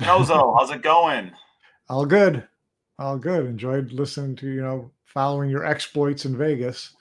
Nozo, 0.00 0.54
how's 0.56 0.70
it 0.70 0.82
going? 0.82 1.32
All 1.88 2.06
good. 2.06 2.46
All 2.98 3.18
good. 3.18 3.46
Enjoyed 3.46 3.92
listening 3.92 4.36
to, 4.36 4.48
you 4.48 4.62
know, 4.62 4.90
following 5.04 5.50
your 5.50 5.64
exploits 5.64 6.24
in 6.24 6.36
Vegas. 6.36 6.94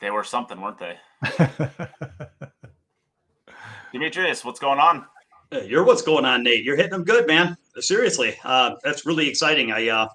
They 0.00 0.10
were 0.10 0.24
something, 0.24 0.60
weren't 0.60 0.78
they? 0.78 0.96
Demetrius, 3.92 4.44
what's 4.44 4.58
going 4.58 4.78
on? 4.78 5.04
You're 5.64 5.84
what's 5.84 6.02
going 6.02 6.24
on, 6.24 6.42
Nate. 6.42 6.64
You're 6.64 6.76
hitting 6.76 6.92
them 6.92 7.04
good, 7.04 7.26
man. 7.26 7.56
Seriously, 7.78 8.36
uh, 8.44 8.76
that's 8.84 9.04
really 9.04 9.28
exciting. 9.28 9.72
I 9.72 9.88
uh, 9.88 10.08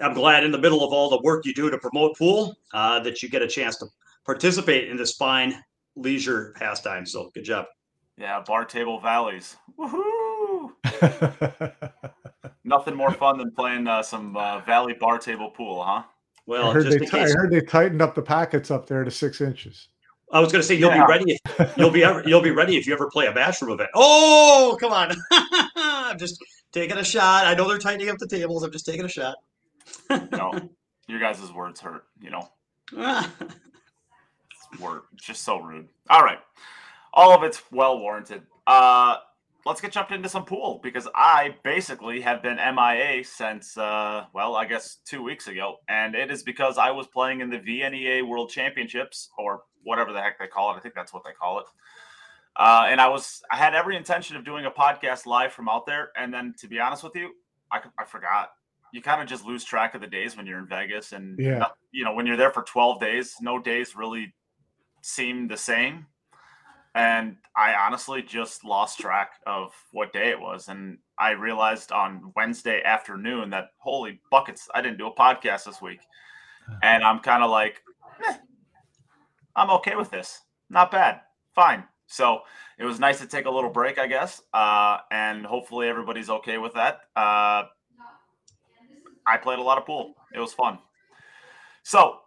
I'm 0.00 0.14
glad 0.14 0.42
in 0.42 0.50
the 0.50 0.58
middle 0.58 0.84
of 0.84 0.92
all 0.92 1.08
the 1.08 1.20
work 1.22 1.46
you 1.46 1.54
do 1.54 1.70
to 1.70 1.78
promote 1.78 2.16
pool 2.18 2.56
uh, 2.72 2.98
that 3.00 3.22
you 3.22 3.28
get 3.28 3.40
a 3.42 3.48
chance 3.48 3.76
to 3.78 3.86
participate 4.26 4.88
in 4.88 4.96
this 4.96 5.12
fine 5.12 5.62
leisure 5.94 6.54
pastime. 6.56 7.06
So 7.06 7.30
good 7.34 7.44
job. 7.44 7.66
Yeah, 8.18 8.42
bar 8.44 8.64
table 8.64 9.00
valleys. 9.00 9.56
Woohoo! 9.78 10.23
Nothing 12.64 12.94
more 12.94 13.12
fun 13.12 13.38
than 13.38 13.50
playing 13.50 13.86
uh, 13.86 14.02
some 14.02 14.36
uh, 14.36 14.60
valley 14.60 14.94
bar 14.94 15.18
table 15.18 15.50
pool, 15.50 15.82
huh? 15.82 16.02
Well, 16.46 16.70
I 16.70 16.74
heard, 16.74 16.86
they, 16.86 16.98
t- 16.98 17.18
I 17.18 17.28
heard 17.30 17.50
they 17.50 17.60
tightened 17.60 18.02
up 18.02 18.14
the 18.14 18.22
packets 18.22 18.70
up 18.70 18.86
there 18.86 19.04
to 19.04 19.10
six 19.10 19.40
inches. 19.40 19.88
I 20.32 20.40
was 20.40 20.52
going 20.52 20.60
to 20.60 20.66
say 20.66 20.74
you'll 20.74 20.90
yeah. 20.90 21.06
be 21.06 21.10
ready. 21.10 21.38
If, 21.44 21.76
you'll 21.76 21.90
be 21.90 22.04
ever, 22.04 22.22
you'll 22.26 22.42
be 22.42 22.50
ready 22.50 22.76
if 22.76 22.86
you 22.86 22.92
ever 22.92 23.08
play 23.08 23.26
a 23.26 23.32
bathroom 23.32 23.72
event. 23.72 23.90
Oh, 23.94 24.76
come 24.80 24.92
on! 24.92 25.14
I'm 25.76 26.18
just 26.18 26.42
taking 26.72 26.98
a 26.98 27.04
shot. 27.04 27.46
I 27.46 27.54
know 27.54 27.68
they're 27.68 27.78
tightening 27.78 28.10
up 28.10 28.18
the 28.18 28.26
tables. 28.26 28.62
I'm 28.62 28.72
just 28.72 28.84
taking 28.84 29.04
a 29.04 29.08
shot. 29.08 29.36
no, 30.10 30.52
your 31.06 31.20
guys' 31.20 31.52
words 31.52 31.80
hurt. 31.80 32.04
You 32.20 32.30
know, 32.30 32.48
word 34.80 35.02
just 35.16 35.42
so 35.42 35.60
rude. 35.60 35.88
All 36.10 36.22
right, 36.22 36.40
all 37.12 37.32
of 37.32 37.42
it's 37.42 37.62
well 37.70 37.98
warranted. 37.98 38.42
Uh, 38.66 39.16
let's 39.66 39.80
get 39.80 39.92
jumped 39.92 40.12
into 40.12 40.28
some 40.28 40.44
pool 40.44 40.80
because 40.82 41.08
I 41.14 41.56
basically 41.62 42.20
have 42.20 42.42
been 42.42 42.56
MIA 42.56 43.24
since, 43.24 43.76
uh, 43.78 44.24
well, 44.34 44.56
I 44.56 44.66
guess 44.66 44.98
two 45.06 45.22
weeks 45.22 45.48
ago. 45.48 45.76
And 45.88 46.14
it 46.14 46.30
is 46.30 46.42
because 46.42 46.76
I 46.76 46.90
was 46.90 47.06
playing 47.06 47.40
in 47.40 47.50
the 47.50 47.58
VNEA 47.58 48.26
World 48.26 48.50
Championships 48.50 49.30
or 49.38 49.62
whatever 49.82 50.12
the 50.12 50.20
heck 50.20 50.38
they 50.38 50.46
call 50.46 50.72
it. 50.72 50.76
I 50.76 50.80
think 50.80 50.94
that's 50.94 51.14
what 51.14 51.24
they 51.24 51.32
call 51.32 51.60
it. 51.60 51.66
Uh, 52.56 52.86
and 52.88 53.00
I 53.00 53.08
was, 53.08 53.42
I 53.50 53.56
had 53.56 53.74
every 53.74 53.96
intention 53.96 54.36
of 54.36 54.44
doing 54.44 54.66
a 54.66 54.70
podcast 54.70 55.26
live 55.26 55.52
from 55.52 55.68
out 55.68 55.86
there. 55.86 56.10
And 56.16 56.32
then 56.32 56.54
to 56.58 56.68
be 56.68 56.78
honest 56.78 57.02
with 57.02 57.16
you, 57.16 57.30
I, 57.72 57.80
I 57.98 58.04
forgot. 58.04 58.50
You 58.92 59.02
kind 59.02 59.20
of 59.20 59.26
just 59.26 59.44
lose 59.44 59.64
track 59.64 59.94
of 59.94 60.00
the 60.00 60.06
days 60.06 60.36
when 60.36 60.46
you're 60.46 60.58
in 60.58 60.68
Vegas. 60.68 61.12
And, 61.12 61.36
yeah. 61.38 61.66
you 61.90 62.04
know, 62.04 62.12
when 62.12 62.26
you're 62.26 62.36
there 62.36 62.52
for 62.52 62.62
12 62.62 63.00
days, 63.00 63.34
no 63.40 63.58
days 63.58 63.96
really 63.96 64.34
seem 65.02 65.48
the 65.48 65.56
same 65.56 66.06
and 66.94 67.36
I 67.56 67.74
honestly 67.74 68.22
just 68.22 68.64
lost 68.64 69.00
track 69.00 69.32
of 69.46 69.72
what 69.92 70.12
day 70.12 70.30
it 70.30 70.40
was. 70.40 70.68
And 70.68 70.98
I 71.18 71.30
realized 71.30 71.90
on 71.90 72.32
Wednesday 72.36 72.82
afternoon 72.84 73.50
that 73.50 73.70
holy 73.78 74.20
buckets, 74.30 74.68
I 74.74 74.80
didn't 74.80 74.98
do 74.98 75.08
a 75.08 75.14
podcast 75.14 75.64
this 75.64 75.82
week. 75.82 76.00
And 76.82 77.02
I'm 77.02 77.18
kind 77.18 77.42
of 77.42 77.50
like, 77.50 77.82
eh, 78.26 78.36
I'm 79.56 79.70
okay 79.70 79.96
with 79.96 80.10
this. 80.10 80.42
Not 80.70 80.90
bad. 80.90 81.20
Fine. 81.54 81.84
So 82.06 82.40
it 82.78 82.84
was 82.84 83.00
nice 83.00 83.18
to 83.20 83.26
take 83.26 83.46
a 83.46 83.50
little 83.50 83.70
break, 83.70 83.98
I 83.98 84.06
guess. 84.06 84.42
Uh, 84.52 84.98
and 85.10 85.44
hopefully 85.44 85.88
everybody's 85.88 86.30
okay 86.30 86.58
with 86.58 86.74
that. 86.74 87.00
Uh, 87.16 87.64
I 89.26 89.36
played 89.42 89.58
a 89.58 89.62
lot 89.62 89.78
of 89.78 89.86
pool. 89.86 90.14
It 90.32 90.38
was 90.38 90.52
fun. 90.52 90.78
So 91.82 92.20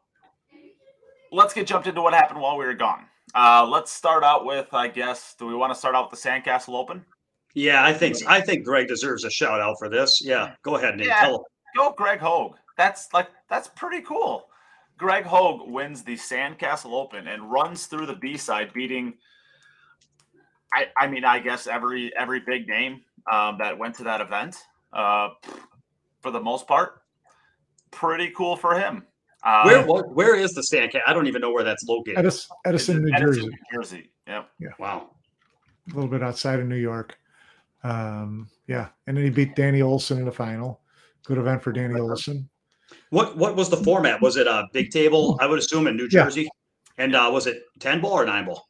let's 1.31 1.53
get 1.53 1.67
jumped 1.67 1.87
into 1.87 2.01
what 2.01 2.13
happened 2.13 2.41
while 2.41 2.57
we 2.57 2.65
were 2.65 2.73
gone. 2.73 3.05
Uh, 3.37 3.67
let's 3.69 3.91
start 3.91 4.23
out 4.23 4.45
with, 4.45 4.73
I 4.73 4.87
guess, 4.87 5.35
do 5.37 5.45
we 5.45 5.53
want 5.53 5.71
to 5.71 5.77
start 5.77 5.93
out 5.93 6.09
with 6.09 6.19
the 6.19 6.27
Sandcastle 6.27 6.73
Open? 6.73 7.05
Yeah, 7.53 7.85
I 7.85 7.93
think 7.93 8.17
I 8.27 8.41
think 8.41 8.65
Greg 8.65 8.87
deserves 8.87 9.23
a 9.23 9.29
shout 9.29 9.61
out 9.61 9.77
for 9.77 9.89
this. 9.89 10.21
Yeah, 10.23 10.53
go 10.63 10.75
ahead, 10.75 10.97
Nate. 10.97 11.07
Yeah, 11.07 11.21
Tell 11.21 11.45
go 11.75 11.93
Greg 11.95 12.19
Hogue. 12.19 12.55
That's 12.77 13.13
like 13.13 13.29
that's 13.49 13.67
pretty 13.67 14.01
cool. 14.01 14.49
Greg 14.97 15.23
Hogue 15.23 15.69
wins 15.69 16.03
the 16.03 16.15
Sandcastle 16.15 16.93
Open 16.93 17.27
and 17.27 17.51
runs 17.51 17.85
through 17.85 18.07
the 18.07 18.15
B 18.15 18.37
side, 18.37 18.73
beating. 18.73 19.15
I 20.73 20.87
I 20.97 21.07
mean, 21.07 21.23
I 21.23 21.39
guess 21.39 21.65
every 21.65 22.15
every 22.15 22.39
big 22.39 22.67
name 22.67 23.01
um, 23.31 23.57
that 23.57 23.77
went 23.77 23.95
to 23.95 24.03
that 24.03 24.21
event, 24.21 24.55
uh, 24.93 25.29
for 26.21 26.29
the 26.29 26.41
most 26.41 26.67
part, 26.67 27.01
pretty 27.89 28.31
cool 28.31 28.55
for 28.55 28.79
him. 28.79 29.06
Uh, 29.43 29.63
where 29.63 30.03
where 30.03 30.35
is 30.35 30.53
the 30.53 30.63
stand? 30.63 30.91
I 31.05 31.13
don't 31.13 31.27
even 31.27 31.41
know 31.41 31.51
where 31.51 31.63
that's 31.63 31.83
located. 31.83 32.17
Edison, 32.17 32.55
Edison 32.65 33.05
New 33.05 33.13
Edison, 33.13 33.33
Jersey. 33.33 33.47
New 33.47 33.77
Jersey. 33.77 34.11
Yep. 34.27 34.49
Yeah. 34.59 34.69
Wow. 34.79 35.09
A 35.91 35.95
little 35.95 36.09
bit 36.09 36.23
outside 36.23 36.59
of 36.59 36.67
New 36.67 36.75
York. 36.75 37.17
Um, 37.83 38.49
yeah, 38.67 38.89
and 39.05 39.15
then 39.15 39.23
he 39.23 39.29
beat 39.29 39.55
Danny 39.55 39.81
Olson 39.81 40.17
in 40.17 40.25
the 40.25 40.31
final. 40.31 40.81
Good 41.23 41.37
event 41.37 41.61
for 41.61 41.71
Danny 41.71 41.99
Olson. 41.99 42.49
What 43.11 43.37
what 43.37 43.55
was 43.55 43.69
the 43.69 43.77
format? 43.77 44.21
Was 44.21 44.37
it 44.37 44.47
a 44.47 44.67
big 44.73 44.91
table? 44.91 45.37
I 45.39 45.45
would 45.45 45.59
assume 45.59 45.87
in 45.87 45.95
New 45.95 46.09
Jersey. 46.09 46.43
Yeah. 46.43 46.49
And 47.03 47.15
uh, 47.15 47.29
was 47.31 47.47
it 47.47 47.63
ten 47.79 48.01
ball 48.01 48.13
or 48.13 48.25
nine 48.25 48.45
ball? 48.45 48.67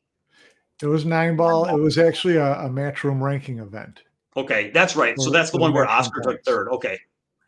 It 0.81 0.87
was 0.87 1.05
nine 1.05 1.35
ball. 1.35 1.65
It 1.65 1.79
was 1.79 1.97
actually 1.97 2.35
a, 2.35 2.53
a 2.59 2.69
matchroom 2.69 3.21
ranking 3.21 3.59
event. 3.59 4.01
Okay, 4.35 4.69
that's 4.71 4.95
right. 4.95 5.19
So 5.19 5.31
that's 5.31 5.49
the 5.49 5.57
one 5.57 5.73
where 5.73 5.87
Oscar 5.87 6.21
took 6.21 6.43
third. 6.43 6.67
Okay. 6.69 6.99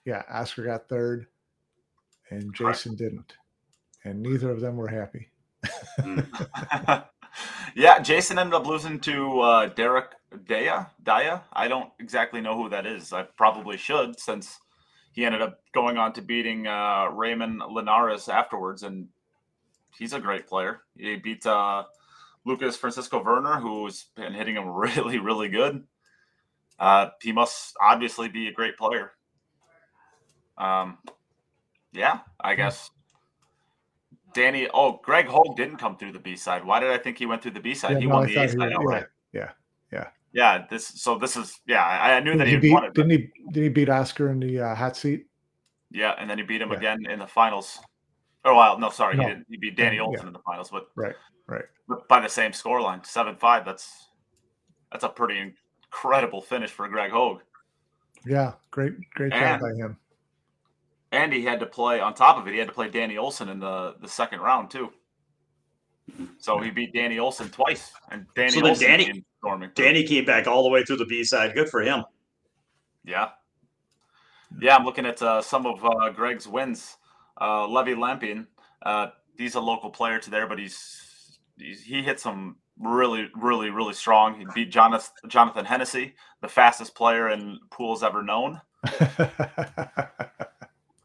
Yeah, 0.05 0.23
Oscar 0.31 0.65
got 0.65 0.89
third 0.89 1.27
and 2.29 2.53
Jason 2.53 2.95
didn't, 2.95 3.33
and 4.03 4.21
neither 4.21 4.51
of 4.51 4.61
them 4.61 4.77
were 4.77 4.87
happy. 4.87 5.29
yeah, 7.75 7.99
Jason 7.99 8.39
ended 8.39 8.53
up 8.53 8.65
losing 8.65 8.99
to 9.01 9.39
uh, 9.41 9.65
Derek 9.67 10.11
Daya. 10.45 10.89
Daya. 11.03 11.41
I 11.53 11.67
don't 11.67 11.89
exactly 11.99 12.41
know 12.41 12.55
who 12.55 12.69
that 12.69 12.85
is. 12.85 13.13
I 13.13 13.23
probably 13.23 13.77
should 13.77 14.19
since 14.19 14.59
he 15.11 15.25
ended 15.25 15.41
up 15.41 15.59
going 15.73 15.97
on 15.97 16.13
to 16.13 16.21
beating 16.21 16.67
uh, 16.67 17.07
Raymond 17.11 17.61
Linares 17.71 18.29
afterwards, 18.29 18.83
and 18.83 19.07
he's 19.97 20.13
a 20.13 20.19
great 20.19 20.47
player. 20.47 20.81
He 20.97 21.15
beat 21.15 21.45
uh, 21.45 21.83
Lukas 22.45 22.77
Fracasso-Verner, 22.77 23.59
who's 23.59 24.05
been 24.15 24.33
hitting 24.33 24.55
him 24.55 24.69
really, 24.73 25.19
really 25.19 25.49
good. 25.49 25.83
Uh, 26.77 27.09
he 27.21 27.31
must 27.31 27.75
obviously 27.81 28.29
be 28.29 28.47
a 28.47 28.53
great 28.53 28.77
player. 28.77 29.11
Um, 30.57 30.97
yeah, 31.91 32.19
I 32.39 32.55
guess. 32.55 32.91
Danny, 34.33 34.67
oh, 34.73 34.99
Greg 35.03 35.25
Hogue 35.25 35.55
didn't 35.57 35.77
come 35.77 35.97
through 35.97 36.11
the 36.11 36.19
B 36.19 36.35
side. 36.35 36.63
Why 36.63 36.79
did 36.79 36.91
I 36.91 36.97
think 36.97 37.17
he 37.17 37.25
went 37.25 37.41
through 37.41 37.51
the 37.51 37.59
B 37.59 37.73
side? 37.73 37.93
Yeah, 37.93 37.99
he 37.99 38.05
no, 38.05 38.15
won 38.15 38.27
the 38.27 38.35
A 38.35 38.47
side 38.47 38.73
outright. 38.73 39.05
Yeah, 39.33 39.51
yeah, 39.91 40.07
yeah. 40.33 40.65
This, 40.69 40.87
so 40.87 41.17
this 41.17 41.35
is, 41.35 41.59
yeah. 41.65 41.83
I, 41.83 42.15
I 42.15 42.19
knew 42.19 42.31
did 42.31 42.41
that 42.41 42.47
he, 42.47 42.53
he 42.53 42.59
beat, 42.59 42.73
won 42.73 42.85
it. 42.85 42.93
Didn't 42.93 43.11
he? 43.11 43.31
Did 43.51 43.63
he 43.63 43.69
beat 43.69 43.89
Oscar 43.89 44.29
in 44.29 44.39
the 44.39 44.59
uh, 44.59 44.75
hot 44.75 44.95
seat? 44.95 45.25
Yeah, 45.91 46.13
and 46.19 46.29
then 46.29 46.37
he 46.37 46.43
beat 46.43 46.61
him 46.61 46.71
yeah. 46.71 46.77
again 46.77 47.05
in 47.09 47.19
the 47.19 47.27
finals. 47.27 47.79
Oh, 48.45 48.55
well, 48.55 48.77
no, 48.77 48.89
sorry, 48.89 49.17
no. 49.17 49.23
he 49.23 49.29
didn't. 49.29 49.47
He 49.49 49.57
beat 49.57 49.75
Danny 49.75 49.99
Olson 49.99 50.21
yeah. 50.23 50.27
in 50.27 50.33
the 50.33 50.39
finals, 50.39 50.69
but 50.69 50.89
right, 50.95 51.15
right, 51.47 51.65
but 51.87 52.07
by 52.07 52.19
the 52.19 52.29
same 52.29 52.51
scoreline, 52.51 53.05
seven 53.05 53.35
five. 53.35 53.65
That's 53.65 54.07
that's 54.91 55.03
a 55.03 55.09
pretty 55.09 55.39
incredible 55.39 56.41
finish 56.41 56.69
for 56.69 56.87
Greg 56.87 57.11
Hogue. 57.11 57.41
Yeah, 58.25 58.53
great, 58.71 58.93
great 59.15 59.31
job 59.31 59.61
by 59.61 59.73
him 59.73 59.97
and 61.11 61.33
he 61.33 61.43
had 61.43 61.59
to 61.59 61.65
play 61.65 61.99
on 61.99 62.13
top 62.13 62.37
of 62.37 62.47
it. 62.47 62.53
He 62.53 62.59
had 62.59 62.67
to 62.67 62.73
play 62.73 62.89
Danny 62.89 63.17
Olson 63.17 63.49
in 63.49 63.59
the 63.59 63.95
the 64.01 64.07
second 64.07 64.39
round 64.41 64.69
too. 64.69 64.91
So 66.39 66.59
he 66.59 66.71
beat 66.71 66.93
Danny 66.93 67.19
Olson 67.19 67.49
twice, 67.49 67.91
and 68.11 68.25
Danny 68.35 68.51
so 68.51 68.67
Olson 68.67 68.87
Danny 68.87 69.23
Danny 69.75 70.03
came 70.03 70.25
back 70.25 70.47
all 70.47 70.63
the 70.63 70.69
way 70.69 70.83
through 70.83 70.97
the 70.97 71.05
B 71.05 71.23
side. 71.23 71.53
Good 71.53 71.69
for 71.69 71.81
him. 71.81 72.03
Yeah, 73.05 73.29
yeah. 74.59 74.75
I'm 74.75 74.85
looking 74.85 75.05
at 75.05 75.21
uh, 75.21 75.41
some 75.41 75.65
of 75.65 75.83
uh, 75.83 76.09
Greg's 76.09 76.47
wins. 76.47 76.97
Uh, 77.39 77.65
Levy 77.67 77.95
Lampion, 77.95 78.47
uh, 78.83 79.07
he's 79.37 79.55
a 79.55 79.61
local 79.61 79.89
player 79.89 80.19
to 80.19 80.29
there, 80.29 80.45
but 80.45 80.59
he's, 80.59 81.39
he's 81.57 81.81
he 81.81 82.03
hit 82.03 82.19
some 82.19 82.57
really, 82.77 83.29
really, 83.35 83.69
really 83.69 83.93
strong. 83.93 84.37
He 84.37 84.45
beat 84.53 84.71
Jonathan, 84.71 85.29
Jonathan 85.29 85.65
Hennessy, 85.65 86.15
the 86.41 86.49
fastest 86.49 86.95
player 86.95 87.29
in 87.29 87.59
pools 87.71 88.03
ever 88.03 88.23
known. 88.23 88.59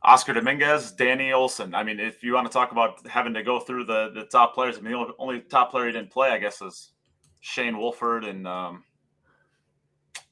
Oscar 0.05 0.35
Dominguez, 0.35 0.93
Danny 0.93 1.33
Olson. 1.33 1.75
I 1.75 1.83
mean, 1.83 1.99
if 1.99 2.23
you 2.23 2.35
want 2.35 2.47
to 2.47 2.53
talk 2.53 2.73
about 2.73 3.07
having 3.07 3.33
to 3.35 3.43
go 3.43 3.59
through 3.59 3.85
the 3.85 4.11
the 4.15 4.25
top 4.25 4.55
players, 4.55 4.77
I 4.77 4.83
mean, 4.83 4.93
the 4.93 5.15
only 5.19 5.41
top 5.41 5.71
player 5.71 5.87
he 5.87 5.93
didn't 5.93 6.11
play, 6.11 6.31
I 6.31 6.39
guess, 6.39 6.61
is 6.61 6.93
Shane 7.41 7.79
Wolford 7.79 8.25
and 8.25 8.47
um, 8.47 8.85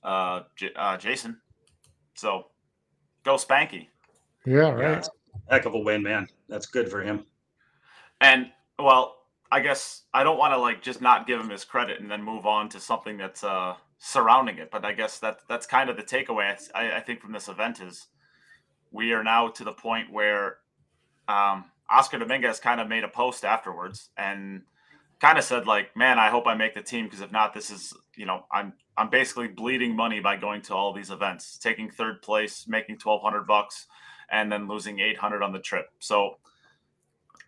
uh, 0.05 0.43
J- 0.57 0.75
uh, 0.77 0.99
Jason. 0.99 1.41
So 2.15 2.49
go 3.25 3.37
Spanky. 3.37 3.89
Yeah, 4.45 4.71
right. 4.71 5.03
Yeah, 5.03 5.03
heck 5.49 5.65
of 5.65 5.75
a 5.75 5.79
win, 5.79 6.03
man. 6.03 6.29
That's 6.49 6.67
good 6.67 6.91
for 6.91 7.03
him. 7.03 7.25
And 8.21 8.51
well, 8.79 9.17
I 9.51 9.61
guess 9.61 10.03
I 10.13 10.23
don't 10.23 10.39
want 10.39 10.53
to 10.53 10.59
like 10.59 10.83
just 10.83 11.01
not 11.01 11.27
give 11.27 11.41
him 11.41 11.49
his 11.49 11.65
credit 11.65 12.01
and 12.01 12.11
then 12.11 12.23
move 12.23 12.45
on 12.45 12.69
to 12.71 12.81
something 12.81 13.17
that's 13.17 13.43
uh, 13.43 13.75
surrounding 13.99 14.59
it. 14.59 14.71
But 14.71 14.85
I 14.85 14.93
guess 14.93 15.19
that 15.21 15.41
that's 15.49 15.67
kind 15.67 15.89
of 15.89 15.97
the 15.97 16.03
takeaway 16.03 16.55
I, 16.75 16.97
I 16.97 17.01
think 17.01 17.21
from 17.21 17.33
this 17.33 17.49
event 17.49 17.81
is 17.81 18.09
we 18.93 19.13
are 19.13 19.25
now 19.25 19.49
to 19.49 19.65
the 19.65 19.73
point 19.73 20.13
where 20.13 20.59
um, 21.29 21.65
Oscar 21.91 22.19
Dominguez 22.19 22.61
kind 22.61 22.81
of 22.81 22.89
made 22.89 23.05
a 23.05 23.09
post 23.09 23.45
afterwards 23.45 24.11
and 24.17 24.63
kind 25.21 25.39
of 25.39 25.45
said 25.45 25.67
like, 25.67 25.97
man, 25.97 26.19
I 26.19 26.29
hope 26.29 26.47
I 26.47 26.55
make 26.55 26.75
the 26.75 26.83
team 26.83 27.07
because 27.07 27.21
if 27.21 27.33
not, 27.33 27.55
this 27.55 27.71
is 27.71 27.93
you 28.17 28.27
know 28.27 28.45
I'm 28.53 28.75
I'm 28.97 29.09
basically 29.09 29.49
bleeding 29.49 29.97
money 29.97 30.21
by 30.21 30.37
going 30.37 30.63
to 30.63 30.75
all 30.75 30.93
these 30.93 31.11
events, 31.11 31.59
taking 31.59 31.91
third 31.91 32.23
place, 32.23 32.67
making 32.69 32.99
twelve 32.99 33.23
hundred 33.23 33.47
bucks, 33.47 33.87
and 34.31 34.51
then 34.51 34.69
losing 34.69 35.01
eight 35.01 35.19
hundred 35.19 35.43
on 35.43 35.53
the 35.53 35.61
trip. 35.61 35.87
So 35.99 36.37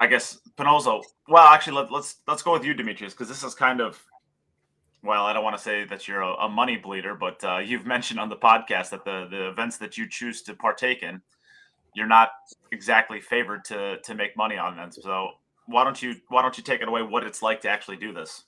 I 0.01 0.07
guess 0.07 0.41
Panozzo. 0.57 1.03
Well, 1.29 1.45
actually, 1.45 1.77
let, 1.77 1.93
let's 1.93 2.17
let's 2.27 2.43
go 2.43 2.53
with 2.53 2.65
you, 2.65 2.75
Demetrius, 2.75 3.13
because 3.13 3.29
this 3.29 3.43
is 3.43 3.55
kind 3.55 3.81
of 3.81 4.03
well, 5.03 5.27
I 5.27 5.35
don't 5.35 5.45
want 5.45 5.57
to 5.57 5.63
say 5.63 5.85
that 5.85 6.09
you're 6.09 6.23
a, 6.23 6.33
a 6.35 6.49
money 6.49 6.77
bleeder, 6.79 7.15
but 7.15 7.45
uh, 7.45 7.59
you've 7.59 7.87
mentioned 7.95 8.19
on 8.19 8.29
the 8.29 8.37
podcast 8.37 8.91
that 8.91 9.05
the 9.05 9.27
the 9.31 9.49
events 9.49 9.77
that 9.79 9.99
you 9.99 10.09
choose 10.09 10.43
to 10.43 10.55
partake 10.55 11.03
in, 11.03 11.21
you're 11.95 12.07
not 12.07 12.31
exactly 12.73 13.21
favored 13.21 13.65
to 13.67 13.99
to 14.03 14.15
make 14.15 14.37
money 14.37 14.57
on 14.57 14.77
them. 14.77 14.91
So 14.93 15.31
why 15.67 15.85
don't 15.85 16.01
you 16.01 16.17
why 16.29 16.43
don't 16.43 16.57
you 16.57 16.65
take 16.65 16.81
it 16.81 16.89
away? 16.89 17.03
What 17.03 17.25
it's 17.25 17.43
like 17.43 17.61
to 17.63 17.69
actually 17.69 17.97
do 17.97 18.13
this? 18.13 18.45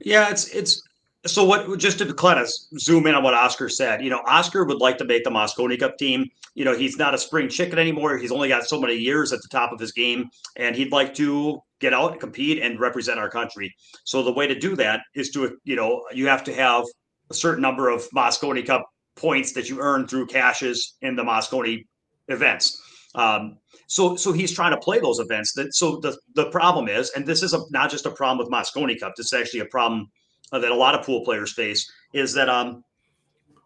Yeah, 0.00 0.30
it's 0.30 0.48
it's 0.48 0.82
so 1.26 1.44
what 1.44 1.78
just 1.78 1.98
to 1.98 2.12
kind 2.14 2.38
of 2.38 2.48
zoom 2.78 3.06
in 3.06 3.14
on 3.14 3.22
what 3.22 3.34
Oscar 3.34 3.68
said, 3.68 4.02
you 4.02 4.10
know, 4.10 4.22
Oscar 4.26 4.64
would 4.64 4.78
like 4.78 4.98
to 4.98 5.04
make 5.04 5.24
the 5.24 5.30
Mosconi 5.30 5.78
Cup 5.78 5.98
team. 5.98 6.28
You 6.54 6.64
know, 6.64 6.76
he's 6.76 6.96
not 6.96 7.14
a 7.14 7.18
spring 7.18 7.48
chicken 7.48 7.78
anymore. 7.78 8.16
He's 8.16 8.32
only 8.32 8.48
got 8.48 8.64
so 8.64 8.80
many 8.80 8.94
years 8.94 9.32
at 9.32 9.42
the 9.42 9.48
top 9.48 9.72
of 9.72 9.80
his 9.80 9.92
game, 9.92 10.30
and 10.56 10.74
he'd 10.74 10.92
like 10.92 11.14
to 11.14 11.60
get 11.80 11.92
out 11.92 12.12
and 12.12 12.20
compete 12.20 12.62
and 12.62 12.80
represent 12.80 13.18
our 13.18 13.28
country. 13.28 13.74
So 14.04 14.22
the 14.22 14.32
way 14.32 14.46
to 14.46 14.58
do 14.58 14.74
that 14.76 15.00
is 15.14 15.30
to, 15.32 15.58
you 15.64 15.76
know, 15.76 16.02
you 16.12 16.26
have 16.28 16.44
to 16.44 16.54
have 16.54 16.84
a 17.30 17.34
certain 17.34 17.60
number 17.60 17.90
of 17.90 18.08
Mosconi 18.14 18.64
Cup 18.64 18.86
points 19.16 19.52
that 19.52 19.68
you 19.68 19.80
earn 19.80 20.06
through 20.06 20.26
cashes 20.26 20.94
in 21.02 21.16
the 21.16 21.22
Mosconi 21.22 21.84
events. 22.28 22.82
Um, 23.14 23.58
so 23.86 24.16
so 24.16 24.32
he's 24.32 24.52
trying 24.52 24.72
to 24.72 24.78
play 24.78 24.98
those 24.98 25.18
events. 25.18 25.52
That 25.54 25.74
so 25.74 25.96
the 25.96 26.18
the 26.34 26.50
problem 26.50 26.88
is, 26.88 27.10
and 27.10 27.26
this 27.26 27.42
is 27.42 27.54
a, 27.54 27.60
not 27.70 27.90
just 27.90 28.06
a 28.06 28.10
problem 28.10 28.38
with 28.38 28.52
Mosconi 28.52 28.98
Cup. 28.98 29.14
This 29.16 29.32
is 29.32 29.32
actually 29.32 29.60
a 29.60 29.66
problem 29.66 30.08
uh, 30.52 30.58
that 30.58 30.70
a 30.70 30.74
lot 30.74 30.94
of 30.94 31.04
pool 31.04 31.24
players 31.24 31.52
face 31.52 31.90
is 32.12 32.32
that 32.34 32.48
um, 32.48 32.84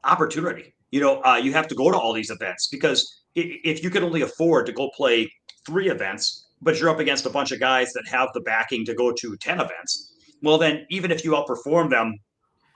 opportunity. 0.05 0.75
You 0.91 1.01
know, 1.01 1.23
uh, 1.23 1.37
you 1.37 1.53
have 1.53 1.69
to 1.69 1.75
go 1.75 1.91
to 1.91 1.97
all 1.97 2.13
these 2.13 2.31
events 2.31 2.69
because 2.69 3.23
if 3.35 3.83
you 3.83 3.91
can 3.91 4.03
only 4.03 4.23
afford 4.23 4.67
to 4.67 4.73
go 4.73 4.91
play 4.97 5.31
three 5.65 5.89
events, 5.89 6.49
but 6.61 6.79
you're 6.79 6.91
up 6.91 6.99
against 6.99 7.27
a 7.27 7.31
bunch 7.31 7.53
of 7.53 7.61
guys 7.61 7.93
that 7.93 8.07
have 8.09 8.29
the 8.35 8.41
backing 8.41 8.85
to 8.85 8.95
go 8.95 9.13
to 9.13 9.37
10 9.37 9.61
events, 9.61 10.13
well, 10.43 10.59
then 10.59 10.87
even 10.91 11.11
if 11.11 11.25
you 11.25 11.33
outperform 11.33 11.91
them 11.91 12.19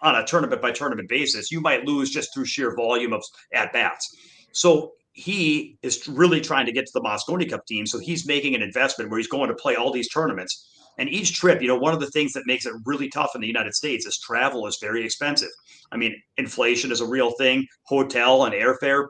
on 0.01 0.15
a 0.15 0.25
tournament 0.25 0.63
by 0.63 0.71
tournament 0.71 1.09
basis, 1.09 1.51
you 1.51 1.61
might 1.61 1.85
lose 1.85 2.11
just 2.11 2.33
through 2.33 2.45
sheer 2.45 2.77
volume 2.77 3.13
of 3.13 3.25
at 3.53 3.73
bats. 3.73 4.15
So 4.53 4.93
he 5.15 5.79
is 5.83 6.07
really 6.07 6.41
trying 6.41 6.67
to 6.67 6.73
get 6.73 6.87
to 6.87 6.93
the 6.93 7.01
Mosconi 7.01 7.49
Cup 7.49 7.67
team. 7.67 7.87
So 7.87 7.99
he's 7.99 8.27
making 8.27 8.55
an 8.55 8.63
investment 8.63 9.11
where 9.11 9.19
he's 9.19 9.29
going 9.29 9.49
to 9.49 9.55
play 9.55 9.75
all 9.75 9.93
these 9.93 10.09
tournaments 10.09 10.69
and 10.99 11.09
each 11.09 11.35
trip, 11.35 11.61
you 11.61 11.69
know, 11.69 11.77
one 11.77 11.95
of 11.95 12.01
the 12.01 12.11
things 12.11 12.33
that 12.33 12.45
makes 12.47 12.67
it 12.67 12.75
really 12.85 13.09
tough 13.09 13.33
in 13.35 13.41
the 13.41 13.47
United 13.47 13.75
States 13.75 14.07
is 14.07 14.19
travel 14.19 14.67
is 14.67 14.79
very 14.81 15.05
expensive. 15.05 15.51
I 15.91 15.97
mean, 15.97 16.15
inflation 16.37 16.93
is 16.93 17.01
a 17.01 17.07
real 17.07 17.33
thing, 17.33 17.67
hotel 17.85 18.45
and 18.45 18.55
airfare. 18.55 19.09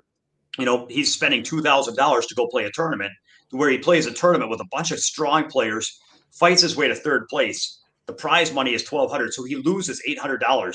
You 0.58 0.64
know, 0.64 0.86
he's 0.88 1.12
spending 1.12 1.42
$2,000 1.42 2.28
to 2.28 2.34
go 2.34 2.46
play 2.46 2.64
a 2.64 2.70
tournament 2.70 3.12
where 3.50 3.70
he 3.70 3.78
plays 3.78 4.06
a 4.06 4.12
tournament 4.12 4.50
with 4.50 4.60
a 4.60 4.66
bunch 4.70 4.92
of 4.92 4.98
strong 4.98 5.48
players, 5.48 6.00
fights 6.32 6.62
his 6.62 6.76
way 6.76 6.88
to 6.88 6.94
third 6.94 7.26
place. 7.28 7.80
The 8.06 8.12
prize 8.12 8.52
money 8.52 8.74
is 8.74 8.90
1200 8.90 9.32
so 9.32 9.44
he 9.44 9.56
loses 9.56 10.02
$800 10.08 10.74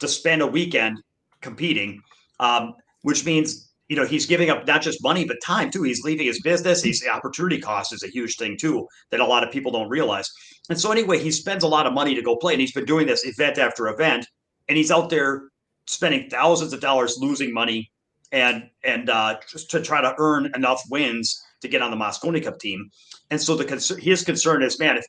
to 0.00 0.08
spend 0.08 0.42
a 0.42 0.46
weekend 0.46 0.98
competing, 1.40 2.00
um, 2.40 2.74
which 3.02 3.24
means 3.24 3.67
you 3.88 3.96
know 3.96 4.04
he's 4.04 4.26
giving 4.26 4.50
up 4.50 4.66
not 4.66 4.82
just 4.82 5.02
money 5.02 5.24
but 5.24 5.38
time 5.42 5.70
too. 5.70 5.82
He's 5.82 6.02
leaving 6.02 6.26
his 6.26 6.40
business. 6.40 6.82
He's 6.82 7.00
the 7.00 7.08
opportunity 7.08 7.60
cost 7.60 7.92
is 7.92 8.02
a 8.02 8.08
huge 8.08 8.36
thing 8.36 8.56
too 8.56 8.86
that 9.10 9.20
a 9.20 9.26
lot 9.26 9.42
of 9.42 9.50
people 9.50 9.72
don't 9.72 9.88
realize. 9.88 10.30
And 10.68 10.78
so 10.78 10.92
anyway 10.92 11.18
he 11.18 11.30
spends 11.30 11.64
a 11.64 11.68
lot 11.68 11.86
of 11.86 11.92
money 11.92 12.14
to 12.14 12.22
go 12.22 12.36
play 12.36 12.54
and 12.54 12.60
he's 12.60 12.72
been 12.72 12.84
doing 12.84 13.06
this 13.06 13.26
event 13.26 13.58
after 13.58 13.88
event 13.88 14.26
and 14.68 14.76
he's 14.76 14.90
out 14.90 15.10
there 15.10 15.48
spending 15.86 16.28
thousands 16.28 16.72
of 16.72 16.80
dollars 16.80 17.16
losing 17.18 17.52
money 17.52 17.90
and 18.30 18.68
and 18.84 19.08
uh, 19.08 19.38
just 19.50 19.70
to 19.70 19.80
try 19.80 20.00
to 20.00 20.14
earn 20.18 20.50
enough 20.54 20.82
wins 20.90 21.42
to 21.62 21.68
get 21.68 21.82
on 21.82 21.90
the 21.90 21.96
Mosconi 21.96 22.44
Cup 22.44 22.58
team. 22.58 22.90
And 23.30 23.40
so 23.40 23.56
the 23.56 23.64
concern 23.64 23.98
his 24.00 24.22
concern 24.22 24.62
is 24.62 24.78
man 24.78 24.98
if 24.98 25.06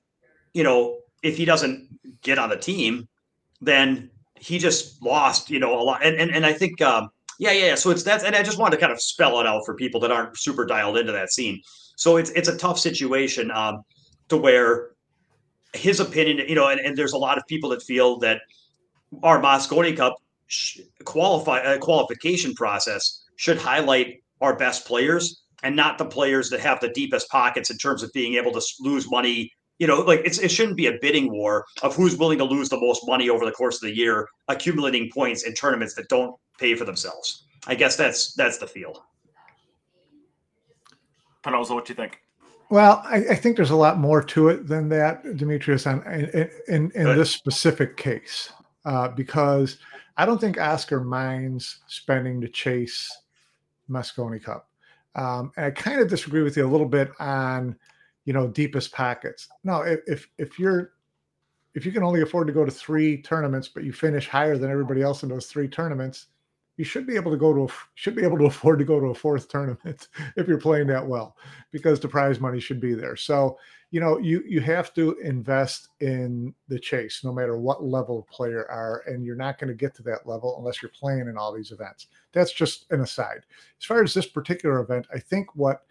you 0.53 0.63
know 0.63 0.99
if 1.21 1.35
he 1.35 1.45
doesn't 1.45 1.89
get 2.21 2.39
on 2.39 2.49
the 2.49 2.57
team 2.57 3.07
then 3.61 4.09
he 4.35 4.57
just 4.57 5.01
lost 5.01 5.49
you 5.49 5.59
know 5.59 5.79
a 5.79 5.83
lot. 5.83 6.05
And 6.05 6.15
and, 6.15 6.31
and 6.31 6.45
I 6.45 6.53
think 6.53 6.81
um, 6.81 7.09
yeah, 7.39 7.51
yeah. 7.53 7.75
So 7.75 7.89
it's 7.89 8.03
that's, 8.03 8.23
and 8.23 8.35
I 8.35 8.43
just 8.43 8.59
wanted 8.59 8.75
to 8.75 8.81
kind 8.81 8.91
of 8.91 9.01
spell 9.01 9.39
it 9.39 9.47
out 9.47 9.65
for 9.65 9.73
people 9.73 9.99
that 10.01 10.11
aren't 10.11 10.37
super 10.37 10.65
dialed 10.65 10.97
into 10.97 11.13
that 11.13 11.31
scene. 11.31 11.61
So 11.95 12.17
it's 12.17 12.29
it's 12.31 12.49
a 12.49 12.57
tough 12.57 12.77
situation 12.77 13.49
um, 13.51 13.81
to 14.27 14.37
where 14.37 14.91
his 15.73 15.99
opinion, 15.99 16.47
you 16.47 16.55
know, 16.55 16.67
and, 16.67 16.79
and 16.79 16.97
there's 16.97 17.13
a 17.13 17.17
lot 17.17 17.37
of 17.37 17.43
people 17.47 17.69
that 17.69 17.81
feel 17.81 18.19
that 18.19 18.41
our 19.23 19.41
Mosconi 19.41 19.95
Cup 19.95 20.15
qualify 21.05 21.59
uh, 21.59 21.77
qualification 21.77 22.53
process 22.53 23.23
should 23.37 23.57
highlight 23.57 24.21
our 24.41 24.55
best 24.55 24.85
players 24.85 25.43
and 25.63 25.75
not 25.75 25.97
the 25.97 26.05
players 26.05 26.49
that 26.49 26.59
have 26.59 26.79
the 26.79 26.89
deepest 26.89 27.29
pockets 27.29 27.69
in 27.69 27.77
terms 27.77 28.03
of 28.03 28.11
being 28.13 28.35
able 28.35 28.51
to 28.51 28.61
lose 28.79 29.09
money. 29.09 29.51
You 29.79 29.87
know, 29.87 30.01
like 30.01 30.21
it's, 30.25 30.37
it 30.39 30.51
shouldn't 30.51 30.77
be 30.77 30.87
a 30.87 30.97
bidding 31.01 31.31
war 31.31 31.65
of 31.81 31.95
who's 31.95 32.17
willing 32.17 32.37
to 32.37 32.43
lose 32.43 32.69
the 32.69 32.79
most 32.79 33.07
money 33.07 33.29
over 33.29 33.45
the 33.45 33.51
course 33.51 33.75
of 33.75 33.81
the 33.81 33.95
year, 33.95 34.27
accumulating 34.47 35.09
points 35.11 35.43
in 35.43 35.53
tournaments 35.53 35.95
that 35.95 36.09
don't 36.09 36.35
pay 36.59 36.75
for 36.75 36.85
themselves. 36.85 37.45
I 37.65 37.75
guess 37.75 37.95
that's 37.95 38.33
that's 38.33 38.57
the 38.57 38.67
feel. 38.67 39.05
Panozzo, 41.43 41.71
what 41.71 41.85
do 41.85 41.91
you 41.91 41.95
think? 41.95 42.19
Well, 42.69 43.01
I, 43.05 43.17
I, 43.31 43.35
think 43.35 43.55
there's 43.55 43.71
a 43.71 43.75
lot 43.75 43.97
more 43.97 44.21
to 44.21 44.49
it 44.49 44.67
than 44.67 44.89
that, 44.89 45.37
Demetrius, 45.37 45.87
on, 45.87 46.03
in, 46.05 46.51
in, 46.67 46.91
in 46.93 47.17
this 47.17 47.31
specific 47.31 47.97
case, 47.97 48.53
uh, 48.85 49.07
because 49.07 49.79
I 50.17 50.25
don't 50.25 50.39
think 50.39 50.59
Oscar 50.59 51.03
minds 51.03 51.79
spending 51.87 52.39
to 52.41 52.47
chase 52.47 53.09
Mosconi 53.89 54.43
Cup. 54.43 54.69
Um, 55.15 55.51
and 55.57 55.65
I 55.65 55.71
kind 55.71 55.99
of 55.99 56.09
disagree 56.09 56.43
with 56.43 56.57
you 56.57 56.65
a 56.65 56.69
little 56.69 56.87
bit 56.87 57.09
on, 57.19 57.75
you 58.29 58.33
know, 58.33 58.47
deepest 58.47 58.91
pockets. 58.91 59.47
No, 59.63 59.81
if, 59.81 60.29
if, 60.37 60.59
you're 60.59 60.91
if 61.73 61.83
you 61.83 61.91
can 61.91 62.03
only 62.03 62.21
afford 62.21 62.45
to 62.45 62.53
go 62.53 62.63
to 62.63 62.69
three 62.69 63.23
tournaments, 63.23 63.67
but 63.67 63.83
you 63.83 63.91
finish 63.91 64.27
higher 64.27 64.55
than 64.55 64.69
everybody 64.69 65.01
else 65.01 65.23
in 65.23 65.29
those 65.29 65.47
three 65.47 65.67
tournaments, 65.67 66.27
you 66.77 66.85
should 66.85 67.07
be 67.07 67.15
able 67.15 67.31
to 67.31 67.37
go 67.37 67.55
to 67.55 67.63
a, 67.63 67.67
should 67.95 68.15
be 68.15 68.23
able 68.23 68.37
to 68.37 68.45
afford 68.53 68.77
to 68.77 68.85
go 68.85 68.99
to 68.99 69.07
a 69.07 69.15
fourth 69.15 69.47
tournament 69.47 70.09
if 70.37 70.47
you're 70.47 70.59
playing 70.59 70.85
that 70.85 71.07
well 71.07 71.37
because 71.71 71.99
the 71.99 72.07
prize 72.07 72.39
money 72.39 72.59
should 72.59 72.79
be 72.79 72.93
there. 72.93 73.15
So 73.15 73.57
you 73.89 73.99
know 73.99 74.19
you 74.19 74.43
you 74.47 74.61
have 74.61 74.93
to 74.93 75.13
invest 75.23 75.87
in 75.99 76.53
the 76.67 76.77
chase 76.77 77.23
no 77.23 77.33
matter 77.33 77.57
what 77.57 77.83
level 77.83 78.27
player 78.29 78.69
are 78.69 79.01
and 79.07 79.25
you're 79.25 79.35
not 79.35 79.57
going 79.57 79.69
to 79.69 79.73
get 79.73 79.95
to 79.95 80.03
that 80.03 80.27
level 80.27 80.55
unless 80.59 80.83
you're 80.83 80.91
playing 80.91 81.21
in 81.21 81.35
all 81.35 81.51
these 81.51 81.71
events. 81.71 82.09
That's 82.31 82.53
just 82.53 82.85
an 82.91 83.01
aside. 83.01 83.41
As 83.79 83.85
far 83.85 84.03
as 84.03 84.13
this 84.13 84.27
particular 84.27 84.81
event 84.81 85.07
i 85.11 85.17
think 85.17 85.47
what 85.55 85.81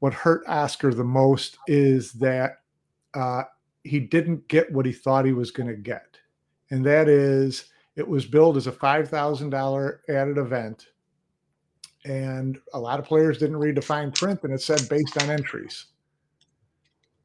what 0.00 0.12
hurt 0.12 0.42
oscar 0.48 0.92
the 0.92 1.04
most 1.04 1.56
is 1.66 2.12
that 2.12 2.58
uh, 3.14 3.42
he 3.84 3.98
didn't 3.98 4.46
get 4.48 4.70
what 4.72 4.86
he 4.86 4.92
thought 4.92 5.24
he 5.24 5.32
was 5.32 5.50
going 5.50 5.68
to 5.68 5.74
get 5.74 6.18
and 6.70 6.84
that 6.84 7.08
is 7.08 7.70
it 7.96 8.06
was 8.06 8.24
billed 8.24 8.56
as 8.56 8.66
a 8.66 8.72
$5,000 8.72 9.98
added 10.08 10.38
event. 10.38 10.86
And 12.04 12.58
a 12.72 12.80
lot 12.80 12.98
of 12.98 13.04
players 13.04 13.38
didn't 13.38 13.58
read 13.58 13.76
the 13.76 13.82
fine 13.82 14.10
print 14.10 14.40
and 14.42 14.54
it 14.54 14.62
said 14.62 14.88
based 14.88 15.20
on 15.22 15.30
entries. 15.30 15.86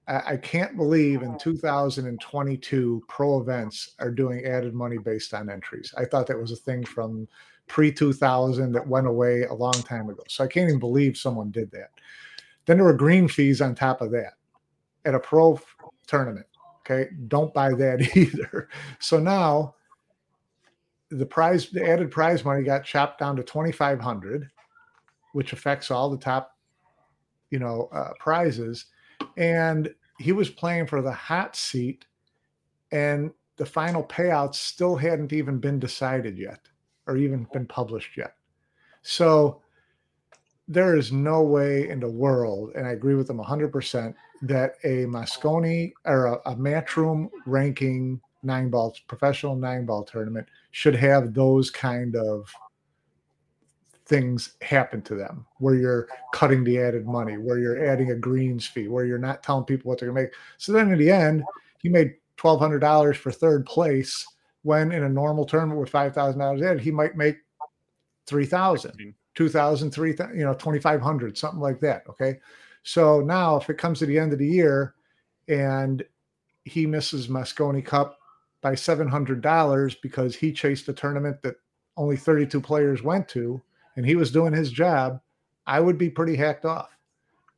I, 0.07 0.37
can't 0.37 0.77
believe 0.77 1.23
in 1.23 1.35
2022 1.39 3.03
pro 3.07 3.41
events 3.41 3.95
are 3.97 4.11
doing 4.11 4.45
added 4.45 4.75
money 4.75 4.99
based 4.99 5.33
on 5.33 5.49
entries. 5.49 5.91
I 5.97 6.05
thought 6.05 6.27
that 6.27 6.39
was 6.39 6.51
a 6.51 6.57
thing 6.57 6.85
from 6.85 7.27
pre 7.67 7.91
2000 7.91 8.71
that 8.73 8.87
went 8.87 9.07
away 9.07 9.45
a 9.45 9.53
long 9.53 9.73
time 9.73 10.07
ago. 10.09 10.21
So 10.27 10.43
I 10.43 10.47
can't 10.47 10.67
even 10.67 10.79
believe 10.79 11.17
someone 11.17 11.49
did 11.49 11.71
that. 11.71 11.89
Then 12.65 12.77
there 12.77 12.85
were 12.85 12.93
green 12.93 13.27
fees 13.27 13.61
on 13.61 13.75
top 13.75 14.01
of 14.01 14.11
that 14.11 14.33
at 15.05 15.15
a 15.15 15.19
pro 15.19 15.59
tournament. 16.07 16.47
Okay. 16.79 17.09
Don't 17.27 17.53
buy 17.53 17.73
that 17.73 18.01
either. 18.17 18.69
So 18.99 19.19
now 19.19 19.75
the 21.09 21.25
prize, 21.25 21.69
the 21.69 21.87
added 21.87 22.11
prize 22.11 22.43
money 22.43 22.63
got 22.63 22.83
chopped 22.83 23.19
down 23.19 23.35
to 23.35 23.43
2,500, 23.43 24.49
which 25.33 25.53
affects 25.53 25.91
all 25.91 26.09
the 26.09 26.17
top, 26.17 26.57
you 27.49 27.59
know, 27.59 27.89
uh, 27.93 28.11
prizes. 28.19 28.85
And 29.37 29.93
he 30.19 30.31
was 30.31 30.49
playing 30.49 30.87
for 30.87 31.01
the 31.01 31.11
hot 31.11 31.55
seat, 31.55 32.05
and 32.91 33.31
the 33.57 33.65
final 33.65 34.03
payouts 34.03 34.55
still 34.55 34.95
hadn't 34.95 35.33
even 35.33 35.59
been 35.59 35.79
decided 35.79 36.37
yet 36.37 36.59
or 37.07 37.17
even 37.17 37.47
been 37.53 37.65
published 37.65 38.17
yet. 38.17 38.35
So 39.01 39.61
there 40.67 40.95
is 40.95 41.11
no 41.11 41.43
way 41.43 41.89
in 41.89 41.99
the 41.99 42.09
world, 42.09 42.71
and 42.75 42.87
I 42.87 42.91
agree 42.91 43.15
with 43.15 43.27
them 43.27 43.37
100%, 43.37 44.13
that 44.43 44.75
a 44.83 45.05
Mosconi 45.05 45.93
or 46.05 46.25
a, 46.25 46.51
a 46.51 46.55
Matchroom 46.55 47.29
ranking 47.45 48.19
nine 48.43 48.69
ball 48.69 48.95
professional 49.07 49.55
nine 49.55 49.85
ball 49.85 50.03
tournament 50.03 50.47
should 50.71 50.95
have 50.95 51.33
those 51.33 51.71
kind 51.71 52.15
of 52.15 52.47
things 54.05 54.53
happen 54.61 55.01
to 55.01 55.15
them 55.15 55.45
where 55.57 55.73
you're 55.73 56.07
cutting 56.31 56.63
the 56.63 56.79
added 56.79 57.07
money 57.07 57.37
where 57.37 57.57
you're 57.57 57.83
adding 57.87 58.11
a 58.11 58.15
greens 58.15 58.67
fee 58.67 58.87
where 58.87 59.03
you're 59.03 59.17
not 59.17 59.41
telling 59.41 59.65
people 59.65 59.89
what 59.89 59.99
they're 59.99 60.11
going 60.11 60.15
to 60.15 60.29
make. 60.29 60.33
So 60.59 60.71
then 60.71 60.91
in 60.91 60.99
the 60.99 61.09
end 61.09 61.43
he 61.79 61.89
made 61.89 62.13
twelve 62.37 62.59
hundred 62.59 62.79
dollars 62.79 63.17
for 63.17 63.31
third 63.31 63.65
place 63.65 64.25
when 64.61 64.91
in 64.91 65.03
a 65.03 65.09
normal 65.09 65.45
tournament 65.45 65.79
with 65.79 65.89
five 65.89 66.13
thousand 66.13 66.39
dollars 66.39 66.61
in, 66.61 66.77
he 66.77 66.91
might 66.91 67.15
make 67.15 67.37
three 68.27 68.45
thousand, 69.35 69.45
two 69.45 69.49
thousand, 69.49 69.91
three 69.91 70.13
thousand, 70.13 70.39
you 70.39 70.45
know, 70.45 70.53
twenty 70.53 70.79
five 70.79 71.01
hundred, 71.01 71.37
something 71.37 71.59
like 71.59 71.79
that. 71.81 72.03
Okay, 72.09 72.39
so 72.83 73.21
now 73.21 73.57
if 73.57 73.69
it 73.69 73.77
comes 73.77 73.99
to 73.99 74.05
the 74.05 74.17
end 74.17 74.33
of 74.33 74.39
the 74.39 74.47
year 74.47 74.95
and 75.47 76.03
he 76.63 76.85
misses 76.85 77.27
Mosconi 77.27 77.85
Cup 77.85 78.19
by 78.61 78.75
seven 78.75 79.07
hundred 79.07 79.41
dollars 79.41 79.95
because 79.95 80.35
he 80.35 80.51
chased 80.51 80.89
a 80.89 80.93
tournament 80.93 81.41
that 81.41 81.55
only 81.97 82.17
thirty 82.17 82.45
two 82.45 82.61
players 82.61 83.03
went 83.03 83.27
to, 83.29 83.61
and 83.95 84.05
he 84.05 84.15
was 84.15 84.31
doing 84.31 84.53
his 84.53 84.71
job, 84.71 85.21
I 85.67 85.79
would 85.79 85.97
be 85.97 86.09
pretty 86.09 86.35
hacked 86.35 86.65
off. 86.65 86.89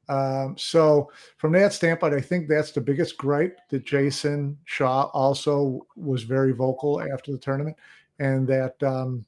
Um, 0.09 0.55
so 0.57 1.11
from 1.37 1.51
that 1.53 1.73
standpoint, 1.73 2.13
I 2.13 2.21
think 2.21 2.47
that's 2.47 2.71
the 2.71 2.79
biggest 2.79 3.17
gripe 3.17 3.59
that 3.69 3.85
Jason 3.85 4.57
Shaw 4.63 5.09
also 5.13 5.85
was 5.97 6.23
very 6.23 6.53
vocal 6.53 7.01
after 7.01 7.31
the 7.31 7.37
tournament, 7.37 7.75
and 8.19 8.47
that 8.47 8.81
um, 8.83 9.25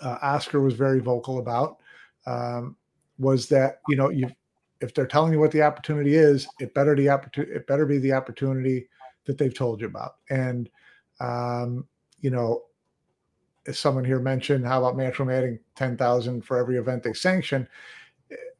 uh, 0.00 0.18
Oscar 0.22 0.60
was 0.60 0.74
very 0.74 1.00
vocal 1.00 1.38
about 1.38 1.78
um, 2.26 2.76
was 3.18 3.48
that 3.48 3.80
you 3.88 3.96
know 3.96 4.08
you 4.08 4.30
if 4.80 4.94
they're 4.94 5.06
telling 5.06 5.32
you 5.32 5.38
what 5.38 5.50
the 5.52 5.62
opportunity 5.62 6.14
is, 6.14 6.48
it 6.58 6.72
better 6.74 6.96
the 6.96 7.08
opportunity 7.08 7.52
it 7.52 7.66
better 7.66 7.86
be 7.86 7.98
the 7.98 8.12
opportunity 8.12 8.88
that 9.26 9.38
they've 9.38 9.54
told 9.54 9.80
you 9.80 9.86
about. 9.86 10.16
And 10.30 10.70
um, 11.20 11.86
you 12.20 12.30
know, 12.30 12.62
as 13.66 13.78
someone 13.78 14.04
here 14.04 14.20
mentioned, 14.20 14.66
how 14.66 14.82
about 14.82 14.96
Matchroom 14.96 15.32
adding 15.32 15.58
ten 15.76 15.96
thousand 15.96 16.44
for 16.44 16.56
every 16.56 16.76
event 16.76 17.02
they 17.02 17.12
sanction? 17.12 17.68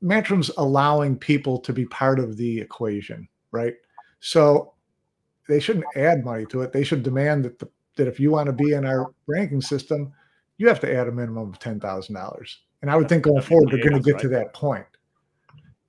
Matchroom's 0.03 0.51
allowing 0.57 1.17
people 1.17 1.59
to 1.59 1.73
be 1.73 1.87
part 1.87 2.19
of 2.19 2.37
the 2.37 2.61
equation, 2.61 3.29
right? 3.53 3.75
So 4.21 4.75
they 5.49 5.61
shouldn't 5.61 5.87
add 5.97 6.25
money 6.25 6.47
to 6.47 6.63
it. 6.63 6.73
They 6.73 6.85
should 6.85 7.03
demand 7.03 7.45
that 7.45 7.59
the, 7.59 7.69
that 7.97 8.09
if 8.09 8.19
you 8.21 8.31
want 8.31 8.47
to 8.47 8.53
be 8.53 8.73
in 8.73 8.87
our 8.87 9.13
ranking 9.27 9.61
system, 9.61 10.13
you 10.61 10.69
have 10.69 10.79
to 10.81 10.95
add 10.95 11.09
a 11.09 11.13
minimum 11.13 11.49
of 11.49 11.59
ten 11.59 11.81
thousand 11.81 12.15
dollars. 12.15 12.61
And 12.83 12.91
I 12.91 12.97
would 12.97 13.09
think 13.09 13.25
going 13.25 13.41
forward, 13.41 13.71
they're 13.71 13.89
going 13.89 14.03
to 14.03 14.13
get 14.13 14.21
to 14.21 14.29
that 14.29 14.53
point, 14.53 14.85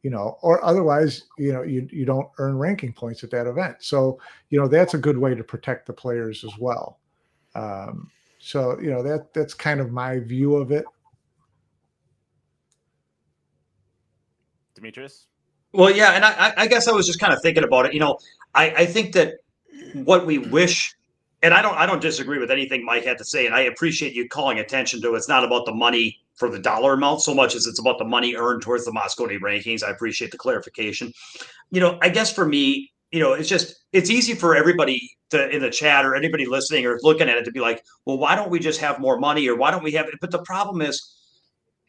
you 0.01 0.09
know, 0.09 0.37
or 0.41 0.63
otherwise, 0.63 1.23
you 1.37 1.51
know, 1.51 1.61
you 1.61 1.89
you 1.91 2.05
don't 2.05 2.29
earn 2.37 2.57
ranking 2.57 2.93
points 2.93 3.21
at 3.25 3.31
that 3.31 3.47
event. 3.47 3.77
So 3.79 4.17
you 4.49 4.57
know 4.57 4.69
that's 4.69 4.93
a 4.93 4.97
good 4.97 5.17
way 5.17 5.35
to 5.35 5.43
protect 5.43 5.87
the 5.87 5.93
players 5.93 6.45
as 6.45 6.57
well. 6.57 6.99
Um, 7.53 8.09
so 8.39 8.79
you 8.79 8.89
know 8.89 9.03
that 9.03 9.33
that's 9.33 9.53
kind 9.53 9.81
of 9.81 9.91
my 9.91 10.19
view 10.19 10.55
of 10.55 10.71
it. 10.71 10.85
Demetrius? 14.73 15.27
Well, 15.73 15.91
yeah, 15.91 16.11
and 16.11 16.23
I, 16.23 16.53
I 16.55 16.67
guess 16.67 16.87
I 16.87 16.91
was 16.93 17.07
just 17.07 17.19
kind 17.19 17.33
of 17.33 17.41
thinking 17.41 17.65
about 17.65 17.87
it. 17.87 17.93
You 17.93 17.99
know, 17.99 18.17
I, 18.55 18.69
I 18.71 18.85
think 18.85 19.13
that 19.13 19.35
what 19.93 20.25
we 20.25 20.37
wish, 20.37 20.95
and 21.41 21.53
I 21.53 21.61
don't 21.61 21.75
I 21.75 21.85
don't 21.85 22.01
disagree 22.01 22.39
with 22.39 22.51
anything 22.51 22.85
Mike 22.85 23.05
had 23.05 23.17
to 23.17 23.25
say, 23.25 23.45
and 23.45 23.55
I 23.55 23.61
appreciate 23.61 24.13
you 24.13 24.27
calling 24.27 24.59
attention 24.59 25.01
to. 25.01 25.13
it. 25.13 25.17
It's 25.17 25.29
not 25.29 25.43
about 25.43 25.65
the 25.65 25.73
money 25.73 26.19
for 26.35 26.49
the 26.49 26.59
dollar 26.59 26.93
amount 26.93 27.21
so 27.21 27.33
much 27.33 27.55
as 27.55 27.67
it's 27.67 27.79
about 27.79 27.97
the 27.99 28.05
money 28.05 28.35
earned 28.35 28.61
towards 28.61 28.85
the 28.85 28.91
Mosconi 28.91 29.39
rankings. 29.39 29.83
I 29.83 29.91
appreciate 29.91 30.31
the 30.31 30.37
clarification. 30.37 31.11
You 31.69 31.81
know, 31.81 31.97
I 32.01 32.09
guess 32.09 32.33
for 32.33 32.45
me, 32.45 32.91
you 33.11 33.19
know, 33.19 33.33
it's 33.33 33.49
just 33.49 33.75
it's 33.91 34.09
easy 34.09 34.33
for 34.33 34.55
everybody 34.55 35.09
to 35.31 35.49
in 35.49 35.61
the 35.61 35.69
chat 35.69 36.05
or 36.05 36.15
anybody 36.15 36.45
listening 36.45 36.85
or 36.85 36.99
looking 37.01 37.29
at 37.29 37.37
it 37.37 37.45
to 37.45 37.51
be 37.51 37.59
like, 37.59 37.83
well, 38.05 38.17
why 38.17 38.35
don't 38.35 38.49
we 38.49 38.59
just 38.59 38.79
have 38.81 38.99
more 38.99 39.19
money 39.19 39.47
or 39.47 39.55
why 39.55 39.71
don't 39.71 39.83
we 39.83 39.91
have 39.93 40.07
it? 40.07 40.15
But 40.21 40.31
the 40.31 40.43
problem 40.43 40.81
is, 40.81 41.15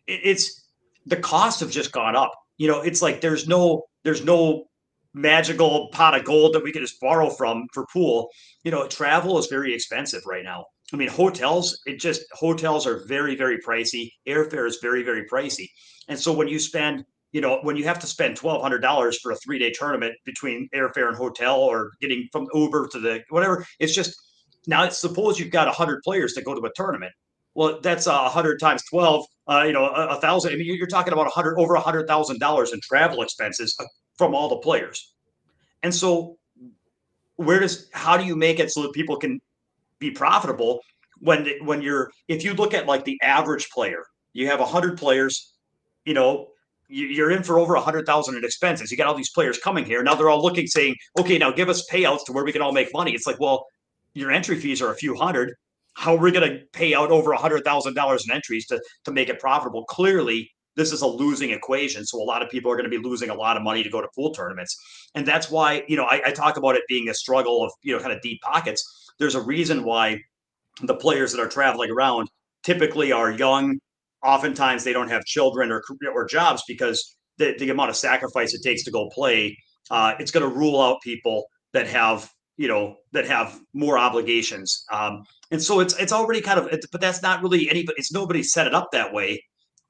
it's 0.07 0.67
the 1.07 1.17
costs 1.17 1.61
have 1.61 1.71
just 1.71 1.93
gone 1.93 2.17
up 2.17 2.33
you 2.63 2.69
know, 2.69 2.81
it's 2.81 3.03
like 3.03 3.21
there's 3.21 3.49
no 3.49 3.87
there's 4.05 4.25
no 4.25 4.69
magical 5.15 5.89
pot 5.93 6.19
of 6.19 6.25
gold 6.25 6.55
that 6.55 6.63
we 6.63 6.73
can 6.73 6.83
just 6.83 7.01
borrow 7.01 7.31
from 7.31 7.67
for 7.73 7.87
pool. 7.93 8.31
You 8.65 8.71
know, 8.71 8.87
travel 8.87 9.39
is 9.39 9.47
very 9.47 9.75
expensive 9.75 10.23
right 10.27 10.45
now. 10.45 10.67
I 10.93 10.97
mean, 10.97 11.09
hotels, 11.09 11.81
it 11.87 12.01
just 12.01 12.23
hotels 12.33 12.87
are 12.87 13.05
very, 13.07 13.35
very 13.35 13.59
pricey. 13.59 14.11
Airfare 14.29 14.67
is 14.67 14.79
very, 14.83 15.03
very 15.03 15.25
pricey. 15.27 15.69
And 16.09 16.19
so 16.19 16.33
when 16.33 16.49
you 16.49 16.59
spend, 16.59 17.05
you 17.33 17.41
know, 17.41 17.61
when 17.63 17.77
you 17.77 17.85
have 17.85 17.99
to 18.01 18.07
spend 18.07 18.37
twelve 18.37 18.63
hundred 18.63 18.81
dollars 18.81 19.19
for 19.19 19.33
a 19.33 19.37
three 19.37 19.59
day 19.59 19.71
tournament 19.71 20.15
between 20.25 20.69
airfare 20.75 21.09
and 21.09 21.17
hotel 21.17 21.61
or 21.61 21.93
getting 22.01 22.29
from 22.31 22.47
Uber 22.53 22.89
to 22.93 23.01
the 23.01 23.23
whatever, 23.31 23.67
it's 23.79 23.95
just 23.95 24.15
now 24.67 24.85
it's 24.85 24.99
suppose 24.99 25.39
you've 25.39 25.51
got 25.51 25.73
hundred 25.75 26.03
players 26.03 26.35
to 26.35 26.43
go 26.43 26.55
to 26.55 26.67
a 26.67 26.71
tournament. 26.75 27.13
Well, 27.55 27.81
that's 27.83 28.07
a 28.07 28.29
hundred 28.29 28.61
times 28.61 28.83
twelve. 28.91 29.25
Uh, 29.49 29.65
you 29.67 29.73
know, 29.73 29.87
a, 29.87 30.17
a, 30.17 30.21
thousand. 30.21 30.53
I 30.53 30.57
mean, 30.57 30.67
you're 30.67 30.87
talking 30.87 31.13
about 31.13 31.27
a 31.27 31.31
hundred 31.31 31.59
over 31.59 31.75
a 31.75 31.81
hundred 31.81 32.07
thousand 32.07 32.39
dollars 32.39 32.73
in 32.73 32.81
travel 32.83 33.23
expenses 33.23 33.75
uh, 33.81 33.85
from 34.17 34.35
all 34.35 34.49
the 34.49 34.57
players. 34.57 35.15
And 35.83 35.95
so, 35.95 36.37
where 37.37 37.61
does 37.61 37.89
how 37.93 38.17
do 38.17 38.25
you 38.25 38.37
make 38.37 38.61
it 38.61 38.71
so 38.71 38.83
that 38.83 38.93
people 38.93 39.17
can 39.17 39.41
be 39.99 40.11
profitable 40.11 40.81
when 41.21 41.49
when 41.63 41.83
you're 41.83 42.11
if 42.29 42.45
you 42.45 42.55
look 42.55 42.75
at 42.75 42.87
like 42.87 43.05
the 43.05 43.19
average 43.23 43.69
player, 43.71 44.05
you 44.33 44.47
have 44.49 44.61
a 44.61 44.67
hundred 44.67 44.99
players. 44.99 45.55
You 46.05 46.15
know, 46.15 46.49
you're 46.89 47.31
in 47.31 47.43
for 47.43 47.59
over 47.59 47.75
a 47.75 47.81
hundred 47.81 48.07
thousand 48.07 48.37
in 48.37 48.45
expenses. 48.45 48.91
You 48.91 48.97
got 48.97 49.07
all 49.07 49.15
these 49.15 49.31
players 49.31 49.59
coming 49.59 49.85
here. 49.85 50.03
Now 50.03 50.15
they're 50.15 50.31
all 50.31 50.43
looking, 50.43 50.67
saying, 50.67 50.97
"Okay, 51.19 51.39
now 51.39 51.51
give 51.51 51.69
us 51.69 51.89
payouts 51.91 52.25
to 52.27 52.33
where 52.33 52.45
we 52.45 52.53
can 52.53 52.63
all 52.63 52.73
make 52.73 52.93
money." 52.93 53.13
It's 53.13 53.27
like, 53.27 53.41
well, 53.41 53.67
your 54.15 54.31
entry 54.31 54.59
fees 54.59 54.83
are 54.83 54.93
a 54.93 54.97
few 54.97 55.15
hundred 55.15 55.55
how 55.95 56.15
are 56.15 56.19
we 56.19 56.33
going 56.33 56.51
to 56.51 56.65
pay 56.73 56.95
out 56.95 57.11
over 57.11 57.33
a 57.33 57.37
hundred 57.39 57.65
thousand 57.65 57.95
dollars 57.95 58.25
in 58.27 58.35
entries 58.35 58.67
to 58.67 58.81
to 59.05 59.13
make 59.13 59.29
it 59.29 59.39
profitable? 59.39 59.85
Clearly, 59.85 60.51
this 60.77 60.93
is 60.93 61.03
a 61.03 61.07
losing 61.07 61.51
equation. 61.51 62.05
So 62.05 62.21
a 62.21 62.25
lot 62.25 62.43
of 62.43 62.51
people 62.51 62.71
are 62.71 62.77
going 62.77 62.91
to 62.91 62.97
be 62.97 63.03
losing 63.03 63.31
a 63.31 63.35
lot 63.35 63.57
of 63.57 63.63
money 63.63 63.83
to 63.83 63.91
go 63.91 64.01
to 64.01 64.09
pool 64.15 64.33
tournaments, 64.33 64.77
and 65.15 65.27
that's 65.27 65.51
why 65.51 65.85
you 65.89 65.97
know 65.97 66.05
I, 66.05 66.23
I 66.27 66.31
talk 66.33 66.57
about 66.57 66.77
it 66.77 66.83
being 66.89 67.09
a 67.09 67.15
struggle 67.15 67.65
of 67.65 67.73
you 67.83 67.95
know 67.95 68.03
kind 68.03 68.13
of 68.13 68.21
deep 68.23 68.41
pockets. 68.43 69.11
There's 69.19 69.35
a 69.35 69.43
reason 69.43 69.85
why 69.85 70.21
the 70.83 70.95
players 70.95 71.33
that 71.33 71.41
are 71.41 71.49
traveling 71.49 71.91
around 71.91 72.29
typically 72.63 73.13
are 73.13 73.31
young. 73.31 73.79
Oftentimes, 74.25 74.85
they 74.85 74.93
don't 74.93 75.09
have 75.09 75.25
children 75.25 75.71
or 75.71 75.83
or 76.15 76.27
jobs 76.27 76.63
because 76.67 77.17
the, 77.39 77.55
the 77.59 77.71
amount 77.71 77.91
of 77.91 77.97
sacrifice 77.97 78.55
it 78.55 78.63
takes 78.63 78.85
to 78.85 78.91
go 78.91 79.09
play. 79.11 79.57
Uh, 79.91 80.15
it's 80.19 80.31
going 80.31 80.49
to 80.49 80.57
rule 80.57 80.81
out 80.81 81.01
people 81.03 81.47
that 81.73 81.87
have 81.87 82.31
you 82.57 82.69
know 82.69 82.97
that 83.13 83.27
have 83.27 83.59
more 83.73 83.99
obligations 83.99 84.85
um, 84.93 85.25
and 85.51 85.63
so 85.63 85.81
it's 85.81 85.97
it's 85.99 86.13
already 86.13 86.41
kind 86.41 86.61
of 86.61 86.69
but 86.93 87.01
that's 87.01 87.23
not 87.23 87.43
really 87.43 87.69
anybody 87.71 87.95
it's 87.99 88.13
nobody 88.13 88.43
set 88.43 88.67
it 88.67 88.75
up 88.75 88.91
that 88.93 89.13
way 89.13 89.43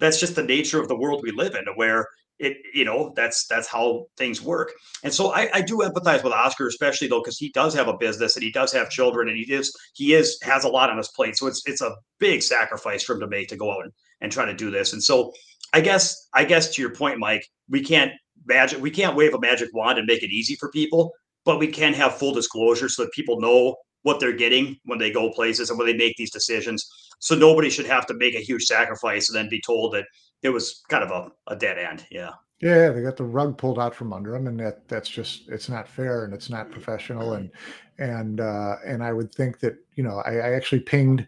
that's 0.03 0.21
just 0.21 0.35
the 0.37 0.43
nature 0.43 0.81
of 0.81 0.89
the 0.89 0.97
world 0.97 1.21
we 1.23 1.31
live 1.33 1.55
in 1.55 1.65
where 1.77 2.07
it 2.39 2.57
you 2.75 2.85
know 2.85 3.13
that's 3.15 3.47
that's 3.47 3.69
how 3.69 4.07
things 4.17 4.43
work. 4.43 4.73
And 5.05 5.13
so 5.13 5.33
i, 5.33 5.49
I 5.55 5.63
do 5.63 5.79
empathize 5.79 6.25
with 6.25 6.33
oscar 6.33 6.67
especially 6.67 7.09
though 7.09 7.21
because 7.21 7.39
he 7.39 7.51
does 7.51 7.75
have 7.75 7.89
a 7.89 7.97
business 7.97 8.37
and 8.37 8.43
he 8.43 8.51
does 8.51 8.73
have 8.73 8.91
children 8.91 9.29
and 9.29 9.37
he 9.37 9.53
is 9.53 9.75
he 9.95 10.15
is 10.15 10.39
has 10.43 10.65
a 10.65 10.69
lot 10.69 10.91
on 10.91 10.97
his 10.97 11.09
plate. 11.09 11.37
So 11.37 11.47
it's 11.47 11.63
it's 11.67 11.83
a 11.83 11.95
big 12.19 12.43
sacrifice 12.43 13.05
for 13.05 13.15
him 13.15 13.21
to 13.21 13.29
make 13.29 13.49
to 13.49 13.57
go 13.57 13.71
out 13.71 13.85
and, 13.85 13.93
and 14.21 14.33
try 14.33 14.45
to 14.45 14.55
do 14.55 14.71
this. 14.71 14.93
And 14.93 15.03
so 15.03 15.33
i 15.73 15.81
guess 15.81 16.29
i 16.35 16.45
guess 16.45 16.75
to 16.75 16.83
your 16.83 16.95
point 16.95 17.19
mike 17.19 17.47
we 17.69 17.83
can't 17.83 18.13
magic 18.47 18.81
we 18.81 18.91
can't 18.91 19.17
wave 19.17 19.35
a 19.35 19.41
magic 19.41 19.69
wand 19.73 19.99
and 19.99 20.07
make 20.07 20.23
it 20.23 20.31
easy 20.31 20.55
for 20.57 20.71
people 20.71 21.13
but 21.45 21.59
we 21.59 21.67
can 21.67 21.93
have 21.93 22.19
full 22.19 22.33
disclosure 22.33 22.89
so 22.89 23.03
that 23.03 23.13
people 23.13 23.41
know 23.41 23.77
what 24.03 24.21
they're 24.21 24.33
getting 24.33 24.77
when 24.85 24.99
they 24.99 25.11
go 25.11 25.31
places 25.33 25.71
and 25.71 25.79
when 25.79 25.87
they 25.87 25.97
make 25.97 26.17
these 26.17 26.31
decisions. 26.31 26.89
So 27.21 27.35
nobody 27.35 27.71
should 27.71 27.87
have 27.87 28.07
to 28.07 28.15
make 28.15 28.35
a 28.35 28.41
huge 28.41 28.65
sacrifice 28.65 29.29
and 29.29 29.37
then 29.37 29.49
be 29.49 29.61
told 29.61 29.95
that 29.95 30.07
it 30.43 30.51
was 30.51 30.83
kind 30.89 31.05
of 31.05 31.11
a, 31.11 31.53
a 31.53 31.57
dead 31.57 31.79
end. 31.79 32.05
Yeah. 32.11 32.31
Yeah, 32.61 32.91
they 32.91 33.03
got 33.03 33.17
the 33.17 33.25
rug 33.25 33.59
pulled 33.59 33.81
out 33.81 33.93
from 33.93 34.13
under 34.13 34.31
them, 34.31 34.47
and 34.47 34.61
that 34.61 34.87
that's 34.87 35.09
just 35.09 35.49
it's 35.49 35.69
not 35.69 35.89
fair 35.89 36.25
and 36.25 36.33
it's 36.33 36.49
not 36.49 36.71
professional. 36.71 37.33
And 37.33 37.51
and 37.99 38.41
uh, 38.41 38.77
and 38.87 39.03
I 39.03 39.13
would 39.13 39.35
think 39.35 39.59
that 39.61 39.75
you 39.97 40.05
know 40.05 40.23
I, 40.25 40.35
I 40.37 40.53
actually 40.53 40.83
pinged 40.83 41.27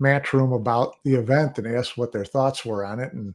Matchroom 0.00 0.56
about 0.56 0.96
the 1.04 1.14
event 1.14 1.58
and 1.58 1.68
asked 1.68 1.96
what 1.96 2.10
their 2.10 2.24
thoughts 2.24 2.64
were 2.64 2.84
on 2.84 2.98
it, 2.98 3.12
and 3.12 3.32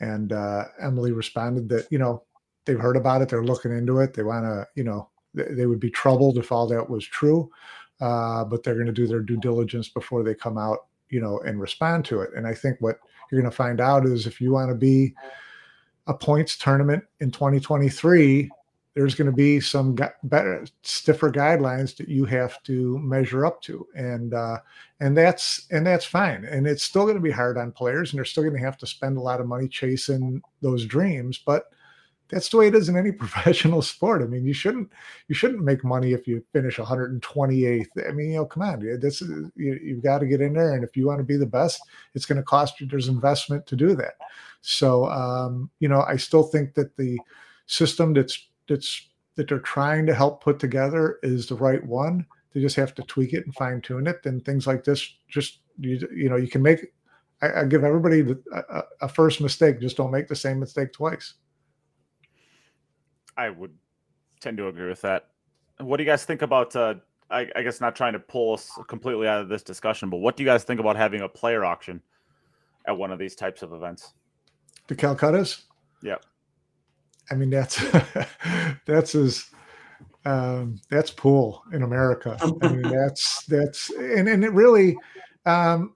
and 0.00 0.34
uh, 0.34 0.64
Emily 0.82 1.12
responded 1.12 1.66
that 1.70 1.86
you 1.90 1.98
know 1.98 2.24
they've 2.66 2.78
heard 2.78 2.98
about 2.98 3.22
it, 3.22 3.30
they're 3.30 3.42
looking 3.42 3.72
into 3.72 4.00
it, 4.00 4.12
they 4.12 4.22
want 4.22 4.44
to 4.44 4.68
you 4.74 4.84
know 4.84 5.08
they 5.32 5.64
would 5.64 5.80
be 5.80 5.90
troubled 5.90 6.36
if 6.36 6.52
all 6.52 6.66
that 6.66 6.90
was 6.90 7.06
true, 7.06 7.50
uh, 8.02 8.44
but 8.44 8.62
they're 8.64 8.74
going 8.74 8.86
to 8.86 8.92
do 8.92 9.06
their 9.06 9.20
due 9.20 9.36
diligence 9.36 9.88
before 9.88 10.24
they 10.24 10.34
come 10.34 10.58
out, 10.58 10.86
you 11.08 11.20
know, 11.20 11.38
and 11.46 11.60
respond 11.60 12.04
to 12.06 12.20
it. 12.20 12.30
And 12.36 12.46
I 12.46 12.52
think 12.52 12.78
what 12.80 12.98
you're 13.30 13.40
going 13.40 13.50
to 13.50 13.56
find 13.56 13.80
out 13.80 14.04
is 14.06 14.26
if 14.26 14.40
you 14.40 14.50
want 14.50 14.70
to 14.70 14.74
be 14.74 15.14
a 16.08 16.14
points 16.14 16.56
tournament 16.58 17.04
in 17.20 17.30
2023, 17.30 18.50
there's 18.94 19.14
going 19.14 19.30
to 19.30 19.36
be 19.36 19.60
some 19.60 19.96
better, 20.24 20.66
stiffer 20.82 21.30
guidelines 21.30 21.96
that 21.96 22.08
you 22.08 22.24
have 22.24 22.60
to 22.64 22.98
measure 22.98 23.46
up 23.46 23.62
to, 23.62 23.86
and 23.94 24.34
uh, 24.34 24.58
and 25.00 25.16
that's 25.16 25.66
and 25.70 25.86
that's 25.86 26.04
fine. 26.04 26.44
And 26.44 26.66
it's 26.66 26.82
still 26.82 27.04
going 27.04 27.14
to 27.14 27.22
be 27.22 27.30
hard 27.30 27.56
on 27.56 27.72
players, 27.72 28.10
and 28.10 28.18
they're 28.18 28.26
still 28.26 28.42
going 28.42 28.56
to 28.56 28.60
have 28.60 28.76
to 28.78 28.86
spend 28.86 29.16
a 29.16 29.22
lot 29.22 29.40
of 29.40 29.46
money 29.46 29.68
chasing 29.68 30.42
those 30.60 30.84
dreams, 30.84 31.40
but 31.46 31.70
that's 32.32 32.48
the 32.48 32.56
way 32.56 32.66
it 32.66 32.74
is 32.74 32.88
in 32.88 32.96
any 32.96 33.12
professional 33.24 33.82
sport. 33.82 34.22
I 34.22 34.24
mean, 34.24 34.44
you 34.44 34.54
shouldn't 34.54 34.90
you 35.28 35.34
shouldn't 35.34 35.62
make 35.62 35.84
money 35.84 36.12
if 36.12 36.26
you 36.26 36.42
finish 36.52 36.78
128th. 36.78 37.86
I 38.08 38.12
mean, 38.12 38.30
you 38.30 38.36
know, 38.36 38.46
come 38.46 38.62
on, 38.62 38.80
this 39.00 39.22
is 39.22 39.50
you, 39.54 39.78
you've 39.82 40.02
got 40.02 40.18
to 40.18 40.26
get 40.26 40.40
in 40.40 40.54
there, 40.54 40.72
and 40.72 40.82
if 40.82 40.96
you 40.96 41.06
want 41.06 41.18
to 41.18 41.24
be 41.24 41.36
the 41.36 41.46
best, 41.46 41.82
it's 42.14 42.26
going 42.26 42.38
to 42.38 42.42
cost 42.42 42.80
you. 42.80 42.86
There's 42.86 43.08
investment 43.08 43.66
to 43.66 43.76
do 43.76 43.94
that. 43.96 44.14
So, 44.62 45.06
um, 45.10 45.70
you 45.78 45.88
know, 45.88 46.02
I 46.02 46.16
still 46.16 46.42
think 46.42 46.74
that 46.74 46.96
the 46.96 47.18
system 47.66 48.14
that's 48.14 48.48
that's 48.68 49.08
that 49.36 49.48
they're 49.48 49.58
trying 49.60 50.06
to 50.06 50.14
help 50.14 50.42
put 50.42 50.58
together 50.58 51.18
is 51.22 51.46
the 51.46 51.54
right 51.54 51.84
one. 51.86 52.26
They 52.54 52.60
just 52.60 52.76
have 52.76 52.94
to 52.94 53.02
tweak 53.02 53.32
it 53.32 53.44
and 53.44 53.54
fine 53.54 53.80
tune 53.80 54.06
it. 54.06 54.24
And 54.24 54.44
things 54.44 54.66
like 54.66 54.84
this, 54.84 55.06
just 55.28 55.60
you, 55.78 56.06
you 56.14 56.28
know, 56.28 56.36
you 56.36 56.48
can 56.48 56.62
make. 56.62 56.92
I, 57.42 57.60
I 57.60 57.64
give 57.64 57.84
everybody 57.84 58.22
the, 58.22 58.42
a, 58.70 59.06
a 59.06 59.08
first 59.08 59.40
mistake. 59.40 59.80
Just 59.80 59.96
don't 59.96 60.10
make 60.10 60.28
the 60.28 60.36
same 60.36 60.60
mistake 60.60 60.92
twice. 60.92 61.34
I 63.36 63.50
would 63.50 63.72
tend 64.40 64.56
to 64.58 64.68
agree 64.68 64.88
with 64.88 65.00
that. 65.02 65.28
What 65.78 65.96
do 65.96 66.04
you 66.04 66.08
guys 66.10 66.24
think 66.24 66.42
about? 66.42 66.74
Uh, 66.76 66.94
I, 67.30 67.48
I, 67.56 67.62
guess 67.62 67.80
not 67.80 67.96
trying 67.96 68.12
to 68.12 68.18
pull 68.18 68.54
us 68.54 68.70
completely 68.88 69.26
out 69.26 69.40
of 69.40 69.48
this 69.48 69.62
discussion, 69.62 70.10
but 70.10 70.18
what 70.18 70.36
do 70.36 70.42
you 70.42 70.48
guys 70.48 70.64
think 70.64 70.80
about 70.80 70.96
having 70.96 71.22
a 71.22 71.28
player 71.28 71.64
auction 71.64 72.02
at 72.86 72.96
one 72.96 73.10
of 73.10 73.18
these 73.18 73.34
types 73.34 73.62
of 73.62 73.72
events? 73.72 74.12
The 74.88 74.94
Calcuttas. 74.94 75.62
Yeah. 76.02 76.16
I 77.30 77.34
mean 77.34 77.50
that's 77.50 77.82
that's 78.86 79.14
as 79.14 79.46
um, 80.24 80.80
that's 80.90 81.10
pool 81.10 81.62
in 81.72 81.82
America. 81.82 82.36
I 82.40 82.68
mean 82.68 82.82
that's 82.82 83.44
that's 83.46 83.90
and 83.90 84.28
and 84.28 84.44
it 84.44 84.52
really 84.52 84.96
um, 85.46 85.94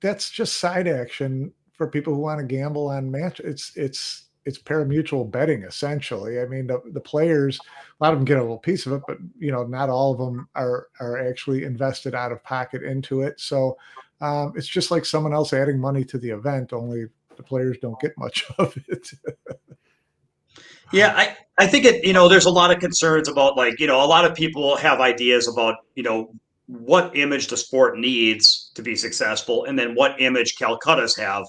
that's 0.00 0.30
just 0.30 0.58
side 0.58 0.88
action 0.88 1.52
for 1.72 1.86
people 1.86 2.14
who 2.14 2.20
want 2.20 2.38
to 2.38 2.46
gamble 2.46 2.88
on 2.88 3.10
match. 3.10 3.40
It's 3.40 3.72
it's 3.76 4.26
it's 4.44 4.58
pari-mutuel 4.58 5.30
betting 5.30 5.62
essentially. 5.62 6.40
I 6.40 6.46
mean, 6.46 6.66
the, 6.66 6.80
the 6.92 7.00
players, 7.00 7.58
a 8.00 8.04
lot 8.04 8.12
of 8.12 8.18
them 8.18 8.24
get 8.24 8.38
a 8.38 8.42
little 8.42 8.58
piece 8.58 8.86
of 8.86 8.92
it, 8.92 9.02
but 9.06 9.18
you 9.38 9.52
know, 9.52 9.64
not 9.64 9.88
all 9.88 10.12
of 10.12 10.18
them 10.18 10.48
are 10.54 10.88
are 11.00 11.18
actually 11.28 11.64
invested 11.64 12.14
out 12.14 12.32
of 12.32 12.42
pocket 12.42 12.82
into 12.82 13.22
it. 13.22 13.38
So 13.40 13.76
um, 14.20 14.52
it's 14.56 14.66
just 14.68 14.90
like 14.90 15.04
someone 15.04 15.32
else 15.32 15.52
adding 15.52 15.78
money 15.78 16.04
to 16.04 16.18
the 16.18 16.30
event, 16.30 16.72
only 16.72 17.06
the 17.36 17.42
players 17.42 17.78
don't 17.78 17.98
get 18.00 18.16
much 18.16 18.44
of 18.58 18.76
it. 18.88 19.10
yeah, 20.92 21.14
I 21.16 21.36
I 21.58 21.66
think 21.66 21.84
it. 21.84 22.04
You 22.04 22.12
know, 22.12 22.28
there's 22.28 22.46
a 22.46 22.50
lot 22.50 22.70
of 22.70 22.78
concerns 22.78 23.28
about 23.28 23.56
like 23.56 23.78
you 23.80 23.86
know, 23.86 24.02
a 24.02 24.06
lot 24.06 24.24
of 24.24 24.34
people 24.34 24.76
have 24.76 25.00
ideas 25.00 25.48
about 25.48 25.76
you 25.94 26.02
know 26.02 26.32
what 26.66 27.14
image 27.16 27.48
the 27.48 27.56
sport 27.56 27.98
needs 27.98 28.70
to 28.74 28.82
be 28.82 28.96
successful, 28.96 29.64
and 29.64 29.78
then 29.78 29.94
what 29.94 30.20
image 30.20 30.56
Calcuttas 30.56 31.18
have. 31.18 31.44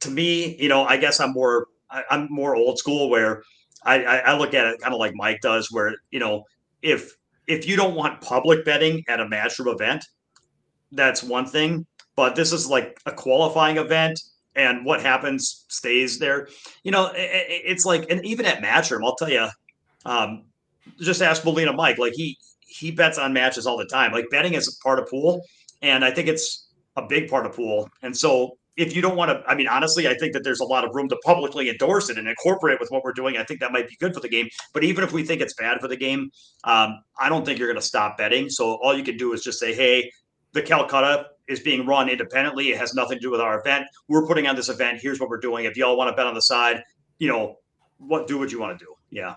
To 0.00 0.10
me, 0.10 0.56
you 0.56 0.68
know, 0.68 0.84
I 0.86 0.96
guess 0.96 1.20
I'm 1.20 1.32
more 1.32 1.66
I, 1.90 2.04
am 2.10 2.28
more 2.30 2.56
old 2.56 2.78
school 2.78 3.10
where 3.10 3.42
I, 3.84 4.02
I, 4.04 4.16
I 4.18 4.38
look 4.38 4.54
at 4.54 4.66
it 4.66 4.80
kind 4.80 4.94
of 4.94 5.00
like 5.00 5.12
Mike 5.14 5.40
does, 5.40 5.70
where 5.70 5.94
you 6.10 6.20
know 6.20 6.44
if 6.82 7.16
if 7.46 7.66
you 7.66 7.76
don't 7.76 7.94
want 7.94 8.20
public 8.20 8.64
betting 8.64 9.04
at 9.08 9.20
a 9.20 9.26
matchroom 9.26 9.72
event, 9.72 10.04
that's 10.92 11.22
one 11.22 11.46
thing. 11.46 11.86
But 12.16 12.36
this 12.36 12.52
is 12.52 12.68
like 12.68 12.98
a 13.06 13.12
qualifying 13.12 13.76
event, 13.76 14.20
and 14.54 14.84
what 14.84 15.02
happens 15.02 15.64
stays 15.68 16.18
there. 16.18 16.48
You 16.82 16.92
know, 16.92 17.06
it, 17.08 17.46
it's 17.48 17.84
like, 17.84 18.10
and 18.10 18.24
even 18.24 18.46
at 18.46 18.62
matchroom, 18.62 19.04
I'll 19.04 19.16
tell 19.16 19.30
you, 19.30 19.48
um, 20.04 20.44
just 21.00 21.22
ask 21.22 21.44
Molina 21.44 21.72
Mike. 21.72 21.98
Like 21.98 22.12
he 22.14 22.36
he 22.60 22.90
bets 22.90 23.18
on 23.18 23.32
matches 23.32 23.66
all 23.66 23.76
the 23.76 23.86
time. 23.86 24.12
Like 24.12 24.26
betting 24.30 24.54
is 24.54 24.68
a 24.68 24.82
part 24.82 24.98
of 24.98 25.08
pool, 25.08 25.42
and 25.82 26.04
I 26.04 26.10
think 26.10 26.28
it's 26.28 26.68
a 26.96 27.02
big 27.02 27.28
part 27.28 27.46
of 27.46 27.54
pool. 27.54 27.88
And 28.02 28.16
so 28.16 28.58
if 28.80 28.96
you 28.96 29.02
don't 29.02 29.14
want 29.14 29.30
to, 29.30 29.42
I 29.46 29.54
mean, 29.54 29.68
honestly, 29.68 30.08
I 30.08 30.14
think 30.14 30.32
that 30.32 30.42
there's 30.42 30.60
a 30.60 30.64
lot 30.64 30.84
of 30.86 30.94
room 30.94 31.08
to 31.10 31.16
publicly 31.22 31.68
endorse 31.68 32.08
it 32.08 32.16
and 32.16 32.26
incorporate 32.26 32.74
it 32.74 32.80
with 32.80 32.90
what 32.90 33.04
we're 33.04 33.12
doing. 33.12 33.36
I 33.36 33.44
think 33.44 33.60
that 33.60 33.72
might 33.72 33.88
be 33.88 33.96
good 33.96 34.14
for 34.14 34.20
the 34.20 34.28
game. 34.28 34.48
But 34.72 34.84
even 34.84 35.04
if 35.04 35.12
we 35.12 35.22
think 35.22 35.42
it's 35.42 35.52
bad 35.54 35.80
for 35.80 35.88
the 35.88 35.96
game, 35.96 36.30
um, 36.64 37.02
I 37.18 37.28
don't 37.28 37.44
think 37.44 37.58
you're 37.58 37.68
going 37.68 37.80
to 37.80 37.86
stop 37.86 38.16
betting. 38.16 38.48
So 38.48 38.78
all 38.82 38.96
you 38.96 39.04
can 39.04 39.18
do 39.18 39.34
is 39.34 39.42
just 39.42 39.60
say, 39.60 39.74
hey, 39.74 40.10
the 40.52 40.62
Calcutta 40.62 41.26
is 41.46 41.60
being 41.60 41.86
run 41.86 42.08
independently. 42.08 42.70
It 42.70 42.78
has 42.78 42.94
nothing 42.94 43.18
to 43.18 43.22
do 43.22 43.30
with 43.30 43.40
our 43.40 43.60
event. 43.60 43.84
We're 44.08 44.26
putting 44.26 44.46
on 44.46 44.56
this 44.56 44.70
event. 44.70 44.98
Here's 45.02 45.20
what 45.20 45.28
we're 45.28 45.40
doing. 45.40 45.66
If 45.66 45.76
y'all 45.76 45.96
want 45.98 46.08
to 46.08 46.16
bet 46.16 46.26
on 46.26 46.34
the 46.34 46.42
side, 46.42 46.82
you 47.18 47.28
know, 47.28 47.56
what 47.98 48.26
do 48.26 48.38
what 48.38 48.50
you 48.50 48.58
want 48.58 48.78
to 48.78 48.84
do. 48.84 48.94
Yeah. 49.10 49.34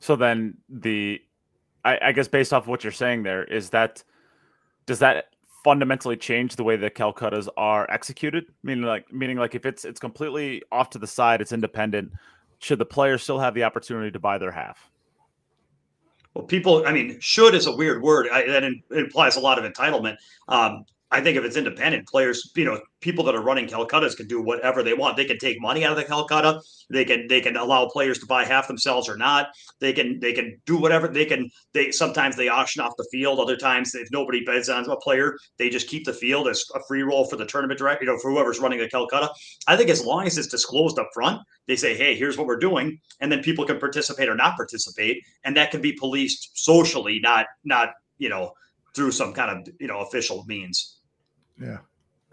So 0.00 0.16
then 0.16 0.58
the, 0.68 1.20
I, 1.82 1.98
I 2.02 2.12
guess 2.12 2.28
based 2.28 2.52
off 2.52 2.66
what 2.66 2.84
you're 2.84 2.92
saying 2.92 3.22
there 3.22 3.42
is 3.44 3.70
that, 3.70 4.04
does 4.84 4.98
that 4.98 5.26
fundamentally 5.64 6.16
change 6.16 6.56
the 6.56 6.64
way 6.64 6.76
the 6.76 6.90
Calcuttas 6.90 7.48
are 7.56 7.90
executed? 7.90 8.46
Meaning 8.62 8.84
like 8.84 9.12
meaning 9.12 9.36
like 9.36 9.54
if 9.54 9.66
it's 9.66 9.84
it's 9.84 10.00
completely 10.00 10.62
off 10.72 10.90
to 10.90 10.98
the 10.98 11.06
side, 11.06 11.40
it's 11.40 11.52
independent. 11.52 12.12
Should 12.58 12.78
the 12.78 12.86
players 12.86 13.22
still 13.22 13.38
have 13.38 13.54
the 13.54 13.64
opportunity 13.64 14.10
to 14.10 14.18
buy 14.18 14.38
their 14.38 14.52
half? 14.52 14.90
Well, 16.34 16.44
people, 16.44 16.86
I 16.86 16.92
mean, 16.92 17.18
should 17.20 17.54
is 17.54 17.66
a 17.66 17.74
weird 17.74 18.02
word. 18.02 18.28
I, 18.32 18.46
that 18.46 18.62
in, 18.62 18.82
implies 18.90 19.36
a 19.36 19.40
lot 19.40 19.58
of 19.58 19.70
entitlement. 19.70 20.16
Um, 20.48 20.84
I 21.12 21.20
think 21.20 21.36
if 21.36 21.44
it's 21.44 21.56
independent 21.56 22.06
players, 22.06 22.52
you 22.54 22.64
know, 22.64 22.80
people 23.00 23.24
that 23.24 23.34
are 23.34 23.42
running 23.42 23.66
Calcuttas 23.66 24.16
can 24.16 24.28
do 24.28 24.40
whatever 24.40 24.82
they 24.82 24.94
want. 24.94 25.16
They 25.16 25.24
can 25.24 25.38
take 25.38 25.60
money 25.60 25.84
out 25.84 25.92
of 25.92 25.98
the 25.98 26.04
Calcutta. 26.04 26.60
They 26.90 27.04
can 27.04 27.26
they 27.28 27.40
can 27.40 27.56
allow 27.56 27.88
players 27.88 28.18
to 28.20 28.26
buy 28.26 28.44
half 28.44 28.68
themselves 28.68 29.08
or 29.08 29.16
not. 29.16 29.48
They 29.80 29.92
can 29.92 30.20
they 30.20 30.32
can 30.32 30.60
do 30.66 30.76
whatever 30.76 31.08
they 31.08 31.24
can. 31.24 31.50
They 31.72 31.90
sometimes 31.90 32.36
they 32.36 32.48
auction 32.48 32.82
off 32.82 32.92
the 32.96 33.08
field. 33.10 33.40
Other 33.40 33.56
times, 33.56 33.94
if 33.94 34.08
nobody 34.12 34.44
bids 34.44 34.68
on 34.68 34.88
a 34.88 34.96
player, 34.96 35.36
they 35.58 35.68
just 35.68 35.88
keep 35.88 36.04
the 36.04 36.12
field 36.12 36.46
as 36.46 36.62
a 36.74 36.80
free 36.86 37.02
roll 37.02 37.24
for 37.24 37.36
the 37.36 37.46
tournament 37.46 37.78
director. 37.78 38.04
You 38.04 38.12
know, 38.12 38.18
for 38.18 38.30
whoever's 38.30 38.60
running 38.60 38.78
the 38.78 38.88
Calcutta. 38.88 39.30
I 39.66 39.76
think 39.76 39.90
as 39.90 40.04
long 40.04 40.26
as 40.26 40.38
it's 40.38 40.48
disclosed 40.48 40.98
up 40.98 41.08
front, 41.12 41.40
they 41.66 41.76
say, 41.76 41.96
hey, 41.96 42.14
here's 42.14 42.38
what 42.38 42.46
we're 42.46 42.58
doing, 42.58 42.98
and 43.20 43.32
then 43.32 43.42
people 43.42 43.64
can 43.64 43.78
participate 43.78 44.28
or 44.28 44.36
not 44.36 44.56
participate, 44.56 45.22
and 45.44 45.56
that 45.56 45.70
can 45.70 45.80
be 45.80 45.92
policed 45.92 46.50
socially, 46.54 47.18
not 47.20 47.46
not 47.64 47.90
you 48.18 48.28
know 48.28 48.52
through 48.94 49.12
some 49.12 49.32
kind 49.32 49.50
of 49.50 49.74
you 49.80 49.88
know 49.88 50.00
official 50.00 50.44
means. 50.46 50.99
Yeah. 51.60 51.78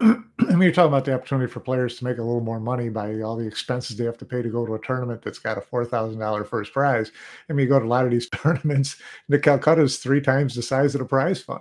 I 0.00 0.14
mean, 0.40 0.62
you're 0.62 0.72
talking 0.72 0.88
about 0.88 1.04
the 1.04 1.14
opportunity 1.14 1.50
for 1.50 1.60
players 1.60 1.98
to 1.98 2.04
make 2.04 2.18
a 2.18 2.22
little 2.22 2.40
more 2.40 2.60
money 2.60 2.88
by 2.88 3.20
all 3.20 3.36
the 3.36 3.46
expenses 3.46 3.96
they 3.96 4.04
have 4.04 4.18
to 4.18 4.24
pay 4.24 4.42
to 4.42 4.48
go 4.48 4.64
to 4.64 4.74
a 4.74 4.80
tournament 4.80 5.22
that's 5.22 5.38
got 5.38 5.58
a 5.58 5.60
four 5.60 5.84
thousand 5.84 6.20
dollar 6.20 6.44
first 6.44 6.72
prize. 6.72 7.10
I 7.48 7.52
mean, 7.52 7.64
you 7.64 7.68
go 7.68 7.78
to 7.78 7.84
a 7.84 7.88
lot 7.88 8.04
of 8.04 8.10
these 8.10 8.28
tournaments, 8.34 8.96
the 9.28 9.38
Calcutta 9.38 9.82
is 9.82 9.98
three 9.98 10.20
times 10.20 10.54
the 10.54 10.62
size 10.62 10.94
of 10.94 11.00
the 11.00 11.04
prize 11.06 11.42
fund. 11.42 11.60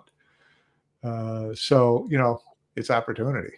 Uh, 1.03 1.53
so 1.55 2.07
you 2.09 2.17
know, 2.17 2.39
it's 2.75 2.91
opportunity. 2.91 3.53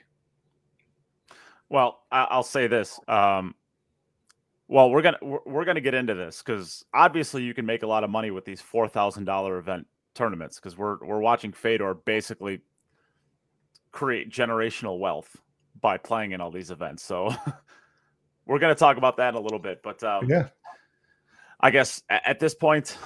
Well, 1.70 2.00
I'll 2.12 2.42
say 2.42 2.66
this. 2.68 3.00
Um, 3.08 3.54
well, 4.68 4.90
we're 4.90 5.02
gonna 5.02 5.20
we're 5.22 5.66
gonna 5.66 5.82
get 5.82 5.94
into 5.94 6.16
this 6.16 6.42
because 6.42 6.86
obviously 6.94 7.44
you 7.44 7.54
can 7.54 7.66
make 7.66 7.84
a 7.84 7.88
lot 7.88 8.04
of 8.04 8.10
money 8.10 8.32
with 8.32 8.46
these 8.46 8.62
four 8.62 8.88
thousand 8.88 9.26
dollar 9.26 9.58
event 9.58 9.88
tournaments 10.16 10.56
because 10.56 10.78
we're 10.78 10.98
we're 11.06 11.20
watching 11.20 11.52
Fedor 11.52 11.96
basically 12.06 12.62
create 13.92 14.30
generational 14.30 15.00
wealth 15.00 15.36
by 15.82 15.98
playing 15.98 16.32
in 16.32 16.42
all 16.42 16.52
these 16.52 16.72
events. 16.72 17.04
So 17.04 17.34
we're 18.46 18.60
going 18.60 18.74
to 18.74 18.80
talk 18.80 18.98
about 18.98 19.18
that 19.18 19.30
in 19.30 19.36
a 19.36 19.40
little 19.40 19.60
bit. 19.60 19.82
But 19.84 20.04
um, 20.04 20.30
yeah, 20.30 20.50
I 21.60 21.72
guess 21.72 22.02
at, 22.10 22.40
this 22.40 22.54
point, 22.54 22.98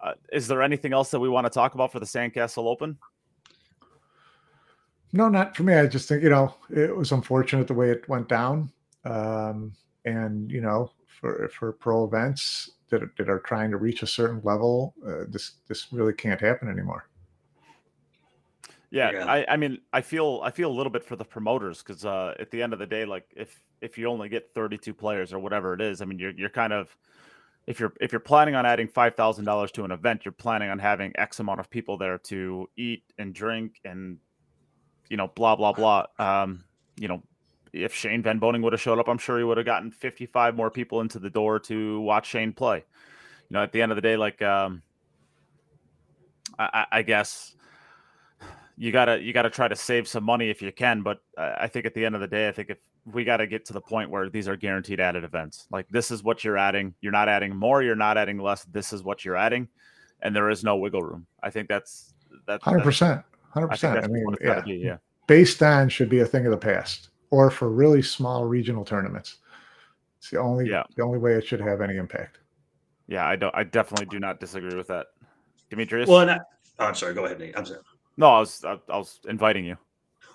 uh, 0.00 0.12
is 0.32 0.46
there 0.46 0.62
anything 0.62 0.92
else 0.92 1.10
that 1.10 1.20
we 1.20 1.28
want 1.28 1.46
to 1.46 1.50
talk 1.50 1.74
about 1.74 1.92
for 1.92 2.00
the 2.00 2.06
Sandcastle 2.06 2.66
Open? 2.66 2.98
No, 5.12 5.28
not 5.28 5.56
for 5.56 5.62
me. 5.62 5.74
I 5.74 5.86
just 5.86 6.08
think 6.08 6.22
you 6.22 6.30
know 6.30 6.54
it 6.70 6.94
was 6.94 7.12
unfortunate 7.12 7.68
the 7.68 7.74
way 7.74 7.90
it 7.90 8.08
went 8.08 8.28
down, 8.28 8.72
um, 9.04 9.72
and 10.04 10.50
you 10.50 10.60
know 10.60 10.90
for 11.06 11.48
for 11.56 11.72
pro 11.72 12.04
events 12.04 12.72
that 12.90 13.16
that 13.16 13.28
are 13.28 13.38
trying 13.38 13.70
to 13.70 13.76
reach 13.76 14.02
a 14.02 14.08
certain 14.08 14.40
level, 14.42 14.92
uh, 15.06 15.24
this 15.28 15.52
this 15.68 15.92
really 15.92 16.14
can't 16.14 16.40
happen 16.40 16.68
anymore. 16.68 17.08
Yeah, 18.94 19.10
yeah, 19.10 19.24
I, 19.24 19.44
I 19.48 19.56
mean, 19.56 19.78
I 19.92 20.02
feel 20.02 20.40
I 20.44 20.52
feel 20.52 20.70
a 20.70 20.72
little 20.72 20.92
bit 20.92 21.02
for 21.02 21.16
the 21.16 21.24
promoters 21.24 21.82
because 21.82 22.04
uh, 22.04 22.34
at 22.38 22.52
the 22.52 22.62
end 22.62 22.72
of 22.72 22.78
the 22.78 22.86
day, 22.86 23.04
like 23.04 23.24
if 23.36 23.60
if 23.80 23.98
you 23.98 24.06
only 24.06 24.28
get 24.28 24.54
32 24.54 24.94
players 24.94 25.32
or 25.32 25.40
whatever 25.40 25.74
it 25.74 25.80
is, 25.80 26.00
I 26.00 26.04
mean, 26.04 26.20
you're 26.20 26.30
you're 26.30 26.48
kind 26.48 26.72
of 26.72 26.96
if 27.66 27.80
you're 27.80 27.92
if 28.00 28.12
you're 28.12 28.20
planning 28.20 28.54
on 28.54 28.64
adding 28.64 28.86
five 28.86 29.16
thousand 29.16 29.46
dollars 29.46 29.72
to 29.72 29.84
an 29.84 29.90
event, 29.90 30.24
you're 30.24 30.30
planning 30.30 30.70
on 30.70 30.78
having 30.78 31.12
X 31.16 31.40
amount 31.40 31.58
of 31.58 31.68
people 31.68 31.98
there 31.98 32.18
to 32.18 32.70
eat 32.76 33.02
and 33.18 33.34
drink 33.34 33.80
and 33.84 34.18
you 35.10 35.16
know 35.16 35.26
blah 35.26 35.56
blah 35.56 35.72
blah. 35.72 36.06
Um, 36.20 36.62
you 36.96 37.08
know, 37.08 37.20
if 37.72 37.92
Shane 37.92 38.22
Van 38.22 38.38
Boening 38.38 38.62
would 38.62 38.74
have 38.74 38.80
showed 38.80 39.00
up, 39.00 39.08
I'm 39.08 39.18
sure 39.18 39.38
he 39.38 39.44
would 39.44 39.56
have 39.56 39.66
gotten 39.66 39.90
55 39.90 40.54
more 40.54 40.70
people 40.70 41.00
into 41.00 41.18
the 41.18 41.30
door 41.30 41.58
to 41.58 42.00
watch 42.00 42.28
Shane 42.28 42.52
play. 42.52 42.76
You 43.50 43.54
know, 43.54 43.62
at 43.64 43.72
the 43.72 43.82
end 43.82 43.90
of 43.90 43.96
the 43.96 44.02
day, 44.02 44.16
like 44.16 44.40
um, 44.40 44.82
I, 46.60 46.86
I 46.92 47.02
guess 47.02 47.56
you 48.76 48.92
gotta 48.92 49.20
you 49.20 49.32
gotta 49.32 49.50
try 49.50 49.68
to 49.68 49.76
save 49.76 50.08
some 50.08 50.24
money 50.24 50.50
if 50.50 50.60
you 50.60 50.72
can. 50.72 51.02
But 51.02 51.18
I 51.38 51.68
think 51.68 51.86
at 51.86 51.94
the 51.94 52.04
end 52.04 52.14
of 52.14 52.20
the 52.20 52.26
day, 52.26 52.48
I 52.48 52.52
think 52.52 52.70
if 52.70 52.78
we 53.04 53.24
got 53.24 53.36
to 53.36 53.46
get 53.46 53.64
to 53.66 53.72
the 53.72 53.80
point 53.80 54.10
where 54.10 54.30
these 54.30 54.48
are 54.48 54.56
guaranteed 54.56 54.98
added 55.00 55.24
events, 55.24 55.66
like 55.70 55.86
this 55.90 56.10
is 56.10 56.22
what 56.22 56.42
you're 56.42 56.58
adding. 56.58 56.94
You're 57.00 57.12
not 57.12 57.28
adding 57.28 57.54
more. 57.54 57.82
You're 57.82 57.94
not 57.96 58.18
adding 58.18 58.38
less. 58.38 58.64
This 58.64 58.92
is 58.92 59.02
what 59.02 59.24
you're 59.24 59.36
adding, 59.36 59.68
and 60.22 60.34
there 60.34 60.50
is 60.50 60.64
no 60.64 60.76
wiggle 60.76 61.02
room. 61.02 61.26
I 61.42 61.50
think 61.50 61.68
that's 61.68 62.14
that's 62.46 62.64
hundred 62.64 62.82
percent, 62.82 63.22
hundred 63.50 63.68
percent. 63.68 64.02
I 64.02 64.08
mean, 64.08 64.24
yeah. 64.40 64.60
Be, 64.60 64.72
yeah, 64.74 64.96
based 65.26 65.62
on 65.62 65.88
should 65.88 66.08
be 66.08 66.20
a 66.20 66.26
thing 66.26 66.46
of 66.46 66.50
the 66.50 66.56
past, 66.58 67.10
or 67.30 67.50
for 67.50 67.70
really 67.70 68.02
small 68.02 68.44
regional 68.44 68.84
tournaments. 68.84 69.38
It's 70.18 70.30
the 70.30 70.38
only 70.38 70.70
yeah. 70.70 70.82
the 70.96 71.02
only 71.02 71.18
way 71.18 71.34
it 71.34 71.46
should 71.46 71.60
have 71.60 71.80
any 71.80 71.96
impact. 71.96 72.38
Yeah, 73.06 73.26
I 73.26 73.36
don't. 73.36 73.54
I 73.54 73.64
definitely 73.64 74.06
do 74.06 74.18
not 74.18 74.40
disagree 74.40 74.74
with 74.74 74.88
that, 74.88 75.08
Demetrius. 75.68 76.08
Well, 76.08 76.28
I, 76.28 76.38
oh, 76.78 76.86
I'm 76.86 76.94
sorry. 76.94 77.12
Go 77.12 77.26
ahead, 77.26 77.38
Nate. 77.38 77.56
I'm 77.56 77.66
sorry. 77.66 77.80
No, 78.16 78.26
I 78.28 78.40
was 78.40 78.64
I, 78.64 78.78
I 78.88 78.96
was 78.98 79.20
inviting 79.28 79.64
you. 79.64 79.76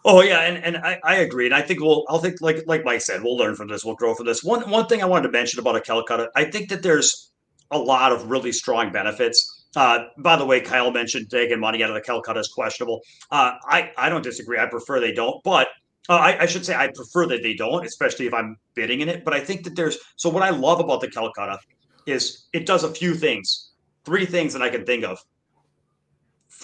Oh 0.05 0.21
yeah, 0.21 0.41
and, 0.41 0.63
and 0.63 0.77
I, 0.77 0.99
I 1.03 1.15
agree, 1.17 1.45
and 1.45 1.53
I 1.55 1.61
think 1.61 1.81
we'll 1.81 2.05
I'll 2.09 2.19
think 2.19 2.41
like 2.41 2.63
like 2.67 2.85
Mike 2.85 3.01
said, 3.01 3.21
we'll 3.23 3.37
learn 3.37 3.55
from 3.55 3.67
this, 3.67 3.83
we'll 3.83 3.95
grow 3.95 4.13
from 4.15 4.25
this. 4.25 4.43
One 4.43 4.69
one 4.69 4.87
thing 4.87 5.01
I 5.01 5.05
wanted 5.05 5.27
to 5.27 5.31
mention 5.31 5.59
about 5.59 5.75
a 5.75 5.81
Calcutta, 5.81 6.29
I 6.35 6.45
think 6.45 6.69
that 6.69 6.83
there's 6.83 7.31
a 7.71 7.77
lot 7.77 8.11
of 8.11 8.29
really 8.29 8.51
strong 8.51 8.91
benefits 8.91 9.65
Uh, 9.75 10.05
by 10.17 10.35
the 10.35 10.45
way, 10.45 10.59
Kyle 10.61 10.91
mentioned 10.91 11.29
taking 11.29 11.59
money 11.59 11.83
out 11.83 11.89
of 11.89 11.95
the 11.95 12.01
Calcutta 12.01 12.39
is 12.39 12.47
questionable. 12.47 13.01
Uh, 13.31 13.53
I 13.65 13.91
I 13.97 14.09
don't 14.09 14.23
disagree. 14.23 14.57
I 14.59 14.65
prefer 14.65 14.99
they 14.99 15.11
don't, 15.13 15.43
but 15.43 15.67
uh, 16.09 16.15
I, 16.15 16.41
I, 16.41 16.45
should 16.47 16.65
say 16.65 16.75
I 16.75 16.87
prefer 16.87 17.27
that 17.27 17.43
they 17.43 17.53
don't, 17.53 17.85
especially 17.85 18.25
if 18.25 18.33
I'm 18.33 18.57
bidding 18.73 19.01
in 19.01 19.09
it. 19.09 19.23
But 19.23 19.35
I 19.35 19.39
think 19.39 19.63
that 19.65 19.75
there's 19.75 19.97
so 20.15 20.29
what 20.29 20.41
I 20.43 20.49
love 20.49 20.79
about 20.79 21.01
the 21.01 21.09
Calcutta 21.09 21.59
is 22.07 22.47
it 22.53 22.65
does 22.65 22.83
a 22.83 22.91
few 22.91 23.13
things, 23.13 23.71
three 24.05 24.25
things 24.25 24.53
that 24.53 24.63
I 24.63 24.69
can 24.69 24.85
think 24.85 25.03
of 25.05 25.19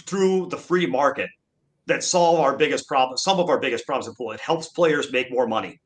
through 0.02 0.48
the 0.48 0.58
free 0.58 0.86
market 0.86 1.30
that 1.88 2.04
solve 2.04 2.40
our 2.40 2.58
biggest 2.58 2.88
problem, 2.88 3.18
some 3.18 3.40
of 3.40 3.50
our 3.50 3.60
biggest 3.60 3.86
problems 3.86 4.08
in 4.08 4.16
pool. 4.16 4.32
It 4.32 4.40
helps 4.40 4.70
players 4.70 5.12
make 5.12 5.32
more 5.32 5.48
money. 5.48 5.80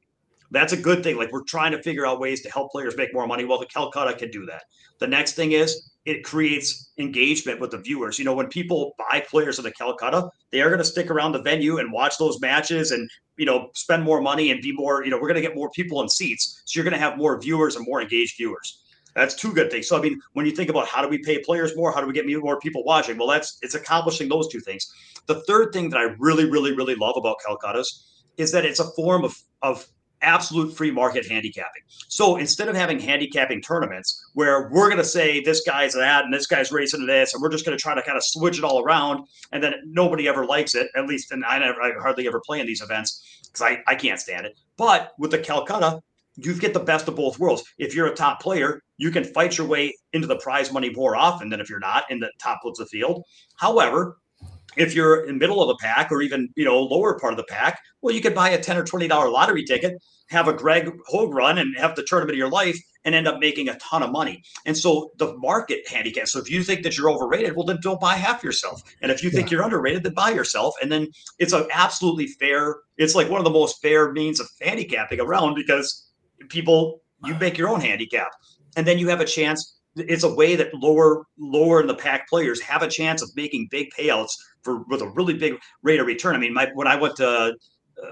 That's 0.51 0.73
a 0.73 0.77
good 0.77 1.03
thing. 1.03 1.17
Like 1.17 1.31
we're 1.31 1.43
trying 1.43 1.71
to 1.73 1.83
figure 1.83 2.07
out 2.07 2.19
ways 2.19 2.41
to 2.41 2.51
help 2.51 2.71
players 2.71 2.97
make 2.97 3.13
more 3.13 3.27
money. 3.27 3.45
Well, 3.45 3.59
the 3.59 3.67
Calcutta 3.67 4.13
can 4.17 4.31
do 4.31 4.45
that. 4.47 4.63
The 4.99 5.07
next 5.07 5.33
thing 5.33 5.51
is 5.51 5.91
it 6.05 6.23
creates 6.23 6.91
engagement 6.97 7.59
with 7.59 7.71
the 7.71 7.77
viewers. 7.77 8.17
You 8.17 8.25
know, 8.25 8.33
when 8.33 8.47
people 8.47 8.95
buy 8.97 9.23
players 9.29 9.59
of 9.59 9.63
the 9.63 9.71
Calcutta, 9.71 10.29
they 10.51 10.61
are 10.61 10.69
going 10.69 10.79
to 10.79 10.85
stick 10.85 11.11
around 11.11 11.33
the 11.33 11.41
venue 11.41 11.77
and 11.77 11.91
watch 11.91 12.17
those 12.17 12.41
matches 12.41 12.91
and, 12.91 13.07
you 13.37 13.45
know, 13.45 13.69
spend 13.75 14.03
more 14.03 14.21
money 14.21 14.49
and 14.51 14.61
be 14.61 14.71
more, 14.71 15.03
you 15.03 15.11
know, 15.11 15.17
we're 15.17 15.27
going 15.27 15.35
to 15.35 15.47
get 15.47 15.55
more 15.55 15.69
people 15.71 16.01
in 16.01 16.09
seats. 16.09 16.63
So 16.65 16.77
you're 16.77 16.89
going 16.89 16.99
to 16.99 16.99
have 16.99 17.17
more 17.17 17.39
viewers 17.39 17.75
and 17.75 17.85
more 17.85 18.01
engaged 18.01 18.37
viewers. 18.37 18.83
That's 19.15 19.35
two 19.35 19.53
good 19.53 19.71
things. 19.71 19.87
So 19.87 19.97
I 19.97 20.01
mean, 20.01 20.19
when 20.33 20.45
you 20.45 20.51
think 20.51 20.69
about 20.69 20.87
how 20.87 21.01
do 21.01 21.07
we 21.07 21.17
pay 21.19 21.39
players 21.39 21.75
more, 21.75 21.91
how 21.91 22.01
do 22.01 22.07
we 22.07 22.13
get 22.13 22.27
more 22.27 22.59
people 22.59 22.83
watching? 22.83 23.17
Well, 23.17 23.27
that's 23.27 23.57
it's 23.61 23.75
accomplishing 23.75 24.29
those 24.29 24.47
two 24.47 24.59
things. 24.59 24.93
The 25.25 25.41
third 25.41 25.73
thing 25.73 25.89
that 25.89 25.97
I 25.97 26.15
really, 26.19 26.49
really, 26.49 26.75
really 26.75 26.95
love 26.95 27.15
about 27.17 27.37
Calcuttas 27.45 27.87
is 28.37 28.51
that 28.51 28.65
it's 28.65 28.79
a 28.79 28.91
form 28.91 29.23
of 29.23 29.35
of 29.61 29.85
absolute 30.21 30.75
free 30.75 30.91
market 30.91 31.25
handicapping. 31.27 31.81
So 32.07 32.37
instead 32.37 32.67
of 32.67 32.75
having 32.75 32.99
handicapping 32.99 33.61
tournaments 33.61 34.29
where 34.33 34.69
we're 34.69 34.87
going 34.87 34.97
to 34.97 35.03
say 35.03 35.41
this 35.41 35.61
guy's 35.61 35.93
that 35.93 36.25
and 36.25 36.33
this 36.33 36.47
guy's 36.47 36.71
racing 36.71 37.05
this, 37.05 37.33
and 37.33 37.41
we're 37.41 37.49
just 37.49 37.65
going 37.65 37.77
to 37.77 37.81
try 37.81 37.95
to 37.95 38.01
kind 38.01 38.17
of 38.17 38.23
switch 38.23 38.57
it 38.57 38.63
all 38.63 38.83
around, 38.83 39.27
and 39.51 39.63
then 39.63 39.75
nobody 39.85 40.27
ever 40.27 40.45
likes 40.45 40.75
it, 40.75 40.89
at 40.95 41.05
least, 41.05 41.31
and 41.31 41.45
I 41.45 41.59
never, 41.59 41.81
I 41.81 41.91
hardly 41.99 42.27
ever 42.27 42.41
play 42.45 42.59
in 42.59 42.67
these 42.67 42.81
events 42.81 43.41
because 43.45 43.61
I, 43.61 43.81
I 43.87 43.95
can't 43.95 44.19
stand 44.19 44.45
it. 44.45 44.59
But 44.77 45.13
with 45.17 45.31
the 45.31 45.39
Calcutta, 45.39 46.01
you 46.41 46.57
get 46.57 46.73
the 46.73 46.79
best 46.79 47.07
of 47.07 47.15
both 47.15 47.39
worlds. 47.39 47.63
If 47.77 47.95
you're 47.95 48.07
a 48.07 48.15
top 48.15 48.41
player, 48.41 48.81
you 48.97 49.11
can 49.11 49.23
fight 49.23 49.57
your 49.57 49.67
way 49.67 49.95
into 50.13 50.27
the 50.27 50.37
prize 50.37 50.71
money 50.71 50.89
more 50.89 51.15
often 51.15 51.49
than 51.49 51.59
if 51.59 51.69
you're 51.69 51.79
not 51.79 52.09
in 52.09 52.19
the 52.19 52.31
top 52.39 52.61
of 52.65 52.75
the 52.75 52.85
field. 52.85 53.23
However, 53.55 54.17
if 54.77 54.93
you're 54.93 55.25
in 55.25 55.37
middle 55.37 55.61
of 55.61 55.67
the 55.67 55.77
pack 55.81 56.11
or 56.11 56.21
even 56.21 56.49
you 56.55 56.65
know 56.65 56.79
lower 56.79 57.19
part 57.19 57.33
of 57.33 57.37
the 57.37 57.45
pack, 57.45 57.81
well, 58.01 58.13
you 58.13 58.21
could 58.21 58.35
buy 58.35 58.49
a 58.49 58.61
ten 58.61 58.77
or 58.77 58.85
twenty 58.85 59.07
dollar 59.07 59.29
lottery 59.29 59.63
ticket, 59.63 60.01
have 60.27 60.47
a 60.47 60.53
Greg 60.53 60.91
Hogue 61.07 61.33
run, 61.33 61.57
and 61.57 61.75
have 61.77 61.95
the 61.95 62.03
tournament 62.03 62.35
of 62.35 62.37
your 62.37 62.49
life, 62.49 62.79
and 63.05 63.15
end 63.15 63.27
up 63.27 63.39
making 63.39 63.69
a 63.69 63.77
ton 63.77 64.03
of 64.03 64.11
money. 64.11 64.43
And 64.65 64.77
so 64.77 65.11
the 65.17 65.35
market 65.37 65.87
handicap. 65.87 66.27
So 66.27 66.39
if 66.39 66.49
you 66.49 66.63
think 66.63 66.83
that 66.83 66.97
you're 66.97 67.09
overrated, 67.09 67.55
well, 67.55 67.65
then 67.65 67.79
don't 67.81 67.99
buy 67.99 68.15
half 68.15 68.43
yourself. 68.43 68.81
And 69.01 69.11
if 69.11 69.23
you 69.23 69.29
think 69.29 69.49
yeah. 69.49 69.57
you're 69.57 69.65
underrated, 69.65 70.03
then 70.03 70.13
buy 70.13 70.29
yourself. 70.29 70.75
And 70.81 70.91
then 70.91 71.07
it's 71.39 71.53
an 71.53 71.67
absolutely 71.71 72.27
fair. 72.27 72.77
It's 72.97 73.15
like 73.15 73.29
one 73.29 73.39
of 73.39 73.45
the 73.45 73.51
most 73.51 73.81
fair 73.81 74.11
means 74.11 74.39
of 74.39 74.49
handicapping 74.61 75.19
around 75.19 75.55
because 75.55 76.08
people 76.49 77.01
you 77.25 77.35
make 77.35 77.57
your 77.57 77.69
own 77.69 77.81
handicap, 77.81 78.31
and 78.77 78.87
then 78.87 78.97
you 78.97 79.09
have 79.09 79.19
a 79.19 79.25
chance 79.25 79.79
it's 79.95 80.23
a 80.23 80.33
way 80.33 80.55
that 80.55 80.73
lower 80.73 81.25
lower 81.37 81.81
in 81.81 81.87
the 81.87 81.95
pack 81.95 82.27
players 82.29 82.61
have 82.61 82.81
a 82.81 82.87
chance 82.87 83.21
of 83.21 83.29
making 83.35 83.67
big 83.71 83.89
payouts 83.97 84.33
for 84.61 84.83
with 84.83 85.01
a 85.01 85.07
really 85.09 85.33
big 85.33 85.55
rate 85.83 85.99
of 85.99 86.07
return. 86.07 86.35
I 86.35 86.39
mean, 86.39 86.53
my 86.53 86.69
when 86.73 86.87
I 86.87 86.95
went 86.95 87.15
to 87.17 87.27
uh, 87.27 87.51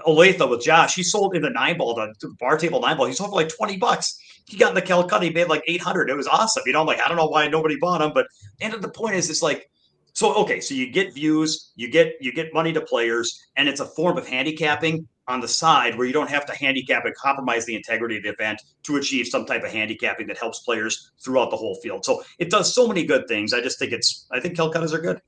Olathe 0.06 0.48
with 0.48 0.62
Josh, 0.62 0.94
he 0.94 1.02
sold 1.02 1.34
in 1.34 1.42
the 1.42 1.50
nine 1.50 1.78
ball, 1.78 1.94
the 1.94 2.34
bar 2.38 2.58
table 2.58 2.80
nine 2.80 2.96
ball. 2.96 3.06
He 3.06 3.12
sold 3.12 3.30
for 3.30 3.36
like 3.36 3.48
20 3.48 3.76
bucks. 3.78 4.18
He 4.46 4.56
got 4.56 4.70
in 4.70 4.74
the 4.74 4.82
Calcutta, 4.82 5.26
he 5.26 5.30
made 5.30 5.48
like 5.48 5.62
800. 5.66 6.10
It 6.10 6.16
was 6.16 6.26
awesome. 6.26 6.62
You 6.66 6.72
know, 6.72 6.80
I'm 6.80 6.86
like, 6.86 7.00
I 7.00 7.08
don't 7.08 7.16
know 7.16 7.26
why 7.26 7.48
nobody 7.48 7.76
bought 7.80 8.00
him, 8.00 8.12
but 8.14 8.26
and 8.60 8.72
the 8.74 8.88
point 8.88 9.14
is, 9.14 9.30
it's 9.30 9.42
like, 9.42 9.70
so 10.14 10.34
okay, 10.36 10.60
so 10.60 10.74
you 10.74 10.90
get 10.90 11.14
views, 11.14 11.72
you 11.76 11.90
get 11.90 12.14
you 12.20 12.32
get 12.32 12.52
money 12.52 12.72
to 12.72 12.80
players, 12.80 13.40
and 13.56 13.68
it's 13.68 13.80
a 13.80 13.86
form 13.86 14.18
of 14.18 14.26
handicapping 14.26 15.06
on 15.28 15.40
the 15.40 15.48
side 15.48 15.96
where 15.96 16.06
you 16.06 16.12
don't 16.12 16.30
have 16.30 16.46
to 16.46 16.54
handicap 16.54 17.04
and 17.04 17.14
compromise 17.14 17.66
the 17.66 17.76
integrity 17.76 18.16
of 18.16 18.22
the 18.22 18.30
event 18.30 18.62
to 18.82 18.96
achieve 18.96 19.26
some 19.28 19.44
type 19.44 19.62
of 19.62 19.70
handicapping 19.70 20.26
that 20.26 20.38
helps 20.38 20.60
players 20.60 21.12
throughout 21.22 21.50
the 21.50 21.56
whole 21.56 21.76
field. 21.76 22.04
So 22.04 22.22
it 22.38 22.50
does 22.50 22.74
so 22.74 22.88
many 22.88 23.04
good 23.04 23.28
things. 23.28 23.52
I 23.52 23.60
just 23.60 23.78
think 23.78 23.92
it's 23.92 24.26
I 24.32 24.40
think 24.40 24.56
Calcuttas 24.56 24.92
are 24.92 25.00
good. 25.00 25.20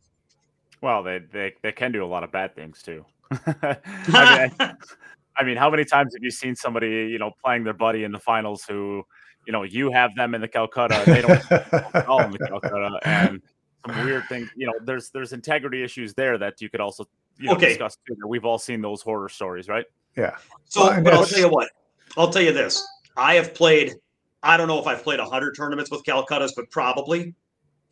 Well, 0.80 1.02
they 1.02 1.20
they, 1.30 1.52
they 1.62 1.72
can 1.72 1.92
do 1.92 2.02
a 2.02 2.06
lot 2.06 2.24
of 2.24 2.32
bad 2.32 2.54
things 2.54 2.82
too. 2.82 3.04
I, 3.30 3.76
mean, 4.08 4.54
I, 4.58 4.72
I 5.36 5.44
mean, 5.44 5.56
how 5.56 5.70
many 5.70 5.84
times 5.84 6.14
have 6.14 6.24
you 6.24 6.30
seen 6.30 6.56
somebody, 6.56 6.88
you 6.88 7.18
know, 7.18 7.30
playing 7.44 7.64
their 7.64 7.74
buddy 7.74 8.04
in 8.04 8.12
the 8.12 8.18
finals 8.18 8.64
who, 8.68 9.04
you 9.46 9.52
know, 9.52 9.62
you 9.62 9.92
have 9.92 10.14
them 10.14 10.34
in 10.34 10.40
the 10.40 10.48
Calcutta, 10.48 11.02
they 11.06 11.22
don't 11.22 12.06
all 12.08 12.22
in 12.22 12.30
the 12.30 12.38
Calcutta, 12.38 12.98
and 13.04 13.40
some 13.86 14.04
weird 14.04 14.24
thing. 14.28 14.48
You 14.56 14.66
know, 14.66 14.74
there's 14.84 15.10
there's 15.10 15.32
integrity 15.32 15.82
issues 15.82 16.14
there 16.14 16.38
that 16.38 16.60
you 16.60 16.70
could 16.70 16.80
also 16.80 17.04
you 17.40 17.48
know, 17.48 17.54
okay. 17.54 17.70
discuss 17.70 17.96
too. 18.06 18.16
We've 18.26 18.44
all 18.44 18.58
seen 18.58 18.82
those 18.82 19.02
horror 19.02 19.28
stories, 19.28 19.68
right? 19.68 19.84
Yeah. 20.16 20.36
So, 20.66 20.86
well, 20.86 21.02
but 21.02 21.14
I'll 21.14 21.24
tell 21.24 21.40
you 21.40 21.48
what. 21.48 21.68
I'll 22.16 22.30
tell 22.30 22.42
you 22.42 22.52
this. 22.52 22.86
I 23.16 23.34
have 23.34 23.54
played. 23.54 23.94
I 24.42 24.56
don't 24.56 24.68
know 24.68 24.78
if 24.78 24.86
I've 24.86 25.02
played 25.02 25.20
hundred 25.20 25.54
tournaments 25.54 25.90
with 25.90 26.04
Calcuttas, 26.04 26.52
but 26.54 26.70
probably. 26.70 27.34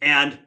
And 0.02 0.38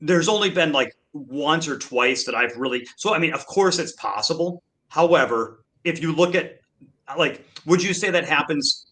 there's 0.00 0.28
only 0.28 0.50
been 0.50 0.72
like 0.72 0.94
once 1.12 1.68
or 1.68 1.78
twice 1.78 2.24
that 2.24 2.34
I've 2.34 2.56
really. 2.56 2.86
So 2.96 3.14
I 3.14 3.18
mean, 3.18 3.34
of 3.34 3.46
course, 3.46 3.78
it's 3.78 3.92
possible. 3.92 4.62
However, 4.88 5.64
if 5.84 6.00
you 6.00 6.12
look 6.14 6.34
at 6.34 6.60
like, 7.16 7.44
would 7.66 7.82
you 7.82 7.92
say 7.92 8.10
that 8.10 8.24
happens? 8.24 8.86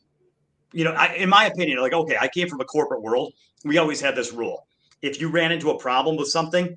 You 0.72 0.84
know, 0.84 0.92
I, 0.92 1.14
in 1.14 1.28
my 1.28 1.46
opinion, 1.46 1.80
like, 1.80 1.92
okay, 1.92 2.16
I 2.20 2.28
came 2.28 2.48
from 2.48 2.60
a 2.60 2.64
corporate 2.64 3.02
world. 3.02 3.32
We 3.64 3.78
always 3.78 4.00
had 4.00 4.14
this 4.14 4.32
rule 4.32 4.66
if 5.02 5.20
you 5.20 5.28
ran 5.28 5.52
into 5.52 5.70
a 5.70 5.78
problem 5.78 6.16
with 6.16 6.28
something, 6.28 6.76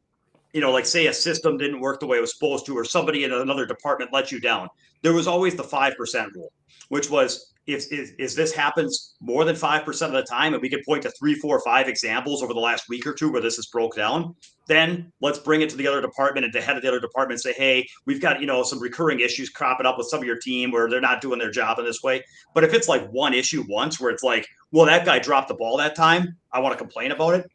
you 0.54 0.62
know, 0.62 0.72
like 0.72 0.86
say 0.86 1.08
a 1.08 1.14
system 1.14 1.58
didn't 1.58 1.80
work 1.80 2.00
the 2.00 2.08
way 2.08 2.18
it 2.18 2.22
was 2.22 2.34
supposed 2.34 2.66
to, 2.66 2.78
or 2.78 2.84
somebody 2.84 3.24
in 3.24 3.32
another 3.32 3.66
department 3.66 4.12
let 4.14 4.32
you 4.32 4.40
down, 4.40 4.68
there 5.02 5.14
was 5.14 5.28
always 5.28 5.56
the 5.56 5.64
5% 5.64 6.34
rule, 6.36 6.52
which 6.90 7.10
was 7.10 7.54
if, 7.68 7.92
if, 7.92 8.12
if 8.18 8.36
this 8.36 8.52
happens 8.52 9.16
more 9.22 9.46
than 9.46 9.56
5% 9.56 10.02
of 10.02 10.12
the 10.12 10.24
time, 10.24 10.54
and 10.54 10.62
we 10.62 10.70
could 10.70 10.84
point 10.86 11.04
to 11.04 11.12
three, 11.12 11.36
four, 11.36 11.62
five 11.62 11.88
examples 11.88 12.42
over 12.42 12.54
the 12.54 12.60
last 12.60 12.90
week 12.90 13.06
or 13.06 13.14
two 13.14 13.32
where 13.32 13.42
this 13.42 13.60
is 13.60 13.68
broke 13.68 13.96
down, 13.96 14.36
then 14.68 15.12
let's 15.22 15.40
bring 15.40 15.62
it 15.62 15.70
to 15.70 15.76
the 15.76 15.88
other 15.88 16.02
department 16.02 16.46
and 16.46 16.54
the 16.54 16.62
head 16.62 16.76
of 16.76 16.82
the 16.82 16.88
other 16.88 17.00
department 17.00 17.34
and 17.34 17.42
say, 17.42 17.54
hey, 17.54 17.88
we've 18.06 18.22
got, 18.22 18.42
you 18.42 18.48
know, 18.48 18.64
some 18.64 18.80
recurring 18.80 19.20
issues 19.20 19.50
cropping 19.50 19.86
up 19.86 19.98
with 19.98 20.08
some 20.08 20.20
of 20.20 20.26
your 20.26 20.38
team 20.38 20.72
where 20.72 20.90
they're 20.90 21.02
not 21.02 21.22
doing 21.22 21.38
their 21.38 21.52
job 21.52 21.78
in 21.78 21.86
this 21.86 22.02
way. 22.02 22.24
But 22.56 22.64
if 22.64 22.74
it's 22.74 22.88
like 22.88 23.08
one 23.10 23.34
issue 23.34 23.64
once 23.70 24.00
where 24.00 24.12
it's 24.12 24.24
like, 24.24 24.48
well, 24.72 24.86
that 24.86 25.06
guy 25.06 25.20
dropped 25.20 25.48
the 25.48 25.56
ball 25.56 25.78
that 25.78 25.96
time, 25.96 26.38
I 26.52 26.60
want 26.60 26.74
to 26.74 26.78
complain 26.78 27.12
about 27.12 27.36
it 27.36 27.50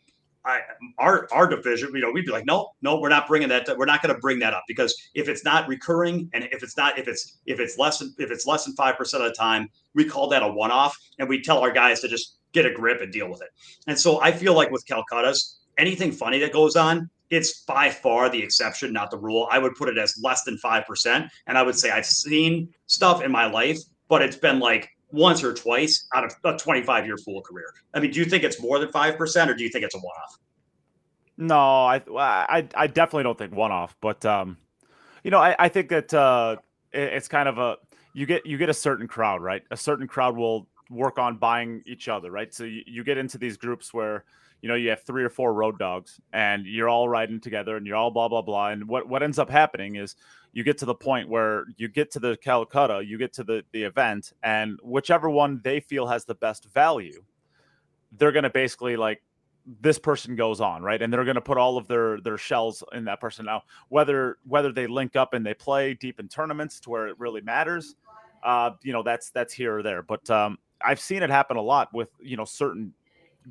I, 0.46 0.61
our 0.98 1.26
our 1.33 1.46
division, 1.46 1.90
you 1.94 2.00
know, 2.00 2.11
we'd 2.11 2.26
be 2.26 2.33
like, 2.33 2.44
no, 2.46 2.72
no, 2.83 3.00
we're 3.00 3.09
not 3.09 3.26
bringing 3.26 3.48
that. 3.48 3.66
We're 3.78 3.87
not 3.87 4.02
going 4.02 4.14
to 4.14 4.20
bring 4.20 4.38
that 4.40 4.52
up 4.52 4.64
because 4.68 4.94
if 5.14 5.28
it's 5.28 5.44
not 5.44 5.66
recurring 5.68 6.28
and 6.35 6.44
if 6.52 6.62
it's 6.62 6.76
not 6.76 6.98
if 6.98 7.09
it's 7.09 7.38
if 7.46 7.61
it's 7.61 7.78
less 7.78 7.98
than 7.98 8.14
if 8.18 8.30
it's 8.30 8.46
less 8.46 8.64
than 8.64 8.74
five 8.74 8.96
percent 8.96 9.22
of 9.22 9.30
the 9.30 9.35
time, 9.35 9.68
we 9.94 10.04
call 10.04 10.28
that 10.28 10.42
a 10.42 10.48
one 10.48 10.70
off, 10.70 10.98
and 11.18 11.28
we 11.28 11.40
tell 11.40 11.59
our 11.59 11.72
guys 11.72 12.00
to 12.00 12.09
just 12.09 12.38
get 12.52 12.66
a 12.66 12.70
grip 12.72 13.00
and 13.00 13.12
deal 13.12 13.28
with 13.28 13.40
it. 13.40 13.48
And 13.87 13.98
so 13.98 14.20
I 14.20 14.33
feel 14.33 14.54
like 14.54 14.70
with 14.70 14.85
Calcuttas, 14.87 15.57
anything 15.78 16.12
funny 16.12 16.38
that 16.40 16.52
goes 16.52 16.76
on, 16.76 17.11
it's 17.30 17.62
by 17.62 17.90
far 17.90 18.28
the 18.28 18.42
exception, 18.42 18.92
not 18.92 19.11
the 19.11 19.18
rule. 19.18 19.48
I 19.50 19.59
would 19.59 19.74
put 19.74 19.88
it 19.88 19.98
as 19.98 20.18
less 20.22 20.44
than 20.44 20.59
five 20.59 20.85
percent, 20.87 21.30
and 21.46 21.57
I 21.57 21.62
would 21.62 21.78
say 21.78 21.90
I've 21.90 22.07
seen 22.07 22.68
stuff 22.87 23.22
in 23.22 23.33
my 23.33 23.46
life, 23.46 23.78
but 24.09 24.20
it's 24.20 24.37
been 24.37 24.61
like 24.61 24.90
once 25.14 25.44
or 25.44 25.55
twice 25.55 26.07
out 26.12 26.24
of 26.24 26.35
a 26.44 26.57
25 26.57 27.07
year 27.07 27.16
pool 27.24 27.40
career. 27.40 27.72
I 27.94 28.00
mean, 28.00 28.11
do 28.11 28.18
you 28.18 28.24
think 28.24 28.42
it's 28.42 28.61
more 28.61 28.79
than 28.79 28.88
5% 28.88 29.48
or 29.48 29.55
do 29.55 29.62
you 29.62 29.70
think 29.70 29.85
it's 29.85 29.94
a 29.94 29.98
one 29.98 30.16
off? 30.22 30.38
No, 31.37 31.59
I, 31.59 32.03
I, 32.16 32.68
I 32.74 32.87
definitely 32.87 33.24
don't 33.24 33.38
think 33.38 33.55
one 33.55 33.72
off, 33.72 33.96
but, 34.00 34.24
um, 34.24 34.57
you 35.22 35.31
know, 35.31 35.38
I, 35.38 35.57
I 35.59 35.68
think 35.68 35.88
that, 35.88 36.12
uh, 36.12 36.57
it's 36.92 37.29
kind 37.29 37.48
of 37.48 37.59
a, 37.59 37.77
you 38.12 38.27
get, 38.27 38.46
you 38.46 38.59
get 38.59 38.68
a 38.68 38.74
certain 38.74 39.09
crowd, 39.09 39.42
right? 39.42 39.62
A 39.70 39.77
certain 39.77 40.07
crowd 40.07 40.37
will 40.37 40.68
work 40.90 41.18
on 41.18 41.37
buying 41.38 41.83
each 41.87 42.09
other, 42.09 42.31
right? 42.31 42.53
So 42.53 42.64
you, 42.64 42.83
you 42.87 43.05
get 43.05 43.18
into 43.18 43.38
these 43.38 43.57
groups 43.57 43.92
where, 43.92 44.24
you 44.62 44.68
know, 44.68 44.77
you 44.77 44.90
have 44.90 45.03
three 45.03 45.24
or 45.24 45.31
four 45.31 45.53
road 45.53 45.79
dogs 45.79 46.20
and 46.33 46.66
you're 46.66 46.88
all 46.88 47.09
riding 47.09 47.40
together 47.40 47.77
and 47.77 47.87
you're 47.87 47.96
all 47.96 48.11
blah, 48.11 48.29
blah, 48.29 48.42
blah. 48.42 48.68
And 48.68 48.87
what, 48.88 49.09
what 49.09 49.22
ends 49.22 49.38
up 49.38 49.50
happening 49.50 49.96
is 49.96 50.14
you 50.54 50.64
get 50.64 50.78
to 50.78 50.86
the 50.86 50.94
point 50.94 51.28
where 51.28 51.66
you 51.76 51.88
get 51.88 52.10
to 52.12 52.20
the 52.20 52.36
Calcutta, 52.38 53.02
you 53.04 53.18
get 53.18 53.34
to 53.34 53.44
the, 53.44 53.62
the 53.72 53.82
event, 53.82 54.32
and 54.42 54.78
whichever 54.82 55.28
one 55.28 55.60
they 55.62 55.80
feel 55.80 56.06
has 56.06 56.24
the 56.24 56.36
best 56.36 56.72
value, 56.72 57.22
they're 58.12 58.32
going 58.32 58.44
to 58.44 58.50
basically 58.50 58.96
like, 58.96 59.20
this 59.80 59.98
person 59.98 60.36
goes 60.36 60.60
on 60.60 60.82
right? 60.82 61.00
And 61.00 61.10
they're 61.10 61.24
going 61.24 61.36
to 61.36 61.40
put 61.40 61.56
all 61.56 61.78
of 61.78 61.88
their 61.88 62.20
their 62.20 62.36
shells 62.36 62.84
in 62.92 63.06
that 63.06 63.18
person. 63.18 63.46
Now 63.46 63.62
whether 63.88 64.36
whether 64.46 64.70
they 64.72 64.86
link 64.86 65.16
up 65.16 65.32
and 65.32 65.44
they 65.44 65.54
play 65.54 65.94
deep 65.94 66.20
in 66.20 66.28
tournaments 66.28 66.80
to 66.80 66.90
where 66.90 67.08
it 67.08 67.18
really 67.18 67.40
matters 67.40 67.94
uh 68.42 68.72
you 68.82 68.92
know 68.92 69.02
that's 69.02 69.30
that's 69.30 69.54
here 69.54 69.78
or 69.78 69.82
there. 69.82 70.02
But 70.02 70.28
um 70.28 70.58
i've 70.84 71.00
seen 71.00 71.22
it 71.22 71.30
happen 71.30 71.56
a 71.56 71.62
lot 71.62 71.88
with 71.94 72.10
you 72.20 72.36
know 72.36 72.44
certain 72.44 72.92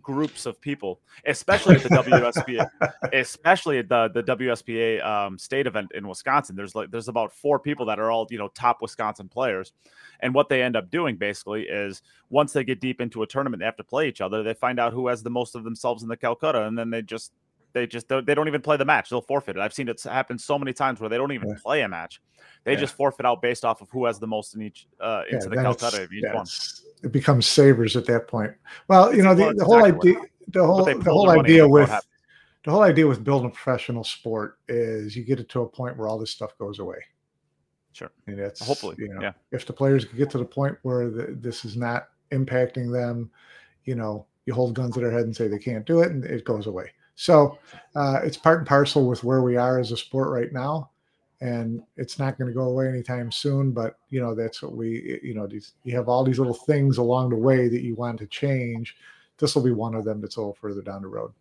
groups 0.02 0.46
of 0.46 0.60
people, 0.60 1.02
especially 1.26 1.76
at 1.76 1.84
the 1.84 1.90
WSBA, 1.90 2.70
especially 3.14 3.80
at 3.80 3.90
the 3.90 4.10
the 4.14 4.24
WSBA 4.24 5.06
um, 5.06 5.38
state 5.38 5.68
event 5.68 5.92
in 5.94 6.08
Wisconsin. 6.08 6.56
There's 6.56 6.76
like 6.76 6.92
there's 6.92 7.08
about 7.08 7.34
four 7.34 7.60
people 7.60 7.86
that 7.88 8.00
are 8.00 8.12
all 8.12 8.28
you 8.30 8.38
know 8.38 8.50
top 8.50 8.82
Wisconsin 8.82 9.30
players, 9.30 9.74
and 10.22 10.34
what 10.34 10.50
they 10.50 10.62
end 10.62 10.76
up 10.76 10.90
doing 10.90 11.18
basically 11.18 11.64
is 11.64 12.02
once 12.30 12.54
they 12.54 12.64
get 12.64 12.82
deep 12.82 13.02
into 13.02 13.24
a 13.24 13.28
tournament, 13.28 13.60
they 13.60 13.66
have 13.66 13.78
to 13.78 13.84
play 13.84 14.08
each 14.08 14.22
other. 14.22 14.44
They 14.44 14.54
find 14.54 14.80
out 14.80 14.94
who 14.94 15.08
has 15.08 15.24
the 15.24 15.30
most 15.30 15.56
of 15.56 15.64
themselves 15.64 16.04
in 16.04 16.10
the 16.10 16.18
Calcutta, 16.18 16.66
and 16.66 16.78
then 16.78 16.90
they 16.90 17.02
just 17.02 17.32
they 17.74 17.88
just 17.88 18.08
don't, 18.08 18.26
they 18.26 18.36
don't 18.36 18.48
even 18.48 18.62
play 18.62 18.78
the 18.78 18.86
match. 18.86 19.10
They'll 19.10 19.22
forfeit 19.22 19.58
it. 19.58 19.60
I've 19.60 19.74
seen 19.74 19.90
it 19.90 20.02
happen 20.04 20.38
so 20.38 20.58
many 20.58 20.74
times 20.74 21.00
where 21.00 21.10
they 21.10 21.18
don't 21.18 21.32
even 21.32 21.50
yeah. 21.50 21.56
play 21.62 21.82
a 21.82 21.90
match. 21.90 22.22
They 22.64 22.74
yeah. 22.74 22.80
just 22.80 22.96
forfeit 22.96 23.26
out 23.26 23.42
based 23.42 23.66
off 23.66 23.82
of 23.82 23.90
who 23.90 24.06
has 24.06 24.20
the 24.20 24.28
most 24.28 24.56
in 24.56 24.62
each 24.62 24.88
uh, 25.00 25.24
into 25.30 25.50
the 25.50 25.56
Calcutta 25.56 26.04
of 26.04 26.14
each 26.14 26.24
one. 26.32 26.46
It 27.04 27.12
becomes 27.12 27.46
savers 27.46 27.96
at 27.98 28.06
that 28.06 28.28
point. 28.28 28.54
Well, 28.88 29.14
you 29.14 29.24
know 29.24 29.36
the, 29.36 29.54
the 29.54 29.66
whole 29.66 29.84
idea, 29.84 30.16
the 30.48 30.66
whole 30.66 30.86
the 30.86 31.12
whole 31.12 31.30
idea 31.30 31.68
with 31.68 31.92
the 32.64 32.72
whole 32.72 32.84
idea 32.84 33.06
with 33.06 33.24
building 33.24 33.48
a 33.48 33.52
professional 33.52 34.04
sport 34.04 34.60
is 34.70 35.16
you 35.16 35.24
get 35.24 35.40
it 35.40 35.50
to 35.50 35.62
a 35.62 35.68
point 35.68 35.98
where 35.98 36.08
all 36.08 36.18
this 36.18 36.32
stuff 36.32 36.58
goes 36.58 36.80
away. 36.80 37.00
Sure. 37.92 38.10
And 38.26 38.40
that's 38.40 38.66
hopefully, 38.66 38.96
you 38.98 39.10
know, 39.10 39.22
yeah. 39.22 39.34
if 39.52 39.66
the 39.66 39.74
players 39.74 40.06
can 40.06 40.18
get 40.18 40.30
to 40.32 40.38
the 40.38 40.46
point 40.46 40.78
where 40.82 41.10
the, 41.10 41.38
this 41.40 41.64
is 41.64 41.78
not 41.78 42.08
impacting 42.32 42.92
them, 42.92 43.30
you 43.84 43.96
know, 43.96 44.26
you 44.46 44.54
hold 44.54 44.74
guns 44.74 44.96
to 44.96 45.00
their 45.00 45.12
head 45.12 45.26
and 45.26 45.36
say 45.36 45.48
they 45.48 45.60
can't 45.60 45.86
do 45.86 46.02
it, 46.02 46.12
and 46.12 46.26
it 46.26 46.44
goes 46.44 46.68
away. 46.68 46.90
So 47.16 47.58
uh, 47.96 48.20
it's 48.24 48.38
part 48.38 48.60
and 48.60 48.68
parcel 48.68 49.08
with 49.08 49.24
where 49.24 49.42
we 49.42 49.56
are 49.56 49.80
as 49.80 49.92
a 49.92 49.98
sport 49.98 50.30
right 50.30 50.52
now, 50.52 50.90
and 51.42 51.84
it's 51.98 52.18
not 52.18 52.38
going 52.38 52.48
to 52.48 52.54
go 52.54 52.64
away 52.64 52.88
anytime 52.88 53.32
soon. 53.32 53.72
But 53.72 53.98
you 54.10 54.20
know, 54.20 54.34
that's 54.34 54.62
what 54.62 54.76
we, 54.76 55.20
you 55.24 55.34
know, 55.34 55.48
these 55.48 55.74
you 55.84 55.96
have 55.96 56.10
all 56.10 56.24
these 56.24 56.40
little 56.40 56.54
things 56.54 56.98
along 56.98 57.30
the 57.30 57.36
way 57.36 57.68
that 57.68 57.82
you 57.82 57.96
want 57.96 58.20
to 58.20 58.28
change. 58.28 58.96
This 59.38 59.56
will 59.56 59.64
be 59.64 59.72
one 59.72 59.96
of 59.96 60.06
them 60.06 60.22
that's 60.22 60.38
a 60.38 60.40
little 60.40 60.58
further 60.60 60.82
down 60.82 61.02
the 61.02 61.08
road. 61.08 61.32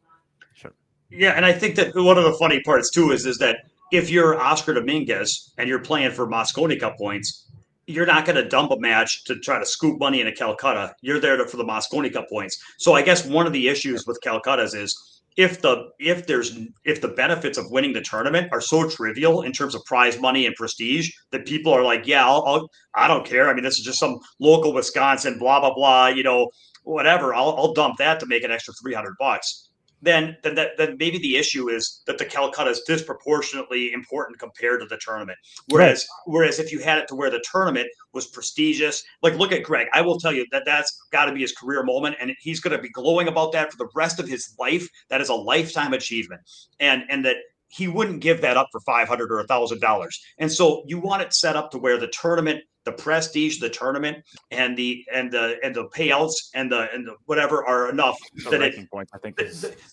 Sure. 0.54 0.72
Yeah, 1.10 1.32
and 1.32 1.44
I 1.44 1.52
think 1.52 1.76
that 1.76 1.94
one 1.94 2.18
of 2.18 2.24
the 2.24 2.32
funny 2.34 2.60
parts 2.62 2.90
too 2.90 3.12
is 3.12 3.26
is 3.26 3.38
that 3.38 3.64
if 3.92 4.10
you're 4.10 4.40
Oscar 4.40 4.74
Dominguez 4.74 5.52
and 5.58 5.68
you're 5.68 5.78
playing 5.78 6.12
for 6.12 6.26
Mosconi 6.26 6.80
Cup 6.80 6.96
points, 6.96 7.50
you're 7.86 8.06
not 8.06 8.24
going 8.24 8.36
to 8.36 8.48
dump 8.48 8.70
a 8.70 8.78
match 8.78 9.24
to 9.24 9.38
try 9.40 9.58
to 9.58 9.66
scoop 9.66 9.98
money 9.98 10.20
into 10.20 10.32
Calcutta. 10.32 10.94
You're 11.02 11.20
there 11.20 11.36
to, 11.36 11.46
for 11.46 11.58
the 11.58 11.64
Mosconi 11.64 12.12
Cup 12.12 12.28
points. 12.28 12.62
So 12.78 12.94
I 12.94 13.02
guess 13.02 13.26
one 13.26 13.46
of 13.46 13.52
the 13.52 13.68
issues 13.68 14.06
with 14.06 14.20
Calcutta's 14.22 14.74
is 14.74 15.11
if 15.36 15.62
the 15.62 15.90
if 15.98 16.26
there's 16.26 16.58
if 16.84 17.00
the 17.00 17.08
benefits 17.08 17.58
of 17.58 17.70
winning 17.70 17.92
the 17.92 18.00
tournament 18.00 18.48
are 18.52 18.60
so 18.60 18.88
trivial 18.88 19.42
in 19.42 19.52
terms 19.52 19.74
of 19.74 19.84
prize 19.84 20.20
money 20.20 20.46
and 20.46 20.54
prestige 20.56 21.10
that 21.30 21.46
people 21.46 21.72
are 21.72 21.82
like, 21.82 22.06
yeah, 22.06 22.26
I'll, 22.26 22.44
I'll 22.46 22.70
I 22.94 23.08
don't 23.08 23.24
care. 23.26 23.48
I 23.48 23.54
mean, 23.54 23.64
this 23.64 23.78
is 23.78 23.84
just 23.84 23.98
some 23.98 24.18
local 24.40 24.72
Wisconsin, 24.72 25.38
blah 25.38 25.60
blah 25.60 25.74
blah. 25.74 26.08
You 26.08 26.22
know, 26.22 26.50
whatever. 26.84 27.34
I'll, 27.34 27.56
I'll 27.56 27.72
dump 27.72 27.96
that 27.98 28.20
to 28.20 28.26
make 28.26 28.44
an 28.44 28.50
extra 28.50 28.74
three 28.74 28.94
hundred 28.94 29.14
bucks 29.18 29.70
then 30.02 30.36
then 30.42 30.54
that 30.56 30.76
then 30.76 30.96
maybe 30.98 31.18
the 31.18 31.36
issue 31.36 31.70
is 31.70 32.02
that 32.06 32.18
the 32.18 32.24
Calcutta 32.24 32.70
is 32.70 32.82
disproportionately 32.86 33.92
important 33.92 34.38
compared 34.38 34.80
to 34.80 34.86
the 34.86 34.98
tournament. 34.98 35.38
Whereas 35.68 36.06
right. 36.26 36.32
whereas 36.34 36.58
if 36.58 36.72
you 36.72 36.80
had 36.80 36.98
it 36.98 37.08
to 37.08 37.14
where 37.14 37.30
the 37.30 37.42
tournament 37.50 37.88
was 38.12 38.26
prestigious, 38.26 39.02
like 39.22 39.34
look 39.36 39.52
at 39.52 39.62
Greg, 39.62 39.86
I 39.92 40.02
will 40.02 40.18
tell 40.18 40.32
you 40.32 40.44
that 40.50 40.64
that's 40.66 41.06
got 41.12 41.26
to 41.26 41.32
be 41.32 41.40
his 41.40 41.52
career 41.52 41.82
moment, 41.84 42.16
and 42.20 42.32
he's 42.40 42.60
going 42.60 42.76
to 42.76 42.82
be 42.82 42.90
glowing 42.90 43.28
about 43.28 43.52
that 43.52 43.70
for 43.70 43.78
the 43.78 43.88
rest 43.94 44.18
of 44.18 44.28
his 44.28 44.54
life. 44.58 44.86
That 45.08 45.20
is 45.20 45.28
a 45.28 45.34
lifetime 45.34 45.92
achievement, 45.92 46.42
and 46.80 47.04
and 47.08 47.24
that 47.24 47.36
he 47.72 47.88
wouldn't 47.88 48.20
give 48.20 48.42
that 48.42 48.56
up 48.56 48.68
for 48.70 48.80
500 48.80 49.32
or 49.32 49.40
a 49.40 49.46
thousand 49.46 49.80
dollars. 49.80 50.20
And 50.38 50.52
so 50.52 50.84
you 50.86 50.98
want 50.98 51.22
it 51.22 51.32
set 51.32 51.56
up 51.56 51.70
to 51.70 51.78
where 51.78 51.98
the 51.98 52.08
tournament 52.08 52.62
the 52.84 52.92
prestige 52.92 53.60
the 53.60 53.68
tournament 53.68 54.18
and 54.50 54.76
the 54.76 55.04
and 55.12 55.30
the 55.30 55.56
and 55.62 55.74
the 55.74 55.88
payouts 55.90 56.34
and 56.54 56.70
the 56.70 56.88
and 56.92 57.06
the 57.06 57.14
whatever 57.26 57.64
are 57.64 57.88
enough 57.88 58.18
the 58.34 58.50
that 58.50 58.60
ranking 58.60 58.82
it, 58.82 58.90
points 58.90 59.12
i 59.14 59.18
think 59.18 59.38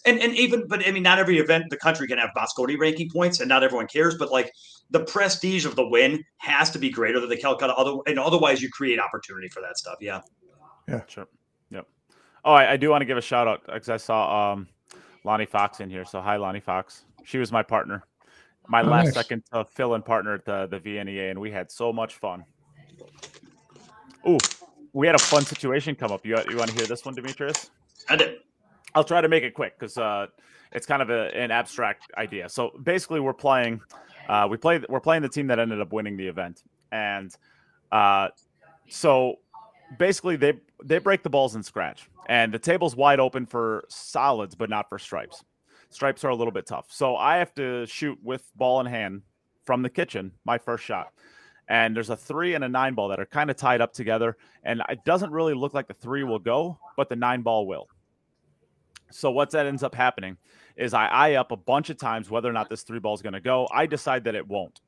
and 0.06 0.20
and 0.20 0.34
even 0.34 0.68
but 0.68 0.88
i 0.88 0.92
mean 0.92 1.04
not 1.04 1.20
every 1.20 1.38
event 1.38 1.65
the 1.70 1.78
country 1.78 2.08
can 2.08 2.18
have 2.18 2.32
Mosconi 2.36 2.80
ranking 2.80 3.08
points 3.12 3.39
and 3.39 3.50
not 3.50 3.63
everyone 3.63 3.86
cares 3.86 4.18
but 4.18 4.32
like 4.32 4.52
the 4.89 5.02
prestige 5.02 5.65
of 5.65 5.76
the 5.76 5.88
win 5.88 6.24
has 6.38 6.72
to 6.72 6.80
be 6.80 6.89
greater 6.89 7.20
than 7.20 7.30
the 7.30 7.38
calcutta 7.38 7.76
other 7.76 7.96
and 8.08 8.18
otherwise 8.18 8.60
you 8.62 8.70
create 8.72 9.00
opportunity 9.00 9.50
for 9.50 9.62
that 9.62 9.78
stuff 9.78 9.98
yeah. 10.02 10.22
Yeah. 10.88 11.02
Sure 11.06 11.28
yep. 11.70 11.86
Oh 12.44 12.54
i, 12.54 12.72
I 12.72 12.78
do 12.78 12.89
want 12.89 13.02
to 13.02 13.06
give 13.06 13.18
a 13.18 13.22
shout 13.22 13.48
out 13.48 13.68
because 13.68 13.89
i 13.89 13.98
saw 13.98 14.54
um 14.54 14.68
lonnie 15.24 15.46
fox 15.46 15.80
in 15.80 15.92
here 15.92 16.06
so 16.06 16.22
hi 16.22 16.38
lonnie 16.38 16.60
fox 16.60 17.04
she 17.30 17.38
was 17.38 17.52
my 17.52 17.62
partner, 17.62 18.04
my 18.68 18.82
oh, 18.82 18.88
last 18.88 19.06
nice. 19.06 19.13
second 19.13 19.44
to 19.54 19.63
fill 19.63 19.94
in 19.94 20.02
partner 20.02 20.34
at 20.34 20.46
the, 20.46 20.65
the 20.65 20.80
VNEA, 20.80 21.30
and 21.30 21.39
we 21.39 21.52
had 21.52 21.72
so 21.72 21.94
much 21.94 22.15
fun. 22.15 22.44
Ooh, 24.28 24.39
we 24.94 25.06
had 25.06 25.15
a 25.15 25.20
fun 25.20 25.46
situation 25.46 25.94
come 25.94 26.12
up. 26.12 26.26
You, 26.26 26.39
you 26.50 26.58
want 26.58 26.72
to 26.72 26.76
hear 26.76 26.88
this 26.88 27.06
one, 27.06 27.13
Demetrius? 27.13 27.70
I 28.10 28.15
did. 28.15 28.39
I'll 28.96 29.04
try 29.04 29.22
to 29.22 29.28
make 29.28 29.44
it 29.44 29.54
quick 29.54 29.78
because 29.78 29.96
uh, 30.00 30.26
it's 30.72 30.88
kind 30.88 31.04
of 31.04 31.12
a, 31.12 31.30
an 31.38 31.52
abstract 31.52 32.12
idea. 32.18 32.50
So 32.50 32.72
basically, 32.82 33.20
we're 33.20 33.34
playing. 33.34 33.82
Uh, 34.28 34.48
we 34.50 34.58
play. 34.58 34.82
We're 34.89 35.00
playing 35.00 35.22
the 35.22 35.30
team 35.30 35.46
that 35.48 35.60
ended 35.60 35.80
up 35.80 35.94
winning 35.94 36.18
the 36.18 36.26
event, 36.26 36.63
and 36.92 37.32
uh, 37.92 38.30
so 38.89 39.36
basically 40.00 40.36
they 40.36 40.54
they 40.84 40.98
break 40.98 41.22
the 41.22 41.30
balls 41.30 41.56
in 41.56 41.62
scratch, 41.62 42.10
and 42.28 42.52
the 42.52 42.60
table's 42.60 42.96
wide 42.96 43.20
open 43.20 43.46
for 43.46 43.86
solids, 43.88 44.56
but 44.56 44.72
not 44.72 44.89
for 44.89 44.98
stripes. 44.98 45.44
Stripes 45.89 46.23
are 46.23 46.30
a 46.30 46.36
little 46.36 46.52
bit 46.52 46.67
tough. 46.67 46.88
So 46.89 47.15
I 47.15 47.38
have 47.38 47.54
to 47.56 47.86
shoot 47.88 48.17
with 48.21 48.52
ball 48.56 48.80
in 48.80 48.86
hand 48.86 49.23
from 49.65 49.82
the 49.82 49.89
kitchen, 49.89 50.32
my 50.45 50.58
first 50.58 50.84
shot. 50.84 51.12
And 51.67 51.95
there's 51.95 52.10
a 52.10 52.15
three 52.17 52.56
and 52.56 52.63
a 52.63 52.69
nine 52.69 52.95
ball 52.95 53.10
that 53.10 53.19
are 53.19 53.25
kind 53.25 53.49
of 53.49 53.56
tied 53.56 53.82
up 53.82 53.93
together. 53.93 54.38
And 54.63 54.82
it 54.89 55.04
doesn't 55.06 55.32
really 55.32 55.54
look 55.54 55.73
like 55.73 55.88
the 55.88 55.93
three 55.93 56.23
will 56.23 56.39
go, 56.39 56.80
but 56.95 57.10
the 57.10 57.15
nine 57.15 57.41
ball 57.41 57.67
will. 57.67 57.88
So 59.12 59.32
what 59.32 59.52
that 59.52 59.65
ends 59.65 59.84
up 59.84 59.95
happening 59.95 60.38
is 60.75 60.93
I 60.93 61.08
eye 61.08 61.34
up 61.36 61.52
a 61.52 61.58
bunch 61.58 61.89
of 61.89 61.97
times 61.97 62.30
whether 62.30 62.49
or 62.49 62.54
not 62.54 62.69
this 62.69 62.84
three 62.84 62.99
ball 62.99 63.15
is 63.15 63.21
going 63.21 63.34
to 63.34 63.41
go. 63.41 63.67
I 63.71 63.86
decide 63.86 64.23
that 64.25 64.36
it 64.36 64.47
won't. 64.47 64.82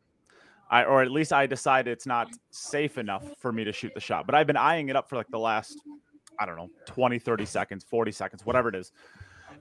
I, 0.69 0.83
or 0.85 1.01
at 1.01 1.11
least 1.11 1.33
I 1.33 1.47
decide 1.47 1.87
it's 1.87 2.05
not 2.05 2.29
safe 2.51 2.97
enough 2.97 3.25
for 3.39 3.51
me 3.51 3.63
to 3.63 3.73
shoot 3.73 3.93
the 3.93 3.99
shot. 3.99 4.25
But 4.25 4.35
I've 4.35 4.47
been 4.47 4.57
eyeing 4.57 4.89
it 4.89 4.95
up 4.95 5.09
for 5.09 5.17
like 5.17 5.27
the 5.29 5.39
last, 5.39 5.81
I 6.39 6.45
don't 6.45 6.55
know, 6.55 6.69
20, 6.85 7.19
30 7.19 7.45
seconds, 7.45 7.83
40 7.83 8.11
seconds, 8.11 8.45
whatever 8.45 8.69
it 8.69 8.75
is 8.75 8.91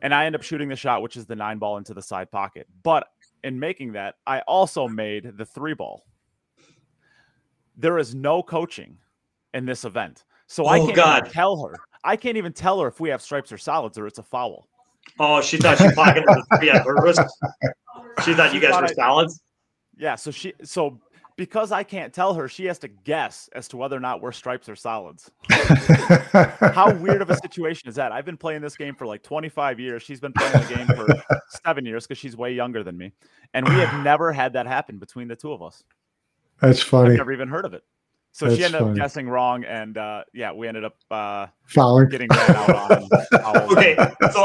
and 0.03 0.15
I 0.15 0.27
end 0.27 0.35
up 0.35 0.43
shooting 0.43 0.69
the 0.69 0.77
shot, 0.77 1.03
which 1.03 1.17
is 1.17 1.27
the 1.27 1.37
nine 1.37 1.59
ball 1.59 1.77
into 1.77 1.95
the 1.95 2.03
side 2.03 2.31
pocket. 2.31 2.67
But 2.83 3.09
in 3.45 3.59
making 3.59 3.93
that, 3.93 4.17
I 4.27 4.41
also 4.41 4.89
made 4.89 5.37
the 5.37 5.45
three 5.45 5.75
ball. 5.75 6.05
There 7.77 7.99
is 7.99 8.15
no 8.15 8.43
coaching 8.43 8.99
in 9.55 9.65
this 9.65 9.85
event. 9.85 10.25
So 10.47 10.65
oh, 10.65 10.69
I 10.69 10.79
can't 10.81 10.95
God. 10.95 11.31
tell 11.31 11.63
her. 11.63 11.77
I 12.05 12.17
can't 12.17 12.37
even 12.37 12.53
tell 12.53 12.81
her 12.81 12.89
if 12.89 13.01
we 13.01 13.09
have 13.11 13.23
stripes 13.23 13.53
or 13.53 13.59
solids 13.59 13.99
or 13.99 14.07
it's 14.07 14.19
a 14.19 14.23
foul. 14.23 14.69
Oh, 15.19 15.41
she 15.41 15.57
thought 15.57 15.79
she 15.79 15.91
pocketed 15.93 16.29
her 16.29 17.03
wrist. 17.03 17.21
She 18.25 18.35
thought 18.35 18.55
you 18.55 18.61
guys 18.61 18.81
were 18.81 18.89
solids. 18.89 19.41
Yeah, 19.97 20.15
so 20.15 20.31
she 20.31 20.55
so 20.63 21.01
because 21.40 21.72
I 21.72 21.85
can't 21.85 22.12
tell 22.12 22.35
her, 22.35 22.48
she 22.48 22.66
has 22.66 22.79
to 22.81 22.88
guess 22.88 23.48
as 23.55 23.66
to 23.68 23.79
whether 23.79 23.96
or 23.96 24.00
not 24.00 24.20
we're 24.20 24.31
stripes 24.31 24.68
or 24.68 24.76
solids. 24.76 25.31
How 25.50 26.94
weird 26.96 27.22
of 27.22 27.31
a 27.31 27.37
situation 27.38 27.88
is 27.88 27.94
that? 27.94 28.12
I've 28.12 28.26
been 28.26 28.37
playing 28.37 28.61
this 28.61 28.76
game 28.76 28.94
for 28.94 29.07
like 29.07 29.22
25 29.22 29.81
years. 29.81 30.03
She's 30.03 30.20
been 30.20 30.35
playing 30.35 30.53
the 30.53 30.74
game 30.74 30.87
for 30.88 31.40
seven 31.64 31.87
years 31.87 32.07
because 32.07 32.18
she's 32.18 32.37
way 32.37 32.53
younger 32.53 32.83
than 32.83 32.98
me. 32.98 33.12
And 33.55 33.66
we 33.66 33.74
have 33.76 34.05
never 34.05 34.33
had 34.33 34.53
that 34.53 34.66
happen 34.66 34.98
between 34.98 35.29
the 35.29 35.35
two 35.35 35.50
of 35.50 35.62
us. 35.62 35.83
That's 36.61 36.83
funny. 36.83 37.12
I've 37.12 37.16
never 37.16 37.33
even 37.33 37.48
heard 37.48 37.64
of 37.64 37.72
it. 37.72 37.85
So 38.33 38.44
That's 38.44 38.59
she 38.59 38.64
ended 38.64 38.81
funny. 38.81 38.90
up 38.90 38.96
guessing 38.98 39.26
wrong, 39.26 39.64
and 39.64 39.96
uh, 39.96 40.24
yeah, 40.35 40.53
we 40.53 40.68
ended 40.68 40.85
up 40.85 40.96
uh, 41.11 41.46
Fouling. 41.64 42.11
getting 42.11 42.29
ran 42.29 42.50
out 42.50 42.92
on. 42.92 43.72
okay, 43.72 43.96
so 44.31 44.44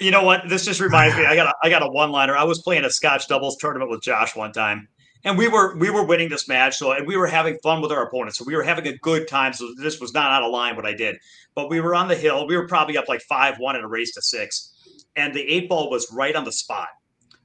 you 0.00 0.10
know 0.10 0.24
what? 0.24 0.48
This 0.48 0.64
just 0.64 0.80
reminds 0.80 1.16
me. 1.16 1.24
I 1.24 1.36
got 1.36 1.46
a, 1.46 1.54
I 1.62 1.70
got 1.70 1.82
a 1.82 1.88
one 1.88 2.10
liner. 2.10 2.36
I 2.36 2.42
was 2.42 2.60
playing 2.62 2.84
a 2.84 2.90
Scotch 2.90 3.28
doubles 3.28 3.56
tournament 3.58 3.92
with 3.92 4.02
Josh 4.02 4.34
one 4.34 4.52
time, 4.52 4.88
and 5.24 5.36
we 5.36 5.48
were 5.48 5.76
we 5.76 5.90
were 5.90 6.04
winning 6.04 6.28
this 6.28 6.48
match 6.48 6.76
so 6.76 6.92
and 6.92 7.06
we 7.06 7.16
were 7.16 7.26
having 7.26 7.58
fun 7.62 7.80
with 7.80 7.92
our 7.92 8.06
opponents. 8.06 8.38
So 8.38 8.44
we 8.44 8.56
were 8.56 8.62
having 8.62 8.86
a 8.86 8.96
good 8.98 9.28
time. 9.28 9.52
So 9.52 9.72
this 9.76 10.00
was 10.00 10.14
not 10.14 10.30
out 10.30 10.42
of 10.42 10.50
line 10.50 10.76
what 10.76 10.86
i 10.86 10.94
did. 10.94 11.16
But 11.54 11.68
we 11.68 11.80
were 11.80 11.94
on 11.94 12.08
the 12.08 12.16
hill. 12.16 12.46
We 12.46 12.56
were 12.56 12.66
probably 12.66 12.96
up 12.96 13.08
like 13.08 13.22
five 13.22 13.58
one 13.58 13.76
in 13.76 13.82
a 13.82 13.88
race 13.88 14.14
to 14.14 14.22
six. 14.22 14.72
And 15.16 15.34
the 15.34 15.42
eight 15.42 15.68
ball 15.68 15.90
was 15.90 16.10
right 16.12 16.34
on 16.34 16.44
the 16.44 16.52
spot. 16.52 16.88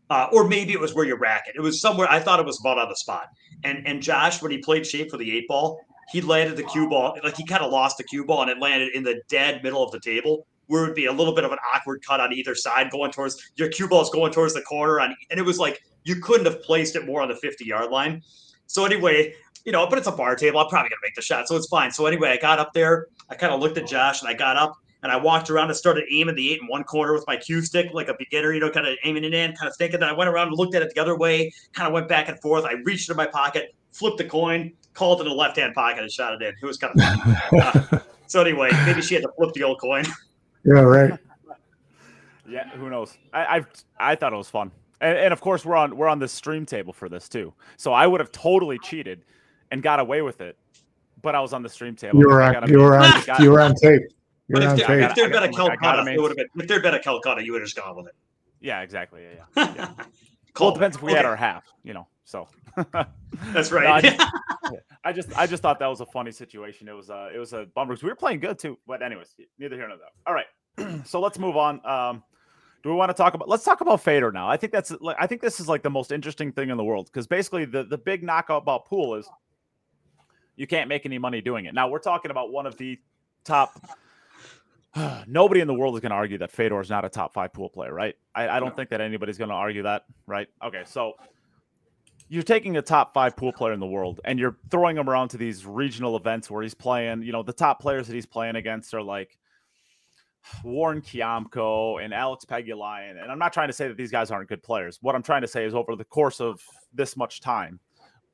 Uh, 0.09 0.27
or 0.31 0.47
maybe 0.47 0.71
it 0.71 0.79
was 0.79 0.93
where 0.93 1.05
you 1.05 1.15
rack 1.15 1.45
it. 1.47 1.55
It 1.55 1.61
was 1.61 1.81
somewhere 1.81 2.07
i 2.09 2.19
thought 2.19 2.39
it 2.39 2.45
was 2.45 2.59
about 2.59 2.77
on 2.77 2.89
the 2.89 2.95
spot. 2.95 3.27
And 3.63 3.85
and 3.87 4.01
josh 4.01 4.41
when 4.41 4.51
he 4.51 4.59
played 4.59 4.85
shape 4.85 5.11
for 5.11 5.17
the 5.17 5.35
eight 5.35 5.47
ball 5.47 5.79
he 6.11 6.21
landed 6.21 6.55
the 6.55 6.63
cue 6.63 6.87
ball 6.87 7.17
like 7.23 7.35
he 7.35 7.45
kind 7.45 7.63
of 7.63 7.71
lost 7.71 7.97
the 7.97 8.03
cue 8.03 8.25
ball 8.25 8.41
and 8.43 8.51
it 8.51 8.59
landed 8.59 8.93
in 8.93 9.03
the 9.03 9.21
dead 9.27 9.63
middle 9.63 9.83
of 9.83 9.91
the 9.91 9.99
table 9.99 10.45
where 10.67 10.83
it 10.83 10.87
would 10.87 10.95
be 10.95 11.05
a 11.05 11.11
little 11.11 11.33
bit 11.33 11.43
of 11.43 11.51
an 11.51 11.57
awkward 11.73 12.03
cut 12.05 12.19
on 12.19 12.33
either 12.33 12.55
side 12.55 12.89
going 12.91 13.11
towards 13.11 13.51
your 13.55 13.69
cue 13.69 13.87
ball 13.87 14.01
is 14.01 14.09
going 14.09 14.31
towards 14.31 14.53
the 14.53 14.61
corner 14.61 14.99
on 14.99 15.15
and 15.29 15.39
it 15.39 15.43
was 15.43 15.59
like 15.59 15.81
you 16.05 16.15
couldn't 16.17 16.45
have 16.45 16.63
placed 16.63 16.95
it 16.95 17.05
more 17.05 17.21
on 17.21 17.27
the 17.27 17.35
50 17.35 17.65
yard 17.65 17.91
line. 17.91 18.23
So 18.67 18.85
anyway, 18.85 19.33
you 19.65 19.71
know, 19.71 19.87
but 19.87 19.97
it's 19.97 20.07
a 20.07 20.11
bar 20.11 20.35
table. 20.35 20.59
I'm 20.59 20.69
probably 20.69 20.89
gonna 20.89 21.01
make 21.03 21.15
the 21.15 21.21
shot, 21.21 21.47
so 21.47 21.55
it's 21.55 21.67
fine. 21.67 21.91
So 21.91 22.05
anyway, 22.05 22.29
I 22.29 22.37
got 22.37 22.59
up 22.59 22.73
there. 22.73 23.07
I 23.29 23.35
kind 23.35 23.53
of 23.53 23.59
looked 23.59 23.77
at 23.77 23.87
Josh, 23.87 24.21
and 24.21 24.29
I 24.29 24.33
got 24.33 24.55
up 24.55 24.77
and 25.05 25.11
I 25.11 25.17
walked 25.17 25.51
around 25.51 25.67
and 25.67 25.77
started 25.77 26.05
aiming 26.11 26.33
the 26.33 26.51
eight 26.51 26.61
in 26.61 26.67
one 26.67 26.83
corner 26.83 27.13
with 27.13 27.25
my 27.27 27.37
cue 27.37 27.61
stick, 27.61 27.93
like 27.93 28.07
a 28.07 28.15
beginner, 28.17 28.53
you 28.53 28.59
know, 28.59 28.71
kind 28.71 28.87
of 28.87 28.97
aiming 29.03 29.23
it 29.23 29.35
in, 29.35 29.53
kind 29.55 29.69
of 29.69 29.75
thinking. 29.75 29.99
Then 29.99 30.09
I 30.09 30.13
went 30.13 30.31
around 30.31 30.47
and 30.47 30.57
looked 30.57 30.73
at 30.73 30.81
it 30.81 30.91
the 30.95 30.99
other 30.99 31.15
way, 31.15 31.53
kind 31.73 31.85
of 31.85 31.93
went 31.93 32.07
back 32.07 32.27
and 32.27 32.41
forth. 32.41 32.65
I 32.65 32.73
reached 32.83 33.07
into 33.07 33.15
my 33.15 33.27
pocket, 33.27 33.75
flipped 33.91 34.17
the 34.17 34.23
coin, 34.23 34.73
called 34.95 35.21
in 35.21 35.27
the 35.27 35.33
left 35.33 35.57
hand 35.57 35.75
pocket, 35.75 36.01
and 36.01 36.11
shot 36.11 36.33
it 36.33 36.41
in. 36.41 36.55
It 36.59 36.65
was 36.65 36.77
kind 36.77 36.99
of 36.99 37.03
fun. 37.03 37.91
uh, 37.93 37.99
so 38.25 38.41
anyway, 38.41 38.71
maybe 38.87 39.03
she 39.03 39.13
had 39.13 39.21
to 39.21 39.31
flip 39.37 39.53
the 39.53 39.61
old 39.61 39.79
coin. 39.79 40.05
Yeah, 40.63 40.81
right. 40.81 41.19
yeah, 42.49 42.67
who 42.71 42.89
knows? 42.89 43.15
I 43.31 43.57
I've, 43.57 43.67
I 43.99 44.15
thought 44.15 44.33
it 44.33 44.37
was 44.37 44.49
fun. 44.49 44.71
And, 45.01 45.17
and, 45.17 45.33
of 45.33 45.41
course, 45.41 45.65
we're 45.65 45.75
on 45.75 45.97
we're 45.97 46.07
on 46.07 46.19
the 46.19 46.27
stream 46.27 46.65
table 46.65 46.93
for 46.93 47.09
this 47.09 47.27
too. 47.27 47.53
So 47.77 47.93
I 47.93 48.07
would 48.07 48.19
have 48.21 48.31
totally 48.31 48.79
cheated 48.79 49.25
and 49.71 49.83
got 49.83 49.99
away 49.99 50.21
with 50.21 50.41
it, 50.41 50.57
but 51.21 51.35
I 51.35 51.41
was 51.41 51.53
on 51.53 51.63
the 51.63 51.69
stream 51.69 51.95
table. 51.95 52.19
You 52.19 52.27
were 52.27 52.41
on, 52.41 52.69
you 52.69 52.79
were 52.79 52.97
on, 52.97 53.11
you 53.39 53.51
were 53.51 53.61
on 53.61 53.75
tape. 53.75 54.03
But 54.49 54.63
if, 54.63 54.87
there, 54.87 54.99
if 54.99 55.15
there'd 55.15 55.31
been 55.31 55.43
a 55.43 55.51
Calcutta, 55.51 56.11
it 56.11 56.21
would 56.21 56.29
have 56.29 56.37
been. 56.37 56.47
If 56.55 56.67
there'd 56.67 56.83
been 56.83 56.93
a 56.93 57.01
Calcutta, 57.01 57.43
you 57.43 57.51
would 57.53 57.61
have 57.61 57.67
just 57.67 57.77
gone 57.77 57.95
with 57.95 58.07
it. 58.07 58.15
Yeah, 58.61 58.81
exactly. 58.81 59.23
Yeah, 59.23 59.43
yeah. 59.57 59.73
yeah. 59.75 60.05
well, 60.59 60.69
it 60.69 60.73
depends 60.73 60.97
if 60.97 61.03
we 61.03 61.11
okay. 61.11 61.17
had 61.17 61.25
our 61.25 61.35
half, 61.35 61.65
you 61.83 61.93
know. 61.93 62.07
So 62.25 62.47
that's 63.53 63.71
right. 63.71 63.85
no, 63.85 63.91
I, 63.93 64.01
just, 64.01 64.21
I, 65.03 65.13
just, 65.13 65.37
I 65.39 65.47
just 65.47 65.61
thought 65.61 65.79
that 65.79 65.87
was 65.87 66.01
a 66.01 66.05
funny 66.05 66.31
situation. 66.31 66.87
It 66.87 66.93
was 66.93 67.09
uh 67.09 67.29
it 67.33 67.37
was 67.37 67.53
a 67.53 67.65
bummer 67.75 67.93
because 67.93 68.03
we 68.03 68.09
were 68.09 68.15
playing 68.15 68.39
good 68.39 68.57
too. 68.57 68.77
But 68.87 69.03
anyways, 69.03 69.35
neither 69.59 69.75
here 69.75 69.87
nor 69.87 69.97
there. 69.97 70.07
All 70.25 70.33
right, 70.33 71.05
so 71.07 71.19
let's 71.19 71.39
move 71.39 71.57
on. 71.57 71.85
Um, 71.85 72.23
do 72.85 72.91
we 72.91 72.95
want 72.95 73.09
to 73.09 73.15
talk 73.15 73.33
about? 73.33 73.49
Let's 73.49 73.63
talk 73.63 73.81
about 73.81 73.99
Fedor 74.01 74.31
now. 74.31 74.47
I 74.47 74.57
think 74.57 74.71
that's 74.71 74.91
like 75.01 75.17
I 75.19 75.25
think 75.25 75.41
this 75.41 75.59
is 75.59 75.67
like 75.67 75.81
the 75.81 75.89
most 75.89 76.11
interesting 76.11 76.51
thing 76.51 76.69
in 76.69 76.77
the 76.77 76.83
world 76.83 77.07
because 77.07 77.25
basically 77.25 77.65
the 77.65 77.83
the 77.83 77.97
big 77.97 78.21
knockout 78.21 78.61
about 78.61 78.85
pool 78.85 79.15
is 79.15 79.27
you 80.55 80.67
can't 80.67 80.87
make 80.87 81.03
any 81.03 81.17
money 81.17 81.41
doing 81.41 81.65
it. 81.65 81.73
Now 81.73 81.87
we're 81.87 81.97
talking 81.97 82.29
about 82.29 82.51
one 82.51 82.67
of 82.67 82.77
the 82.77 82.99
top. 83.43 83.81
Nobody 85.27 85.61
in 85.61 85.67
the 85.67 85.73
world 85.73 85.95
is 85.95 86.01
going 86.01 86.11
to 86.11 86.15
argue 86.15 86.37
that 86.37 86.51
Fedor 86.51 86.79
is 86.79 86.91
not 86.91 87.03
a 87.03 87.09
top 87.09 87.33
five 87.33 87.51
pool 87.53 87.69
player, 87.69 87.91
right? 87.91 88.15
I, 88.35 88.49
I 88.49 88.59
don't 88.59 88.69
no. 88.69 88.75
think 88.75 88.91
that 88.91 89.01
anybody's 89.01 89.39
going 89.39 89.49
to 89.49 89.55
argue 89.55 89.81
that, 89.81 90.05
right? 90.27 90.47
Okay, 90.63 90.83
so 90.85 91.13
you're 92.29 92.43
taking 92.43 92.77
a 92.77 92.83
top 92.83 93.15
five 93.15 93.35
pool 93.35 93.51
player 93.51 93.73
in 93.73 93.79
the 93.79 93.87
world 93.87 94.21
and 94.25 94.37
you're 94.37 94.57
throwing 94.69 94.95
him 94.95 95.09
around 95.09 95.29
to 95.29 95.37
these 95.37 95.65
regional 95.65 96.15
events 96.17 96.51
where 96.51 96.61
he's 96.61 96.75
playing. 96.75 97.23
You 97.23 97.31
know, 97.31 97.41
the 97.41 97.51
top 97.51 97.81
players 97.81 98.05
that 98.05 98.13
he's 98.13 98.27
playing 98.27 98.55
against 98.57 98.93
are 98.93 99.01
like 99.01 99.39
Warren 100.63 101.01
Kiamko 101.01 102.03
and 102.03 102.13
Alex 102.13 102.45
Pagulayan. 102.45 103.21
And 103.21 103.31
I'm 103.31 103.39
not 103.39 103.53
trying 103.53 103.67
to 103.67 103.73
say 103.73 103.87
that 103.87 103.97
these 103.97 104.11
guys 104.11 104.31
aren't 104.31 104.49
good 104.49 104.63
players. 104.63 104.99
What 105.01 105.15
I'm 105.15 105.23
trying 105.23 105.41
to 105.41 105.47
say 105.47 105.65
is 105.65 105.73
over 105.73 105.95
the 105.95 106.05
course 106.05 106.39
of 106.39 106.61
this 106.93 107.17
much 107.17 107.41
time, 107.41 107.79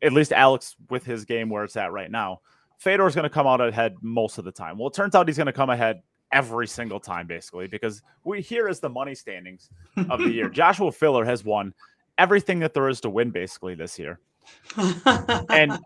at 0.01 0.13
least 0.13 0.31
Alex 0.31 0.75
with 0.89 1.05
his 1.05 1.25
game 1.25 1.49
where 1.49 1.63
it's 1.63 1.77
at 1.77 1.91
right 1.91 2.11
now, 2.11 2.41
Fedor 2.79 3.07
is 3.07 3.15
going 3.15 3.23
to 3.23 3.29
come 3.29 3.47
out 3.47 3.61
ahead 3.61 3.95
most 4.01 4.37
of 4.37 4.45
the 4.45 4.51
time. 4.51 4.77
Well, 4.77 4.87
it 4.87 4.93
turns 4.93 5.13
out 5.13 5.27
he's 5.27 5.37
going 5.37 5.45
to 5.45 5.53
come 5.53 5.69
ahead 5.69 6.01
every 6.31 6.67
single 6.67 6.99
time, 6.99 7.27
basically, 7.27 7.67
because 7.67 8.01
we 8.23 8.41
here 8.41 8.67
is 8.67 8.79
the 8.79 8.89
money 8.89 9.13
standings 9.13 9.69
of 10.09 10.19
the 10.19 10.31
year. 10.31 10.49
Joshua 10.61 10.91
Filler 10.91 11.23
has 11.25 11.43
won 11.43 11.73
everything 12.17 12.59
that 12.59 12.73
there 12.73 12.89
is 12.89 13.01
to 13.01 13.09
win 13.09 13.29
basically 13.31 13.75
this 13.75 13.99
year. 13.99 14.19
and 15.49 15.77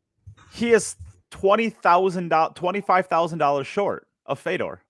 he 0.52 0.72
is 0.72 0.96
twenty 1.30 1.70
thousand 1.70 2.28
dollars, 2.28 2.52
twenty 2.54 2.80
five 2.80 3.06
thousand 3.08 3.38
dollars 3.38 3.66
short 3.66 4.06
of 4.26 4.38
Fedor. 4.38 4.80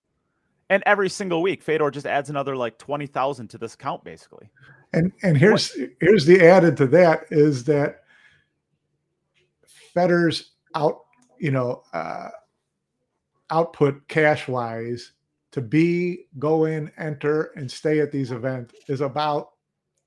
And 0.70 0.83
every 0.87 1.11
single 1.11 1.42
week, 1.42 1.62
Fedor 1.62 1.90
just 1.90 2.07
adds 2.07 2.31
another 2.31 2.57
like 2.57 2.79
twenty 2.79 3.07
thousand 3.07 3.48
to 3.48 3.59
this 3.59 3.77
count, 3.77 4.05
basically. 4.05 4.50
And 4.92 5.12
and 5.22 5.37
here's 5.37 5.74
what? 5.74 5.90
here's 6.00 6.24
the 6.24 6.46
added 6.46 6.77
to 6.79 6.87
that 6.88 7.24
is 7.31 7.64
that 7.64 8.00
Fedor's 9.92 10.53
out, 10.74 11.00
you 11.38 11.50
know, 11.50 11.83
uh, 11.92 12.29
output 13.50 14.07
cash 14.09 14.48
wise 14.48 15.12
to 15.53 15.61
be, 15.61 16.27
go 16.38 16.64
in, 16.64 16.90
enter, 16.98 17.53
and 17.57 17.70
stay 17.70 18.00
at 18.00 18.11
these 18.11 18.33
events 18.33 18.74
is 18.88 19.00
about 19.00 19.50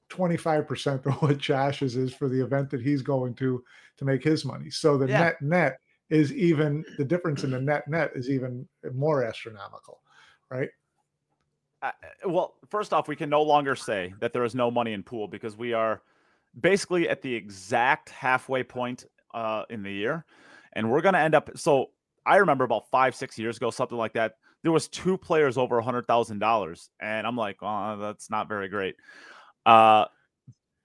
25% 0.09 1.05
of 1.05 1.13
what 1.21 1.37
Josh's 1.37 1.95
is 1.95 2.13
for 2.13 2.27
the 2.27 2.43
event 2.43 2.69
that 2.69 2.81
he's 2.81 3.01
going 3.01 3.33
to 3.35 3.63
to 3.97 4.05
make 4.05 4.23
his 4.23 4.45
money. 4.45 4.69
So 4.69 4.97
the 4.97 5.07
yeah. 5.07 5.19
net 5.19 5.41
net 5.41 5.79
is 6.09 6.33
even 6.33 6.83
the 6.97 7.05
difference 7.05 7.43
in 7.43 7.51
the 7.51 7.59
net 7.59 7.87
net 7.87 8.11
is 8.15 8.29
even 8.29 8.67
more 8.93 9.23
astronomical, 9.23 10.01
right? 10.49 10.69
Uh, 11.81 11.91
well, 12.25 12.55
first 12.69 12.93
off, 12.93 13.07
we 13.07 13.15
can 13.15 13.29
no 13.29 13.43
longer 13.43 13.75
say 13.75 14.13
that 14.19 14.33
there 14.33 14.43
is 14.43 14.55
no 14.55 14.71
money 14.71 14.93
in 14.93 15.03
pool 15.03 15.27
because 15.27 15.55
we 15.55 15.73
are 15.73 16.01
basically 16.59 17.07
at 17.07 17.21
the 17.21 17.33
exact 17.33 18.09
halfway 18.09 18.63
point 18.63 19.05
uh, 19.33 19.63
in 19.69 19.83
the 19.83 19.91
year, 19.91 20.25
and 20.73 20.89
we're 20.89 21.01
going 21.01 21.13
to 21.13 21.19
end 21.19 21.35
up. 21.35 21.49
So 21.55 21.87
I 22.25 22.37
remember 22.37 22.63
about 22.63 22.89
five, 22.89 23.15
six 23.15 23.37
years 23.37 23.57
ago, 23.57 23.69
something 23.69 23.97
like 23.97 24.13
that. 24.13 24.35
There 24.63 24.71
was 24.71 24.87
two 24.87 25.17
players 25.17 25.57
over 25.57 25.77
a 25.77 25.83
hundred 25.83 26.07
thousand 26.07 26.39
dollars, 26.39 26.89
and 26.99 27.27
I'm 27.27 27.37
like, 27.37 27.57
oh, 27.61 27.97
that's 27.99 28.29
not 28.29 28.47
very 28.47 28.69
great. 28.69 28.95
Uh, 29.65 30.05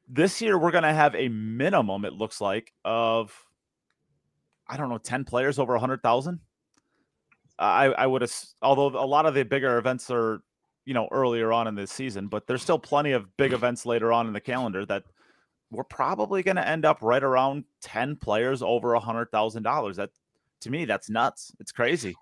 this 0.08 0.42
year 0.42 0.58
we're 0.58 0.70
going 0.72 0.82
to 0.82 0.92
have 0.92 1.14
a 1.14 1.28
minimum. 1.28 2.04
It 2.04 2.12
looks 2.12 2.40
like 2.40 2.72
of 2.84 3.34
I 4.68 4.76
don't 4.76 4.88
know, 4.88 4.98
ten 4.98 5.24
players 5.24 5.58
over 5.58 5.74
a 5.74 5.80
hundred 5.80 6.02
thousand. 6.02 6.40
I 7.62 7.86
I 7.86 8.06
would 8.06 8.22
have, 8.22 8.34
although 8.60 8.88
a 8.88 9.06
lot 9.06 9.26
of 9.26 9.34
the 9.34 9.42
bigger 9.44 9.78
events 9.78 10.10
are 10.10 10.42
you 10.84 10.94
know 10.94 11.08
earlier 11.10 11.52
on 11.52 11.68
in 11.68 11.74
this 11.74 11.90
season, 11.90 12.28
but 12.28 12.46
there's 12.46 12.62
still 12.62 12.78
plenty 12.78 13.12
of 13.12 13.34
big 13.36 13.52
events 13.52 13.86
later 13.86 14.12
on 14.12 14.26
in 14.26 14.32
the 14.32 14.40
calendar 14.40 14.84
that 14.86 15.04
we're 15.70 15.84
probably 15.84 16.42
going 16.42 16.56
to 16.56 16.68
end 16.68 16.84
up 16.84 16.98
right 17.00 17.22
around 17.22 17.64
10 17.80 18.16
players 18.16 18.62
over 18.62 18.92
a 18.92 19.00
hundred 19.00 19.30
thousand 19.30 19.62
dollars 19.62 19.96
that 19.96 20.10
to 20.60 20.70
me 20.70 20.84
that's 20.84 21.08
nuts 21.08 21.50
it's 21.60 21.72
crazy 21.72 22.14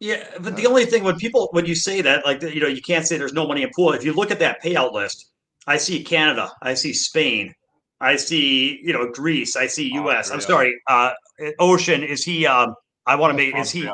yeah 0.00 0.24
but 0.40 0.56
the 0.56 0.66
only 0.66 0.86
thing 0.86 1.04
when 1.04 1.14
people 1.16 1.50
when 1.52 1.66
you 1.66 1.74
say 1.74 2.00
that 2.00 2.24
like 2.24 2.40
you 2.42 2.60
know 2.60 2.66
you 2.66 2.80
can't 2.80 3.06
say 3.06 3.18
there's 3.18 3.34
no 3.34 3.46
money 3.46 3.62
in 3.62 3.68
pool 3.76 3.92
if 3.92 4.02
you 4.02 4.14
look 4.14 4.30
at 4.30 4.38
that 4.38 4.62
payout 4.62 4.92
list 4.94 5.32
I 5.66 5.76
see 5.76 6.02
Canada. 6.02 6.50
I 6.62 6.74
see 6.74 6.92
Spain. 6.92 7.54
I 8.00 8.16
see 8.16 8.80
you 8.82 8.92
know 8.92 9.10
Greece. 9.10 9.56
I 9.56 9.66
see 9.66 9.92
U.S. 9.94 10.30
Austria. 10.30 10.34
I'm 10.34 10.40
sorry. 10.40 10.82
Uh, 10.88 11.12
Ocean 11.58 12.02
is 12.02 12.24
he? 12.24 12.46
Um, 12.46 12.74
I 13.06 13.16
want 13.16 13.32
to 13.32 13.36
make 13.36 13.56
is 13.56 13.70
he 13.70 13.88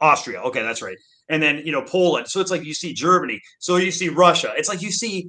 Austria? 0.00 0.40
Okay, 0.42 0.62
that's 0.62 0.82
right. 0.82 0.96
And 1.28 1.42
then 1.42 1.62
you 1.64 1.72
know 1.72 1.82
Poland. 1.82 2.28
So 2.28 2.40
it's 2.40 2.50
like 2.50 2.64
you 2.64 2.74
see 2.74 2.92
Germany. 2.92 3.40
So 3.58 3.76
you 3.76 3.90
see 3.90 4.08
Russia. 4.08 4.52
It's 4.56 4.68
like 4.68 4.82
you 4.82 4.90
see 4.90 5.28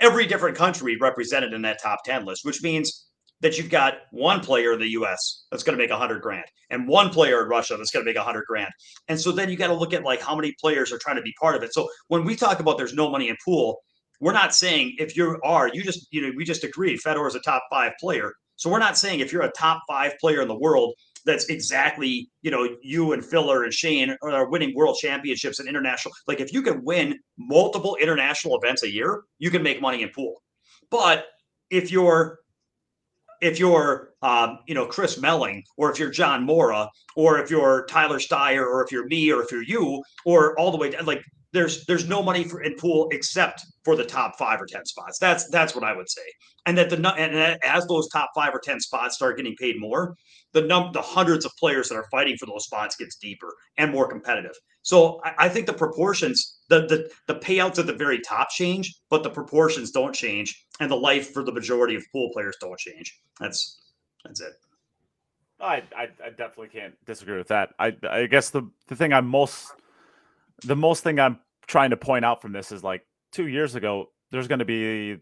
every 0.00 0.26
different 0.26 0.56
country 0.56 0.96
represented 1.00 1.52
in 1.52 1.62
that 1.62 1.82
top 1.82 2.00
ten 2.04 2.24
list, 2.24 2.44
which 2.44 2.62
means 2.62 3.06
that 3.40 3.58
you've 3.58 3.70
got 3.70 3.94
one 4.12 4.40
player 4.40 4.72
in 4.72 4.78
the 4.78 4.88
U.S. 4.92 5.44
that's 5.50 5.62
going 5.62 5.76
to 5.76 5.82
make 5.82 5.90
a 5.90 5.96
hundred 5.96 6.22
grand, 6.22 6.46
and 6.70 6.88
one 6.88 7.10
player 7.10 7.42
in 7.42 7.48
Russia 7.48 7.76
that's 7.76 7.90
going 7.90 8.04
to 8.04 8.08
make 8.08 8.16
a 8.16 8.22
hundred 8.22 8.44
grand. 8.46 8.70
And 9.08 9.20
so 9.20 9.30
then 9.32 9.50
you 9.50 9.56
got 9.56 9.66
to 9.68 9.74
look 9.74 9.92
at 9.92 10.04
like 10.04 10.22
how 10.22 10.34
many 10.34 10.54
players 10.60 10.92
are 10.92 10.98
trying 10.98 11.16
to 11.16 11.22
be 11.22 11.34
part 11.40 11.54
of 11.54 11.62
it. 11.62 11.74
So 11.74 11.88
when 12.08 12.24
we 12.24 12.34
talk 12.34 12.60
about 12.60 12.78
there's 12.78 12.94
no 12.94 13.10
money 13.10 13.28
in 13.28 13.36
pool, 13.44 13.78
we're 14.20 14.32
not 14.32 14.54
saying 14.54 14.94
if 14.98 15.16
you 15.16 15.38
are, 15.44 15.68
you 15.68 15.82
just, 15.82 16.06
you 16.10 16.22
know, 16.22 16.32
we 16.36 16.44
just 16.44 16.64
agreed 16.64 17.00
Fedor 17.00 17.26
is 17.26 17.34
a 17.34 17.40
top 17.40 17.62
five 17.70 17.92
player. 18.00 18.32
So 18.56 18.70
we're 18.70 18.78
not 18.78 18.96
saying 18.96 19.20
if 19.20 19.32
you're 19.32 19.42
a 19.42 19.52
top 19.52 19.82
five 19.86 20.14
player 20.18 20.40
in 20.40 20.48
the 20.48 20.58
world, 20.58 20.94
that's 21.26 21.46
exactly, 21.46 22.30
you 22.42 22.50
know, 22.50 22.68
you 22.82 23.12
and 23.12 23.24
Filler 23.24 23.64
and 23.64 23.74
Shane 23.74 24.16
are 24.22 24.48
winning 24.48 24.74
world 24.74 24.96
championships 25.00 25.58
and 25.58 25.68
international. 25.68 26.14
Like 26.26 26.40
if 26.40 26.52
you 26.52 26.62
can 26.62 26.82
win 26.84 27.18
multiple 27.36 27.96
international 28.00 28.56
events 28.56 28.84
a 28.84 28.90
year, 28.90 29.22
you 29.38 29.50
can 29.50 29.62
make 29.62 29.82
money 29.82 30.02
in 30.02 30.08
pool. 30.10 30.40
But 30.90 31.26
if 31.68 31.90
you're 31.90 32.38
if 33.42 33.58
you're 33.58 34.12
um, 34.22 34.60
you 34.66 34.74
know 34.74 34.86
Chris 34.86 35.18
Melling, 35.20 35.62
or 35.76 35.90
if 35.90 35.98
you're 35.98 36.10
John 36.10 36.44
Morra, 36.44 36.88
or 37.16 37.38
if 37.38 37.50
you're 37.50 37.84
Tyler 37.86 38.18
Styer, 38.18 38.64
or 38.64 38.82
if 38.84 38.92
you're 38.92 39.06
me, 39.06 39.30
or 39.30 39.42
if 39.42 39.50
you're 39.50 39.64
you, 39.64 40.02
or 40.24 40.58
all 40.58 40.70
the 40.70 40.78
way 40.78 40.90
down, 40.90 41.04
like 41.04 41.22
there's 41.52 41.84
there's 41.86 42.08
no 42.08 42.22
money 42.22 42.44
for 42.44 42.62
in 42.62 42.74
pool 42.76 43.08
except 43.12 43.64
for 43.84 43.96
the 43.96 44.04
top 44.04 44.38
five 44.38 44.60
or 44.60 44.66
ten 44.66 44.84
spots. 44.84 45.18
That's 45.18 45.48
that's 45.50 45.74
what 45.74 45.84
I 45.84 45.94
would 45.94 46.08
say. 46.08 46.22
And 46.66 46.76
that 46.78 46.90
the 46.90 46.96
and 46.96 47.58
as 47.64 47.86
those 47.86 48.08
top 48.08 48.30
five 48.34 48.54
or 48.54 48.60
ten 48.60 48.80
spots 48.80 49.16
start 49.16 49.36
getting 49.36 49.56
paid 49.56 49.76
more, 49.78 50.14
the 50.56 50.62
num 50.62 50.90
the 50.92 51.02
hundreds 51.02 51.44
of 51.44 51.52
players 51.58 51.90
that 51.90 51.96
are 51.96 52.06
fighting 52.10 52.34
for 52.38 52.46
those 52.46 52.64
spots 52.64 52.96
gets 52.96 53.16
deeper 53.16 53.54
and 53.76 53.92
more 53.92 54.08
competitive. 54.08 54.54
So 54.80 55.20
I, 55.22 55.34
I 55.44 55.48
think 55.50 55.66
the 55.66 55.74
proportions, 55.74 56.60
the 56.70 56.86
the 56.86 57.10
the 57.26 57.38
payouts 57.38 57.78
at 57.78 57.86
the 57.86 57.92
very 57.92 58.20
top 58.20 58.48
change, 58.48 58.94
but 59.10 59.22
the 59.22 59.28
proportions 59.28 59.90
don't 59.90 60.14
change, 60.14 60.66
and 60.80 60.90
the 60.90 60.96
life 60.96 61.30
for 61.34 61.44
the 61.44 61.52
majority 61.52 61.94
of 61.94 62.02
pool 62.10 62.30
players 62.32 62.56
don't 62.58 62.78
change. 62.78 63.20
That's 63.38 63.82
that's 64.24 64.40
it. 64.40 64.54
I, 65.60 65.82
I, 65.94 66.08
I 66.24 66.30
definitely 66.30 66.68
can't 66.68 66.94
disagree 67.04 67.36
with 67.36 67.48
that. 67.48 67.74
I 67.78 67.94
I 68.08 68.24
guess 68.24 68.48
the 68.48 68.62
the 68.86 68.96
thing 68.96 69.12
I'm 69.12 69.26
most 69.26 69.72
the 70.64 70.76
most 70.76 71.04
thing 71.04 71.20
I'm 71.20 71.38
trying 71.66 71.90
to 71.90 71.98
point 71.98 72.24
out 72.24 72.40
from 72.40 72.52
this 72.52 72.72
is 72.72 72.82
like 72.82 73.02
two 73.30 73.46
years 73.46 73.74
ago, 73.74 74.06
there's 74.30 74.48
going 74.48 74.60
to 74.60 74.64
be 74.64 75.18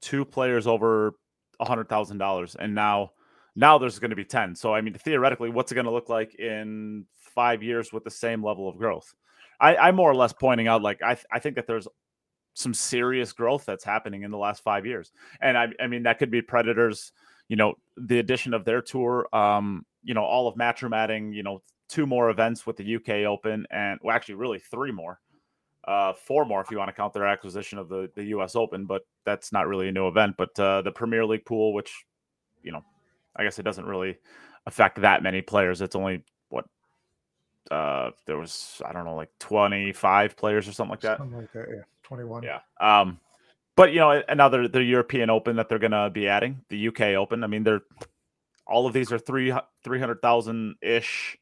two 0.00 0.24
players 0.24 0.66
over 0.66 1.12
a 1.60 1.66
hundred 1.66 1.90
thousand 1.90 2.16
dollars, 2.16 2.56
and 2.58 2.74
now 2.74 3.10
now 3.56 3.78
there's 3.78 3.98
going 3.98 4.10
to 4.10 4.16
be 4.16 4.24
ten. 4.24 4.54
So 4.54 4.74
I 4.74 4.80
mean, 4.82 4.94
theoretically, 4.94 5.50
what's 5.50 5.72
it 5.72 5.74
going 5.74 5.86
to 5.86 5.90
look 5.90 6.08
like 6.08 6.34
in 6.36 7.06
five 7.16 7.62
years 7.62 7.92
with 7.92 8.04
the 8.04 8.10
same 8.10 8.44
level 8.44 8.68
of 8.68 8.76
growth? 8.76 9.14
I, 9.58 9.76
I'm 9.76 9.96
more 9.96 10.10
or 10.10 10.14
less 10.14 10.34
pointing 10.34 10.68
out 10.68 10.82
like 10.82 11.02
I 11.02 11.14
th- 11.14 11.26
I 11.32 11.38
think 11.38 11.56
that 11.56 11.66
there's 11.66 11.88
some 12.54 12.74
serious 12.74 13.32
growth 13.32 13.64
that's 13.64 13.84
happening 13.84 14.22
in 14.22 14.30
the 14.30 14.38
last 14.38 14.62
five 14.62 14.86
years, 14.86 15.10
and 15.40 15.56
I 15.56 15.68
I 15.80 15.86
mean 15.86 16.02
that 16.04 16.18
could 16.18 16.30
be 16.30 16.42
Predators. 16.42 17.12
You 17.48 17.56
know, 17.56 17.74
the 17.96 18.18
addition 18.18 18.54
of 18.54 18.64
their 18.64 18.82
tour, 18.82 19.28
um, 19.32 19.86
you 20.02 20.14
know, 20.14 20.24
all 20.24 20.48
of 20.48 20.56
Matchroom 20.56 20.96
adding, 20.96 21.32
you 21.32 21.44
know, 21.44 21.62
two 21.88 22.04
more 22.04 22.28
events 22.30 22.66
with 22.66 22.76
the 22.76 22.96
UK 22.96 23.24
Open, 23.26 23.66
and 23.70 24.00
well, 24.02 24.14
actually, 24.14 24.34
really 24.34 24.58
three 24.58 24.90
more, 24.90 25.20
uh, 25.86 26.12
four 26.12 26.44
more 26.44 26.60
if 26.60 26.70
you 26.70 26.78
want 26.78 26.88
to 26.88 26.92
count 26.92 27.12
their 27.12 27.26
acquisition 27.26 27.78
of 27.78 27.88
the 27.88 28.10
the 28.16 28.24
US 28.24 28.56
Open, 28.56 28.84
but 28.84 29.02
that's 29.24 29.52
not 29.52 29.68
really 29.68 29.88
a 29.88 29.92
new 29.92 30.08
event. 30.08 30.34
But 30.36 30.58
uh, 30.58 30.82
the 30.82 30.92
Premier 30.92 31.24
League 31.24 31.44
pool, 31.44 31.72
which 31.72 32.04
you 32.62 32.72
know, 32.72 32.84
I 33.36 33.44
guess 33.44 33.58
it 33.58 33.64
doesn't 33.64 33.86
really 33.86 34.18
affect 34.66 35.00
that 35.00 35.22
many 35.22 35.42
players. 35.42 35.80
It's 35.80 35.96
only 35.96 36.24
what 36.48 36.66
uh, 37.70 38.10
there 38.26 38.38
was, 38.38 38.80
I 38.84 38.92
don't 38.92 39.04
know, 39.04 39.16
like 39.16 39.30
twenty 39.38 39.92
five 39.92 40.36
players 40.36 40.68
or 40.68 40.72
something 40.72 40.90
like 40.90 41.00
that. 41.00 41.18
Something 41.18 41.38
like 41.38 41.52
that, 41.52 41.66
yeah, 41.68 41.82
twenty 42.02 42.24
one. 42.24 42.42
Yeah. 42.42 42.60
Um, 42.80 43.20
but 43.76 43.92
you 43.92 44.00
know, 44.00 44.22
another 44.28 44.68
the 44.68 44.82
European 44.82 45.30
Open 45.30 45.56
that 45.56 45.68
they're 45.68 45.78
going 45.78 45.92
to 45.92 46.10
be 46.10 46.28
adding, 46.28 46.62
the 46.70 46.88
UK 46.88 47.00
Open. 47.14 47.44
I 47.44 47.46
mean, 47.46 47.62
they're 47.62 47.82
all 48.66 48.86
of 48.86 48.92
these 48.92 49.12
are 49.12 49.18
three 49.18 49.52
three 49.84 50.00
hundred 50.00 50.22
thousand 50.22 50.76
ish 50.82 51.38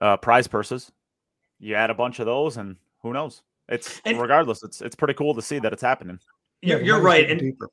uh, 0.00 0.16
prize 0.16 0.46
purses. 0.46 0.90
You 1.58 1.74
add 1.74 1.90
a 1.90 1.94
bunch 1.94 2.18
of 2.20 2.26
those, 2.26 2.56
and 2.56 2.76
who 3.02 3.12
knows? 3.12 3.42
It's 3.68 4.00
and, 4.04 4.20
regardless. 4.20 4.62
It's 4.62 4.80
it's 4.80 4.96
pretty 4.96 5.14
cool 5.14 5.34
to 5.34 5.42
see 5.42 5.58
that 5.58 5.72
it's 5.72 5.82
happening. 5.82 6.18
You're, 6.60 6.80
you're 6.80 7.00
right, 7.00 7.28
and 7.28 7.40
deeper. 7.40 7.68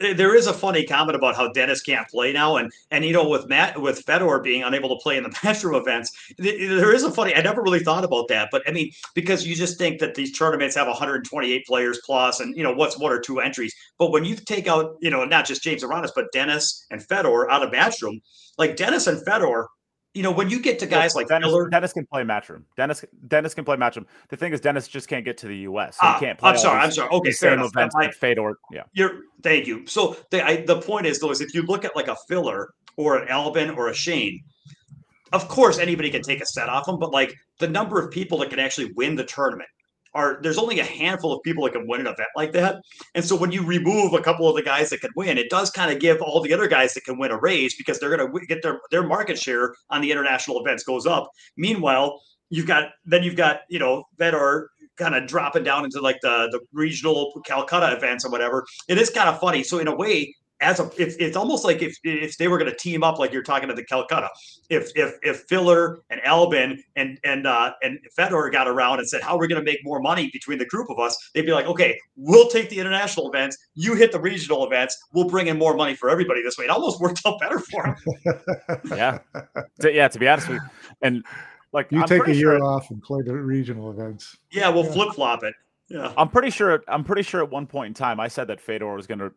There 0.00 0.34
is 0.34 0.48
a 0.48 0.52
funny 0.52 0.84
comment 0.84 1.14
about 1.14 1.36
how 1.36 1.52
Dennis 1.52 1.80
can't 1.80 2.08
play 2.08 2.32
now, 2.32 2.56
and 2.56 2.72
and 2.90 3.04
you 3.04 3.12
know 3.12 3.28
with 3.28 3.48
Matt 3.48 3.80
with 3.80 4.00
Fedor 4.00 4.40
being 4.40 4.64
unable 4.64 4.88
to 4.88 5.00
play 5.00 5.16
in 5.16 5.22
the 5.22 5.28
matchroom 5.42 5.80
events, 5.80 6.10
th- 6.40 6.68
there 6.68 6.92
is 6.92 7.04
a 7.04 7.12
funny. 7.12 7.34
I 7.34 7.42
never 7.42 7.62
really 7.62 7.78
thought 7.78 8.02
about 8.02 8.26
that, 8.28 8.48
but 8.50 8.62
I 8.66 8.72
mean 8.72 8.90
because 9.14 9.46
you 9.46 9.54
just 9.54 9.78
think 9.78 10.00
that 10.00 10.16
these 10.16 10.36
tournaments 10.36 10.74
have 10.74 10.88
128 10.88 11.64
players 11.64 12.00
plus, 12.04 12.40
and 12.40 12.56
you 12.56 12.64
know 12.64 12.72
what's 12.72 12.98
one 12.98 13.12
or 13.12 13.20
two 13.20 13.38
entries. 13.38 13.72
But 13.96 14.10
when 14.10 14.24
you 14.24 14.34
take 14.34 14.66
out 14.66 14.96
you 15.00 15.10
know 15.10 15.24
not 15.24 15.46
just 15.46 15.62
James 15.62 15.84
Aranas, 15.84 16.10
but 16.14 16.32
Dennis 16.32 16.86
and 16.90 17.00
Fedor 17.00 17.48
out 17.48 17.62
of 17.62 17.70
matchroom, 17.70 18.20
like 18.58 18.76
Dennis 18.76 19.06
and 19.06 19.24
Fedor. 19.24 19.68
You 20.14 20.22
know, 20.22 20.30
when 20.30 20.48
you 20.48 20.60
get 20.60 20.78
to 20.78 20.86
guys 20.86 21.16
like 21.16 21.26
Dennis, 21.26 21.48
Miller, 21.48 21.68
Dennis 21.68 21.92
can 21.92 22.06
play 22.06 22.22
matchroom. 22.22 22.62
Dennis 22.76 23.04
Dennis 23.26 23.52
can 23.52 23.64
play 23.64 23.76
matchroom. 23.76 24.06
The 24.28 24.36
thing 24.36 24.52
is, 24.52 24.60
Dennis 24.60 24.86
just 24.86 25.08
can't 25.08 25.24
get 25.24 25.36
to 25.38 25.48
the 25.48 25.56
U.S. 25.58 25.96
So 25.96 26.06
Ah, 26.06 26.14
he 26.18 26.24
can't 26.26 26.38
play. 26.38 26.50
I'm 26.50 26.56
sorry, 26.56 26.78
these- 26.78 26.84
I'm 26.84 26.92
sorry. 26.92 27.10
Okay, 27.10 27.30
fair 27.32 27.50
same 27.50 27.52
enough. 27.58 27.72
events 27.74 27.96
that 27.98 28.14
Fedor. 28.14 28.54
Yeah. 28.70 28.84
You're 28.92 29.10
thank 29.42 29.66
you. 29.66 29.84
So 29.88 30.16
the 30.30 30.44
I, 30.46 30.64
the 30.64 30.80
point 30.80 31.06
is 31.06 31.18
though 31.18 31.32
is 31.32 31.40
if 31.40 31.52
you 31.52 31.62
look 31.62 31.84
at 31.84 31.96
like 31.96 32.06
a 32.08 32.16
filler 32.28 32.72
or 32.96 33.18
an 33.18 33.28
Albin 33.28 33.70
or 33.70 33.88
a 33.88 33.94
Shane, 33.94 34.40
of 35.32 35.48
course 35.48 35.78
anybody 35.78 36.10
can 36.10 36.22
take 36.22 36.40
a 36.40 36.46
set 36.46 36.68
off 36.68 36.86
them, 36.86 36.98
but 37.00 37.10
like 37.10 37.34
the 37.58 37.66
number 37.68 38.00
of 38.00 38.10
people 38.12 38.38
that 38.38 38.50
can 38.50 38.60
actually 38.60 38.92
win 38.92 39.16
the 39.16 39.24
tournament 39.24 39.68
are 40.14 40.38
there's 40.42 40.58
only 40.58 40.78
a 40.80 40.84
handful 40.84 41.32
of 41.32 41.42
people 41.42 41.64
that 41.64 41.72
can 41.72 41.86
win 41.86 42.00
an 42.00 42.06
event 42.06 42.28
like 42.36 42.52
that. 42.52 42.82
And 43.14 43.24
so 43.24 43.36
when 43.36 43.52
you 43.52 43.64
remove 43.64 44.12
a 44.12 44.20
couple 44.20 44.48
of 44.48 44.54
the 44.56 44.62
guys 44.62 44.90
that 44.90 45.00
can 45.00 45.10
win, 45.16 45.38
it 45.38 45.50
does 45.50 45.70
kind 45.70 45.90
of 45.90 46.00
give 46.00 46.20
all 46.22 46.40
the 46.40 46.52
other 46.52 46.68
guys 46.68 46.94
that 46.94 47.04
can 47.04 47.18
win 47.18 47.30
a 47.30 47.38
raise 47.38 47.74
because 47.74 47.98
they're 47.98 48.16
going 48.16 48.32
to 48.32 48.46
get 48.46 48.62
their 48.62 48.80
their 48.90 49.02
market 49.02 49.38
share 49.38 49.74
on 49.90 50.00
the 50.00 50.10
international 50.10 50.60
events 50.60 50.84
goes 50.84 51.06
up. 51.06 51.30
Meanwhile, 51.56 52.20
you've 52.50 52.66
got 52.66 52.90
then 53.04 53.22
you've 53.22 53.36
got 53.36 53.60
you 53.68 53.78
know 53.78 54.04
that 54.18 54.34
are 54.34 54.70
kind 54.96 55.14
of 55.14 55.26
dropping 55.26 55.64
down 55.64 55.84
into 55.84 56.00
like 56.00 56.20
the 56.22 56.48
the 56.52 56.60
regional 56.72 57.32
Calcutta 57.44 57.96
events 57.96 58.24
or 58.24 58.30
whatever. 58.30 58.64
It 58.88 58.98
is 58.98 59.10
kind 59.10 59.28
of 59.28 59.40
funny. 59.40 59.62
So 59.62 59.78
in 59.78 59.88
a 59.88 59.96
way, 59.96 60.34
as 60.60 60.80
a 60.80 60.90
if 60.96 61.16
it's 61.20 61.36
almost 61.36 61.64
like 61.64 61.82
if 61.82 61.96
if 62.04 62.38
they 62.38 62.48
were 62.48 62.58
going 62.58 62.70
to 62.70 62.76
team 62.76 63.02
up 63.02 63.18
like 63.18 63.32
you're 63.32 63.42
talking 63.42 63.68
to 63.68 63.74
the 63.74 63.84
Calcutta, 63.84 64.28
if 64.70 64.90
if 64.96 65.14
if 65.22 65.40
Filler 65.48 66.00
and 66.10 66.20
Albin 66.24 66.82
and 66.96 67.18
and 67.24 67.46
uh, 67.46 67.72
and 67.82 67.98
Fedor 68.16 68.50
got 68.50 68.68
around 68.68 68.98
and 69.00 69.08
said 69.08 69.20
how 69.22 69.36
we're 69.36 69.46
going 69.48 69.60
to 69.60 69.64
make 69.64 69.80
more 69.84 70.00
money 70.00 70.30
between 70.32 70.58
the 70.58 70.66
group 70.66 70.88
of 70.90 70.98
us, 70.98 71.16
they'd 71.34 71.42
be 71.46 71.52
like, 71.52 71.66
okay, 71.66 71.98
we'll 72.16 72.48
take 72.48 72.70
the 72.70 72.78
international 72.78 73.28
events, 73.28 73.58
you 73.74 73.94
hit 73.94 74.12
the 74.12 74.20
regional 74.20 74.64
events, 74.64 74.96
we'll 75.12 75.28
bring 75.28 75.48
in 75.48 75.58
more 75.58 75.74
money 75.74 75.94
for 75.94 76.08
everybody 76.08 76.42
this 76.42 76.56
way. 76.56 76.64
It 76.66 76.70
almost 76.70 77.00
worked 77.00 77.20
out 77.26 77.40
better 77.40 77.58
for 77.58 77.82
them. 77.82 78.40
Yeah. 78.96 79.18
To- 79.80 79.92
yeah. 79.92 80.08
To 80.08 80.18
be 80.18 80.28
honest 80.28 80.48
with 80.48 80.60
you, 80.62 80.68
and 81.02 81.24
like 81.72 81.90
you 81.90 82.00
I'm 82.00 82.06
take 82.08 82.26
a 82.28 82.34
year 82.34 82.56
sure, 82.58 82.64
off 82.64 82.90
and 82.90 83.02
play 83.02 83.22
the 83.22 83.34
regional 83.34 83.90
events. 83.90 84.36
Yeah, 84.50 84.68
we'll 84.68 84.84
Yeah. 84.86 84.92
flip 84.92 85.14
flop 85.14 85.42
it. 85.42 85.54
Yeah. 85.88 86.12
I'm 86.16 86.28
pretty 86.28 86.50
sure. 86.50 86.82
I'm 86.88 87.04
pretty 87.04 87.22
sure 87.22 87.42
at 87.42 87.50
one 87.50 87.66
point 87.66 87.88
in 87.88 87.94
time 87.94 88.18
I 88.20 88.28
said 88.28 88.46
that 88.46 88.60
Fedor 88.60 88.94
was 88.94 89.06
going 89.06 89.18
to 89.18 89.32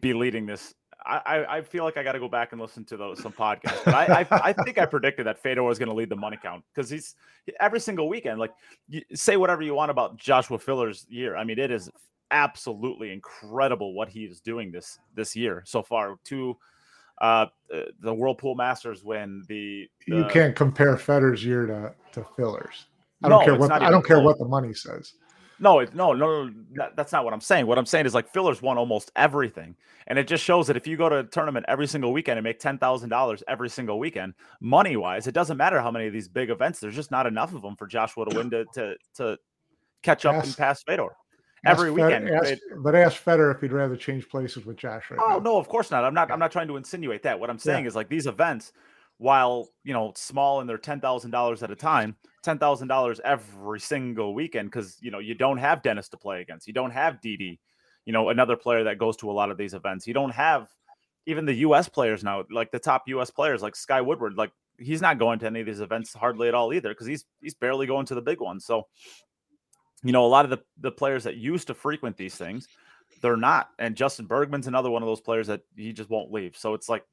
be 0.00 0.12
leading 0.12 0.46
this. 0.46 0.74
I, 1.04 1.46
I, 1.48 1.60
feel 1.60 1.84
like 1.84 1.96
I 1.96 2.02
got 2.02 2.12
to 2.12 2.18
go 2.18 2.28
back 2.28 2.50
and 2.50 2.60
listen 2.60 2.84
to 2.86 2.96
those 2.96 3.22
some 3.22 3.32
podcasts. 3.32 3.84
But 3.84 3.94
I, 3.94 4.22
I, 4.22 4.26
I 4.48 4.52
think 4.64 4.76
I 4.76 4.86
predicted 4.86 5.26
that 5.26 5.38
Fedor 5.38 5.62
was 5.62 5.78
going 5.78 5.88
to 5.88 5.94
lead 5.94 6.08
the 6.08 6.16
money 6.16 6.36
count 6.42 6.64
because 6.74 6.90
he's 6.90 7.14
every 7.60 7.78
single 7.78 8.08
weekend. 8.08 8.40
Like, 8.40 8.50
you, 8.88 9.02
say 9.14 9.36
whatever 9.36 9.62
you 9.62 9.74
want 9.74 9.92
about 9.92 10.16
Joshua 10.16 10.58
Filler's 10.58 11.06
year. 11.08 11.36
I 11.36 11.44
mean, 11.44 11.60
it 11.60 11.70
is 11.70 11.88
absolutely 12.32 13.12
incredible 13.12 13.94
what 13.94 14.08
he 14.08 14.24
is 14.24 14.40
doing 14.40 14.72
this 14.72 14.98
this 15.14 15.36
year 15.36 15.62
so 15.64 15.80
far. 15.80 16.16
To 16.24 16.56
uh, 17.20 17.46
the 18.00 18.12
World 18.12 18.38
Pool 18.38 18.54
Masters 18.54 19.04
win 19.04 19.44
the, 19.48 19.88
you 20.06 20.26
can't 20.28 20.56
compare 20.56 20.96
Fedor's 20.96 21.44
year 21.44 21.66
to, 21.66 21.94
to 22.12 22.26
Fillers. 22.36 22.86
I 23.22 23.28
No, 23.28 23.36
don't 23.36 23.44
care 23.44 23.54
it's 23.54 23.60
what 23.60 23.72
I 23.72 23.90
don't 23.90 24.04
care 24.04 24.20
what 24.20 24.38
the 24.38 24.44
money 24.44 24.74
says. 24.74 25.14
No, 25.58 25.80
no, 25.94 26.12
no, 26.12 26.50
no, 26.72 26.88
that's 26.96 27.12
not 27.12 27.24
what 27.24 27.32
I'm 27.32 27.40
saying. 27.40 27.66
What 27.66 27.78
I'm 27.78 27.86
saying 27.86 28.06
is 28.06 28.14
like 28.14 28.28
fillers 28.32 28.60
won 28.60 28.76
almost 28.76 29.10
everything, 29.16 29.74
and 30.06 30.18
it 30.18 30.28
just 30.28 30.44
shows 30.44 30.66
that 30.66 30.76
if 30.76 30.86
you 30.86 30.96
go 30.96 31.08
to 31.08 31.18
a 31.18 31.24
tournament 31.24 31.64
every 31.68 31.86
single 31.86 32.12
weekend 32.12 32.38
and 32.38 32.44
make 32.44 32.58
ten 32.60 32.76
thousand 32.78 33.08
dollars 33.08 33.42
every 33.48 33.70
single 33.70 33.98
weekend, 33.98 34.34
money 34.60 34.96
wise, 34.96 35.26
it 35.26 35.32
doesn't 35.32 35.56
matter 35.56 35.80
how 35.80 35.90
many 35.90 36.06
of 36.06 36.12
these 36.12 36.28
big 36.28 36.50
events. 36.50 36.78
There's 36.80 36.94
just 36.94 37.10
not 37.10 37.26
enough 37.26 37.54
of 37.54 37.62
them 37.62 37.74
for 37.76 37.86
Joshua 37.86 38.26
to 38.28 38.36
win 38.36 38.50
to 38.50 38.64
to, 38.74 38.94
to 39.14 39.38
catch 40.02 40.26
up 40.26 40.44
and 40.44 40.56
pass 40.56 40.82
Fedor 40.82 41.08
Ask 41.64 41.78
every 41.80 41.88
Fed- 41.96 42.22
weekend. 42.22 42.28
ask- 42.30 42.62
but 42.82 42.94
ask 42.94 43.24
Federer 43.24 43.54
if 43.54 43.60
he'd 43.62 43.72
rather 43.72 43.96
change 43.96 44.28
places 44.28 44.66
with 44.66 44.76
Josh 44.76 45.10
right 45.10 45.18
Oh 45.22 45.34
now. 45.34 45.38
no, 45.38 45.56
of 45.58 45.68
course 45.68 45.90
not. 45.90 46.04
I'm 46.04 46.12
not. 46.14 46.30
I'm 46.30 46.38
not 46.38 46.52
trying 46.52 46.68
to 46.68 46.76
insinuate 46.76 47.22
that. 47.22 47.40
What 47.40 47.48
I'm 47.48 47.58
saying 47.58 47.86
is 47.86 47.96
like 47.96 48.08
these 48.10 48.26
events, 48.26 48.72
while 49.18 49.68
you 49.84 49.92
know 49.92 50.12
small 50.14 50.60
and 50.60 50.68
they're 50.68 50.78
ten 50.78 51.00
thousand 51.00 51.30
dollars 51.30 51.62
at 51.62 51.70
a 51.70 51.76
time, 51.76 52.16
ten 52.42 52.58
thousand 52.58 52.88
dollars 52.88 53.20
every 53.24 53.80
single 53.80 54.34
weekend 54.34 54.70
because 54.70 54.96
you 55.00 55.10
know 55.10 55.18
you 55.18 55.34
don't 55.34 55.58
have 55.58 55.82
Dennis 55.82 56.08
to 56.10 56.16
play 56.16 56.40
against. 56.40 56.66
You 56.66 56.72
don't 56.72 56.90
have 56.90 57.20
DD, 57.20 57.58
you 58.04 58.12
know 58.12 58.28
another 58.28 58.56
player 58.56 58.84
that 58.84 58.98
goes 58.98 59.16
to 59.18 59.30
a 59.30 59.32
lot 59.32 59.50
of 59.50 59.56
these 59.56 59.74
events. 59.74 60.06
You 60.06 60.14
don't 60.14 60.34
have 60.34 60.68
even 61.26 61.44
the 61.44 61.54
U.S. 61.54 61.88
players 61.88 62.22
now, 62.22 62.44
like 62.50 62.70
the 62.70 62.78
top 62.78 63.04
U.S. 63.08 63.30
players, 63.30 63.62
like 63.62 63.74
Sky 63.74 64.00
Woodward. 64.00 64.34
Like 64.36 64.52
he's 64.78 65.00
not 65.00 65.18
going 65.18 65.38
to 65.40 65.46
any 65.46 65.60
of 65.60 65.66
these 65.66 65.80
events 65.80 66.12
hardly 66.14 66.48
at 66.48 66.54
all 66.54 66.72
either 66.72 66.90
because 66.90 67.06
he's 67.06 67.24
he's 67.40 67.54
barely 67.54 67.86
going 67.86 68.06
to 68.06 68.14
the 68.14 68.22
big 68.22 68.40
ones. 68.40 68.64
So 68.64 68.86
you 70.04 70.12
know 70.12 70.24
a 70.24 70.28
lot 70.28 70.44
of 70.44 70.50
the 70.50 70.58
the 70.80 70.92
players 70.92 71.24
that 71.24 71.36
used 71.36 71.68
to 71.68 71.74
frequent 71.74 72.16
these 72.16 72.34
things 72.34 72.68
they're 73.22 73.36
not. 73.36 73.70
And 73.78 73.96
Justin 73.96 74.26
Bergman's 74.26 74.66
another 74.66 74.90
one 74.90 75.02
of 75.02 75.06
those 75.06 75.20
players 75.20 75.46
that 75.46 75.62
he 75.74 75.92
just 75.92 76.10
won't 76.10 76.32
leave. 76.32 76.56
So 76.56 76.74
it's 76.74 76.88
like 76.88 77.04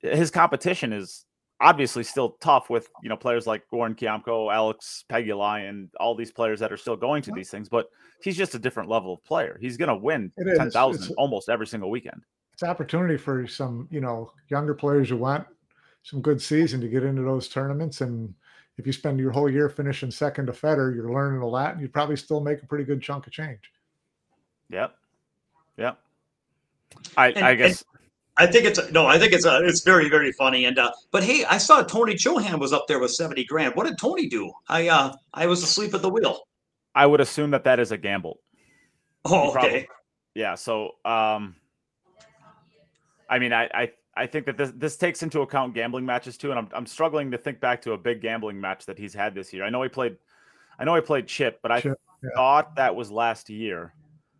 his 0.00 0.30
competition 0.30 0.92
is 0.92 1.24
obviously 1.60 2.04
still 2.04 2.36
tough 2.40 2.68
with 2.68 2.88
you 3.02 3.08
know 3.08 3.16
players 3.16 3.46
like 3.46 3.64
Goran 3.72 3.96
Kiamko, 3.96 4.52
Alex 4.52 5.04
Pegula, 5.10 5.68
and 5.68 5.88
all 5.98 6.14
these 6.14 6.30
players 6.32 6.60
that 6.60 6.72
are 6.72 6.76
still 6.76 6.96
going 6.96 7.22
to 7.22 7.32
these 7.32 7.50
things. 7.50 7.68
But 7.68 7.88
he's 8.22 8.36
just 8.36 8.54
a 8.54 8.58
different 8.58 8.88
level 8.88 9.14
of 9.14 9.24
player. 9.24 9.58
He's 9.60 9.76
going 9.76 9.88
to 9.88 9.96
win 9.96 10.32
It 10.36 10.48
is. 10.48 10.58
ten 10.58 10.70
thousand 10.70 11.14
almost 11.16 11.48
every 11.48 11.66
single 11.66 11.90
weekend. 11.90 12.22
It's 12.52 12.62
an 12.62 12.68
opportunity 12.70 13.16
for 13.18 13.46
some, 13.46 13.86
you 13.90 14.00
know, 14.00 14.32
younger 14.48 14.74
players 14.74 15.08
who 15.10 15.16
want 15.18 15.46
some 16.02 16.22
good 16.22 16.40
season 16.40 16.80
to 16.80 16.88
get 16.88 17.02
into 17.04 17.20
those 17.22 17.48
tournaments. 17.48 18.00
And 18.00 18.32
if 18.78 18.86
you 18.86 18.92
spend 18.92 19.18
your 19.18 19.30
whole 19.30 19.50
year 19.50 19.68
finishing 19.68 20.10
second 20.10 20.46
to 20.46 20.52
Federer, 20.52 20.94
you're 20.94 21.12
learning 21.12 21.42
a 21.42 21.46
lot, 21.46 21.72
and 21.72 21.80
you 21.82 21.88
probably 21.88 22.16
still 22.16 22.40
make 22.40 22.62
a 22.62 22.66
pretty 22.66 22.84
good 22.84 23.02
chunk 23.02 23.26
of 23.26 23.32
change. 23.32 23.60
Yep. 24.70 24.94
Yep. 25.78 25.98
I 27.16 27.28
And- 27.28 27.44
I 27.44 27.50
and- 27.50 27.58
guess 27.58 27.84
I 28.38 28.46
think 28.46 28.66
it's 28.66 28.80
no, 28.92 29.06
I 29.06 29.18
think 29.18 29.32
it's 29.32 29.46
uh, 29.46 29.60
it's 29.62 29.80
very 29.80 30.08
very 30.08 30.32
funny. 30.32 30.66
And 30.66 30.78
uh, 30.78 30.92
but 31.10 31.22
hey, 31.22 31.44
I 31.44 31.58
saw 31.58 31.82
Tony 31.82 32.14
Chohan 32.14 32.58
was 32.58 32.72
up 32.72 32.86
there 32.86 32.98
with 32.98 33.12
seventy 33.12 33.44
grand. 33.44 33.74
What 33.74 33.86
did 33.86 33.98
Tony 33.98 34.28
do? 34.28 34.52
I 34.68 34.88
uh 34.88 35.14
I 35.32 35.46
was 35.46 35.62
asleep 35.62 35.94
at 35.94 36.02
the 36.02 36.10
wheel. 36.10 36.40
I 36.94 37.06
would 37.06 37.20
assume 37.20 37.50
that 37.52 37.64
that 37.64 37.78
is 37.80 37.92
a 37.92 37.96
gamble. 37.96 38.40
Oh, 39.24 39.50
probably- 39.52 39.70
okay. 39.70 39.88
Yeah. 40.34 40.54
So, 40.54 40.90
um, 41.04 41.56
I 43.28 43.38
mean, 43.38 43.54
I, 43.54 43.64
I, 43.72 43.92
I 44.14 44.26
think 44.26 44.44
that 44.46 44.58
this 44.58 44.70
this 44.76 44.96
takes 44.98 45.22
into 45.22 45.40
account 45.40 45.74
gambling 45.74 46.04
matches 46.04 46.36
too, 46.36 46.50
and 46.50 46.58
I'm 46.58 46.68
I'm 46.72 46.86
struggling 46.86 47.30
to 47.30 47.38
think 47.38 47.58
back 47.58 47.80
to 47.82 47.92
a 47.92 47.98
big 47.98 48.20
gambling 48.20 48.60
match 48.60 48.84
that 48.86 48.98
he's 48.98 49.14
had 49.14 49.34
this 49.34 49.52
year. 49.52 49.64
I 49.64 49.70
know 49.70 49.82
he 49.82 49.88
played, 49.88 50.16
I 50.78 50.84
know 50.84 50.94
he 50.94 51.00
played 51.00 51.26
Chip, 51.26 51.60
but 51.62 51.72
I 51.72 51.80
Chip, 51.80 51.98
yeah. 52.22 52.30
thought 52.34 52.76
that 52.76 52.94
was 52.94 53.10
last 53.10 53.48
year. 53.48 53.94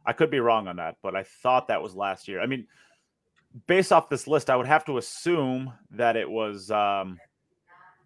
I 0.04 0.12
could 0.12 0.30
be 0.30 0.38
wrong 0.38 0.68
on 0.68 0.76
that, 0.76 0.96
but 1.02 1.16
I 1.16 1.24
thought 1.24 1.68
that 1.68 1.82
was 1.82 1.96
last 1.96 2.28
year. 2.28 2.40
I 2.40 2.46
mean, 2.46 2.66
based 3.66 3.92
off 3.92 4.08
this 4.08 4.26
list, 4.26 4.50
I 4.50 4.56
would 4.56 4.66
have 4.66 4.84
to 4.86 4.98
assume 4.98 5.72
that 5.92 6.16
it 6.16 6.28
was 6.28 6.70
um, 6.70 7.18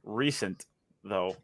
recent 0.05 0.65
though, 1.03 1.37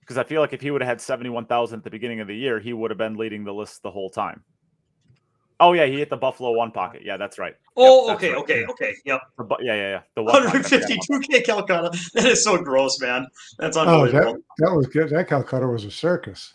because 0.00 0.18
I 0.18 0.24
feel 0.24 0.40
like 0.40 0.52
if 0.52 0.60
he 0.60 0.70
would 0.70 0.82
have 0.82 0.88
had 0.88 1.00
seventy 1.00 1.30
one 1.30 1.46
thousand 1.46 1.78
at 1.78 1.84
the 1.84 1.90
beginning 1.90 2.20
of 2.20 2.28
the 2.28 2.36
year, 2.36 2.60
he 2.60 2.72
would 2.72 2.90
have 2.90 2.98
been 2.98 3.16
leading 3.16 3.44
the 3.44 3.54
list 3.54 3.82
the 3.82 3.90
whole 3.90 4.10
time. 4.10 4.44
Oh 5.60 5.72
yeah, 5.72 5.86
he 5.86 5.98
hit 5.98 6.10
the 6.10 6.16
Buffalo 6.16 6.52
one 6.52 6.72
pocket. 6.72 7.02
Yeah, 7.04 7.16
that's 7.16 7.38
right. 7.38 7.54
Oh, 7.76 8.08
that's 8.08 8.18
okay, 8.18 8.32
right. 8.32 8.38
okay, 8.42 8.64
okay. 8.66 8.94
Yep. 9.04 9.20
The 9.38 9.44
bu- 9.44 9.54
yeah, 9.62 9.74
yeah, 9.74 9.90
yeah. 9.90 10.00
The 10.16 10.22
one 10.24 10.44
pocket, 10.44 10.58
I 10.58 10.62
forgot 10.62 10.90
about 10.90 11.22
152k 11.22 11.44
Calcutta. 11.44 11.98
That 12.14 12.26
is 12.26 12.44
so 12.44 12.58
gross, 12.58 13.00
man. 13.00 13.26
That's 13.58 13.76
Oh, 13.76 14.02
unbelievable. 14.02 14.32
that, 14.32 14.66
that 14.66 14.74
was 14.74 14.86
good. 14.88 15.10
That 15.10 15.28
Calcutta 15.28 15.66
was 15.66 15.84
a 15.84 15.90
circus. 15.90 16.54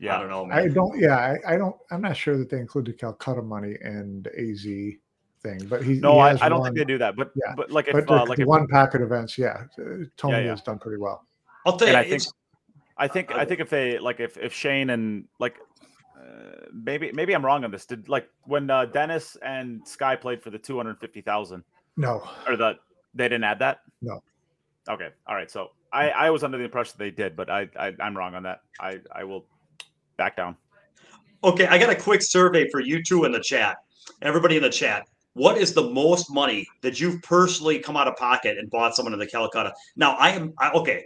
Yeah, 0.00 0.16
I 0.16 0.20
don't 0.20 0.28
know, 0.28 0.48
I 0.50 0.68
don't, 0.68 0.98
yeah, 0.98 1.16
I, 1.16 1.54
I 1.54 1.56
don't, 1.56 1.76
I'm 1.90 2.02
not 2.02 2.16
sure 2.16 2.36
that 2.36 2.50
they 2.50 2.58
included 2.58 2.98
Calcutta 2.98 3.42
money 3.42 3.76
and 3.80 4.26
AZ 4.36 4.66
thing, 5.44 5.64
but 5.68 5.84
he, 5.84 5.94
no, 6.00 6.14
he 6.14 6.20
I, 6.20 6.46
I 6.46 6.48
don't 6.48 6.60
won- 6.60 6.74
think 6.74 6.78
they 6.78 6.92
do 6.92 6.98
that. 6.98 7.14
But 7.14 7.30
Yeah, 7.36 7.54
but 7.54 7.70
like 7.70 7.86
if 7.86 7.92
But 7.92 8.10
uh, 8.10 8.26
like 8.26 8.36
the 8.36 8.42
if, 8.42 8.48
one 8.48 8.66
pocket 8.66 9.02
events, 9.02 9.38
yeah, 9.38 9.64
uh, 9.78 10.04
Tony 10.16 10.44
yeah. 10.44 10.50
has 10.50 10.62
done 10.62 10.78
pretty 10.80 10.98
well. 10.98 11.26
I'll 11.66 11.76
tell 11.76 11.88
you, 11.88 11.96
I 11.96 12.08
think 12.08 12.22
I 12.96 13.06
think 13.06 13.30
I 13.32 13.44
think 13.44 13.60
if 13.60 13.70
they 13.70 13.98
like 13.98 14.18
if 14.18 14.36
if 14.36 14.52
Shane 14.52 14.90
and 14.90 15.26
like 15.38 15.56
uh, 16.18 16.66
maybe 16.72 17.12
maybe 17.12 17.34
I'm 17.34 17.44
wrong 17.44 17.64
on 17.64 17.70
this. 17.70 17.86
Did 17.86 18.08
like 18.08 18.28
when 18.44 18.70
uh, 18.70 18.86
Dennis 18.86 19.36
and 19.42 19.86
Sky 19.86 20.16
played 20.16 20.42
for 20.42 20.50
the 20.50 20.58
two 20.58 20.76
hundred 20.76 20.98
fifty 20.98 21.20
thousand 21.20 21.62
No, 21.96 22.28
or 22.48 22.56
the 22.56 22.74
they 23.14 23.24
didn't 23.24 23.44
add 23.44 23.60
that? 23.60 23.80
No. 24.02 24.22
Okay. 24.88 25.08
All 25.26 25.34
right. 25.34 25.50
So 25.50 25.70
I 25.92 26.10
I 26.10 26.30
was 26.30 26.44
under 26.44 26.58
the 26.58 26.64
impression 26.64 26.96
they 26.98 27.10
did, 27.10 27.36
but 27.36 27.50
I, 27.50 27.68
I 27.78 27.92
I'm 28.00 28.16
wrong 28.16 28.34
on 28.34 28.42
that. 28.44 28.60
I 28.80 29.00
I 29.12 29.24
will 29.24 29.46
back 30.16 30.36
down. 30.36 30.56
okay. 31.42 31.66
I 31.66 31.78
got 31.78 31.90
a 31.90 31.96
quick 31.96 32.20
survey 32.22 32.68
for 32.70 32.80
you 32.80 33.02
two 33.02 33.24
in 33.24 33.32
the 33.32 33.40
chat. 33.40 33.76
Everybody 34.22 34.56
in 34.56 34.62
the 34.62 34.70
chat. 34.70 35.06
What 35.34 35.58
is 35.58 35.74
the 35.74 35.90
most 35.90 36.32
money 36.32 36.66
that 36.82 37.00
you've 37.00 37.20
personally 37.22 37.78
come 37.78 37.96
out 37.96 38.08
of 38.08 38.16
pocket 38.16 38.56
and 38.56 38.70
bought 38.70 38.94
someone 38.94 39.12
in 39.12 39.18
the 39.18 39.26
Calcutta? 39.26 39.72
Now, 39.96 40.12
I 40.12 40.30
am 40.30 40.54
I, 40.58 40.70
okay. 40.70 41.04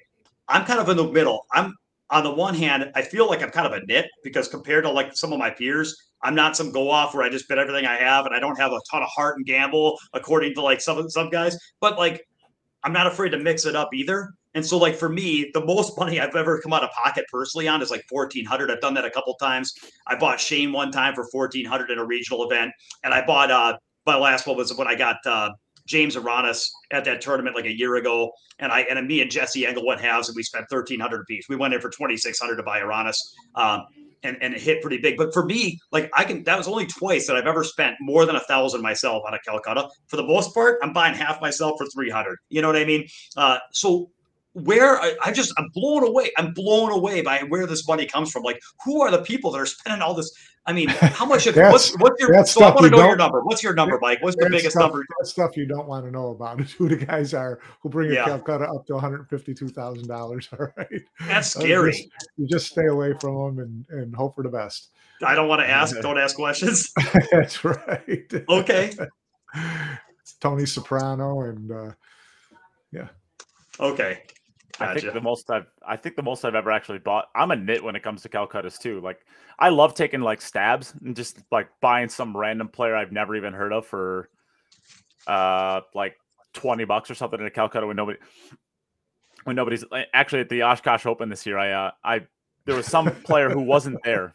I'm 0.49 0.65
kind 0.65 0.81
of 0.81 0.89
in 0.89 0.97
the 0.97 1.11
middle. 1.11 1.47
I'm 1.53 1.75
on 2.11 2.25
the 2.25 2.33
one 2.33 2.55
hand, 2.55 2.91
I 2.95 3.03
feel 3.03 3.29
like 3.29 3.43
I'm 3.43 3.51
kind 3.51 3.67
of 3.67 3.73
a 3.73 3.85
nit 3.87 4.07
because 4.25 4.49
compared 4.49 4.85
to 4.85 4.91
like 4.91 5.15
some 5.15 5.33
of 5.33 5.39
my 5.39 5.51
peers, 5.51 5.95
I'm 6.23 6.35
not 6.35 6.57
some 6.57 6.73
go 6.73 6.91
off 6.91 7.15
where 7.15 7.23
I 7.23 7.29
just 7.29 7.49
bet 7.49 7.59
everything 7.59 7.87
I 7.87 7.97
have 7.97 8.27
and 8.27 8.35
I 8.35 8.41
don't 8.41 8.59
have 8.59 8.73
a 8.73 8.81
ton 8.91 9.03
of 9.03 9.09
heart 9.09 9.37
and 9.37 9.47
gamble 9.47 9.99
according 10.15 10.55
to 10.55 10.63
like 10.63 10.81
some 10.81 11.09
some 11.11 11.31
guys. 11.31 11.57
But 11.81 11.99
like, 11.99 12.27
I'm 12.83 12.93
not 12.93 13.07
afraid 13.07 13.31
to 13.31 13.39
mix 13.39 13.67
it 13.67 13.77
up 13.77 13.91
either. 13.93 14.33
And 14.55 14.65
so, 14.65 14.79
like 14.79 14.97
for 14.97 15.09
me, 15.09 15.51
the 15.53 15.65
most 15.65 15.99
money 15.99 16.19
I've 16.19 16.35
ever 16.35 16.61
come 16.61 16.73
out 16.73 16.83
of 16.83 16.91
pocket 16.91 17.27
personally 17.31 17.69
on 17.69 17.83
is 17.83 17.91
like 17.91 18.05
fourteen 18.09 18.45
hundred. 18.45 18.71
I've 18.71 18.81
done 18.81 18.95
that 18.95 19.05
a 19.05 19.11
couple 19.11 19.35
times. 19.35 19.75
I 20.07 20.17
bought 20.17 20.41
Shane 20.41 20.73
one 20.73 20.91
time 20.91 21.15
for 21.15 21.27
fourteen 21.31 21.67
hundred 21.67 21.91
in 21.91 21.99
a 21.99 22.05
regional 22.05 22.51
event, 22.51 22.73
and 23.05 23.13
I 23.13 23.25
bought 23.25 23.51
uh 23.51 23.77
my 24.09 24.17
last 24.17 24.47
one 24.47 24.57
was 24.57 24.75
when 24.77 24.89
I 24.89 24.97
got 24.97 25.19
uh 25.27 25.51
James 25.87 26.17
Aranas 26.17 26.67
at 26.93 27.05
that 27.07 27.21
tournament 27.21 27.57
like 27.57 27.65
a 27.65 27.77
year 27.77 27.97
ago, 27.97 28.31
and 28.59 28.71
I 28.71 28.81
and 28.81 29.07
me 29.07 29.23
and 29.23 29.31
Jesse 29.31 29.67
Engel 29.67 29.87
went 29.87 30.01
halves, 30.01 30.29
and 30.29 30.37
we 30.37 30.43
spent 30.43 30.67
thirteen 30.69 31.01
hundred 31.01 31.21
apiece. 31.23 31.47
We 31.49 31.57
went 31.57 31.75
in 31.75 31.81
for 31.81 31.91
twenty 31.91 32.17
six 32.17 32.39
hundred 32.39 32.57
to 32.57 32.63
buy 32.63 32.81
Aranas, 32.81 33.17
um, 33.55 33.87
and 34.23 34.37
and 34.43 34.55
it 34.55 34.61
hit 34.61 34.83
pretty 34.83 34.99
big. 34.99 35.17
But 35.17 35.33
for 35.33 35.45
me, 35.45 35.79
like 35.91 36.11
I 36.15 36.25
can, 36.25 36.45
that 36.45 36.59
was 36.59 36.69
only 36.69 36.87
twice 36.87 37.27
that 37.27 37.37
I've 37.37 37.47
ever 37.47 37.65
spent 37.65 37.97
more 38.01 38.27
than 38.27 38.37
a 38.37 38.41
thousand 38.41 38.83
myself 38.83 39.23
on 39.27 39.33
a 39.35 39.39
Calcutta. 39.41 39.89
For 40.09 40.17
the 40.17 40.25
most 40.25 40.53
part, 40.53 40.79
I'm 40.83 40.93
buying 40.93 41.15
half 41.15 41.41
myself 41.41 41.75
for 41.79 41.87
three 41.87 42.11
hundred. 42.11 42.37
You 42.51 42.61
know 42.61 42.69
what 42.69 42.77
I 42.77 42.85
mean? 42.85 43.07
Uh, 43.37 43.59
so 43.73 44.11
where 44.55 45.01
I, 45.01 45.15
I, 45.25 45.33
just 45.33 45.53
I'm 45.59 45.69
blown 45.75 46.05
away. 46.05 46.31
I'm 46.37 46.53
blown 46.53 46.91
away 46.91 47.23
by 47.23 47.41
where 47.49 47.67
this 47.67 47.87
money 47.87 48.07
comes 48.07 48.31
from. 48.31 48.43
Like, 48.43 48.61
who 48.85 49.03
are 49.03 49.11
the 49.11 49.23
people 49.23 49.51
that 49.53 49.59
are 49.59 49.67
spending 49.67 50.03
all 50.03 50.15
this? 50.15 50.33
I 50.67 50.73
mean, 50.73 50.89
how 50.89 51.25
much? 51.25 51.47
Of, 51.47 51.57
what's 51.57 51.97
what's 51.99 52.21
your? 52.21 52.45
So 52.45 52.63
I 52.63 52.71
want 52.71 52.85
to 52.85 52.91
know 52.91 53.07
your 53.07 53.17
number. 53.17 53.43
What's 53.43 53.63
your 53.63 53.75
number, 53.75 53.99
Mike? 54.01 54.23
What's 54.23 54.37
the 54.37 54.51
biggest 54.51 54.73
stuff, 54.73 54.91
number? 54.91 55.05
That 55.19 55.27
stuff 55.27 55.57
you 55.57 55.67
don't 55.67 55.87
want 55.87 56.05
to 56.05 56.11
know 56.11 56.29
about 56.29 56.61
is 56.61 56.73
who 56.73 56.89
the 56.89 56.97
guys 56.97 57.35
are 57.35 57.61
who 57.81 57.89
bring 57.89 58.11
a 58.11 58.15
yeah. 58.15 58.25
Calcutta 58.25 58.69
up 58.69 58.87
to 58.87 58.95
one 58.95 59.03
hundred 59.03 59.29
fifty-two 59.29 59.69
thousand 59.69 60.09
dollars. 60.09 60.49
All 60.59 60.67
right, 60.77 61.03
that's 61.27 61.53
scary. 61.53 61.97
You 61.97 62.03
just, 62.03 62.31
you 62.37 62.47
just 62.49 62.67
stay 62.67 62.87
away 62.87 63.15
from 63.19 63.57
them 63.57 63.87
and 63.91 64.01
and 64.01 64.15
hope 64.15 64.35
for 64.35 64.43
the 64.43 64.51
best. 64.51 64.91
I 65.25 65.35
don't 65.35 65.49
want 65.49 65.61
to 65.61 65.69
ask. 65.69 65.99
don't 66.01 66.19
ask 66.19 66.37
questions. 66.37 66.93
that's 67.33 67.65
right. 67.65 68.33
Okay. 68.49 68.93
it's 70.21 70.33
Tony 70.41 70.67
Soprano 70.67 71.41
and 71.43 71.73
uh, 71.73 71.91
yeah. 72.93 73.09
Okay. 73.81 74.23
Gotcha. 74.79 74.91
I 74.91 75.01
think 75.01 75.13
the 75.13 75.21
most 75.21 75.51
I've 75.51 75.67
I 75.87 75.97
think 75.97 76.17
the 76.17 76.23
most 76.23 76.45
I've 76.45 76.55
ever 76.55 76.71
actually 76.71 76.99
bought. 76.99 77.29
I'm 77.35 77.51
a 77.51 77.57
nit 77.57 77.83
when 77.83 77.97
it 77.97 78.03
comes 78.03 78.23
to 78.23 78.29
Calcuttas 78.29 78.79
too. 78.79 79.01
Like 79.01 79.21
I 79.59 79.71
love 79.71 79.95
taking 79.95 80.21
like 80.21 80.41
stabs 80.41 80.95
and 81.05 81.17
just 81.17 81.39
like 81.51 81.69
buying 81.81 82.09
some 82.09 82.37
random 82.37 82.69
player 82.69 82.95
I've 82.95 83.13
never 83.13 83.35
even 83.35 83.53
heard 83.53 83.73
of 83.73 83.87
for 83.87 84.29
uh 85.27 85.81
like 85.95 86.17
20 86.55 86.85
bucks 86.85 87.11
or 87.11 87.15
something 87.15 87.41
in 87.41 87.47
a 87.47 87.51
Calcutta 87.51 87.87
when 87.87 87.97
nobody 87.97 88.19
when 89.45 89.57
nobody's 89.57 89.85
actually 90.15 90.41
at 90.41 90.49
the 90.49 90.63
Oshkosh 90.63 91.07
Open 91.07 91.29
this 91.29 91.45
year. 91.45 91.59
I 91.59 91.73
uh 91.73 91.91
I 92.05 92.27
there 92.65 92.77
was 92.77 92.87
some 92.87 93.11
player 93.25 93.51
who 93.51 93.63
wasn't 93.63 93.99
there 94.05 94.33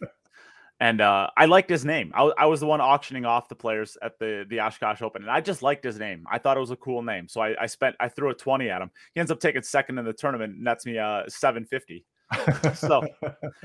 and 0.79 1.01
uh, 1.01 1.29
I 1.37 1.45
liked 1.45 1.69
his 1.69 1.85
name. 1.85 2.11
I, 2.15 2.23
I, 2.37 2.45
was 2.45 2.59
the 2.59 2.65
one 2.65 2.81
auctioning 2.81 3.25
off 3.25 3.47
the 3.47 3.55
players 3.55 3.97
at 4.01 4.19
the 4.19 4.45
the 4.49 4.59
Oshkosh 4.59 5.01
Open, 5.01 5.21
and 5.21 5.31
I 5.31 5.39
just 5.39 5.61
liked 5.61 5.83
his 5.83 5.99
name. 5.99 6.25
I 6.29 6.39
thought 6.39 6.57
it 6.57 6.59
was 6.59 6.71
a 6.71 6.75
cool 6.75 7.01
name, 7.01 7.27
so 7.27 7.41
I, 7.41 7.55
I 7.63 7.65
spent 7.67 7.95
I 7.99 8.09
threw 8.09 8.29
a 8.29 8.33
twenty 8.33 8.69
at 8.69 8.81
him. 8.81 8.91
He 9.13 9.19
ends 9.19 9.31
up 9.31 9.39
taking 9.39 9.61
second 9.61 9.97
in 9.97 10.05
the 10.05 10.13
tournament, 10.13 10.57
and 10.57 10.65
that's 10.65 10.85
me 10.85 10.97
uh 10.97 11.23
seven 11.27 11.65
fifty. 11.65 12.05
so, 12.73 13.05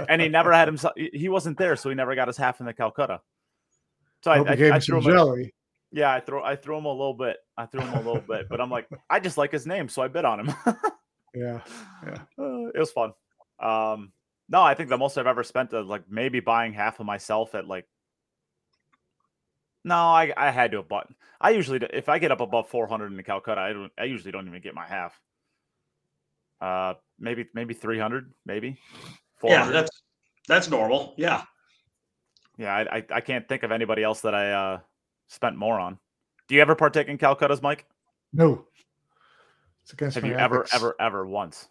and 0.08 0.20
he 0.20 0.28
never 0.28 0.52
had 0.52 0.68
himself. 0.68 0.94
He 0.96 1.28
wasn't 1.28 1.58
there, 1.58 1.76
so 1.76 1.88
he 1.88 1.94
never 1.94 2.14
got 2.14 2.28
his 2.28 2.36
half 2.36 2.60
in 2.60 2.66
the 2.66 2.74
Calcutta. 2.74 3.20
So 4.22 4.30
I, 4.30 4.38
I, 4.38 4.76
I 4.76 4.80
threw 4.80 4.98
him 4.98 5.04
jelly. 5.04 5.44
A, 5.44 5.98
yeah, 5.98 6.12
I 6.12 6.20
threw 6.20 6.42
I 6.42 6.56
threw 6.56 6.76
him 6.76 6.84
a 6.84 6.92
little 6.92 7.14
bit. 7.14 7.38
I 7.56 7.66
threw 7.66 7.80
him 7.80 7.94
a 7.94 8.02
little 8.02 8.20
bit, 8.20 8.48
but 8.48 8.60
I'm 8.60 8.70
like, 8.70 8.88
I 9.08 9.20
just 9.20 9.38
like 9.38 9.52
his 9.52 9.66
name, 9.66 9.88
so 9.88 10.02
I 10.02 10.08
bid 10.08 10.24
on 10.24 10.40
him. 10.40 10.54
yeah, 11.34 11.60
yeah, 12.04 12.18
uh, 12.38 12.66
it 12.74 12.78
was 12.78 12.90
fun. 12.90 13.12
Um, 13.60 14.12
no, 14.48 14.62
I 14.62 14.74
think 14.74 14.88
the 14.88 14.98
most 14.98 15.18
I've 15.18 15.26
ever 15.26 15.44
spent 15.44 15.72
is 15.72 15.86
like 15.86 16.04
maybe 16.10 16.40
buying 16.40 16.72
half 16.72 17.00
of 17.00 17.06
myself 17.06 17.54
at 17.54 17.66
like. 17.66 17.86
No, 19.84 19.96
I 19.96 20.32
I 20.36 20.50
had 20.50 20.70
to 20.72 20.78
have 20.78 20.88
bought. 20.88 21.08
I 21.40 21.50
usually 21.50 21.80
if 21.92 22.08
I 22.08 22.18
get 22.18 22.32
up 22.32 22.40
above 22.40 22.68
400 22.68 23.06
in 23.06 23.16
the 23.16 23.22
Calcutta, 23.22 23.60
I 23.60 23.72
don't. 23.72 23.92
I 23.98 24.04
usually 24.04 24.32
don't 24.32 24.46
even 24.48 24.60
get 24.60 24.74
my 24.74 24.86
half. 24.86 25.18
Uh, 26.60 26.94
maybe 27.18 27.46
maybe 27.54 27.74
300, 27.74 28.32
maybe. 28.44 28.78
Yeah, 29.44 29.70
that's 29.70 29.90
that's 30.48 30.68
normal. 30.68 31.14
Yeah. 31.16 31.42
Yeah, 32.56 32.74
I, 32.74 32.96
I, 32.96 33.04
I 33.14 33.20
can't 33.20 33.48
think 33.48 33.62
of 33.62 33.70
anybody 33.70 34.02
else 34.02 34.22
that 34.22 34.34
I 34.34 34.50
uh 34.50 34.80
spent 35.28 35.56
more 35.56 35.78
on. 35.78 35.98
Do 36.48 36.54
you 36.54 36.60
ever 36.62 36.74
partake 36.74 37.08
in 37.08 37.18
Calcuttas, 37.18 37.62
Mike? 37.62 37.86
No. 38.32 38.66
It's 39.82 39.92
against. 39.92 40.16
Have 40.16 40.24
you 40.24 40.34
ever 40.34 40.66
ever 40.72 40.96
ever 40.98 41.26
once? 41.26 41.68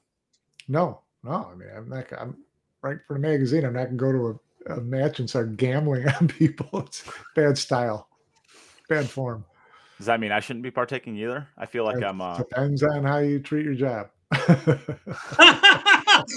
No, 0.68 1.02
no. 1.24 1.50
I 1.52 1.56
mean, 1.56 1.70
I'm 1.76 1.90
not. 1.90 2.06
I'm 2.18 2.38
write 2.82 2.98
for 3.08 3.14
the 3.14 3.20
magazine. 3.20 3.66
I'm 3.66 3.74
not 3.74 3.86
going 3.86 3.98
to 3.98 4.04
go 4.04 4.12
to 4.12 4.40
a, 4.70 4.76
a, 4.76 4.82
match 4.82 5.20
and 5.20 5.30
start 5.30 5.58
gambling 5.58 6.08
on 6.22 6.28
people. 6.28 6.80
It's 6.80 7.04
bad 7.36 7.58
style, 7.58 8.08
bad 8.90 9.10
form. 9.10 9.46
Does 9.98 10.06
that 10.06 10.20
mean 10.20 10.32
I 10.32 10.40
shouldn't 10.40 10.64
be 10.64 10.72
partaking 10.72 11.18
either? 11.18 11.48
I 11.58 11.66
feel 11.66 11.84
like 11.84 11.98
it 11.98 12.04
I'm. 12.04 12.22
Uh... 12.22 12.38
Depends 12.38 12.84
on 12.84 13.04
how 13.04 13.18
you 13.18 13.40
treat 13.40 13.66
your 13.66 13.74
job. 13.74 14.10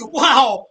wow. 0.01 0.65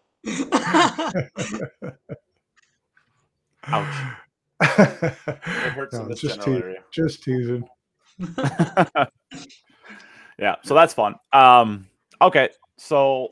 Ouch. 3.66 4.16
it 4.60 5.72
hurts 5.72 5.94
no, 5.94 6.02
in 6.02 6.08
this 6.08 6.20
just, 6.20 6.42
te- 6.42 6.50
area. 6.50 6.80
just 6.90 7.22
teasing. 7.22 7.68
yeah, 10.38 10.56
so 10.62 10.74
that's 10.74 10.92
fun. 10.92 11.14
Um, 11.32 11.86
okay, 12.20 12.48
so 12.76 13.28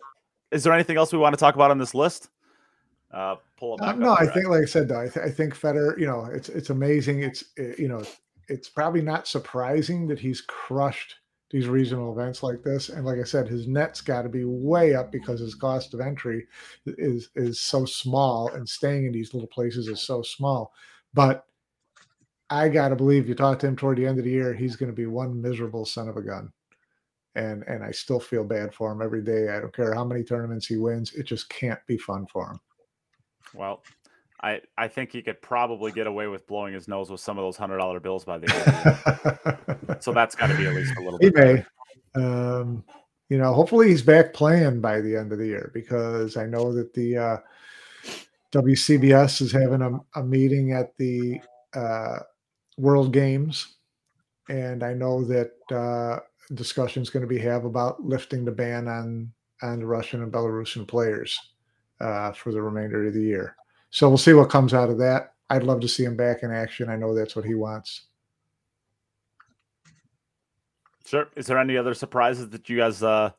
is 0.50 0.64
there 0.64 0.72
anything 0.72 0.96
else 0.96 1.12
we 1.12 1.18
want 1.18 1.34
to 1.34 1.38
talk 1.38 1.54
about 1.54 1.70
on 1.70 1.78
this 1.78 1.94
list? 1.94 2.28
Uh, 3.12 3.36
pull 3.56 3.74
up. 3.74 3.80
Uh, 3.82 3.92
no, 3.92 4.14
I 4.14 4.26
think, 4.26 4.48
like 4.48 4.62
I 4.62 4.66
said, 4.66 4.88
though, 4.88 5.00
I, 5.00 5.08
th- 5.08 5.24
I 5.24 5.30
think 5.30 5.54
Federer. 5.54 5.98
You 5.98 6.06
know, 6.06 6.26
it's 6.26 6.48
it's 6.48 6.70
amazing. 6.70 7.22
It's 7.22 7.44
it, 7.56 7.78
you 7.78 7.88
know, 7.88 8.02
it's 8.48 8.68
probably 8.68 9.02
not 9.02 9.26
surprising 9.26 10.06
that 10.08 10.18
he's 10.18 10.40
crushed 10.42 11.16
these 11.50 11.66
regional 11.66 12.12
events 12.12 12.42
like 12.42 12.62
this. 12.62 12.90
And 12.90 13.06
like 13.06 13.18
I 13.18 13.24
said, 13.24 13.48
his 13.48 13.66
net's 13.66 14.02
got 14.02 14.22
to 14.22 14.28
be 14.28 14.44
way 14.44 14.94
up 14.94 15.10
because 15.10 15.40
his 15.40 15.54
cost 15.54 15.94
of 15.94 16.00
entry 16.00 16.46
is 16.86 17.30
is 17.34 17.60
so 17.60 17.84
small, 17.84 18.50
and 18.52 18.68
staying 18.68 19.06
in 19.06 19.12
these 19.12 19.32
little 19.32 19.48
places 19.48 19.88
is 19.88 20.02
so 20.02 20.22
small. 20.22 20.72
But 21.14 21.46
I 22.50 22.68
got 22.68 22.88
to 22.88 22.96
believe 22.96 23.28
you 23.28 23.34
talk 23.34 23.58
to 23.60 23.66
him 23.66 23.76
toward 23.76 23.98
the 23.98 24.06
end 24.06 24.18
of 24.18 24.24
the 24.24 24.30
year, 24.30 24.54
he's 24.54 24.76
going 24.76 24.90
to 24.90 24.96
be 24.96 25.06
one 25.06 25.40
miserable 25.40 25.84
son 25.84 26.08
of 26.08 26.16
a 26.16 26.22
gun 26.22 26.52
and 27.38 27.62
and 27.68 27.84
I 27.84 27.92
still 27.92 28.20
feel 28.20 28.44
bad 28.44 28.74
for 28.74 28.90
him 28.90 29.00
every 29.00 29.22
day. 29.22 29.48
I 29.48 29.60
don't 29.60 29.74
care 29.74 29.94
how 29.94 30.04
many 30.04 30.24
tournaments 30.24 30.66
he 30.66 30.76
wins; 30.76 31.14
it 31.14 31.24
just 31.24 31.48
can't 31.48 31.78
be 31.86 31.96
fun 31.96 32.26
for 32.26 32.50
him. 32.50 32.60
Well, 33.54 33.82
I 34.42 34.60
I 34.76 34.88
think 34.88 35.12
he 35.12 35.22
could 35.22 35.40
probably 35.40 35.92
get 35.92 36.06
away 36.06 36.26
with 36.26 36.46
blowing 36.46 36.74
his 36.74 36.88
nose 36.88 37.10
with 37.10 37.20
some 37.20 37.38
of 37.38 37.44
those 37.44 37.56
hundred 37.56 37.78
dollar 37.78 38.00
bills 38.00 38.24
by 38.24 38.38
the 38.38 39.56
end. 39.86 40.00
so 40.02 40.12
that's 40.12 40.34
got 40.34 40.48
to 40.48 40.56
be 40.56 40.66
at 40.66 40.74
least 40.74 40.94
a 40.98 41.00
little. 41.00 41.18
Bit. 41.18 41.34
He 41.34 41.40
may. 41.40 41.64
Um, 42.14 42.84
you 43.28 43.38
know, 43.38 43.52
hopefully 43.52 43.88
he's 43.88 44.02
back 44.02 44.32
playing 44.32 44.80
by 44.80 45.00
the 45.00 45.14
end 45.14 45.32
of 45.32 45.38
the 45.38 45.46
year 45.46 45.70
because 45.74 46.36
I 46.36 46.46
know 46.46 46.72
that 46.72 46.94
the 46.94 47.16
uh, 47.16 47.36
WCBS 48.52 49.42
is 49.42 49.52
having 49.52 49.82
a, 49.82 50.18
a 50.18 50.24
meeting 50.24 50.72
at 50.72 50.96
the 50.96 51.38
uh, 51.74 52.20
World 52.78 53.12
Games, 53.12 53.76
and 54.48 54.82
I 54.82 54.94
know 54.94 55.22
that 55.24 55.52
uh, 55.70 56.20
discussion 56.54 57.02
is 57.02 57.10
going 57.10 57.22
to 57.22 57.26
be 57.26 57.38
have 57.38 57.64
about 57.64 58.02
lifting 58.02 58.44
the 58.44 58.52
ban 58.52 58.88
on 58.88 59.32
on 59.62 59.80
the 59.80 59.86
Russian 59.86 60.22
and 60.22 60.32
Belarusian 60.32 60.86
players 60.86 61.38
uh, 62.00 62.32
for 62.32 62.52
the 62.52 62.62
remainder 62.62 63.06
of 63.06 63.14
the 63.14 63.22
year. 63.22 63.56
So 63.90 64.08
we'll 64.08 64.18
see 64.18 64.34
what 64.34 64.50
comes 64.50 64.74
out 64.74 64.90
of 64.90 64.98
that. 64.98 65.34
I'd 65.50 65.62
love 65.62 65.80
to 65.80 65.88
see 65.88 66.04
him 66.04 66.16
back 66.16 66.42
in 66.42 66.52
action. 66.52 66.90
I 66.90 66.96
know 66.96 67.14
that's 67.14 67.34
what 67.34 67.44
he 67.44 67.54
wants. 67.54 68.06
Sure. 71.06 71.28
Is 71.36 71.46
there 71.46 71.58
any 71.58 71.76
other 71.76 71.94
surprises 71.94 72.50
that 72.50 72.68
you 72.68 72.76
guys, 72.76 73.02
uh, 73.02 73.30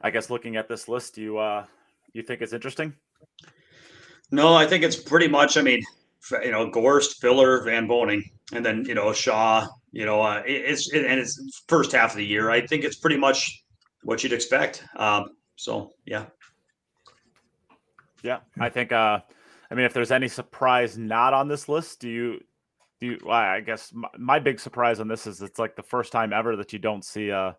I 0.00 0.10
guess, 0.10 0.28
looking 0.28 0.56
at 0.56 0.68
this 0.68 0.88
list, 0.88 1.16
you 1.16 1.38
uh, 1.38 1.64
you 2.12 2.22
think 2.22 2.42
is 2.42 2.52
interesting? 2.52 2.94
No, 4.32 4.54
I 4.54 4.66
think 4.66 4.82
it's 4.82 4.96
pretty 4.96 5.28
much. 5.28 5.56
I 5.56 5.62
mean, 5.62 5.82
you 6.42 6.50
know, 6.50 6.68
Gorst, 6.68 7.20
Filler, 7.20 7.62
Van 7.62 7.86
Boening, 7.86 8.24
and 8.52 8.66
then 8.66 8.84
you 8.86 8.94
know 8.94 9.12
Shaw. 9.12 9.68
You 9.92 10.06
know, 10.06 10.22
uh, 10.22 10.42
it's 10.46 10.90
it, 10.92 11.04
and 11.04 11.20
it's 11.20 11.62
first 11.68 11.92
half 11.92 12.12
of 12.12 12.16
the 12.16 12.24
year. 12.24 12.50
I 12.50 12.66
think 12.66 12.82
it's 12.82 12.96
pretty 12.96 13.18
much 13.18 13.62
what 14.02 14.22
you'd 14.22 14.32
expect. 14.32 14.84
Um, 14.96 15.36
so 15.56 15.92
yeah. 16.06 16.26
Yeah, 18.22 18.38
I 18.58 18.68
think. 18.68 18.92
Uh, 18.92 19.20
I 19.70 19.74
mean, 19.74 19.84
if 19.84 19.92
there's 19.92 20.10
any 20.10 20.28
surprise 20.28 20.96
not 20.96 21.34
on 21.34 21.48
this 21.48 21.68
list, 21.68 22.00
do 22.00 22.08
you? 22.08 22.40
Do 23.00 23.06
you? 23.06 23.18
Well, 23.24 23.36
I 23.36 23.60
guess 23.60 23.92
my, 23.92 24.08
my, 24.18 24.38
big 24.38 24.60
surprise 24.60 25.00
on 25.00 25.08
this 25.08 25.26
is 25.26 25.42
it's 25.42 25.58
like 25.58 25.76
the 25.76 25.82
first 25.82 26.12
time 26.12 26.32
ever 26.32 26.56
that 26.56 26.72
you 26.72 26.78
don't 26.78 27.04
see 27.04 27.30
uh, 27.30 27.52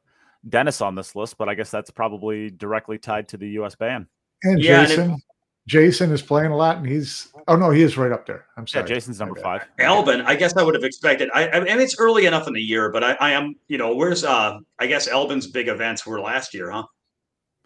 Dennis 0.47 0.81
on 0.81 0.95
this 0.95 1.15
list, 1.15 1.37
but 1.37 1.49
I 1.49 1.53
guess 1.53 1.69
that's 1.69 1.91
probably 1.91 2.49
directly 2.49 2.97
tied 2.97 3.27
to 3.29 3.37
the 3.37 3.49
U.S. 3.49 3.75
ban. 3.75 4.07
And 4.43 4.61
yeah, 4.61 4.85
Jason, 4.85 5.01
and 5.01 5.13
it, 5.13 5.23
Jason 5.67 6.11
is 6.11 6.21
playing 6.21 6.51
a 6.51 6.55
lot, 6.55 6.77
and 6.77 6.85
he's 6.85 7.31
oh 7.47 7.55
no, 7.55 7.69
he 7.69 7.81
is 7.81 7.97
right 7.97 8.11
up 8.11 8.25
there. 8.25 8.45
I'm 8.57 8.67
sorry, 8.67 8.83
yeah, 8.83 8.95
Jason's 8.95 9.19
number 9.19 9.39
five. 9.39 9.63
Albin, 9.79 10.21
I 10.21 10.35
guess 10.35 10.55
I 10.57 10.63
would 10.63 10.75
have 10.75 10.83
expected. 10.83 11.29
I, 11.33 11.47
I 11.47 11.59
and 11.65 11.79
it's 11.79 11.97
early 11.99 12.25
enough 12.25 12.47
in 12.47 12.53
the 12.53 12.61
year, 12.61 12.91
but 12.91 13.03
I, 13.03 13.13
I 13.13 13.31
am, 13.31 13.55
you 13.67 13.77
know, 13.77 13.95
where's 13.95 14.23
uh, 14.23 14.59
I 14.79 14.87
guess 14.87 15.07
Albin's 15.07 15.47
big 15.47 15.69
events 15.69 16.05
were 16.05 16.19
last 16.19 16.53
year, 16.53 16.69
huh? 16.69 16.83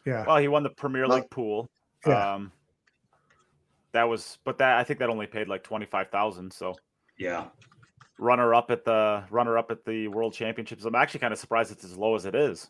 Yeah. 0.06 0.26
Well, 0.26 0.38
he 0.38 0.48
won 0.48 0.64
the 0.64 0.70
Premier 0.70 1.08
League 1.08 1.24
well, 1.24 1.28
pool. 1.32 1.70
Yeah. 2.06 2.36
Um, 2.36 2.52
that 3.94 4.04
was, 4.04 4.38
but 4.44 4.60
that 4.60 4.78
I 4.78 4.84
think 4.84 5.00
that 5.00 5.10
only 5.10 5.26
paid 5.28 5.48
like 5.48 5.64
twenty 5.64 5.88
five 5.88 6.10
thousand. 6.10 6.54
So 6.54 6.76
yeah, 7.18 7.46
runner 8.20 8.54
up 8.54 8.70
at 8.70 8.86
the 8.86 9.24
runner 9.32 9.58
up 9.58 9.72
at 9.72 9.86
the 9.86 10.08
World 10.08 10.34
Championships. 10.34 10.86
I'm 10.86 10.94
actually 10.94 11.22
kind 11.22 11.34
of 11.34 11.40
surprised 11.40 11.72
it's 11.72 11.84
as 11.84 11.98
low 11.98 12.16
as 12.16 12.26
it 12.26 12.36
is. 12.36 12.70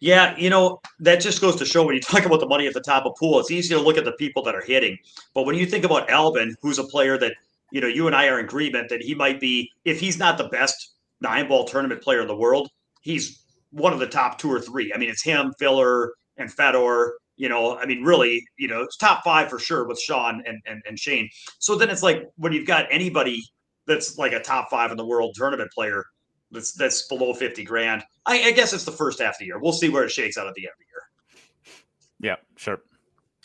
Yeah, 0.00 0.36
you 0.36 0.48
know, 0.48 0.80
that 1.00 1.20
just 1.20 1.40
goes 1.40 1.56
to 1.56 1.64
show 1.64 1.84
when 1.84 1.94
you 1.94 2.00
talk 2.00 2.24
about 2.24 2.40
the 2.40 2.46
money 2.46 2.66
at 2.66 2.74
the 2.74 2.80
top 2.80 3.06
of 3.06 3.14
pool, 3.18 3.38
it's 3.38 3.50
easy 3.50 3.74
to 3.74 3.80
look 3.80 3.98
at 3.98 4.04
the 4.04 4.12
people 4.12 4.42
that 4.44 4.54
are 4.54 4.62
hitting. 4.62 4.98
But 5.34 5.44
when 5.44 5.56
you 5.56 5.66
think 5.66 5.84
about 5.84 6.10
Albin, 6.10 6.56
who's 6.62 6.78
a 6.78 6.84
player 6.84 7.18
that, 7.18 7.34
you 7.70 7.80
know, 7.80 7.86
you 7.86 8.06
and 8.06 8.16
I 8.16 8.28
are 8.28 8.38
in 8.38 8.46
agreement 8.46 8.88
that 8.88 9.02
he 9.02 9.14
might 9.14 9.40
be, 9.40 9.70
if 9.84 10.00
he's 10.00 10.18
not 10.18 10.38
the 10.38 10.48
best 10.48 10.94
nine 11.20 11.48
ball 11.48 11.64
tournament 11.64 12.02
player 12.02 12.22
in 12.22 12.28
the 12.28 12.36
world, 12.36 12.70
he's 13.02 13.42
one 13.70 13.92
of 13.92 13.98
the 14.00 14.06
top 14.06 14.38
two 14.38 14.50
or 14.50 14.60
three. 14.60 14.92
I 14.92 14.98
mean, 14.98 15.10
it's 15.10 15.22
him, 15.22 15.52
Filler, 15.58 16.12
and 16.36 16.52
Fedor. 16.52 17.18
You 17.36 17.48
know, 17.48 17.78
I 17.78 17.86
mean, 17.86 18.02
really, 18.02 18.44
you 18.58 18.68
know, 18.68 18.82
it's 18.82 18.96
top 18.96 19.22
five 19.24 19.48
for 19.48 19.58
sure 19.58 19.86
with 19.86 19.98
Sean 19.98 20.42
and, 20.46 20.60
and, 20.66 20.82
and 20.86 20.98
Shane. 20.98 21.28
So 21.58 21.74
then 21.74 21.88
it's 21.88 22.02
like 22.02 22.28
when 22.36 22.52
you've 22.52 22.66
got 22.66 22.86
anybody 22.90 23.42
that's 23.86 24.18
like 24.18 24.32
a 24.32 24.40
top 24.40 24.68
five 24.70 24.90
in 24.90 24.96
the 24.98 25.06
world 25.06 25.34
tournament 25.36 25.70
player, 25.72 26.04
that's 26.50 26.72
that's 26.72 27.02
below 27.02 27.32
50 27.32 27.64
grand. 27.64 28.02
I, 28.26 28.42
I, 28.44 28.50
guess 28.52 28.72
it's 28.72 28.84
the 28.84 28.92
first 28.92 29.20
half 29.20 29.34
of 29.34 29.38
the 29.38 29.46
year. 29.46 29.58
We'll 29.58 29.72
see 29.72 29.88
where 29.88 30.04
it 30.04 30.10
shakes 30.10 30.36
out 30.36 30.46
at 30.46 30.54
the 30.54 30.62
end 30.62 30.72
of 30.72 30.78
the 30.78 30.84
year. 30.84 32.32
Yeah, 32.32 32.36
sure. 32.56 32.82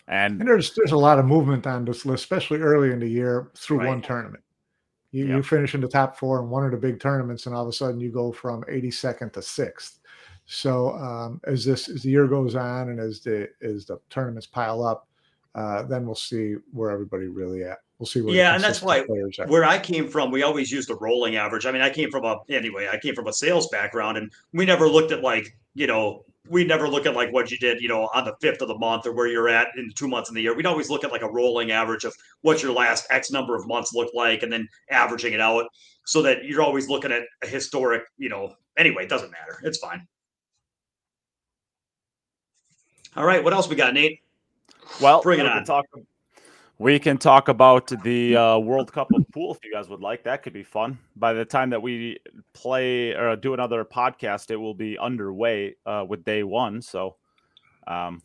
And, 0.07 0.39
and 0.39 0.47
there's 0.47 0.73
there's 0.75 0.91
a 0.91 0.97
lot 0.97 1.19
of 1.19 1.25
movement 1.25 1.65
on 1.65 1.85
this 1.85 2.05
list, 2.05 2.23
especially 2.23 2.59
early 2.59 2.91
in 2.91 2.99
the 2.99 3.07
year 3.07 3.51
through 3.55 3.79
right. 3.79 3.87
one 3.87 4.01
tournament. 4.01 4.43
You, 5.11 5.27
yep. 5.27 5.37
you 5.37 5.43
finish 5.43 5.73
in 5.73 5.81
the 5.81 5.87
top 5.87 6.17
four 6.17 6.41
in 6.41 6.49
one 6.49 6.65
of 6.65 6.71
the 6.71 6.77
big 6.77 6.99
tournaments, 6.99 7.45
and 7.45 7.55
all 7.55 7.63
of 7.63 7.69
a 7.69 7.73
sudden 7.73 7.99
you 7.99 8.11
go 8.11 8.31
from 8.31 8.63
82nd 8.63 9.33
to 9.33 9.41
sixth. 9.41 9.99
So 10.45 10.91
um, 10.97 11.39
as 11.45 11.65
this 11.65 11.89
as 11.89 12.03
the 12.03 12.09
year 12.09 12.27
goes 12.27 12.55
on, 12.55 12.89
and 12.89 12.99
as 12.99 13.21
the 13.21 13.49
as 13.61 13.85
the 13.85 13.97
tournaments 14.09 14.45
pile 14.45 14.83
up, 14.83 15.07
uh, 15.55 15.83
then 15.83 16.05
we'll 16.05 16.15
see 16.15 16.55
where 16.71 16.91
everybody 16.91 17.27
really 17.27 17.63
at. 17.63 17.79
We'll 17.99 18.07
see 18.07 18.21
where. 18.21 18.35
Yeah, 18.35 18.55
and 18.55 18.63
that's 18.63 18.81
why 18.81 19.01
where 19.47 19.63
I 19.63 19.79
came 19.79 20.09
from, 20.09 20.29
we 20.29 20.43
always 20.43 20.71
used 20.71 20.89
a 20.89 20.95
rolling 20.95 21.37
average. 21.37 21.65
I 21.65 21.71
mean, 21.71 21.81
I 21.81 21.89
came 21.89 22.11
from 22.11 22.25
a 22.25 22.37
anyway. 22.49 22.89
I 22.91 22.97
came 22.97 23.15
from 23.15 23.27
a 23.27 23.33
sales 23.33 23.69
background, 23.69 24.17
and 24.17 24.31
we 24.51 24.65
never 24.65 24.87
looked 24.89 25.11
at 25.11 25.21
like 25.21 25.55
you 25.75 25.87
know 25.87 26.25
we 26.49 26.63
never 26.63 26.87
look 26.87 27.05
at 27.05 27.15
like 27.15 27.31
what 27.31 27.51
you 27.51 27.57
did, 27.57 27.81
you 27.81 27.87
know, 27.87 28.09
on 28.13 28.25
the 28.25 28.35
fifth 28.41 28.61
of 28.61 28.67
the 28.67 28.77
month 28.77 29.05
or 29.05 29.13
where 29.13 29.27
you're 29.27 29.49
at 29.49 29.69
in 29.77 29.91
two 29.95 30.07
months 30.07 30.29
in 30.29 30.35
the 30.35 30.41
year. 30.41 30.55
We'd 30.55 30.65
always 30.65 30.89
look 30.89 31.03
at 31.03 31.11
like 31.11 31.21
a 31.21 31.29
rolling 31.29 31.71
average 31.71 32.03
of 32.03 32.13
what 32.41 32.61
your 32.61 32.71
last 32.73 33.07
X 33.09 33.31
number 33.31 33.55
of 33.55 33.67
months 33.67 33.93
looked 33.93 34.13
like, 34.13 34.43
and 34.43 34.51
then 34.51 34.67
averaging 34.89 35.33
it 35.33 35.41
out, 35.41 35.65
so 36.05 36.21
that 36.21 36.43
you're 36.45 36.61
always 36.61 36.89
looking 36.89 37.11
at 37.11 37.23
a 37.43 37.47
historic, 37.47 38.03
you 38.17 38.29
know. 38.29 38.53
Anyway, 38.77 39.03
it 39.03 39.09
doesn't 39.09 39.31
matter. 39.31 39.59
It's 39.63 39.77
fine. 39.77 40.05
All 43.15 43.25
right, 43.25 43.41
what 43.41 43.53
else 43.53 43.69
we 43.69 43.77
got, 43.77 43.93
Nate? 43.93 44.19
Well, 44.99 45.21
bring 45.21 45.39
it 45.39 45.45
on. 45.45 45.63
Talk, 45.63 45.85
we 46.77 46.99
can 46.99 47.17
talk 47.17 47.47
about 47.47 47.87
the 48.03 48.35
uh, 48.35 48.57
World 48.57 48.91
Cup 48.91 49.07
of 49.13 49.25
Pool 49.31 49.53
if 49.53 49.59
you 49.63 49.71
guys 49.71 49.87
would 49.87 50.01
like. 50.01 50.23
That 50.23 50.43
could 50.43 50.53
be 50.53 50.63
fun. 50.63 50.97
By 51.15 51.33
the 51.33 51.45
time 51.45 51.69
that 51.69 51.81
we 51.81 52.19
play 52.53 53.13
or 53.13 53.35
do 53.35 53.53
another 53.53 53.85
podcast, 53.85 54.51
it 54.51 54.57
will 54.57 54.73
be 54.73 54.97
underway 54.97 55.75
uh, 55.85 56.05
with 56.07 56.25
day 56.25 56.43
one. 56.43 56.81
So, 56.81 57.15
um, 57.87 58.21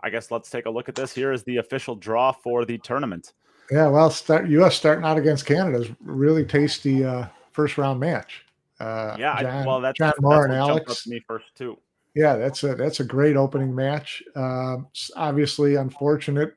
I 0.00 0.10
guess 0.10 0.30
let's 0.32 0.50
take 0.50 0.66
a 0.66 0.70
look 0.70 0.88
at 0.88 0.96
this. 0.96 1.14
Here 1.14 1.30
is 1.32 1.44
the 1.44 1.58
official 1.58 1.94
draw 1.94 2.32
for 2.32 2.64
the 2.64 2.78
tournament. 2.78 3.32
Yeah, 3.70 3.86
well, 3.88 4.10
start, 4.10 4.48
U.S. 4.48 4.74
starting 4.74 5.04
out 5.04 5.16
against 5.16 5.46
Canada 5.46 5.78
is 5.78 5.88
really 6.00 6.44
tasty 6.44 7.04
uh, 7.04 7.26
first 7.52 7.78
round 7.78 8.00
match. 8.00 8.44
Uh, 8.80 9.16
yeah, 9.18 9.40
John, 9.40 9.62
I, 9.62 9.66
well, 9.66 9.80
that's 9.80 9.96
John 9.96 10.12
Moore 10.20 10.48
that's 10.48 10.52
and 10.52 10.54
Alex. 10.54 11.06
me 11.06 11.22
first 11.28 11.46
too. 11.54 11.78
Yeah, 12.14 12.34
that's 12.36 12.64
a 12.64 12.74
that's 12.74 12.98
a 12.98 13.04
great 13.04 13.36
opening 13.36 13.72
match. 13.72 14.22
Um, 14.34 14.88
obviously, 15.16 15.76
unfortunate 15.76 16.56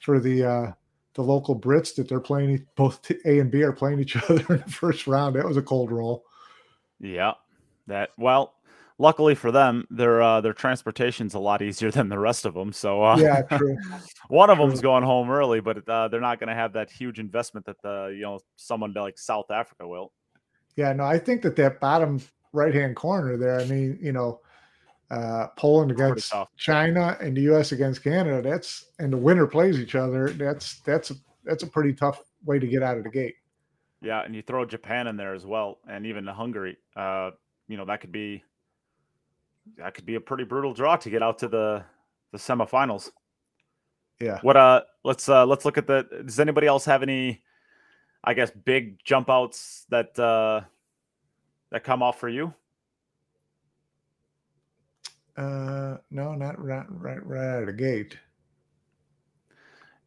for 0.00 0.18
the 0.18 0.44
uh, 0.44 0.72
the 1.14 1.22
local 1.22 1.58
Brits 1.58 1.94
that 1.96 2.08
they're 2.08 2.20
playing. 2.20 2.66
Both 2.76 3.10
A 3.24 3.38
and 3.38 3.50
B 3.50 3.62
are 3.62 3.72
playing 3.72 4.00
each 4.00 4.16
other 4.30 4.44
in 4.54 4.58
the 4.58 4.70
first 4.70 5.06
round. 5.06 5.36
That 5.36 5.46
was 5.46 5.56
a 5.56 5.62
cold 5.62 5.90
roll. 5.90 6.24
Yeah, 7.00 7.32
that 7.86 8.10
well. 8.18 8.54
Luckily 8.98 9.34
for 9.34 9.50
them, 9.50 9.86
their 9.88 10.20
uh, 10.20 10.42
their 10.42 10.52
transportation's 10.52 11.32
a 11.32 11.38
lot 11.38 11.62
easier 11.62 11.90
than 11.90 12.10
the 12.10 12.18
rest 12.18 12.44
of 12.44 12.52
them. 12.52 12.70
So 12.70 13.02
uh, 13.02 13.16
yeah, 13.16 13.40
true. 13.40 13.74
one 14.28 14.50
of 14.50 14.58
them's 14.58 14.82
going 14.82 15.04
home 15.04 15.30
early, 15.30 15.60
but 15.60 15.88
uh, 15.88 16.08
they're 16.08 16.20
not 16.20 16.38
going 16.38 16.48
to 16.48 16.54
have 16.54 16.74
that 16.74 16.90
huge 16.90 17.18
investment 17.18 17.64
that 17.64 17.80
the 17.80 18.12
you 18.14 18.20
know 18.20 18.40
someone 18.56 18.92
like 18.92 19.18
South 19.18 19.50
Africa 19.50 19.88
will. 19.88 20.12
Yeah, 20.76 20.92
no, 20.92 21.04
I 21.04 21.18
think 21.18 21.40
that 21.42 21.56
that 21.56 21.80
bottom 21.80 22.20
right 22.52 22.74
hand 22.74 22.94
corner 22.94 23.38
there. 23.38 23.60
I 23.60 23.64
mean, 23.64 23.98
you 24.02 24.12
know, 24.12 24.40
uh, 25.10 25.48
Poland 25.56 25.90
against 25.90 26.32
China 26.56 27.16
and 27.20 27.36
the 27.36 27.42
U.S. 27.42 27.72
against 27.72 28.02
Canada. 28.02 28.42
That's 28.48 28.86
and 28.98 29.12
the 29.12 29.16
winner 29.16 29.46
plays 29.46 29.78
each 29.78 29.94
other. 29.94 30.30
That's 30.30 30.80
that's 30.80 31.10
a, 31.10 31.14
that's 31.44 31.62
a 31.62 31.66
pretty 31.66 31.92
tough 31.92 32.22
way 32.44 32.58
to 32.58 32.66
get 32.66 32.82
out 32.82 32.96
of 32.96 33.04
the 33.04 33.10
gate. 33.10 33.34
Yeah, 34.02 34.22
and 34.22 34.34
you 34.34 34.42
throw 34.42 34.64
Japan 34.64 35.06
in 35.08 35.16
there 35.16 35.34
as 35.34 35.44
well, 35.44 35.78
and 35.88 36.06
even 36.06 36.26
Hungary. 36.26 36.78
Uh, 36.96 37.32
you 37.68 37.76
know 37.76 37.84
that 37.84 38.00
could 38.00 38.12
be 38.12 38.42
that 39.76 39.94
could 39.94 40.06
be 40.06 40.14
a 40.14 40.20
pretty 40.20 40.44
brutal 40.44 40.72
draw 40.72 40.96
to 40.96 41.10
get 41.10 41.22
out 41.22 41.38
to 41.38 41.48
the 41.48 41.84
the 42.32 42.38
semifinals. 42.38 43.10
Yeah. 44.20 44.38
What 44.42 44.56
uh 44.56 44.82
let's 45.04 45.28
uh 45.28 45.46
let's 45.46 45.64
look 45.64 45.78
at 45.78 45.86
the 45.86 46.06
does 46.24 46.40
anybody 46.40 46.66
else 46.66 46.84
have 46.84 47.02
any 47.02 47.42
I 48.22 48.34
guess 48.34 48.50
big 48.50 49.02
jump 49.04 49.30
outs 49.30 49.86
that 49.88 50.18
uh 50.18 50.62
that 51.70 51.84
come 51.84 52.02
off 52.02 52.18
for 52.18 52.28
you? 52.28 52.52
Uh, 55.40 55.96
no, 56.10 56.34
not 56.34 56.62
right, 56.62 56.84
right, 56.90 57.24
right 57.26 57.56
out 57.56 57.60
of 57.62 57.66
the 57.66 57.72
gate. 57.72 58.18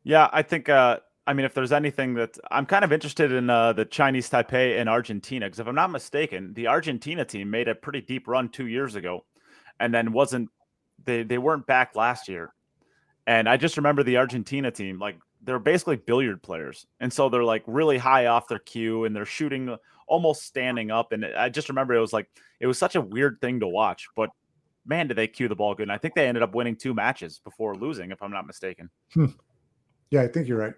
Yeah, 0.03 0.29
I 0.31 0.43
think. 0.43 0.69
Uh, 0.69 0.99
I 1.25 1.33
mean, 1.33 1.45
if 1.45 1.55
there's 1.55 1.71
anything 1.71 2.13
that 2.15 2.37
I'm 2.51 2.67
kind 2.67 2.85
of 2.85 2.93
interested 2.93 3.31
in 3.31 3.49
uh, 3.49 3.73
the 3.73 3.85
Chinese 3.85 4.29
Taipei 4.29 4.79
and 4.79 4.87
Argentina, 4.87 5.47
because 5.47 5.59
if 5.59 5.67
I'm 5.67 5.73
not 5.73 5.89
mistaken, 5.89 6.53
the 6.53 6.67
Argentina 6.67 7.25
team 7.25 7.49
made 7.49 7.67
a 7.67 7.73
pretty 7.73 8.01
deep 8.01 8.27
run 8.27 8.49
two 8.49 8.67
years 8.67 8.93
ago, 8.93 9.25
and 9.79 9.91
then 9.91 10.11
wasn't 10.11 10.49
they 11.03 11.23
they 11.23 11.39
weren't 11.39 11.65
back 11.65 11.95
last 11.95 12.27
year. 12.27 12.53
And 13.25 13.49
I 13.49 13.57
just 13.57 13.77
remember 13.77 14.03
the 14.03 14.17
Argentina 14.17 14.69
team, 14.69 14.99
like 14.99 15.17
they're 15.41 15.57
basically 15.57 15.95
billiard 15.95 16.43
players, 16.43 16.85
and 16.99 17.11
so 17.11 17.27
they're 17.29 17.43
like 17.43 17.63
really 17.65 17.97
high 17.97 18.27
off 18.27 18.47
their 18.47 18.59
cue, 18.59 19.05
and 19.05 19.15
they're 19.15 19.25
shooting 19.25 19.75
almost 20.05 20.43
standing 20.43 20.91
up. 20.91 21.11
And 21.11 21.25
I 21.25 21.49
just 21.49 21.69
remember 21.69 21.95
it 21.95 22.01
was 22.01 22.13
like 22.13 22.29
it 22.59 22.67
was 22.67 22.77
such 22.77 22.95
a 22.95 23.01
weird 23.01 23.39
thing 23.41 23.61
to 23.61 23.67
watch, 23.67 24.09
but 24.15 24.29
man, 24.85 25.07
did 25.07 25.17
they 25.17 25.27
cue 25.27 25.47
the 25.47 25.55
ball 25.55 25.75
good. 25.75 25.83
And 25.83 25.91
I 25.91 25.97
think 25.97 26.15
they 26.15 26.27
ended 26.27 26.43
up 26.43 26.53
winning 26.53 26.75
two 26.75 26.93
matches 26.93 27.39
before 27.43 27.75
losing, 27.75 28.11
if 28.11 28.21
I'm 28.21 28.31
not 28.31 28.45
mistaken. 28.45 28.89
Hmm. 29.13 29.27
Yeah, 30.09 30.21
I 30.21 30.27
think 30.27 30.47
you're 30.47 30.57
right. 30.57 30.73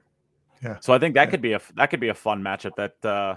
Yeah. 0.63 0.77
So 0.79 0.93
I 0.93 0.99
think 0.99 1.15
that 1.15 1.27
yeah. 1.27 1.31
could 1.31 1.41
be 1.41 1.53
a 1.53 1.61
that 1.75 1.87
could 1.87 1.99
be 1.99 2.09
a 2.09 2.13
fun 2.13 2.41
matchup 2.41 2.75
that 2.77 3.05
uh, 3.05 3.35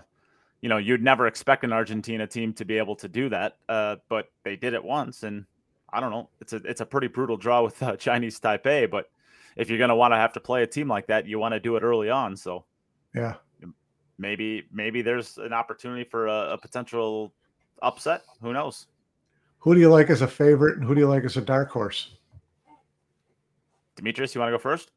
you 0.61 0.69
know 0.69 0.77
you'd 0.77 1.03
never 1.03 1.27
expect 1.27 1.65
an 1.65 1.73
Argentina 1.73 2.27
team 2.27 2.53
to 2.55 2.65
be 2.65 2.79
able 2.79 2.97
to 2.97 3.09
do 3.09 3.29
that, 3.29 3.57
uh, 3.69 3.97
but 4.09 4.29
they 4.45 4.57
did 4.57 4.75
it 4.75 4.83
once, 4.83 5.25
and 5.25 5.45
I 5.93 6.01
don't 6.01 6.11
know. 6.11 6.29
It's 6.41 6.53
a 6.53 6.57
it's 6.57 6.81
a 6.81 6.87
pretty 6.87 7.09
brutal 7.09 7.37
draw 7.37 7.63
with 7.63 7.83
uh, 7.83 7.97
Chinese 7.97 8.39
Taipei, 8.39 8.91
but 8.91 9.11
if 9.57 9.69
you're 9.69 9.79
going 9.79 9.89
to 9.89 9.97
want 9.97 10.13
to 10.13 10.17
have 10.17 10.33
to 10.35 10.41
play 10.41 10.63
a 10.63 10.67
team 10.67 10.89
like 10.89 11.09
that, 11.09 11.27
you 11.27 11.39
want 11.39 11.53
to 11.53 11.61
do 11.61 11.77
it 11.77 11.83
early 11.83 12.11
on. 12.11 12.37
So 12.37 12.65
yeah, 13.15 13.35
maybe 14.19 14.65
maybe 14.73 15.03
there's 15.03 15.39
an 15.39 15.53
opportunity 15.53 16.05
for 16.05 16.29
a, 16.29 16.53
a 16.53 16.59
potential 16.59 17.33
upset. 17.83 18.23
Who 18.41 18.53
knows? 18.53 18.87
Who 19.61 19.75
do 19.75 19.81
you 19.81 19.91
like 19.91 20.11
as 20.11 20.23
a 20.23 20.29
favorite, 20.29 20.77
and 20.77 20.87
who 20.87 20.95
do 20.95 21.01
you 21.01 21.09
like 21.09 21.25
as 21.25 21.37
a 21.37 21.41
dark 21.41 21.71
horse? 21.71 22.11
Demetrius, 23.97 24.35
you 24.35 24.41
want 24.41 24.49
to 24.53 24.57
go 24.57 24.63
first? 24.63 24.91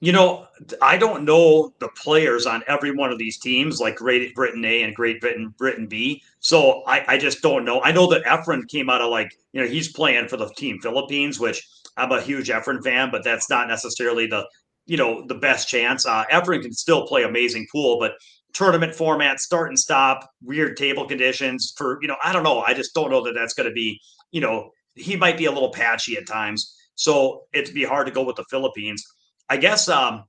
You 0.00 0.12
know, 0.12 0.46
I 0.82 0.96
don't 0.96 1.24
know 1.24 1.72
the 1.78 1.88
players 1.88 2.46
on 2.46 2.62
every 2.66 2.94
one 2.94 3.10
of 3.10 3.18
these 3.18 3.38
teams, 3.38 3.80
like 3.80 3.96
Great 3.96 4.34
Britain 4.34 4.64
A 4.64 4.82
and 4.82 4.94
Great 4.94 5.20
Britain 5.20 5.54
Britain 5.56 5.86
B. 5.86 6.22
So 6.40 6.82
I, 6.86 7.04
I 7.14 7.18
just 7.18 7.42
don't 7.42 7.64
know. 7.64 7.80
I 7.82 7.92
know 7.92 8.06
that 8.08 8.24
Efren 8.24 8.68
came 8.68 8.90
out 8.90 9.00
of 9.00 9.10
like, 9.10 9.32
you 9.52 9.60
know, 9.60 9.66
he's 9.66 9.92
playing 9.92 10.28
for 10.28 10.36
the 10.36 10.48
team 10.56 10.78
Philippines, 10.80 11.40
which 11.40 11.66
I'm 11.96 12.12
a 12.12 12.20
huge 12.20 12.48
Efren 12.48 12.82
fan, 12.82 13.10
but 13.10 13.24
that's 13.24 13.48
not 13.48 13.68
necessarily 13.68 14.26
the, 14.26 14.46
you 14.86 14.96
know, 14.96 15.24
the 15.26 15.36
best 15.36 15.68
chance. 15.68 16.06
Uh, 16.06 16.24
Efren 16.30 16.60
can 16.60 16.72
still 16.72 17.06
play 17.06 17.22
amazing 17.22 17.66
pool, 17.72 17.98
but 17.98 18.12
tournament 18.54 18.94
format, 18.94 19.40
start 19.40 19.68
and 19.68 19.78
stop, 19.78 20.30
weird 20.42 20.76
table 20.76 21.06
conditions 21.06 21.74
for, 21.76 21.98
you 22.00 22.08
know, 22.08 22.16
I 22.24 22.32
don't 22.32 22.44
know. 22.44 22.60
I 22.60 22.72
just 22.72 22.94
don't 22.94 23.10
know 23.10 23.22
that 23.24 23.34
that's 23.34 23.52
going 23.52 23.68
to 23.68 23.74
be, 23.74 24.00
you 24.32 24.40
know, 24.40 24.70
he 24.94 25.16
might 25.16 25.36
be 25.36 25.44
a 25.44 25.52
little 25.52 25.70
patchy 25.70 26.16
at 26.16 26.26
times. 26.26 26.76
So 26.94 27.42
it'd 27.52 27.74
be 27.74 27.84
hard 27.84 28.06
to 28.06 28.12
go 28.12 28.22
with 28.22 28.36
the 28.36 28.44
Philippines. 28.44 29.04
I 29.50 29.56
guess 29.56 29.88
um 29.88 30.24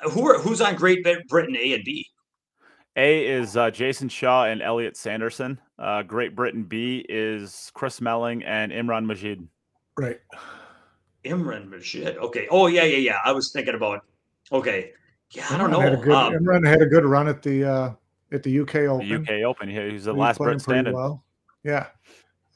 who 0.00 0.26
are 0.28 0.38
who's 0.38 0.60
on 0.60 0.74
Great 0.74 1.06
Britain 1.28 1.56
A 1.56 1.74
and 1.74 1.84
B? 1.84 2.06
A 2.96 3.26
is 3.26 3.56
uh, 3.56 3.70
Jason 3.70 4.08
Shaw 4.08 4.44
and 4.44 4.60
Elliot 4.60 4.96
Sanderson. 4.96 5.60
Uh, 5.78 6.02
Great 6.02 6.34
Britain 6.34 6.64
B 6.64 7.04
is 7.08 7.70
Chris 7.74 8.00
Melling 8.00 8.42
and 8.42 8.72
Imran 8.72 9.06
Majid. 9.06 9.46
Right. 9.96 10.18
Imran 11.24 11.68
Majid. 11.68 12.16
Okay. 12.16 12.48
Oh 12.50 12.66
yeah, 12.66 12.84
yeah, 12.84 12.96
yeah. 12.96 13.18
I 13.24 13.32
was 13.32 13.52
thinking 13.52 13.74
about. 13.74 14.04
Okay. 14.50 14.92
Yeah, 15.30 15.46
I 15.50 15.58
don't 15.58 15.70
know. 15.70 15.80
Had 15.80 16.00
good, 16.02 16.12
um, 16.12 16.32
Imran 16.32 16.66
had 16.66 16.80
a 16.80 16.86
good 16.86 17.04
run 17.04 17.28
at 17.28 17.42
the 17.42 17.64
uh, 17.64 17.92
at 18.32 18.42
the 18.42 18.60
UK 18.60 18.76
Open. 18.76 19.08
The 19.08 19.14
UK 19.16 19.44
Open. 19.44 19.68
Yeah, 19.68 19.88
he's 19.88 20.04
the 20.04 20.14
he 20.14 20.20
last 20.20 20.38
Brit 20.38 20.60
standing. 20.60 20.94
Well. 20.94 21.24
Yeah. 21.64 21.88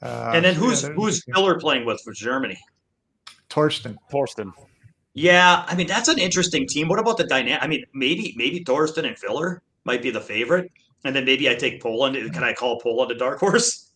Uh, 0.01 0.31
and 0.33 0.43
then 0.43 0.55
who's 0.55 0.83
yeah, 0.83 0.89
who's 0.89 1.23
Miller 1.27 1.59
playing 1.59 1.85
with 1.85 2.01
for 2.01 2.13
Germany? 2.13 2.57
Thorsten. 3.49 3.97
Thorsten. 4.11 4.51
Yeah, 5.13 5.63
I 5.67 5.75
mean 5.75 5.87
that's 5.87 6.07
an 6.07 6.17
interesting 6.17 6.67
team. 6.67 6.87
What 6.87 6.99
about 6.99 7.17
the 7.17 7.25
dynamic? 7.25 7.63
I 7.63 7.67
mean, 7.67 7.85
maybe 7.93 8.33
maybe 8.35 8.63
Thorsten 8.63 9.05
and 9.05 9.17
Filler 9.17 9.61
might 9.85 10.01
be 10.01 10.09
the 10.09 10.21
favorite, 10.21 10.71
and 11.05 11.15
then 11.15 11.25
maybe 11.25 11.49
I 11.49 11.55
take 11.55 11.81
Poland. 11.81 12.15
Can 12.33 12.43
I 12.43 12.53
call 12.53 12.79
Poland 12.79 13.11
a 13.11 13.15
dark 13.15 13.39
horse? 13.39 13.91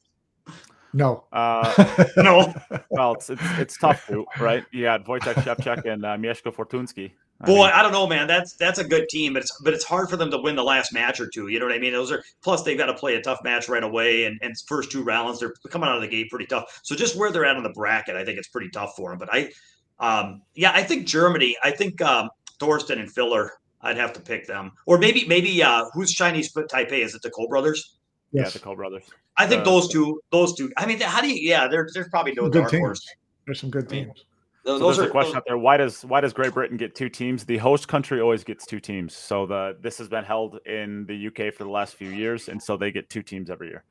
No. 0.94 1.26
Uh, 1.32 2.06
no. 2.18 2.54
Well, 2.90 3.14
it's, 3.14 3.30
it's, 3.30 3.42
it's 3.60 3.78
tough 3.78 4.08
to 4.08 4.26
right. 4.40 4.64
You 4.72 4.84
got 4.84 5.06
Wojciech 5.06 5.36
Szewczyk 5.44 5.92
and 5.92 6.06
uh, 6.06 6.18
Mieszko 6.18 6.54
Fortunski. 6.54 7.12
I 7.40 7.46
Boy, 7.46 7.66
mean, 7.66 7.72
I 7.74 7.84
don't 7.84 7.92
know, 7.92 8.08
man. 8.08 8.26
That's 8.26 8.54
that's 8.54 8.80
a 8.80 8.84
good 8.84 9.10
team, 9.10 9.34
but 9.34 9.44
it's 9.44 9.62
but 9.62 9.74
it's 9.74 9.84
hard 9.84 10.10
for 10.10 10.18
them 10.18 10.32
to 10.32 10.40
win 10.40 10.56
the 10.56 10.64
last 10.64 10.92
match 10.92 11.20
or 11.20 11.28
two. 11.28 11.50
You 11.50 11.60
know 11.60 11.68
what 11.68 11.76
I 11.76 11.78
mean? 11.78 11.94
Those 11.94 12.12
are 12.12 12.24
plus 12.42 12.64
they've 12.64 12.78
got 12.78 12.88
to 12.88 12.96
play 12.96 13.16
a 13.16 13.22
tough 13.22 13.40
match 13.44 13.70
right 13.70 13.84
away, 13.84 14.26
and 14.26 14.40
and 14.42 14.56
first 14.68 14.92
two 14.92 15.04
rounds 15.04 15.40
they're 15.40 15.54
coming 15.70 15.88
out 15.88 15.96
of 15.96 16.02
the 16.02 16.08
gate 16.08 16.32
pretty 16.32 16.48
tough. 16.48 16.80
So 16.84 16.96
just 16.96 17.16
where 17.16 17.32
they're 17.32 17.46
at 17.46 17.56
on 17.56 17.64
the 17.64 17.70
bracket, 17.70 18.16
I 18.16 18.26
think 18.26 18.40
it's 18.40 18.48
pretty 18.48 18.70
tough 18.70 18.96
for 18.96 19.12
them. 19.12 19.20
But 19.20 19.30
I, 19.32 19.52
um, 20.00 20.42
yeah, 20.56 20.72
I 20.74 20.82
think 20.82 21.06
Germany. 21.06 21.56
I 21.64 21.72
think 21.72 22.02
um, 22.02 22.30
Thorsten 22.60 23.00
and 23.00 23.12
Filler. 23.12 23.52
I'd 23.80 23.98
have 23.98 24.14
to 24.14 24.20
pick 24.20 24.48
them, 24.48 24.72
or 24.88 24.98
maybe 24.98 25.26
maybe 25.28 25.62
uh, 25.62 25.86
who's 25.94 26.12
Chinese 26.12 26.50
foot 26.50 26.68
Taipei? 26.68 27.04
Is 27.04 27.14
it 27.14 27.22
the 27.22 27.30
Ko 27.30 27.48
brothers? 27.48 28.00
Yes. 28.32 28.48
Yeah, 28.48 28.50
the 28.50 28.60
Ko 28.60 28.76
brothers. 28.76 29.04
I 29.38 29.46
think 29.46 29.62
uh, 29.62 29.66
those 29.66 29.88
two. 29.88 30.20
Those 30.32 30.56
two. 30.56 30.72
I 30.76 30.88
mean, 30.88 31.00
how 31.00 31.22
do 31.22 31.30
you? 31.30 31.48
Yeah, 31.48 31.68
there's 31.68 31.94
there's 31.94 32.10
probably 32.10 32.34
no 32.34 32.50
dark 32.50 32.72
teams. 32.72 32.80
horse. 32.80 33.16
There's 33.46 33.60
some 33.60 33.70
good 33.70 33.88
teams. 33.88 34.12
So 34.18 34.24
those 34.68 34.82
there's 34.82 35.00
are, 35.00 35.08
a 35.08 35.12
question 35.12 35.32
those... 35.32 35.38
out 35.38 35.44
there. 35.48 35.58
Why 35.58 35.78
does 35.78 36.04
why 36.04 36.20
does 36.20 36.34
Great 36.34 36.54
Britain 36.54 36.76
get 36.76 36.94
two 36.94 37.10
teams? 37.10 37.46
The 37.46 37.58
host 37.58 37.88
country 37.88 38.20
always 38.20 38.44
gets 38.44 38.66
two 38.66 38.82
teams. 38.82 39.16
So 39.16 39.46
the 39.46 39.78
this 39.80 39.98
has 39.98 40.10
been 40.10 40.26
held 40.26 40.60
in 40.66 41.06
the 41.06 41.28
UK 41.28 41.54
for 41.54 41.64
the 41.64 41.70
last 41.70 41.96
few 41.96 42.10
years, 42.10 42.50
and 42.50 42.62
so 42.62 42.76
they 42.76 42.92
get 42.92 43.10
two 43.10 43.24
teams 43.24 43.50
every 43.50 43.70
year. 43.70 43.86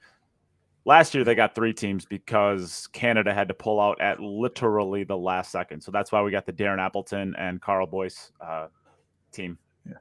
Last 0.85 1.14
year 1.14 1.24
they 1.24 1.35
got 1.35 1.55
three 1.55 1.72
teams 1.72 2.05
because 2.05 2.89
Canada 2.93 3.33
had 3.33 3.49
to 3.49 3.55
pull 3.55 3.81
out 3.81 4.01
at 4.01 4.20
literally 4.20 5.03
the 5.03 5.16
last 5.16 5.51
second. 5.51 5.81
So 5.81 5.91
that's 5.91 6.12
why 6.12 6.20
we 6.20 6.31
got 6.31 6.45
the 6.47 6.53
Darren 6.53 6.79
Appleton 6.79 7.35
and 7.37 7.61
Karl 7.61 7.87
Boyes 7.87 8.31
uh, 8.41 8.68
team. 9.33 9.59
Yeah. 9.87 9.95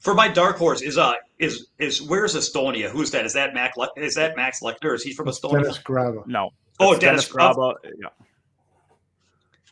For 0.00 0.14
my 0.14 0.28
dark 0.28 0.58
horse 0.58 0.80
is 0.80 0.96
uh 0.96 1.14
is 1.40 1.68
is 1.78 2.00
where's 2.02 2.36
Estonia? 2.36 2.88
Who's 2.88 3.10
that? 3.10 3.26
Is 3.26 3.32
that 3.32 3.52
Mac? 3.52 3.76
Le- 3.76 3.90
is 3.96 4.14
that 4.14 4.36
Max 4.36 4.60
Lechner? 4.60 4.94
Is 4.94 5.02
he 5.02 5.12
from 5.12 5.26
Estonia? 5.26 5.62
Dennis 5.62 5.78
Grabe. 5.78 6.24
No. 6.28 6.50
Oh, 6.78 6.96
Dennis, 6.96 7.28
Dennis 7.28 7.56
Grabe. 7.56 7.74
Yeah. 8.00 8.08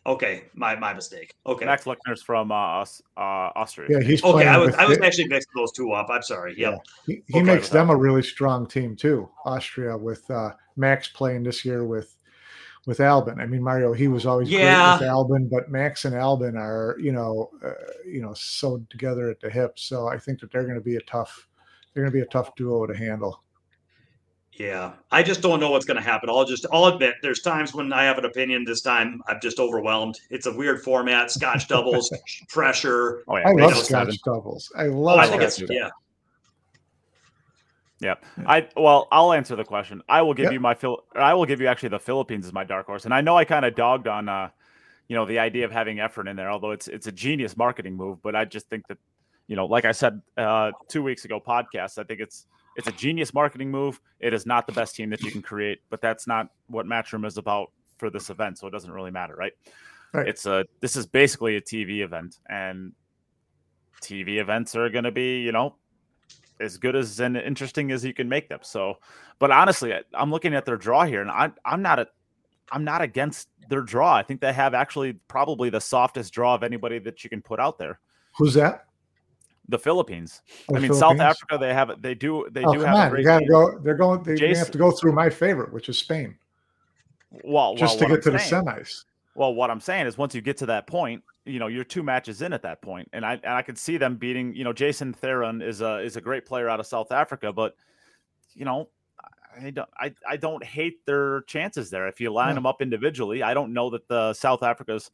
Okay, 0.06 0.44
my 0.54 0.76
my 0.76 0.94
mistake. 0.94 1.34
Okay, 1.44 1.64
Max 1.64 1.82
Lechner's 1.84 2.22
from 2.22 2.52
uh, 2.52 2.82
uh, 2.82 2.86
Austria. 3.16 3.88
Yeah, 3.90 4.06
he's 4.06 4.22
okay. 4.22 4.46
I 4.46 4.56
was 4.56 4.72
I 4.76 4.86
was 4.86 4.98
actually 4.98 5.26
mixing 5.26 5.50
those 5.56 5.72
two 5.72 5.90
up. 5.90 6.06
I'm 6.08 6.22
sorry. 6.22 6.54
Yep. 6.56 6.74
Yeah. 6.74 6.78
He, 7.06 7.22
he 7.26 7.38
okay, 7.40 7.42
makes 7.42 7.68
them 7.68 7.90
a 7.90 7.96
really 7.96 8.22
strong 8.22 8.68
team 8.68 8.94
too. 8.94 9.28
Austria 9.44 9.96
with 9.96 10.30
uh, 10.30 10.52
Max 10.76 11.08
playing 11.08 11.42
this 11.42 11.64
year 11.64 11.84
with 11.84 12.16
with 12.86 13.00
Albin. 13.00 13.40
I 13.40 13.46
mean, 13.46 13.64
Mario, 13.64 13.92
he 13.92 14.06
was 14.06 14.26
always 14.26 14.48
yeah. 14.48 14.96
great 14.96 15.06
with 15.06 15.10
Albin, 15.10 15.48
but 15.48 15.70
Max 15.72 16.04
and 16.04 16.14
Albin 16.14 16.56
are 16.56 16.96
you 17.00 17.10
know 17.10 17.50
uh, 17.64 17.72
you 18.06 18.22
know 18.22 18.32
sewed 18.34 18.88
together 18.88 19.28
at 19.28 19.40
the 19.40 19.50
hip. 19.50 19.76
So 19.76 20.06
I 20.06 20.18
think 20.18 20.38
that 20.40 20.52
they're 20.52 20.62
going 20.62 20.76
to 20.76 20.80
be 20.80 20.96
a 20.96 21.00
tough 21.00 21.48
they're 21.92 22.04
going 22.04 22.12
to 22.12 22.16
be 22.16 22.22
a 22.22 22.26
tough 22.26 22.54
duo 22.54 22.86
to 22.86 22.96
handle. 22.96 23.42
Yeah, 24.58 24.94
I 25.10 25.22
just 25.22 25.42
don't 25.42 25.60
know 25.60 25.70
what's 25.70 25.84
going 25.84 25.98
to 25.98 26.02
happen. 26.02 26.30
I'll 26.30 26.46
just, 26.46 26.64
I'll 26.72 26.86
admit, 26.86 27.16
there's 27.20 27.40
times 27.40 27.74
when 27.74 27.92
I 27.92 28.04
have 28.04 28.16
an 28.16 28.24
opinion. 28.24 28.64
This 28.64 28.80
time, 28.80 29.20
I'm 29.28 29.38
just 29.42 29.58
overwhelmed. 29.60 30.18
It's 30.30 30.46
a 30.46 30.52
weird 30.52 30.82
format: 30.82 31.30
Scotch 31.30 31.68
doubles, 31.68 32.10
pressure. 32.48 33.22
Oh 33.28 33.36
yeah, 33.36 33.48
I 33.48 33.52
love 33.52 33.74
Scotch 33.74 33.86
seven. 33.86 34.16
doubles. 34.24 34.72
I 34.74 34.84
love. 34.84 35.18
I 35.18 35.26
think 35.26 35.42
it's 35.42 35.60
yeah. 35.68 35.90
Yeah. 38.00 38.14
I 38.46 38.68
well, 38.76 39.08
I'll 39.12 39.32
answer 39.32 39.56
the 39.56 39.64
question. 39.64 40.02
I 40.08 40.22
will 40.22 40.34
give 40.34 40.44
yep. 40.44 40.52
you 40.54 40.60
my 40.60 40.74
Phil. 40.74 41.04
I 41.14 41.34
will 41.34 41.46
give 41.46 41.60
you 41.60 41.66
actually 41.66 41.90
the 41.90 41.98
Philippines 41.98 42.46
as 42.46 42.52
my 42.52 42.64
dark 42.64 42.86
horse, 42.86 43.04
and 43.04 43.12
I 43.12 43.20
know 43.20 43.36
I 43.36 43.44
kind 43.44 43.64
of 43.64 43.74
dogged 43.74 44.08
on, 44.08 44.28
uh, 44.28 44.48
you 45.08 45.16
know, 45.16 45.26
the 45.26 45.38
idea 45.38 45.66
of 45.66 45.72
having 45.72 45.98
Efren 45.98 46.30
in 46.30 46.36
there, 46.36 46.50
although 46.50 46.72
it's 46.72 46.88
it's 46.88 47.06
a 47.06 47.12
genius 47.12 47.58
marketing 47.58 47.94
move. 47.94 48.22
But 48.22 48.36
I 48.36 48.46
just 48.46 48.70
think 48.70 48.86
that, 48.88 48.98
you 49.48 49.56
know, 49.56 49.66
like 49.66 49.84
I 49.84 49.92
said 49.92 50.20
uh, 50.38 50.72
two 50.88 51.02
weeks 51.02 51.26
ago 51.26 51.40
podcast, 51.40 51.98
I 51.98 52.04
think 52.04 52.20
it's 52.20 52.46
it's 52.76 52.88
a 52.88 52.92
genius 52.92 53.32
marketing 53.34 53.70
move. 53.70 54.00
It 54.20 54.34
is 54.34 54.46
not 54.46 54.66
the 54.66 54.72
best 54.72 54.94
team 54.94 55.10
that 55.10 55.22
you 55.22 55.30
can 55.30 55.42
create, 55.42 55.80
but 55.90 56.00
that's 56.00 56.26
not 56.26 56.48
what 56.68 56.86
Matchroom 56.86 57.26
is 57.26 57.38
about 57.38 57.72
for 57.98 58.10
this 58.10 58.30
event, 58.30 58.58
so 58.58 58.66
it 58.66 58.70
doesn't 58.70 58.90
really 58.90 59.10
matter, 59.10 59.34
right? 59.34 59.52
right. 60.12 60.28
It's 60.28 60.46
a 60.46 60.64
this 60.80 60.96
is 60.96 61.06
basically 61.06 61.56
a 61.56 61.60
TV 61.60 62.00
event, 62.00 62.38
and 62.48 62.92
TV 64.02 64.38
events 64.38 64.76
are 64.76 64.90
going 64.90 65.04
to 65.04 65.10
be, 65.10 65.40
you 65.40 65.52
know, 65.52 65.76
as 66.60 66.76
good 66.76 66.96
as 66.96 67.20
and 67.20 67.36
interesting 67.36 67.90
as 67.90 68.04
you 68.04 68.14
can 68.14 68.28
make 68.28 68.48
them. 68.48 68.60
So, 68.62 68.98
but 69.38 69.50
honestly, 69.50 69.94
I'm 70.14 70.30
looking 70.30 70.54
at 70.54 70.64
their 70.64 70.76
draw 70.76 71.04
here, 71.04 71.22
and 71.22 71.30
I, 71.30 71.50
I'm 71.64 71.82
not 71.82 71.98
a, 71.98 72.08
I'm 72.70 72.84
not 72.84 73.00
against 73.00 73.48
their 73.68 73.82
draw. 73.82 74.14
I 74.14 74.22
think 74.22 74.40
they 74.40 74.52
have 74.52 74.74
actually 74.74 75.14
probably 75.28 75.70
the 75.70 75.80
softest 75.80 76.32
draw 76.32 76.54
of 76.54 76.62
anybody 76.62 76.98
that 77.00 77.24
you 77.24 77.30
can 77.30 77.42
put 77.42 77.60
out 77.60 77.78
there. 77.78 78.00
Who's 78.36 78.54
that? 78.54 78.85
The 79.68 79.78
Philippines. 79.78 80.42
The 80.68 80.76
I 80.76 80.78
mean, 80.78 80.88
Philippines? 80.88 80.98
South 80.98 81.20
Africa. 81.20 81.58
They 81.58 81.74
have 81.74 82.00
they 82.00 82.14
do 82.14 82.46
they 82.50 82.64
oh, 82.64 82.72
do 82.72 82.80
have. 82.80 83.12
On. 83.12 83.18
you 83.18 83.24
got 83.24 83.40
to 83.40 83.46
go. 83.46 83.78
They're 83.78 83.94
going. 83.94 84.22
They, 84.22 84.36
Jason, 84.36 84.58
have 84.58 84.70
to 84.72 84.78
go 84.78 84.90
through 84.90 85.12
my 85.12 85.30
favorite, 85.30 85.72
which 85.72 85.88
is 85.88 85.98
Spain. 85.98 86.36
Well, 87.44 87.74
just 87.74 88.00
well, 88.00 88.08
to 88.08 88.16
get 88.16 88.26
I'm 88.26 88.32
to 88.32 88.38
saying, 88.38 88.64
the 88.64 88.70
semis. 88.70 89.04
Well, 89.34 89.54
what 89.54 89.70
I'm 89.70 89.80
saying 89.80 90.06
is, 90.06 90.16
once 90.16 90.34
you 90.34 90.40
get 90.40 90.56
to 90.58 90.66
that 90.66 90.86
point, 90.86 91.22
you 91.44 91.58
know, 91.58 91.66
you're 91.66 91.84
two 91.84 92.02
matches 92.02 92.42
in 92.42 92.52
at 92.52 92.62
that 92.62 92.80
point, 92.80 93.08
and 93.12 93.24
I 93.24 93.34
and 93.34 93.52
I 93.52 93.62
could 93.62 93.78
see 93.78 93.96
them 93.96 94.16
beating. 94.16 94.54
You 94.54 94.64
know, 94.64 94.72
Jason 94.72 95.12
Theron 95.12 95.62
is 95.62 95.80
a 95.80 95.98
is 95.98 96.16
a 96.16 96.20
great 96.20 96.46
player 96.46 96.68
out 96.68 96.80
of 96.80 96.86
South 96.86 97.12
Africa, 97.12 97.52
but 97.52 97.74
you 98.54 98.64
know, 98.64 98.88
I 99.60 99.70
don't 99.70 99.88
I, 99.98 100.14
I 100.28 100.36
don't 100.36 100.64
hate 100.64 101.04
their 101.06 101.42
chances 101.42 101.90
there. 101.90 102.08
If 102.08 102.20
you 102.20 102.32
line 102.32 102.50
yeah. 102.50 102.54
them 102.54 102.66
up 102.66 102.80
individually, 102.80 103.42
I 103.42 103.54
don't 103.54 103.72
know 103.72 103.90
that 103.90 104.08
the 104.08 104.32
South 104.32 104.62
Africa's 104.62 105.10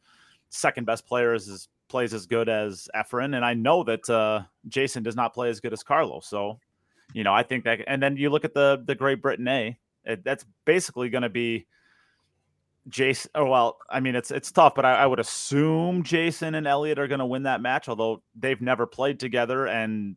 second 0.48 0.84
best 0.84 1.07
player 1.07 1.34
is, 1.34 1.48
is 1.48 1.68
plays 1.93 2.14
as 2.14 2.26
good 2.26 2.49
as 2.49 2.88
Efren, 2.97 3.36
and 3.36 3.45
I 3.45 3.55
know 3.55 3.84
that 3.84 4.09
uh, 4.09 4.43
Jason 4.66 5.03
does 5.03 5.14
not 5.14 5.34
play 5.34 5.51
as 5.51 5.61
good 5.61 5.74
as 5.74 5.82
Carlos. 5.84 6.26
So, 6.26 6.59
you 7.12 7.22
know, 7.22 7.34
I 7.34 7.43
think 7.45 7.64
that. 7.64 7.80
And 7.86 8.03
then 8.03 8.16
you 8.16 8.30
look 8.30 8.45
at 8.45 8.55
the 8.55 8.82
the 8.84 8.97
Great 8.97 9.22
Britain 9.22 9.47
A. 9.47 9.78
It, 10.05 10.24
that's 10.24 10.45
basically 10.64 11.11
going 11.11 11.22
to 11.22 11.28
be 11.28 11.66
Jason. 12.88 13.30
Oh 13.34 13.45
well, 13.45 13.78
I 13.88 14.01
mean 14.01 14.16
it's 14.16 14.30
it's 14.30 14.51
tough, 14.51 14.74
but 14.74 14.84
I, 14.84 14.95
I 14.95 15.07
would 15.07 15.20
assume 15.20 16.03
Jason 16.03 16.57
and 16.57 16.66
Elliot 16.66 16.99
are 16.99 17.07
going 17.07 17.20
to 17.20 17.26
win 17.26 17.45
that 17.45 17.61
match, 17.61 17.88
although 17.88 18.22
they've 18.34 18.61
never 18.61 18.86
played 18.86 19.20
together, 19.20 19.66
and 19.66 20.16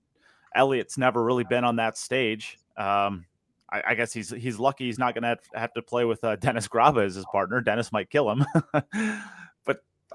Elliot's 0.55 0.97
never 0.97 1.23
really 1.23 1.43
been 1.43 1.65
on 1.65 1.75
that 1.75 1.97
stage. 1.97 2.57
Um, 2.77 3.25
I, 3.69 3.83
I, 3.89 3.95
guess 3.95 4.13
he's 4.13 4.29
he's 4.29 4.59
lucky 4.59 4.85
he's 4.85 4.99
not 4.99 5.13
going 5.13 5.23
to 5.23 5.37
have 5.53 5.73
to 5.73 5.81
play 5.81 6.05
with 6.05 6.23
uh, 6.23 6.35
Dennis 6.37 6.67
Grabe 6.67 7.05
as 7.05 7.15
his 7.15 7.25
partner. 7.31 7.61
Dennis 7.61 7.91
might 7.91 8.09
kill 8.09 8.31
him. 8.31 8.45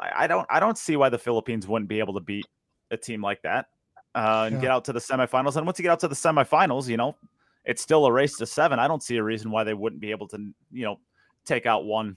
I, 0.00 0.24
I 0.24 0.26
don't 0.26 0.46
I 0.50 0.60
don't 0.60 0.78
see 0.78 0.96
why 0.96 1.08
the 1.08 1.18
Philippines 1.18 1.68
wouldn't 1.68 1.88
be 1.88 1.98
able 1.98 2.14
to 2.14 2.20
beat 2.20 2.46
a 2.90 2.96
team 2.96 3.22
like 3.22 3.42
that 3.42 3.66
uh, 4.14 4.44
and 4.46 4.56
yeah. 4.56 4.62
get 4.62 4.70
out 4.70 4.84
to 4.86 4.92
the 4.92 4.98
semifinals. 4.98 5.56
And 5.56 5.66
once 5.66 5.78
you 5.78 5.82
get 5.82 5.92
out 5.92 6.00
to 6.00 6.08
the 6.08 6.14
semifinals, 6.14 6.88
you 6.88 6.96
know, 6.96 7.16
it's 7.64 7.82
still 7.82 8.06
a 8.06 8.12
race 8.12 8.36
to 8.38 8.46
seven. 8.46 8.78
I 8.78 8.88
don't 8.88 9.02
see 9.02 9.16
a 9.16 9.22
reason 9.22 9.50
why 9.50 9.64
they 9.64 9.74
wouldn't 9.74 10.00
be 10.00 10.10
able 10.10 10.28
to, 10.28 10.38
you 10.72 10.84
know, 10.84 10.98
take 11.44 11.66
out 11.66 11.84
one, 11.84 12.16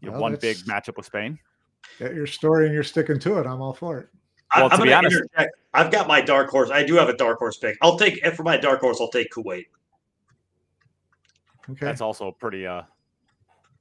you 0.00 0.06
know, 0.06 0.12
well, 0.12 0.22
one 0.22 0.36
big 0.36 0.56
matchup 0.58 0.96
with 0.96 1.06
Spain. 1.06 1.38
Get 1.98 2.14
your 2.14 2.26
story 2.26 2.66
and 2.66 2.74
you're 2.74 2.82
sticking 2.82 3.18
to 3.20 3.38
it. 3.38 3.46
I'm 3.46 3.60
all 3.60 3.72
for 3.72 3.98
it. 3.98 4.08
Well, 4.54 4.68
I'm 4.70 4.78
to 4.78 4.84
be 4.84 4.92
honest, 4.92 5.16
interject. 5.16 5.56
I've 5.74 5.90
got 5.90 6.06
my 6.06 6.20
dark 6.20 6.50
horse. 6.50 6.70
I 6.70 6.84
do 6.84 6.94
have 6.94 7.08
a 7.08 7.16
dark 7.16 7.38
horse 7.38 7.58
pick. 7.58 7.76
I'll 7.82 7.98
take 7.98 8.24
for 8.34 8.44
my 8.44 8.56
dark 8.56 8.80
horse. 8.80 8.98
I'll 9.00 9.08
take 9.08 9.30
Kuwait. 9.32 9.66
Okay, 11.68 11.84
that's 11.84 12.00
also 12.00 12.28
a 12.28 12.32
pretty 12.32 12.66
uh 12.66 12.82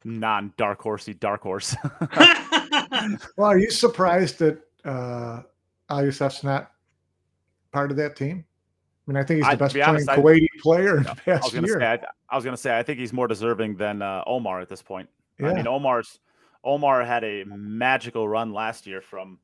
non 0.03 0.53
dark 0.57 0.81
horsey 0.81 1.13
dark 1.13 1.43
horse. 1.43 1.75
well, 3.38 3.50
are 3.50 3.58
you 3.58 3.72
surprised 3.72 4.39
that 4.39 4.60
uh, 4.84 5.41
Al 5.89 6.06
Youssef's 6.06 6.43
not 6.43 6.72
part 7.72 7.91
of 7.91 7.98
that 7.98 8.16
team? 8.16 8.46
I 9.08 9.12
mean, 9.12 9.18
I 9.18 9.24
think 9.24 9.38
he's 9.38 9.46
the 9.46 9.52
I, 9.52 9.56
best 9.56 9.74
be 9.76 9.82
honest, 9.82 10.08
Kuwaiti 10.08 10.46
I, 10.46 10.62
player 10.62 10.98
in 10.98 11.04
the 11.04 11.16
past 11.16 11.28
I 11.28 11.46
was 11.46 11.54
gonna 11.54 11.68
year. 11.68 11.80
Say, 11.80 11.86
I, 11.86 12.00
I, 12.30 12.36
was 12.36 12.43
going 12.43 12.56
to 12.56 12.62
say 12.62 12.78
I 12.78 12.82
think 12.82 13.00
he's 13.00 13.14
more 13.14 13.28
deserving 13.28 13.76
than 13.76 14.02
uh, 14.02 14.24
Omar 14.26 14.62
at 14.62 14.70
this 14.70 14.82
point. 14.82 15.08
Yeah. 15.39 15.50
I 15.50 15.54
mean, 15.54 15.68
Omar's 15.68 16.20
Omar 16.64 17.06
had 17.06 17.24
a 17.24 17.43
magical 17.46 18.28
run 18.28 18.52
last 18.52 18.88
year 18.88 19.02
from 19.02 19.38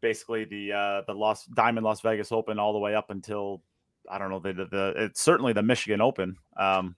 basically 0.00 0.44
the 0.44 0.72
uh, 0.72 1.02
the 1.06 1.14
Las 1.14 1.44
Diamond 1.46 1.84
Las 1.84 2.00
Vegas 2.02 2.30
Open 2.30 2.58
all 2.58 2.72
the 2.72 2.78
way 2.78 2.94
up 2.94 3.10
until 3.10 3.62
I 4.08 4.18
don't 4.18 4.30
know 4.30 4.38
the 4.38 4.52
the, 4.52 4.66
the 4.66 4.94
it's 4.96 5.20
certainly 5.20 5.52
the 5.52 5.62
Michigan 5.62 6.00
Open. 6.00 6.36
Um, 6.56 6.94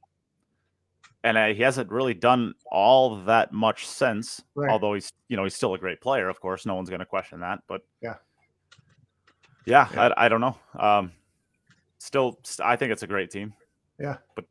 and 1.25 1.39
uh, 1.39 1.47
he 1.49 1.63
hasn't 1.63 1.91
really 1.91 2.15
done 2.15 2.55
all 2.71 3.17
that 3.25 3.53
much 3.53 3.87
since. 3.87 4.43
Right. 4.55 4.71
Although 4.71 4.95
he's, 4.95 5.13
you 5.29 5.37
know, 5.37 5.45
he's 5.45 5.55
still 5.55 5.75
a 5.75 5.79
great 5.79 6.01
player. 6.01 6.29
Of 6.29 6.41
course, 6.41 6.67
no 6.67 6.75
one's 6.75 6.89
going 6.89 7.01
to 7.01 7.07
question 7.07 7.41
that. 7.41 7.61
But 7.69 7.83
yeah, 8.01 8.15
yeah, 9.65 9.89
yeah. 9.93 10.11
I, 10.17 10.27
I, 10.27 10.29
don't 10.29 10.41
know. 10.41 10.57
Um, 10.79 11.13
still, 11.99 12.41
I 12.63 12.77
think 12.77 12.93
it's 12.93 13.03
a 13.03 13.07
great 13.07 13.31
team. 13.31 13.55
Yeah, 13.99 14.17
but 14.35 14.47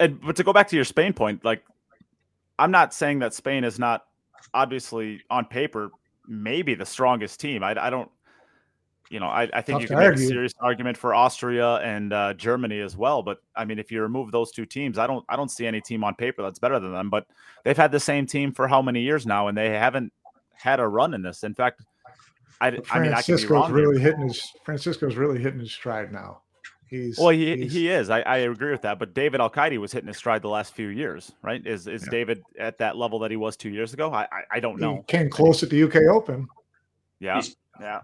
and 0.00 0.20
but 0.20 0.36
to 0.36 0.44
go 0.44 0.52
back 0.52 0.68
to 0.68 0.76
your 0.76 0.84
Spain 0.84 1.12
point, 1.12 1.44
like 1.44 1.64
I'm 2.58 2.70
not 2.70 2.92
saying 2.92 3.20
that 3.20 3.34
Spain 3.34 3.64
is 3.64 3.78
not 3.78 4.04
obviously 4.52 5.22
on 5.30 5.44
paper 5.46 5.90
maybe 6.26 6.74
the 6.74 6.86
strongest 6.86 7.38
team. 7.38 7.62
I, 7.62 7.74
I 7.86 7.90
don't 7.90 8.10
you 9.14 9.20
know, 9.20 9.28
I, 9.28 9.42
I 9.52 9.62
think 9.62 9.76
Tough 9.76 9.82
you 9.82 9.86
can 9.86 9.98
make 9.98 10.06
argue. 10.06 10.24
a 10.24 10.28
serious 10.28 10.54
argument 10.58 10.96
for 10.96 11.14
Austria 11.14 11.76
and 11.76 12.12
uh, 12.12 12.34
Germany 12.34 12.80
as 12.80 12.96
well. 12.96 13.22
But 13.22 13.38
I 13.54 13.64
mean, 13.64 13.78
if 13.78 13.92
you 13.92 14.02
remove 14.02 14.32
those 14.32 14.50
two 14.50 14.66
teams, 14.66 14.98
I 14.98 15.06
don't 15.06 15.24
I 15.28 15.36
don't 15.36 15.52
see 15.52 15.68
any 15.68 15.80
team 15.80 16.02
on 16.02 16.16
paper 16.16 16.42
that's 16.42 16.58
better 16.58 16.80
than 16.80 16.90
them. 16.90 17.10
But 17.10 17.28
they've 17.62 17.76
had 17.76 17.92
the 17.92 18.00
same 18.00 18.26
team 18.26 18.50
for 18.50 18.66
how 18.66 18.82
many 18.82 19.02
years 19.02 19.24
now, 19.24 19.46
and 19.46 19.56
they 19.56 19.70
haven't 19.70 20.12
had 20.54 20.80
a 20.80 20.88
run 20.88 21.14
in 21.14 21.22
this. 21.22 21.44
In 21.44 21.54
fact, 21.54 21.82
I, 22.60 22.76
I 22.90 22.98
mean, 22.98 23.12
Francisco's 23.12 23.70
really 23.70 24.00
here. 24.00 24.10
hitting 24.10 24.26
his 24.26 24.42
Francisco's 24.64 25.14
really 25.14 25.40
hitting 25.40 25.60
his 25.60 25.70
stride 25.70 26.12
now. 26.12 26.42
He's 26.90 27.16
well, 27.16 27.28
he 27.28 27.56
he's, 27.56 27.72
he 27.72 27.90
is. 27.90 28.10
I, 28.10 28.18
I 28.22 28.38
agree 28.38 28.72
with 28.72 28.82
that. 28.82 28.98
But 28.98 29.14
David 29.14 29.40
Al 29.40 29.52
was 29.78 29.92
hitting 29.92 30.08
his 30.08 30.16
stride 30.16 30.42
the 30.42 30.48
last 30.48 30.74
few 30.74 30.88
years, 30.88 31.30
right? 31.40 31.64
Is 31.64 31.86
is 31.86 32.02
yeah. 32.02 32.10
David 32.10 32.42
at 32.58 32.78
that 32.78 32.96
level 32.96 33.20
that 33.20 33.30
he 33.30 33.36
was 33.36 33.56
two 33.56 33.70
years 33.70 33.94
ago? 33.94 34.12
I 34.12 34.22
I, 34.22 34.42
I 34.54 34.60
don't 34.60 34.80
know. 34.80 34.96
He 34.96 35.02
came 35.04 35.30
close 35.30 35.62
at 35.62 35.70
the 35.70 35.84
UK 35.84 36.08
Open. 36.10 36.48
Yeah, 37.20 37.36
he's, 37.36 37.54
yeah. 37.80 38.00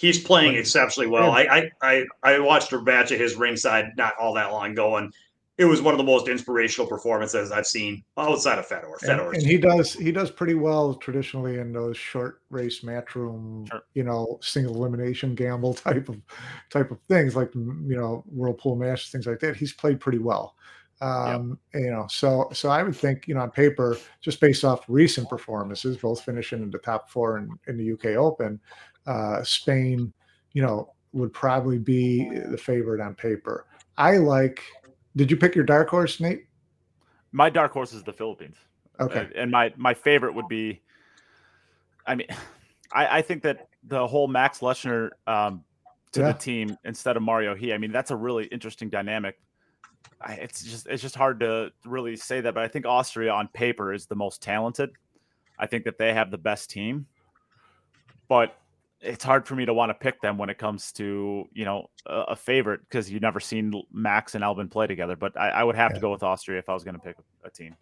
He's 0.00 0.18
playing 0.18 0.54
exceptionally 0.54 1.10
well. 1.10 1.30
I, 1.30 1.42
I 1.42 1.70
I 1.82 2.04
I 2.22 2.38
watched 2.38 2.72
a 2.72 2.80
match 2.80 3.12
of 3.12 3.20
his 3.20 3.36
ringside 3.36 3.90
not 3.98 4.14
all 4.18 4.32
that 4.32 4.50
long 4.50 4.72
ago, 4.72 4.96
and 4.96 5.12
it 5.58 5.66
was 5.66 5.82
one 5.82 5.92
of 5.92 5.98
the 5.98 6.04
most 6.04 6.26
inspirational 6.26 6.86
performances 6.88 7.52
I've 7.52 7.66
seen 7.66 8.02
outside 8.16 8.58
of 8.58 8.64
Fedor. 8.64 8.96
Fedor, 8.98 9.26
and, 9.26 9.36
and, 9.36 9.46
he 9.46 9.58
does 9.58 9.92
he 9.92 10.10
does 10.10 10.30
pretty 10.30 10.54
well 10.54 10.94
traditionally 10.94 11.58
in 11.58 11.70
those 11.70 11.98
short 11.98 12.40
race 12.48 12.80
matchroom, 12.80 13.68
sure. 13.68 13.82
you 13.92 14.02
know, 14.02 14.38
single 14.40 14.74
elimination 14.74 15.34
gamble 15.34 15.74
type 15.86 16.08
of 16.08 16.16
type 16.70 16.90
of 16.90 16.98
things 17.10 17.36
like 17.36 17.54
you 17.54 17.94
know 17.94 18.24
whirlpool 18.26 18.76
match 18.76 19.12
things 19.12 19.26
like 19.26 19.38
that. 19.40 19.54
He's 19.54 19.74
played 19.74 20.00
pretty 20.00 20.18
well. 20.18 20.56
Um, 21.02 21.58
yep. 21.74 21.82
you 21.82 21.90
know, 21.90 22.06
so 22.08 22.48
so 22.52 22.68
I 22.68 22.82
would 22.82 22.96
think, 22.96 23.26
you 23.26 23.34
know, 23.34 23.40
on 23.40 23.50
paper, 23.50 23.96
just 24.20 24.40
based 24.40 24.64
off 24.64 24.84
recent 24.88 25.28
performances, 25.28 25.96
both 25.96 26.22
finishing 26.22 26.62
in 26.62 26.70
the 26.70 26.78
top 26.78 27.10
four 27.10 27.38
in, 27.38 27.58
in 27.66 27.76
the 27.78 27.92
UK 27.92 28.16
Open, 28.16 28.60
uh, 29.10 29.42
Spain, 29.42 30.12
you 30.52 30.62
know, 30.62 30.92
would 31.12 31.32
probably 31.32 31.78
be 31.78 32.28
the 32.30 32.56
favorite 32.56 33.00
on 33.00 33.14
paper. 33.14 33.66
I 33.98 34.18
like 34.18 34.62
did 35.16 35.30
you 35.30 35.36
pick 35.36 35.54
your 35.54 35.64
dark 35.64 35.88
horse, 35.88 36.20
Nate? 36.20 36.46
My 37.32 37.50
dark 37.50 37.72
horse 37.72 37.92
is 37.92 38.02
the 38.02 38.12
Philippines. 38.12 38.56
Okay. 38.98 39.28
and 39.34 39.50
my 39.50 39.72
my 39.76 39.94
favorite 39.94 40.34
would 40.34 40.48
be. 40.48 40.82
I 42.06 42.14
mean, 42.14 42.28
I, 42.92 43.18
I 43.18 43.22
think 43.22 43.42
that 43.42 43.68
the 43.84 44.06
whole 44.06 44.28
Max 44.28 44.60
Lechner 44.60 45.10
um, 45.26 45.64
to 46.12 46.20
yeah. 46.20 46.32
the 46.32 46.38
team 46.38 46.76
instead 46.84 47.16
of 47.16 47.22
Mario 47.22 47.54
He. 47.54 47.72
I 47.72 47.78
mean, 47.78 47.92
that's 47.92 48.10
a 48.10 48.16
really 48.16 48.44
interesting 48.46 48.88
dynamic. 48.88 49.40
I, 50.20 50.34
it's 50.34 50.62
just 50.62 50.86
it's 50.86 51.02
just 51.02 51.14
hard 51.14 51.40
to 51.40 51.72
really 51.84 52.16
say 52.16 52.40
that, 52.40 52.54
but 52.54 52.62
I 52.62 52.68
think 52.68 52.86
Austria 52.86 53.32
on 53.32 53.48
paper 53.48 53.92
is 53.92 54.06
the 54.06 54.16
most 54.16 54.42
talented. 54.42 54.90
I 55.58 55.66
think 55.66 55.84
that 55.84 55.98
they 55.98 56.12
have 56.14 56.30
the 56.30 56.38
best 56.38 56.70
team, 56.70 57.06
but 58.28 58.59
it's 59.02 59.24
hard 59.24 59.46
for 59.46 59.54
me 59.54 59.64
to 59.64 59.72
want 59.72 59.90
to 59.90 59.94
pick 59.94 60.20
them 60.20 60.36
when 60.36 60.50
it 60.50 60.58
comes 60.58 60.92
to 60.92 61.44
you 61.52 61.64
know 61.64 61.88
a, 62.06 62.20
a 62.28 62.36
favorite 62.36 62.80
because 62.88 63.10
you've 63.10 63.22
never 63.22 63.40
seen 63.40 63.72
Max 63.92 64.34
and 64.34 64.44
Albin 64.44 64.68
play 64.68 64.86
together. 64.86 65.16
But 65.16 65.38
I, 65.38 65.50
I 65.50 65.64
would 65.64 65.76
have 65.76 65.90
yeah. 65.90 65.96
to 65.96 66.00
go 66.00 66.10
with 66.10 66.22
Austria 66.22 66.58
if 66.58 66.68
I 66.68 66.74
was 66.74 66.84
going 66.84 66.94
to 66.94 67.00
pick 67.00 67.16
a, 67.18 67.48
a, 67.48 67.50
team. 67.50 67.74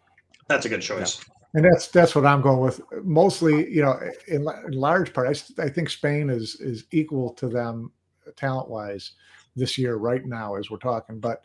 That's 0.47 0.65
a 0.65 0.69
good 0.69 0.81
choice. 0.81 1.19
Yeah. 1.19 1.33
And 1.55 1.65
that's 1.65 1.87
that's 1.87 2.15
what 2.15 2.25
I'm 2.25 2.41
going 2.41 2.59
with. 2.59 2.81
Mostly, 3.03 3.71
you 3.71 3.81
know, 3.81 3.99
in, 4.27 4.45
in 4.67 4.73
large 4.73 5.13
part, 5.13 5.27
I, 5.27 5.63
I 5.63 5.69
think 5.69 5.89
Spain 5.89 6.29
is 6.29 6.55
is 6.61 6.85
equal 6.91 7.31
to 7.33 7.47
them 7.47 7.91
talent 8.35 8.69
wise 8.69 9.13
this 9.55 9.77
year 9.77 9.95
right 9.95 10.25
now 10.25 10.55
as 10.55 10.69
we're 10.69 10.77
talking. 10.77 11.19
But 11.19 11.43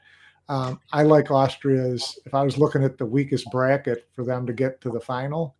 um, 0.49 0.81
I 0.93 1.03
like 1.03 1.31
Austria's. 1.31 2.19
If 2.27 2.35
I 2.35 2.43
was 2.43 2.59
looking 2.59 2.85
at 2.85 2.99
the 2.99 3.07
weakest 3.07 3.51
bracket 3.51 4.09
for 4.13 4.25
them 4.25 4.47
to 4.47 4.53
get 4.53 4.81
to 4.83 4.91
the 4.91 5.01
final, 5.01 5.57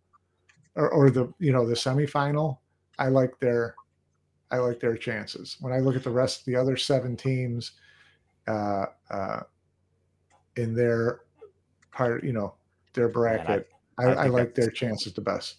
or, 0.75 0.89
or 0.89 1.09
the 1.09 1.33
you 1.39 1.51
know 1.51 1.65
the 1.65 1.73
semifinal, 1.73 2.59
I 2.99 3.07
like 3.07 3.39
their 3.39 3.75
I 4.51 4.57
like 4.57 4.79
their 4.79 4.95
chances. 4.95 5.57
When 5.59 5.73
I 5.73 5.79
look 5.79 5.95
at 5.95 6.03
the 6.03 6.11
rest 6.11 6.39
of 6.39 6.45
the 6.45 6.55
other 6.55 6.77
seven 6.77 7.17
teams 7.17 7.71
uh, 8.47 8.85
uh, 9.09 9.41
in 10.55 10.73
their 10.75 11.21
part, 11.91 12.23
you 12.23 12.33
know, 12.33 12.53
their 12.93 13.09
bracket, 13.09 13.69
Man, 13.99 14.09
I, 14.09 14.11
I, 14.11 14.13
I, 14.13 14.25
I 14.25 14.27
like 14.27 14.53
their 14.53 14.69
chances 14.69 15.13
the 15.13 15.21
best. 15.21 15.57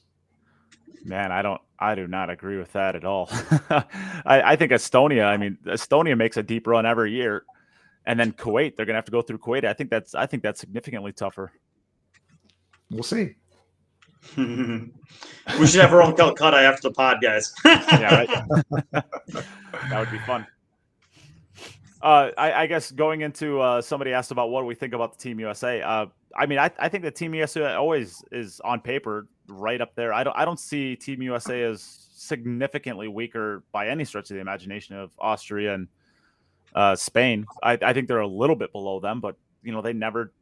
Man, 1.05 1.30
I 1.30 1.43
don't, 1.43 1.61
I 1.78 1.95
do 1.95 2.07
not 2.07 2.30
agree 2.30 2.59
with 2.59 2.72
that 2.72 2.97
at 2.97 3.05
all. 3.05 3.28
I, 3.70 3.84
I 4.24 4.57
think 4.57 4.72
Estonia. 4.72 5.26
I 5.26 5.37
mean, 5.37 5.59
Estonia 5.66 6.16
makes 6.16 6.37
a 6.37 6.43
deep 6.43 6.66
run 6.66 6.87
every 6.87 7.12
year, 7.12 7.45
and 8.07 8.18
then 8.18 8.32
Kuwait. 8.32 8.76
They're 8.76 8.87
going 8.87 8.95
to 8.95 8.99
have 8.99 9.05
to 9.05 9.12
go 9.12 9.22
through 9.22 9.39
Kuwait. 9.39 9.64
I 9.64 9.72
think 9.72 9.91
that's, 9.91 10.14
I 10.14 10.26
think 10.26 10.43
that's 10.43 10.59
significantly 10.59 11.12
tougher. 11.12 11.53
We'll 12.91 13.03
see. 13.03 13.34
We 14.36 15.66
should 15.66 15.80
have 15.80 15.92
our 15.92 16.02
own 16.02 16.16
Calcutta 16.16 16.58
after 16.58 16.88
the 16.88 16.94
pod, 16.94 17.18
guys. 17.22 17.54
yeah, 17.64 18.26
that 18.92 19.98
would 19.98 20.10
be 20.10 20.18
fun. 20.20 20.46
Uh, 22.02 22.30
I, 22.36 22.52
I, 22.52 22.66
guess 22.66 22.90
going 22.92 23.22
into 23.22 23.60
uh, 23.60 23.80
somebody 23.80 24.12
asked 24.12 24.30
about 24.30 24.50
what 24.50 24.66
we 24.66 24.74
think 24.74 24.92
about 24.92 25.16
the 25.16 25.18
Team 25.18 25.40
USA. 25.40 25.80
Uh, 25.80 26.06
I 26.36 26.46
mean, 26.46 26.58
I, 26.58 26.70
I, 26.78 26.88
think 26.88 27.02
the 27.02 27.10
Team 27.10 27.34
USA 27.34 27.74
always 27.74 28.22
is 28.30 28.60
on 28.60 28.80
paper 28.80 29.26
right 29.48 29.80
up 29.80 29.94
there. 29.94 30.12
I 30.12 30.22
don't 30.22 30.36
I 30.36 30.44
don't 30.44 30.60
see 30.60 30.94
Team 30.94 31.22
USA 31.22 31.62
as 31.62 31.82
significantly 31.82 33.08
weaker 33.08 33.62
by 33.72 33.88
any 33.88 34.04
stretch 34.04 34.30
of 34.30 34.34
the 34.34 34.40
imagination 34.40 34.96
of 34.96 35.10
Austria 35.18 35.74
and 35.74 35.88
uh, 36.74 36.94
Spain. 36.94 37.46
I, 37.62 37.78
I 37.80 37.92
think 37.92 38.08
they're 38.08 38.20
a 38.20 38.28
little 38.28 38.56
bit 38.56 38.72
below 38.72 39.00
them, 39.00 39.20
but 39.20 39.36
you 39.62 39.72
know 39.72 39.82
they 39.82 39.92
never 39.92 40.32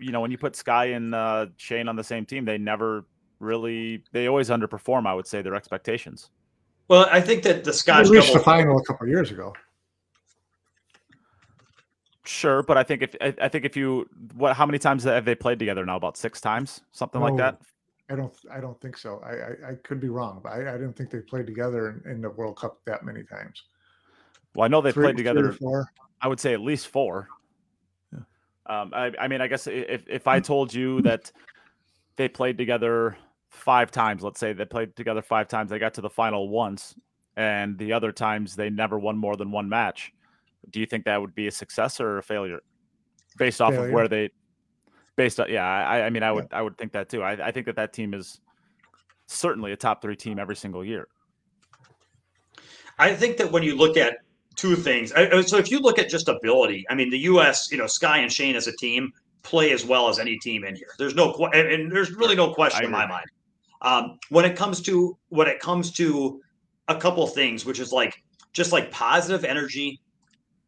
you 0.00 0.12
know, 0.12 0.20
when 0.20 0.30
you 0.30 0.38
put 0.38 0.56
Sky 0.56 0.86
and 0.86 1.14
uh, 1.14 1.46
Shane 1.56 1.88
on 1.88 1.96
the 1.96 2.04
same 2.04 2.24
team, 2.24 2.44
they 2.44 2.58
never 2.58 3.04
really 3.38 4.02
they 4.12 4.28
always 4.28 4.48
underperform. 4.48 5.06
I 5.06 5.14
would 5.14 5.26
say 5.26 5.42
their 5.42 5.54
expectations. 5.54 6.30
Well, 6.88 7.08
I 7.10 7.20
think 7.20 7.42
that 7.44 7.64
the 7.64 7.72
Scotch 7.72 8.06
they 8.06 8.16
reached 8.16 8.28
double- 8.28 8.40
the 8.40 8.44
final 8.44 8.78
a 8.78 8.84
couple 8.84 9.06
years 9.06 9.30
ago. 9.30 9.54
Sure, 12.24 12.62
but 12.62 12.76
I 12.76 12.82
think 12.82 13.02
if 13.02 13.16
I 13.40 13.48
think 13.48 13.64
if 13.64 13.76
you 13.76 14.08
what 14.34 14.54
how 14.54 14.66
many 14.66 14.78
times 14.78 15.04
have 15.04 15.24
they 15.24 15.34
played 15.34 15.58
together 15.58 15.84
now? 15.84 15.96
About 15.96 16.16
six 16.16 16.40
times, 16.40 16.82
something 16.92 17.20
like 17.20 17.36
that. 17.36 17.60
I 18.08 18.14
don't 18.14 18.32
I 18.52 18.60
don't 18.60 18.80
think 18.80 18.96
so. 18.96 19.20
I 19.24 19.30
I, 19.30 19.70
I 19.70 19.74
could 19.82 20.00
be 20.00 20.08
wrong, 20.08 20.40
but 20.42 20.52
I, 20.52 20.68
I 20.68 20.72
didn't 20.72 20.94
think 20.94 21.10
they 21.10 21.20
played 21.20 21.46
together 21.46 22.02
in, 22.04 22.12
in, 22.12 22.20
the 22.20 22.30
World 22.30 22.56
Cup 22.56 22.78
that 22.84 23.04
many 23.04 23.24
times. 23.24 23.64
Well, 24.54 24.64
I 24.64 24.68
know 24.68 24.80
they 24.80 24.92
played 24.92 25.16
together. 25.16 25.56
I 26.20 26.28
would 26.28 26.38
say 26.38 26.52
at 26.52 26.60
least 26.60 26.88
four. 26.88 27.28
Um, 28.70 28.92
I, 28.94 29.10
I 29.18 29.26
mean, 29.26 29.40
I 29.40 29.48
guess 29.48 29.66
if 29.66 30.04
if 30.06 30.28
I 30.28 30.38
told 30.38 30.72
you 30.72 31.02
that 31.02 31.32
they 32.14 32.28
played 32.28 32.56
together 32.56 33.16
five 33.48 33.90
times, 33.90 34.22
let's 34.22 34.38
say 34.38 34.52
they 34.52 34.64
played 34.64 34.94
together 34.94 35.22
five 35.22 35.48
times, 35.48 35.70
they 35.70 35.80
got 35.80 35.94
to 35.94 36.00
the 36.00 36.08
final 36.08 36.48
once, 36.48 36.94
and 37.36 37.76
the 37.78 37.92
other 37.92 38.12
times 38.12 38.54
they 38.54 38.70
never 38.70 38.96
won 38.96 39.16
more 39.16 39.36
than 39.36 39.50
one 39.50 39.68
match. 39.68 40.12
Do 40.70 40.78
you 40.78 40.86
think 40.86 41.04
that 41.06 41.20
would 41.20 41.34
be 41.34 41.48
a 41.48 41.50
success 41.50 42.00
or 42.00 42.18
a 42.18 42.22
failure, 42.22 42.60
based 43.38 43.60
off 43.60 43.72
failure. 43.72 43.88
of 43.88 43.92
where 43.92 44.06
they, 44.06 44.30
based 45.16 45.40
on 45.40 45.50
yeah, 45.50 45.66
I, 45.66 46.02
I 46.02 46.10
mean, 46.10 46.22
I 46.22 46.30
would 46.30 46.46
yeah. 46.52 46.58
I 46.58 46.62
would 46.62 46.78
think 46.78 46.92
that 46.92 47.08
too. 47.08 47.24
I, 47.24 47.48
I 47.48 47.50
think 47.50 47.66
that 47.66 47.74
that 47.74 47.92
team 47.92 48.14
is 48.14 48.40
certainly 49.26 49.72
a 49.72 49.76
top 49.76 50.00
three 50.00 50.14
team 50.14 50.38
every 50.38 50.54
single 50.54 50.84
year. 50.84 51.08
I 53.00 53.16
think 53.16 53.36
that 53.38 53.50
when 53.50 53.64
you 53.64 53.74
look 53.74 53.96
at 53.96 54.18
two 54.56 54.76
things. 54.76 55.10
So 55.10 55.56
if 55.56 55.70
you 55.70 55.80
look 55.80 55.98
at 55.98 56.08
just 56.08 56.28
ability, 56.28 56.84
I 56.90 56.94
mean, 56.94 57.10
the 57.10 57.18
U.S. 57.20 57.70
You 57.70 57.78
know, 57.78 57.86
Sky 57.86 58.18
and 58.18 58.32
Shane 58.32 58.56
as 58.56 58.66
a 58.66 58.76
team 58.76 59.12
play 59.42 59.72
as 59.72 59.84
well 59.84 60.08
as 60.08 60.18
any 60.18 60.38
team 60.38 60.64
in 60.64 60.74
here. 60.74 60.88
There's 60.98 61.14
no 61.14 61.32
and 61.52 61.90
there's 61.90 62.12
really 62.12 62.36
no 62.36 62.52
question 62.52 62.84
in 62.84 62.90
my 62.90 63.06
mind. 63.06 63.26
Um, 63.82 64.18
when 64.28 64.44
it 64.44 64.56
comes 64.56 64.82
to 64.82 65.16
when 65.28 65.48
it 65.48 65.60
comes 65.60 65.90
to 65.92 66.40
a 66.88 66.96
couple 66.96 67.26
things, 67.26 67.64
which 67.64 67.80
is 67.80 67.92
like 67.92 68.22
just 68.52 68.72
like 68.72 68.90
positive 68.90 69.44
energy, 69.44 70.00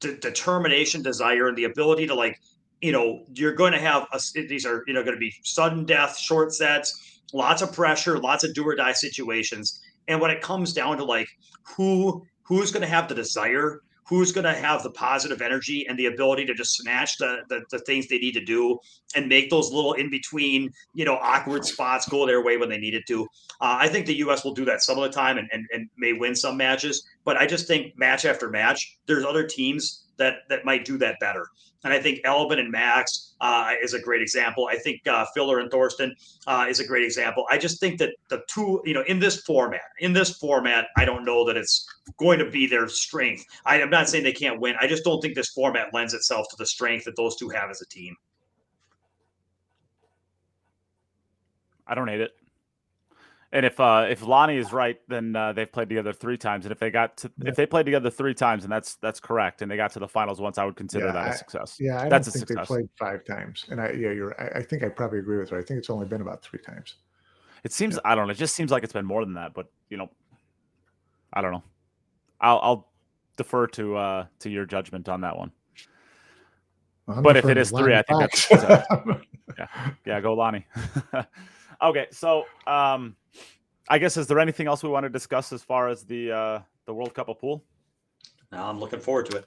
de- 0.01 0.17
determination, 0.17 1.03
desire, 1.03 1.49
and 1.49 1.57
the 1.57 1.65
ability 1.65 2.07
to 2.07 2.15
like 2.15 2.41
you 2.81 2.93
know 2.93 3.25
you're 3.35 3.55
going 3.55 3.73
to 3.73 3.81
have 3.81 4.07
a, 4.13 4.21
these 4.49 4.65
are 4.65 4.83
you 4.87 4.95
know 4.95 5.03
going 5.03 5.15
to 5.15 5.21
be 5.21 5.35
sudden 5.43 5.85
death, 5.85 6.17
short 6.17 6.55
sets, 6.55 7.21
lots 7.33 7.63
of 7.63 7.73
pressure, 7.73 8.19
lots 8.19 8.45
of 8.45 8.55
do 8.55 8.67
or 8.67 8.75
die 8.75 8.93
situations. 8.93 9.81
And 10.09 10.21
when 10.21 10.31
it 10.31 10.41
comes 10.41 10.73
down 10.73 10.97
to 10.97 11.05
like 11.05 11.29
who 11.77 12.25
who's 12.53 12.71
going 12.71 12.83
to 12.83 12.87
have 12.87 13.09
the 13.09 13.15
desire 13.15 13.81
who's 14.05 14.31
going 14.31 14.45
to 14.45 14.53
have 14.53 14.83
the 14.83 14.91
positive 14.91 15.41
energy 15.41 15.87
and 15.89 15.99
the 15.99 16.07
ability 16.07 16.45
to 16.45 16.53
just 16.53 16.77
snatch 16.77 17.17
the, 17.17 17.39
the, 17.49 17.63
the, 17.71 17.79
things 17.81 18.09
they 18.09 18.19
need 18.19 18.33
to 18.33 18.45
do 18.45 18.79
and 19.15 19.27
make 19.27 19.49
those 19.49 19.71
little 19.71 19.95
in 19.95 20.11
between, 20.11 20.71
you 20.93 21.05
know, 21.05 21.15
awkward 21.23 21.65
spots 21.65 22.07
go 22.07 22.27
their 22.27 22.45
way 22.45 22.59
when 22.59 22.69
they 22.69 22.77
need 22.77 22.95
it 22.95 23.05
to. 23.07 23.23
Uh, 23.61 23.79
I 23.79 23.89
think 23.89 24.05
the 24.05 24.17
U.S. 24.17 24.45
will 24.45 24.53
do 24.53 24.67
that 24.67 24.83
some 24.83 24.99
of 24.99 25.05
the 25.05 25.09
time 25.09 25.39
and, 25.39 25.49
and, 25.51 25.65
and 25.73 25.89
may 25.97 26.13
win 26.13 26.35
some 26.35 26.59
matches. 26.59 27.03
But 27.25 27.39
I 27.39 27.47
just 27.47 27.67
think 27.67 27.97
match 27.97 28.27
after 28.27 28.51
match, 28.51 28.99
there's 29.07 29.25
other 29.25 29.47
teams 29.47 30.05
that 30.23 30.49
that 30.49 30.65
might 30.65 30.85
do 30.85 30.97
that 30.99 31.19
better. 31.21 31.47
And 31.85 31.93
I 31.93 31.99
think 31.99 32.21
Elvin 32.25 32.61
and 32.61 32.71
Max 32.71 33.35
uh, 33.41 33.73
is 33.83 33.93
a 33.93 34.01
great 34.01 34.23
example. 34.23 34.69
I 34.71 34.77
think 34.77 35.05
uh, 35.07 35.27
Filler 35.35 35.59
and 35.59 35.69
Thorsten 35.69 36.15
uh, 36.47 36.67
is 36.69 36.79
a 36.79 36.87
great 36.87 37.05
example. 37.05 37.45
I 37.51 37.59
just 37.59 37.81
think 37.81 37.99
that 37.99 38.11
the 38.29 38.43
two, 38.49 38.81
you 38.85 38.95
know, 38.95 39.03
in 39.09 39.19
this 39.19 39.43
format, 39.43 39.81
in 39.99 40.13
this 40.13 40.39
format, 40.39 40.87
I 40.97 41.05
don't 41.05 41.25
know 41.25 41.45
that 41.47 41.57
it's 41.57 41.85
going 42.19 42.39
to 42.39 42.49
be 42.49 42.69
their 42.69 42.87
strength. 42.87 43.45
I, 43.67 43.81
am 43.81 43.91
not 43.91 44.09
saying 44.09 44.23
they 44.23 44.33
can't 44.33 44.61
win. 44.61 44.77
I 44.81 44.87
just 44.87 45.03
don't 45.03 45.21
think 45.21 45.35
this 45.35 45.51
format 45.51 45.93
lends 45.93 46.15
itself 46.15 46.47
to 46.51 46.57
the 46.57 46.67
strength 46.67 47.05
that 47.07 47.17
those 47.17 47.35
two 47.35 47.49
have 47.49 47.69
as 47.69 47.83
a 47.83 47.87
team. 47.87 48.15
I 51.89 51.97
don't 51.97 52.07
hate 52.07 52.21
it. 52.21 52.31
And 53.55 53.67
if 53.67 53.79
uh, 53.79 54.07
if 54.09 54.23
Lonnie 54.23 54.57
is 54.57 54.73
right, 54.73 54.99
then 55.09 55.37
uh, 55.37 55.53
they've 55.53 55.71
played 55.71 55.91
together 55.91 56.15
three 56.15 56.39
times. 56.39 56.65
And 56.65 56.73
if 56.73 56.79
they 56.79 56.91
got 56.91 57.19
to, 57.19 57.31
yeah. 57.37 57.51
if 57.51 57.57
they 57.57 57.67
played 57.67 57.85
together 57.85 58.09
three 58.09 58.33
times, 58.33 58.65
and 58.65 58.73
that's 58.73 58.95
that's 58.97 59.21
correct, 59.21 59.61
and 59.61 59.71
they 59.71 59.77
got 59.77 59.93
to 59.93 59.99
the 59.99 60.09
finals 60.09 60.41
once, 60.41 60.57
I 60.57 60.65
would 60.65 60.77
consider 60.77 61.07
yeah, 61.07 61.13
that 61.13 61.27
I, 61.27 61.29
a 61.29 61.37
success. 61.37 61.77
Yeah, 61.79 62.01
I 62.01 62.09
that's 62.09 62.29
don't 62.29 62.33
think 62.33 62.49
success. 62.49 62.69
they 62.69 62.75
played 62.75 62.89
five 62.99 63.27
times. 63.27 63.67
And 63.69 63.79
I 63.79 63.91
yeah, 63.91 64.11
you're. 64.11 64.35
I, 64.41 64.61
I, 64.61 64.63
think 64.63 64.83
I 64.83 64.89
probably 64.89 65.19
agree 65.19 65.37
with 65.37 65.51
her. 65.51 65.59
I 65.59 65.63
think 65.63 65.77
it's 65.77 65.91
only 65.91 66.07
been 66.07 66.23
about 66.23 66.43
three 66.43 66.61
times. 66.61 66.95
It 67.63 67.75
seems 67.75 67.97
yeah. 67.97 68.11
I 68.11 68.15
don't 68.15 68.27
know. 68.27 68.31
It 68.31 68.39
just 68.39 68.57
seems 68.57 68.71
like 68.71 68.85
it's 68.85 68.93
been 68.95 69.05
more 69.05 69.23
than 69.23 69.35
that. 69.35 69.53
But 69.53 69.67
you 69.91 69.99
know, 69.99 70.09
I 71.35 71.43
don't 71.43 71.53
know. 71.53 71.63
I'll, 72.41 72.61
I'll 72.63 72.93
defer 73.37 73.67
to 73.67 73.97
uh, 73.97 74.27
to 74.39 74.49
your 74.49 74.65
judgment 74.65 75.11
on 75.11 75.21
that 75.21 75.37
one. 75.37 75.53
Well, 77.07 77.21
but 77.21 77.37
if 77.37 77.45
it 77.45 77.59
is 77.59 77.71
three, 77.71 77.95
I 77.95 78.03
think 78.03 78.19
that's 78.19 78.51
yeah, 79.59 79.67
yeah. 80.07 80.21
Go 80.23 80.33
Lonnie. 80.33 80.67
okay, 81.83 82.07
so 82.11 82.45
um, 82.67 83.15
I 83.89 83.99
guess 83.99 84.17
is 84.17 84.27
there 84.27 84.39
anything 84.39 84.67
else 84.67 84.83
we 84.83 84.89
want 84.89 85.05
to 85.05 85.11
discuss 85.11 85.53
as 85.53 85.63
far 85.63 85.89
as 85.89 86.05
the 86.05 86.33
uh, 86.33 86.61
the 86.87 86.95
World 86.95 87.15
Cup 87.15 87.29
of 87.29 87.41
pool? 87.41 87.65
No, 88.51 88.63
I'm 88.63 88.79
looking 88.79 89.01
forward 89.01 89.27
to 89.27 89.39
it. 89.39 89.47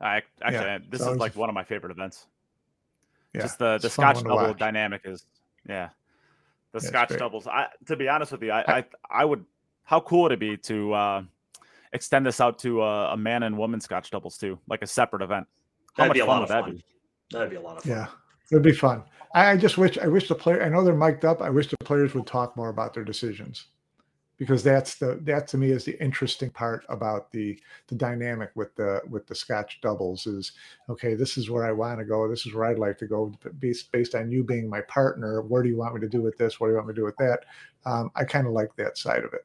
I 0.00 0.22
actually 0.42 0.64
yeah, 0.64 0.78
this 0.88 1.00
is 1.00 1.16
like 1.16 1.34
one 1.34 1.48
of 1.48 1.54
my 1.54 1.64
favorite 1.64 1.90
events. 1.90 2.26
Yeah, 3.34 3.42
just 3.42 3.58
the 3.58 3.78
the 3.78 3.90
Scotch 3.90 4.22
double 4.22 4.54
dynamic 4.54 5.02
is 5.04 5.24
yeah. 5.68 5.90
The 6.72 6.80
yeah, 6.80 6.88
Scotch 6.88 7.18
doubles. 7.18 7.46
I 7.46 7.66
to 7.86 7.96
be 7.96 8.08
honest 8.08 8.32
with 8.32 8.42
you, 8.42 8.52
I, 8.52 8.78
I 8.78 8.84
I 9.10 9.24
would 9.24 9.44
how 9.84 10.00
cool 10.00 10.22
would 10.22 10.32
it 10.32 10.38
be 10.38 10.56
to 10.58 10.92
uh, 10.92 11.22
extend 11.92 12.26
this 12.26 12.40
out 12.40 12.58
to 12.60 12.82
a, 12.82 13.14
a 13.14 13.16
man 13.16 13.42
and 13.42 13.56
woman 13.56 13.80
Scotch 13.80 14.10
doubles 14.10 14.36
too, 14.36 14.58
like 14.68 14.82
a 14.82 14.86
separate 14.86 15.22
event? 15.22 15.46
How 15.96 16.04
That'd 16.04 16.20
much 16.20 16.26
fun 16.26 16.40
would 16.40 16.48
that 16.50 16.64
fun. 16.64 16.72
be? 16.72 16.84
That'd 17.32 17.50
be 17.50 17.56
a 17.56 17.60
lot 17.60 17.78
of 17.78 17.82
fun. 17.82 17.92
Yeah, 17.92 18.06
it'd 18.50 18.62
be 18.62 18.72
fun. 18.72 19.02
I, 19.34 19.56
just 19.56 19.78
wish 19.78 19.98
I 19.98 20.06
wish 20.06 20.28
the 20.28 20.34
player. 20.34 20.62
I 20.62 20.68
know 20.68 20.82
they're 20.82 20.94
mic'd 20.94 21.24
up. 21.24 21.42
I 21.42 21.50
wish 21.50 21.68
the 21.68 21.76
players 21.84 22.14
would 22.14 22.26
talk 22.26 22.56
more 22.56 22.70
about 22.70 22.94
their 22.94 23.04
decisions 23.04 23.66
because 24.38 24.62
that's 24.62 24.94
the 24.94 25.18
that 25.22 25.46
to 25.48 25.58
me 25.58 25.70
is 25.70 25.84
the 25.84 26.00
interesting 26.02 26.48
part 26.48 26.84
about 26.88 27.30
the 27.32 27.58
the 27.88 27.94
dynamic 27.94 28.50
with 28.54 28.74
the 28.76 29.02
with 29.10 29.26
the 29.26 29.34
scotch 29.34 29.80
doubles 29.82 30.26
is 30.26 30.52
okay 30.88 31.14
this 31.14 31.36
is 31.36 31.50
where 31.50 31.64
i 31.64 31.72
want 31.72 31.98
to 31.98 32.04
go 32.04 32.28
this 32.28 32.46
is 32.46 32.54
where 32.54 32.66
i'd 32.66 32.78
like 32.78 32.96
to 32.96 33.06
go 33.06 33.32
based 33.58 33.90
based 33.92 34.14
on 34.14 34.30
you 34.30 34.42
being 34.44 34.70
my 34.70 34.80
partner 34.82 35.42
where 35.42 35.62
do 35.62 35.68
you 35.68 35.76
want 35.76 35.94
me 35.94 36.00
to 36.00 36.08
do 36.08 36.22
with 36.22 36.38
this 36.38 36.58
what 36.58 36.68
do 36.68 36.72
you 36.72 36.76
want 36.76 36.86
me 36.86 36.94
to 36.94 37.00
do 37.00 37.04
with 37.04 37.16
that 37.16 37.40
um, 37.84 38.10
i 38.14 38.24
kind 38.24 38.46
of 38.46 38.52
like 38.52 38.74
that 38.76 38.96
side 38.96 39.24
of 39.24 39.34
it 39.34 39.44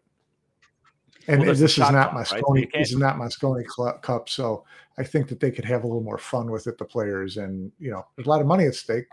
and 1.27 1.41
well, 1.41 1.55
this 1.55 1.73
is 1.73 1.77
not 1.77 2.13
my 2.13 2.21
right? 2.21 2.43
Mosconi, 2.43 2.71
this 2.73 2.91
is 2.91 2.97
not 2.97 3.17
Mosconi 3.17 3.63
Cup, 4.01 4.29
so 4.29 4.63
I 4.97 5.03
think 5.03 5.27
that 5.29 5.39
they 5.39 5.51
could 5.51 5.65
have 5.65 5.83
a 5.83 5.87
little 5.87 6.03
more 6.03 6.17
fun 6.17 6.51
with 6.51 6.67
it, 6.67 6.77
the 6.77 6.85
players, 6.85 7.37
and 7.37 7.71
you 7.79 7.91
know, 7.91 8.05
there's 8.15 8.27
a 8.27 8.29
lot 8.29 8.41
of 8.41 8.47
money 8.47 8.65
at 8.65 8.75
stake, 8.75 9.05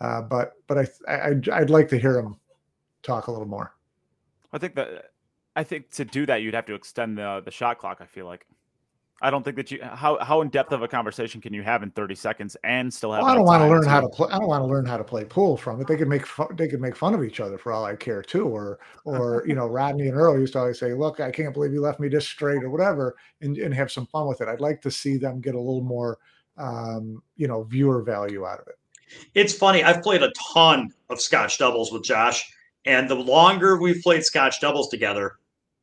uh, 0.00 0.22
but 0.22 0.52
but 0.66 0.78
I, 0.78 0.86
I 1.08 1.28
I'd, 1.28 1.48
I'd 1.48 1.70
like 1.70 1.88
to 1.88 1.98
hear 1.98 2.14
them 2.14 2.38
talk 3.02 3.26
a 3.26 3.30
little 3.30 3.48
more. 3.48 3.74
I 4.52 4.58
think 4.58 4.74
that 4.74 5.12
I 5.54 5.64
think 5.64 5.90
to 5.92 6.04
do 6.04 6.26
that, 6.26 6.42
you'd 6.42 6.54
have 6.54 6.66
to 6.66 6.74
extend 6.74 7.18
the 7.18 7.42
the 7.44 7.50
shot 7.50 7.78
clock. 7.78 7.98
I 8.00 8.06
feel 8.06 8.26
like. 8.26 8.46
I 9.22 9.30
don't 9.30 9.42
think 9.42 9.56
that 9.56 9.70
you 9.70 9.82
how 9.82 10.22
how 10.22 10.42
in 10.42 10.48
depth 10.50 10.72
of 10.72 10.82
a 10.82 10.88
conversation 10.88 11.40
can 11.40 11.54
you 11.54 11.62
have 11.62 11.82
in 11.82 11.90
30 11.90 12.14
seconds 12.14 12.54
and 12.64 12.92
still 12.92 13.12
have. 13.12 13.22
Well, 13.22 13.32
I 13.32 13.34
don't 13.34 13.44
want 13.44 13.62
to 13.62 13.68
learn 13.68 13.86
how 13.86 14.00
to 14.00 14.08
play. 14.08 14.28
I 14.30 14.38
don't 14.38 14.48
want 14.48 14.62
to 14.62 14.66
learn 14.66 14.84
how 14.84 14.98
to 14.98 15.04
play 15.04 15.24
pool 15.24 15.56
from 15.56 15.80
it. 15.80 15.86
They 15.86 15.96
could 15.96 16.08
make 16.08 16.26
fun, 16.26 16.48
they 16.54 16.68
could 16.68 16.82
make 16.82 16.94
fun 16.94 17.14
of 17.14 17.24
each 17.24 17.40
other 17.40 17.56
for 17.56 17.72
all 17.72 17.84
I 17.84 17.96
care 17.96 18.20
too. 18.20 18.46
Or 18.46 18.78
or 19.04 19.42
you 19.46 19.54
know 19.54 19.66
Rodney 19.66 20.08
and 20.08 20.16
Earl 20.16 20.38
used 20.38 20.52
to 20.52 20.58
always 20.58 20.78
say, 20.78 20.92
"Look, 20.92 21.20
I 21.20 21.30
can't 21.30 21.54
believe 21.54 21.72
you 21.72 21.80
left 21.80 21.98
me 21.98 22.08
this 22.08 22.26
straight" 22.26 22.62
or 22.62 22.68
whatever, 22.68 23.16
and 23.40 23.56
and 23.56 23.72
have 23.72 23.90
some 23.90 24.06
fun 24.06 24.26
with 24.26 24.42
it. 24.42 24.48
I'd 24.48 24.60
like 24.60 24.82
to 24.82 24.90
see 24.90 25.16
them 25.16 25.40
get 25.40 25.54
a 25.54 25.60
little 25.60 25.82
more 25.82 26.18
um, 26.58 27.22
you 27.36 27.48
know 27.48 27.62
viewer 27.62 28.02
value 28.02 28.44
out 28.44 28.60
of 28.60 28.66
it. 28.68 28.74
It's 29.34 29.54
funny. 29.54 29.82
I've 29.82 30.02
played 30.02 30.22
a 30.22 30.32
ton 30.52 30.92
of 31.08 31.22
Scotch 31.22 31.56
doubles 31.56 31.90
with 31.90 32.02
Josh, 32.02 32.52
and 32.84 33.08
the 33.08 33.14
longer 33.14 33.80
we've 33.80 34.02
played 34.02 34.24
Scotch 34.24 34.60
doubles 34.60 34.88
together, 34.88 35.36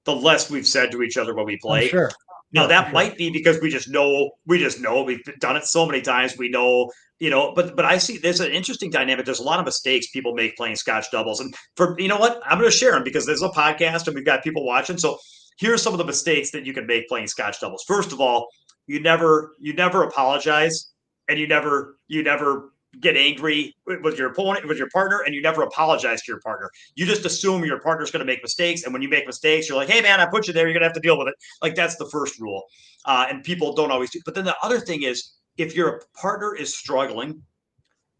the 0.04 0.16
less 0.16 0.52
we've 0.52 0.68
said 0.68 0.92
to 0.92 1.02
each 1.02 1.18
other 1.18 1.34
when 1.34 1.46
we 1.46 1.58
play. 1.58 1.88
Sure. 1.88 2.12
Now 2.54 2.68
that 2.68 2.86
sure. 2.86 2.94
might 2.94 3.18
be 3.18 3.32
because 3.32 3.60
we 3.62 3.70
just 3.70 3.90
know 3.90 4.32
we 4.46 4.60
just 4.60 4.80
know 4.80 5.04
we've 5.04 5.24
done 5.40 5.56
it 5.56 5.66
so 5.66 5.86
many 5.86 6.02
times. 6.02 6.38
We 6.38 6.50
know, 6.50 6.92
you 7.20 7.30
know, 7.30 7.54
but 7.56 7.76
but 7.76 7.86
I 7.86 7.98
see 7.98 8.18
there's 8.18 8.40
an 8.40 8.52
interesting 8.52 8.92
dynamic. 8.92 9.26
There's 9.26 9.40
a 9.40 9.44
lot 9.44 9.60
of 9.60 9.66
mistakes 9.66 10.12
people 10.12 10.34
make 10.36 10.56
playing 10.56 10.76
Scotch 10.76 11.10
doubles, 11.12 11.40
and 11.40 11.54
for 11.76 11.96
you 12.00 12.08
know 12.08 12.18
what, 12.18 12.42
I'm 12.46 12.60
going 12.60 12.70
to 12.70 12.78
share 12.78 12.92
them 12.92 13.04
because 13.04 13.26
there's 13.26 13.42
a 13.42 13.50
podcast 13.50 14.06
and 14.08 14.16
we've 14.16 14.26
got 14.26 14.44
people 14.44 14.66
watching. 14.66 14.98
So 14.98 15.18
here's 15.58 15.82
some 15.82 15.94
of 15.94 15.98
the 15.98 16.06
mistakes 16.06 16.52
that 16.52 16.66
you 16.66 16.74
can 16.74 16.86
make 16.86 17.08
playing 17.08 17.28
Scotch 17.28 17.60
doubles. 17.60 17.84
First 17.88 18.12
of 18.12 18.22
all, 18.22 18.48
you 18.86 19.00
never 19.00 19.54
you 19.60 19.74
never 19.74 20.04
apologize, 20.04 20.92
and 21.28 21.40
you 21.40 21.48
never 21.48 21.98
you 22.08 22.22
never 22.22 22.73
get 23.00 23.18
angry 23.18 23.76
with 23.86 24.18
your 24.18 24.32
opponent, 24.32 24.68
with 24.68 24.78
your 24.78 24.90
partner, 24.90 25.22
and 25.26 25.34
you 25.34 25.42
never 25.42 25.64
apologize 25.64 26.22
to 26.24 26.32
your 26.32 26.40
partner. 26.42 26.70
You 26.96 27.06
just 27.06 27.26
assume 27.26 27.64
your 27.64 27.80
partner's 27.80 28.12
going 28.12 28.20
to 28.20 28.26
make 28.26 28.44
mistakes, 28.44 28.84
and 28.84 28.94
when 28.94 29.02
you 29.02 29.10
make 29.10 29.26
mistakes, 29.26 29.68
you're 29.68 29.78
like, 29.78 29.90
"Hey, 29.90 30.02
man, 30.02 30.20
I 30.20 30.26
put 30.26 30.48
you 30.48 30.54
there. 30.54 30.66
You're 30.66 30.74
going 30.74 30.82
to 30.82 30.88
have 30.88 30.94
to 30.94 31.00
deal 31.00 31.18
with 31.18 31.28
it." 31.28 31.36
Like 31.62 31.76
that's 31.76 31.96
the 31.98 32.10
first 32.10 32.40
rule, 32.40 32.64
uh, 33.06 33.26
and 33.30 33.44
people 33.44 33.74
don't 33.74 33.92
always 33.92 34.12
do. 34.12 34.20
But 34.26 34.36
then 34.36 34.46
the 34.46 34.56
other 34.62 34.80
thing 34.80 35.04
is, 35.04 35.34
if 35.58 35.76
your 35.76 36.04
partner 36.20 36.56
is 36.56 36.76
struggling, 36.76 37.42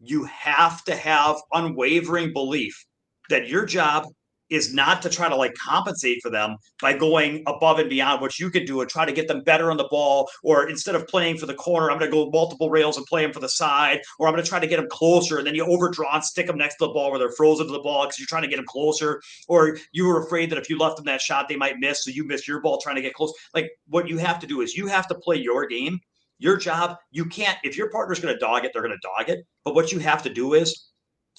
you 0.00 0.24
have 0.24 0.84
to 0.84 0.94
have 0.94 1.36
unwavering 1.52 2.32
belief 2.32 2.84
that 3.30 3.48
your 3.48 3.64
job 3.64 4.06
is 4.50 4.74
not 4.74 5.02
to 5.02 5.08
try 5.08 5.28
to 5.28 5.36
like 5.36 5.54
compensate 5.54 6.20
for 6.22 6.30
them 6.30 6.56
by 6.80 6.92
going 6.92 7.42
above 7.46 7.78
and 7.78 7.88
beyond 7.88 8.20
what 8.20 8.38
you 8.38 8.50
can 8.50 8.64
do 8.64 8.80
and 8.80 8.90
try 8.90 9.04
to 9.04 9.12
get 9.12 9.28
them 9.28 9.42
better 9.42 9.70
on 9.70 9.76
the 9.76 9.88
ball. 9.90 10.28
Or 10.42 10.68
instead 10.68 10.94
of 10.94 11.06
playing 11.08 11.38
for 11.38 11.46
the 11.46 11.54
corner, 11.54 11.90
I'm 11.90 11.98
going 11.98 12.10
to 12.10 12.14
go 12.14 12.30
multiple 12.30 12.70
rails 12.70 12.96
and 12.96 13.06
play 13.06 13.22
them 13.22 13.32
for 13.32 13.40
the 13.40 13.48
side. 13.48 14.00
Or 14.18 14.26
I'm 14.26 14.34
going 14.34 14.44
to 14.44 14.48
try 14.48 14.60
to 14.60 14.66
get 14.66 14.76
them 14.76 14.88
closer. 14.90 15.38
And 15.38 15.46
then 15.46 15.54
you 15.54 15.64
overdraw 15.64 16.14
and 16.14 16.24
stick 16.24 16.46
them 16.46 16.58
next 16.58 16.76
to 16.76 16.86
the 16.86 16.92
ball 16.92 17.10
where 17.10 17.18
they're 17.18 17.32
frozen 17.32 17.66
to 17.66 17.72
the 17.72 17.80
ball 17.80 18.04
because 18.04 18.18
you're 18.18 18.26
trying 18.26 18.42
to 18.42 18.48
get 18.48 18.56
them 18.56 18.66
closer. 18.68 19.20
Or 19.48 19.78
you 19.92 20.06
were 20.06 20.22
afraid 20.24 20.50
that 20.50 20.58
if 20.58 20.68
you 20.68 20.78
left 20.78 20.96
them 20.96 21.06
that 21.06 21.20
shot, 21.20 21.48
they 21.48 21.56
might 21.56 21.78
miss. 21.78 22.04
So 22.04 22.10
you 22.10 22.24
miss 22.26 22.46
your 22.46 22.60
ball 22.60 22.80
trying 22.80 22.96
to 22.96 23.02
get 23.02 23.14
close. 23.14 23.32
Like 23.54 23.70
what 23.88 24.08
you 24.08 24.18
have 24.18 24.38
to 24.40 24.46
do 24.46 24.60
is 24.60 24.76
you 24.76 24.86
have 24.86 25.08
to 25.08 25.14
play 25.14 25.36
your 25.36 25.66
game. 25.66 25.98
Your 26.38 26.56
job, 26.56 26.96
you 27.12 27.26
can't, 27.26 27.56
if 27.62 27.76
your 27.76 27.90
partner's 27.90 28.18
going 28.18 28.34
to 28.34 28.40
dog 28.40 28.64
it, 28.64 28.72
they're 28.72 28.82
going 28.82 28.92
to 28.92 29.08
dog 29.16 29.30
it. 29.30 29.46
But 29.64 29.74
what 29.74 29.92
you 29.92 30.00
have 30.00 30.22
to 30.24 30.28
do 30.28 30.54
is 30.54 30.90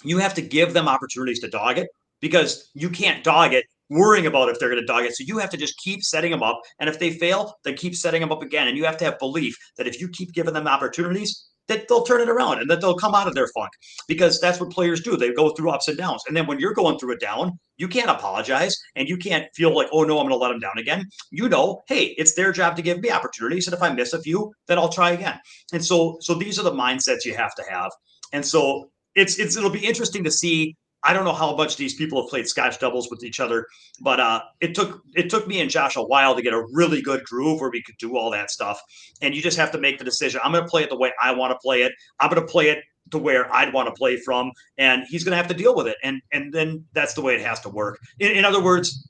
you 0.03 0.17
have 0.17 0.33
to 0.35 0.41
give 0.41 0.73
them 0.73 0.87
opportunities 0.87 1.41
to 1.41 1.49
dog 1.49 1.77
it 1.77 1.89
because 2.25 2.71
you 2.73 2.89
can't 2.89 3.23
dog 3.23 3.53
it 3.53 3.65
worrying 3.91 4.25
about 4.25 4.49
if 4.49 4.57
they're 4.57 4.71
going 4.71 4.81
to 4.81 4.87
dog 4.87 5.03
it. 5.03 5.15
So 5.15 5.23
you 5.27 5.37
have 5.37 5.51
to 5.51 5.57
just 5.57 5.77
keep 5.77 6.01
setting 6.01 6.31
them 6.31 6.41
up. 6.41 6.59
And 6.79 6.89
if 6.89 6.97
they 6.97 7.11
fail, 7.11 7.53
then 7.63 7.75
keep 7.75 7.95
setting 7.95 8.19
them 8.19 8.31
up 8.31 8.41
again. 8.41 8.67
And 8.67 8.75
you 8.75 8.83
have 8.83 8.97
to 8.97 9.05
have 9.05 9.19
belief 9.19 9.55
that 9.77 9.85
if 9.85 10.01
you 10.01 10.09
keep 10.09 10.33
giving 10.33 10.55
them 10.55 10.67
opportunities, 10.67 11.49
that 11.67 11.87
they'll 11.87 12.01
turn 12.01 12.21
it 12.21 12.27
around 12.27 12.57
and 12.57 12.67
that 12.67 12.81
they'll 12.81 12.97
come 12.97 13.13
out 13.13 13.27
of 13.27 13.35
their 13.35 13.47
funk 13.49 13.69
because 14.07 14.39
that's 14.41 14.59
what 14.59 14.71
players 14.71 15.01
do. 15.01 15.15
They 15.15 15.33
go 15.33 15.51
through 15.51 15.69
ups 15.69 15.87
and 15.87 15.99
downs. 15.99 16.23
And 16.27 16.35
then 16.35 16.47
when 16.47 16.59
you're 16.59 16.73
going 16.73 16.97
through 16.97 17.13
a 17.13 17.17
down, 17.17 17.59
you 17.77 17.87
can't 17.87 18.09
apologize 18.09 18.75
and 18.95 19.07
you 19.07 19.17
can't 19.17 19.45
feel 19.53 19.75
like, 19.75 19.89
oh 19.91 20.03
no, 20.03 20.17
I'm 20.17 20.27
going 20.27 20.29
to 20.29 20.43
let 20.43 20.49
them 20.49 20.59
down 20.59 20.79
again. 20.79 21.05
You 21.29 21.47
know, 21.47 21.83
hey, 21.87 22.15
it's 22.17 22.33
their 22.33 22.51
job 22.51 22.75
to 22.77 22.81
give 22.81 23.01
me 23.01 23.11
opportunities. 23.11 23.67
And 23.67 23.75
if 23.75 23.83
I 23.83 23.93
miss 23.93 24.13
a 24.13 24.21
few, 24.21 24.51
then 24.67 24.79
I'll 24.79 24.89
try 24.89 25.11
again. 25.11 25.39
And 25.73 25.85
so, 25.85 26.17
so 26.21 26.33
these 26.33 26.57
are 26.57 26.63
the 26.63 26.71
mindsets 26.71 27.23
you 27.23 27.35
have 27.35 27.53
to 27.53 27.63
have. 27.69 27.91
And 28.33 28.43
so 28.43 28.89
it's, 29.13 29.37
it's, 29.37 29.55
it'll 29.55 29.69
be 29.69 29.85
interesting 29.85 30.23
to 30.23 30.31
see 30.31 30.75
I 31.05 31.13
don't 31.13 31.23
know 31.23 31.33
how 31.33 31.55
much 31.55 31.77
these 31.77 31.93
people 31.93 32.21
have 32.21 32.29
played 32.29 32.47
Scotch 32.47 32.79
doubles 32.79 33.09
with 33.11 33.23
each 33.23 33.39
other, 33.39 33.67
but 34.01 34.19
uh, 34.19 34.41
it 34.59 34.73
took 34.73 35.01
it 35.15 35.29
took 35.29 35.47
me 35.47 35.61
and 35.61 35.69
Josh 35.69 35.95
a 35.95 36.01
while 36.01 36.35
to 36.35 36.41
get 36.41 36.53
a 36.53 36.65
really 36.71 37.01
good 37.01 37.23
groove 37.23 37.61
where 37.61 37.69
we 37.69 37.83
could 37.83 37.97
do 37.99 38.17
all 38.17 38.31
that 38.31 38.49
stuff. 38.49 38.81
And 39.21 39.35
you 39.35 39.41
just 39.41 39.57
have 39.57 39.71
to 39.71 39.77
make 39.77 39.99
the 39.99 40.03
decision. 40.03 40.41
I'm 40.43 40.51
going 40.51 40.63
to 40.63 40.69
play 40.69 40.83
it 40.83 40.89
the 40.89 40.97
way 40.97 41.13
I 41.21 41.31
want 41.31 41.51
to 41.51 41.57
play 41.59 41.83
it. 41.83 41.93
I'm 42.19 42.29
going 42.29 42.41
to 42.41 42.51
play 42.51 42.69
it 42.69 42.83
to 43.11 43.19
where 43.19 43.53
I'd 43.53 43.71
want 43.71 43.87
to 43.87 43.93
play 43.93 44.17
from, 44.17 44.51
and 44.79 45.03
he's 45.07 45.23
going 45.23 45.31
to 45.31 45.37
have 45.37 45.47
to 45.47 45.53
deal 45.53 45.75
with 45.75 45.87
it. 45.87 45.97
And 46.03 46.21
and 46.31 46.51
then 46.51 46.83
that's 46.93 47.13
the 47.13 47.21
way 47.21 47.35
it 47.35 47.41
has 47.41 47.59
to 47.61 47.69
work. 47.69 47.99
In, 48.19 48.31
in 48.31 48.43
other 48.43 48.63
words, 48.63 49.07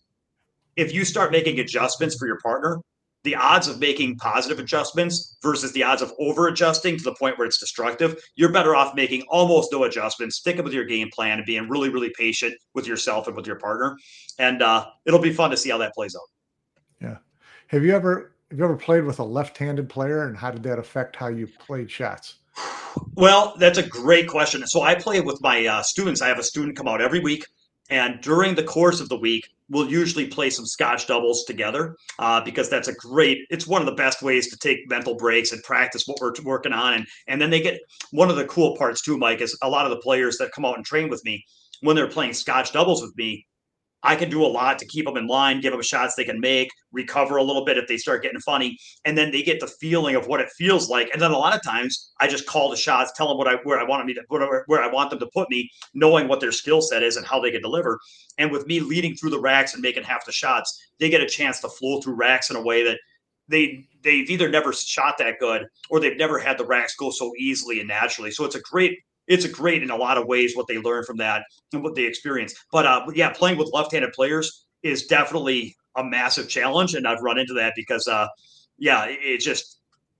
if 0.76 0.94
you 0.94 1.06
start 1.06 1.32
making 1.32 1.60
adjustments 1.60 2.16
for 2.18 2.28
your 2.28 2.40
partner, 2.42 2.82
the 3.26 3.36
odds 3.36 3.68
of 3.68 3.80
making 3.80 4.16
positive 4.18 4.60
adjustments 4.60 5.38
versus 5.42 5.74
the 5.74 5.84
odds 5.84 6.02
of 6.02 6.14
over 6.20 6.48
adjusting 6.48 6.98
to 6.98 7.04
the 7.04 7.14
point 7.16 7.38
where 7.38 7.48
it's 7.48 7.60
destructive, 7.60 8.16
you're 8.36 8.52
better 8.52 8.76
off 8.76 8.96
making 8.96 9.24
almost 9.30 9.72
no 9.72 9.84
adjustments, 9.84 10.38
sticking 10.38 10.64
with 10.64 10.74
your 10.74 10.86
game 10.86 11.10
plan 11.12 11.40
and 11.40 11.46
being 11.46 11.68
really, 11.68 11.90
really 11.90 12.14
patient 12.18 12.54
with 12.74 12.88
yourself 12.88 13.28
and 13.28 13.36
with 13.36 13.48
your 13.48 13.58
partner. 13.58 13.98
And 14.40 14.62
uh, 14.62 14.86
it'll 15.06 15.20
be 15.20 15.34
fun 15.34 15.50
to 15.52 15.58
see 15.58 15.70
how 15.70 15.80
that 15.80 15.94
plays 15.94 16.16
out. 16.16 16.28
Yeah. 17.02 17.18
Have 17.68 17.84
you 17.84 17.94
ever 17.94 18.32
have 18.52 18.60
you 18.60 18.64
ever 18.64 18.78
played 18.78 19.04
with 19.04 19.20
a 19.20 19.24
left-handed 19.24 19.90
player 19.90 20.28
and 20.28 20.38
how 20.38 20.52
did 20.52 20.64
that 20.64 20.78
affect 20.78 21.16
how 21.16 21.28
you 21.28 21.48
played 21.48 21.90
shots? 21.90 22.36
Well, 23.16 23.56
that's 23.58 23.80
a 23.80 23.84
great 23.84 24.28
question. 24.28 24.66
So 24.68 24.84
I 24.84 24.96
play 24.96 25.20
with 25.20 25.42
my 25.42 25.66
uh, 25.66 25.82
students. 25.82 26.22
I 26.22 26.28
have 26.28 26.40
a 26.40 26.44
student 26.44 26.78
come 26.78 26.88
out 26.88 27.02
every 27.02 27.20
week 27.20 27.46
and 27.90 28.22
during 28.22 28.56
the 28.56 28.64
course 28.64 29.00
of 29.00 29.10
the 29.10 29.18
week, 29.18 29.50
we'll 29.70 29.90
usually 29.90 30.28
play 30.28 30.50
some 30.50 30.66
scotch 30.66 31.08
doubles 31.08 31.44
together 31.46 31.96
uh, 32.20 32.42
because 32.42 32.70
that's 32.70 32.88
a 32.88 32.94
great, 32.94 33.40
it's 33.50 33.68
one 33.68 33.82
of 33.82 33.86
the 33.86 33.96
best 33.96 34.22
ways 34.22 34.50
to 34.50 34.58
take 34.58 34.80
mental 34.88 35.16
breaks 35.16 35.52
and 35.52 35.64
practice 35.64 36.04
what 36.06 36.18
we're 36.22 36.34
working 36.44 36.74
on. 36.74 36.94
And, 36.94 37.08
and 37.28 37.42
then 37.42 37.50
they 37.50 37.62
get 37.62 37.80
one 38.12 38.30
of 38.30 38.36
the 38.36 38.46
cool 38.46 38.76
parts 38.78 39.02
too, 39.02 39.18
Mike, 39.18 39.42
is 39.42 39.58
a 39.62 39.70
lot 39.70 39.86
of 39.86 39.92
the 39.92 40.02
players 40.02 40.38
that 40.38 40.52
come 40.52 40.66
out 40.66 40.78
and 40.78 40.86
train 40.86 41.10
with 41.10 41.24
me 41.26 41.44
when 41.82 41.96
they're 41.96 42.08
playing 42.08 42.34
scotch 42.34 42.72
doubles 42.72 43.02
with 43.02 43.16
me, 43.18 43.46
I 44.06 44.16
can 44.16 44.30
do 44.30 44.46
a 44.46 44.48
lot 44.48 44.78
to 44.80 44.86
keep 44.86 45.06
them 45.06 45.18
in 45.18 45.28
line, 45.28 45.62
give 45.62 45.72
them 45.72 45.82
shots 45.82 46.14
they 46.16 46.24
can 46.24 46.40
make, 46.40 46.70
recover 46.92 47.38
a 47.38 47.44
little 47.44 47.66
bit 47.66 47.78
if 47.78 47.88
they 47.88 47.98
start 47.98 48.22
getting 48.22 48.40
funny, 48.40 48.78
and 49.04 49.18
then 49.18 49.32
they 49.32 49.42
get 49.42 49.60
the 49.60 49.68
feeling 49.68 50.16
of 50.16 50.28
what 50.28 50.40
it 50.40 50.50
feels 50.56 50.90
like. 50.90 51.10
And 51.12 51.22
then 51.22 51.32
a 51.32 51.38
lot 51.38 51.56
of 51.56 51.64
times, 51.64 52.12
I 52.20 52.28
just 52.28 52.46
call 52.46 52.70
the 52.70 52.78
shots, 52.78 53.12
tell 53.16 53.28
them 53.28 53.38
what 53.38 53.48
I 53.48 53.56
where 53.64 53.80
I 53.80 53.84
want 53.84 54.06
me 54.06 54.14
to 54.14 54.22
where, 54.28 54.64
where 54.68 54.84
I 54.84 54.92
want 54.92 55.10
them 55.10 55.20
to 55.20 55.30
put 55.34 55.50
me, 55.50 55.70
knowing 55.96 56.28
what 56.28 56.40
their 56.40 56.52
skill 56.52 56.82
set 56.82 57.04
is 57.04 57.18
and 57.18 57.26
how 57.26 57.40
they 57.40 57.52
can 57.52 57.62
deliver. 57.62 58.00
And 58.38 58.52
with 58.52 58.68
me 58.68 58.80
leading 58.80 59.16
through 59.16 59.32
the 59.32 59.40
racks 59.40 59.74
and 59.74 59.82
making 59.82 60.04
half 60.04 60.26
the 60.26 60.32
shots, 60.32 60.80
they 61.00 61.10
get 61.10 61.22
a 61.22 61.28
chance 61.28 61.60
to 61.62 61.70
flow 61.70 62.00
through 62.00 62.16
racks 62.16 62.52
in 62.52 62.56
a 62.56 62.62
way 62.62 62.84
that 62.84 63.00
they 63.48 63.86
they've 64.04 64.30
either 64.30 64.50
never 64.50 64.72
shot 64.72 65.18
that 65.18 65.40
good 65.40 65.66
or 65.90 66.00
they've 66.00 66.18
never 66.18 66.38
had 66.38 66.58
the 66.58 66.66
racks 66.66 66.96
go 66.96 67.10
so 67.10 67.34
easily 67.40 67.80
and 67.80 67.88
naturally. 67.88 68.32
So 68.32 68.46
it's 68.46 68.56
a 68.56 68.62
great 68.62 69.00
it's 69.28 69.46
a 69.46 69.50
great 69.50 69.84
in 69.84 69.90
a 69.90 69.96
lot 69.96 70.18
of 70.18 70.28
ways 70.28 70.56
what 70.56 70.68
they 70.68 70.78
learn 70.78 71.04
from 71.04 71.18
that 71.18 71.44
and 71.74 71.84
what 71.84 71.96
they 71.96 72.04
experience. 72.04 72.54
But 72.72 72.86
uh, 72.86 73.06
yeah, 73.14 73.30
playing 73.30 73.58
with 73.58 73.72
left-handed 73.74 74.14
players, 74.14 74.66
is 74.86 75.08
definitely 75.08 75.76
a 75.98 76.04
massive 76.04 76.48
challenge, 76.48 76.94
and 76.94 77.08
I've 77.08 77.22
run 77.22 77.40
into 77.40 77.54
that 77.56 77.74
because, 77.76 78.08
uh, 78.08 78.28
yeah, 78.78 79.06
it, 79.08 79.40
just 79.40 79.80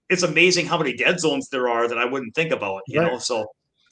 it's 0.10 0.24
amazing 0.24 0.66
how 0.66 0.78
many 0.78 0.96
dead 0.96 1.20
zones 1.20 1.50
there 1.50 1.70
are 1.70 1.88
that 1.88 1.98
I 1.98 2.06
wouldn't 2.06 2.34
think 2.34 2.52
about. 2.52 2.82
You 2.88 3.02
right. 3.02 3.12
know, 3.12 3.20
so 3.20 3.46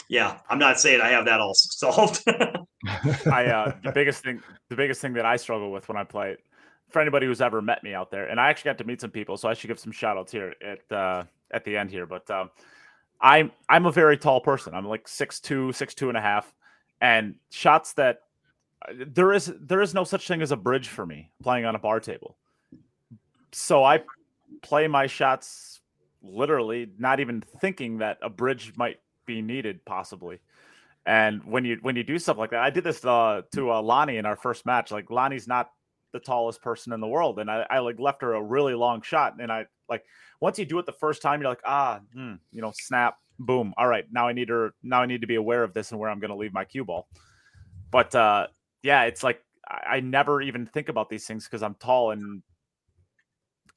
yeah, 0.09 0.39
I'm 0.49 0.57
not 0.57 0.79
saying 0.79 0.99
I 0.99 1.09
have 1.09 1.25
that 1.25 1.39
all 1.39 1.53
solved. 1.53 2.23
I 2.27 3.45
uh, 3.45 3.75
the 3.83 3.91
biggest 3.93 4.23
thing, 4.23 4.41
the 4.69 4.75
biggest 4.75 4.99
thing 4.99 5.13
that 5.13 5.25
I 5.25 5.37
struggle 5.37 5.71
with 5.71 5.87
when 5.87 5.97
I 5.97 6.03
play 6.03 6.37
for 6.89 7.01
anybody 7.01 7.27
who's 7.27 7.41
ever 7.41 7.61
met 7.61 7.83
me 7.83 7.93
out 7.93 8.09
there, 8.09 8.25
and 8.25 8.39
I 8.39 8.49
actually 8.49 8.69
got 8.69 8.79
to 8.79 8.83
meet 8.83 8.99
some 8.99 9.11
people, 9.11 9.37
so 9.37 9.47
I 9.47 9.53
should 9.53 9.67
give 9.67 9.79
some 9.79 9.91
shout 9.91 10.17
outs 10.17 10.31
here 10.31 10.55
at 10.65 10.91
uh, 10.91 11.23
at 11.51 11.63
the 11.65 11.77
end 11.77 11.91
here. 11.91 12.07
But 12.07 12.29
um, 12.31 12.49
I'm 13.21 13.51
I'm 13.69 13.85
a 13.85 13.91
very 13.91 14.17
tall 14.17 14.41
person. 14.41 14.73
I'm 14.73 14.87
like 14.87 15.07
six 15.07 15.39
two, 15.39 15.71
six 15.71 15.93
two 15.93 16.09
and 16.09 16.17
a 16.17 16.21
half, 16.21 16.53
and 17.01 17.35
shots 17.51 17.93
that 17.93 18.21
there 19.07 19.31
is 19.31 19.51
there 19.59 19.81
is 19.81 19.93
no 19.93 20.03
such 20.03 20.27
thing 20.27 20.41
as 20.41 20.51
a 20.51 20.57
bridge 20.57 20.89
for 20.89 21.05
me 21.05 21.29
playing 21.41 21.65
on 21.65 21.75
a 21.75 21.79
bar 21.79 21.99
table. 21.99 22.37
So 23.51 23.83
I 23.83 24.01
play 24.61 24.87
my 24.87 25.07
shots 25.07 25.81
literally 26.21 26.89
not 26.97 27.19
even 27.19 27.41
thinking 27.59 27.99
that 27.99 28.17
a 28.21 28.29
bridge 28.29 28.73
might 28.75 28.99
be 29.25 29.41
needed 29.41 29.83
possibly. 29.85 30.39
And 31.05 31.43
when 31.43 31.65
you 31.65 31.77
when 31.81 31.95
you 31.95 32.03
do 32.03 32.17
stuff 32.17 32.37
like 32.37 32.51
that, 32.51 32.61
I 32.61 32.69
did 32.69 32.83
this 32.83 33.03
uh, 33.03 33.41
to 33.53 33.71
uh, 33.71 33.81
Lonnie 33.81 34.17
in 34.17 34.25
our 34.25 34.37
first 34.37 34.65
match. 34.65 34.91
Like 34.91 35.09
Lonnie's 35.09 35.47
not 35.47 35.69
the 36.13 36.19
tallest 36.19 36.61
person 36.61 36.93
in 36.93 37.01
the 37.01 37.07
world, 37.07 37.39
and 37.39 37.51
I, 37.51 37.65
I 37.69 37.79
like 37.79 37.99
left 37.99 38.21
her 38.21 38.33
a 38.33 38.41
really 38.41 38.73
long 38.73 39.01
shot. 39.01 39.35
And 39.39 39.51
I 39.51 39.65
like 39.89 40.03
once 40.39 40.59
you 40.59 40.65
do 40.65 40.79
it 40.79 40.85
the 40.85 40.93
first 40.93 41.21
time, 41.21 41.41
you're 41.41 41.49
like 41.49 41.61
ah, 41.65 41.99
hmm, 42.13 42.35
you 42.51 42.61
know, 42.61 42.71
snap, 42.73 43.17
boom. 43.39 43.73
All 43.77 43.87
right, 43.87 44.05
now 44.11 44.27
I 44.27 44.33
need 44.33 44.49
her. 44.49 44.73
Now 44.83 45.01
I 45.01 45.05
need 45.05 45.21
to 45.21 45.27
be 45.27 45.35
aware 45.35 45.63
of 45.63 45.73
this 45.73 45.91
and 45.91 45.99
where 45.99 46.09
I'm 46.09 46.19
going 46.19 46.31
to 46.31 46.37
leave 46.37 46.53
my 46.53 46.65
cue 46.65 46.85
ball. 46.85 47.07
But 47.91 48.13
uh, 48.15 48.47
yeah, 48.81 49.03
it's 49.03 49.23
like 49.23 49.41
I, 49.67 49.97
I 49.97 49.99
never 49.99 50.41
even 50.41 50.65
think 50.65 50.89
about 50.89 51.09
these 51.09 51.25
things 51.25 51.45
because 51.45 51.63
I'm 51.63 51.75
tall 51.75 52.11
and 52.11 52.41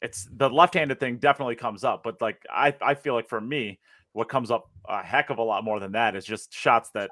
it's 0.02 0.28
the 0.30 0.50
left-handed 0.50 1.00
thing 1.00 1.16
definitely 1.16 1.56
comes 1.56 1.84
up. 1.84 2.02
But 2.02 2.20
like 2.20 2.42
I, 2.50 2.74
I 2.80 2.94
feel 2.94 3.14
like 3.14 3.28
for 3.28 3.40
me, 3.40 3.80
what 4.12 4.28
comes 4.28 4.50
up 4.50 4.70
a 4.88 5.02
heck 5.02 5.30
of 5.30 5.38
a 5.38 5.42
lot 5.42 5.64
more 5.64 5.80
than 5.80 5.92
that 5.92 6.16
is 6.16 6.24
just 6.24 6.52
shots 6.52 6.90
that 6.94 7.10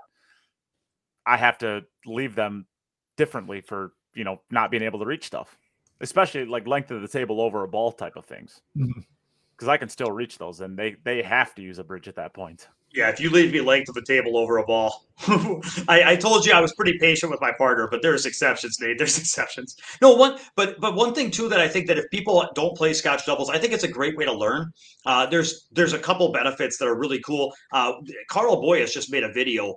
I 1.26 1.36
have 1.36 1.58
to 1.58 1.84
leave 2.06 2.34
them 2.34 2.66
differently 3.16 3.60
for 3.60 3.92
you 4.14 4.24
know 4.24 4.40
not 4.50 4.70
being 4.70 4.82
able 4.82 4.98
to 5.00 5.06
reach 5.06 5.26
stuff, 5.26 5.56
especially 6.00 6.44
like 6.44 6.66
length 6.66 6.90
of 6.90 7.02
the 7.02 7.08
table 7.08 7.40
over 7.40 7.62
a 7.62 7.68
ball 7.68 7.92
type 7.92 8.16
of 8.16 8.24
things. 8.24 8.60
Because 8.76 8.94
mm-hmm. 9.60 9.70
I 9.70 9.76
can 9.76 9.88
still 9.88 10.10
reach 10.10 10.38
those, 10.38 10.60
and 10.60 10.78
they 10.78 10.96
they 11.04 11.22
have 11.22 11.54
to 11.56 11.62
use 11.62 11.78
a 11.78 11.84
bridge 11.84 12.08
at 12.08 12.16
that 12.16 12.34
point. 12.34 12.68
Yeah, 12.94 13.08
if 13.08 13.18
you 13.18 13.28
leave 13.28 13.52
me 13.52 13.60
length 13.60 13.88
of 13.88 13.96
the 13.96 14.04
table 14.06 14.36
over 14.36 14.58
a 14.58 14.64
ball, 14.64 15.04
I, 15.88 16.12
I, 16.12 16.16
told 16.16 16.46
you 16.46 16.52
I 16.52 16.60
was 16.60 16.72
pretty 16.74 16.96
patient 17.00 17.32
with 17.32 17.40
my 17.40 17.50
partner, 17.50 17.88
but 17.90 18.02
there's 18.02 18.24
exceptions, 18.24 18.78
Nate. 18.80 18.98
There's 18.98 19.18
exceptions. 19.24 19.76
No 20.00 20.14
one, 20.14 20.38
but 20.54 20.80
but 20.80 20.94
one 20.94 21.12
thing 21.12 21.32
too 21.32 21.48
that 21.48 21.58
I 21.58 21.66
think 21.66 21.88
that 21.88 21.98
if 21.98 22.08
people 22.10 22.46
don't 22.54 22.76
play 22.76 22.92
Scotch 22.92 23.26
doubles, 23.26 23.50
I 23.50 23.58
think 23.58 23.72
it's 23.72 23.82
a 23.82 23.88
great 23.88 24.16
way 24.16 24.24
to 24.24 24.32
learn. 24.32 24.70
Uh, 25.06 25.26
there's 25.26 25.66
there's 25.72 25.92
a 25.92 25.98
couple 25.98 26.30
benefits 26.30 26.78
that 26.78 26.86
are 26.86 26.96
really 26.96 27.20
cool. 27.20 27.52
Uh, 27.72 27.94
Karl 28.28 28.60
Boyes 28.60 28.92
just 28.92 29.10
made 29.10 29.24
a 29.24 29.32
video 29.32 29.74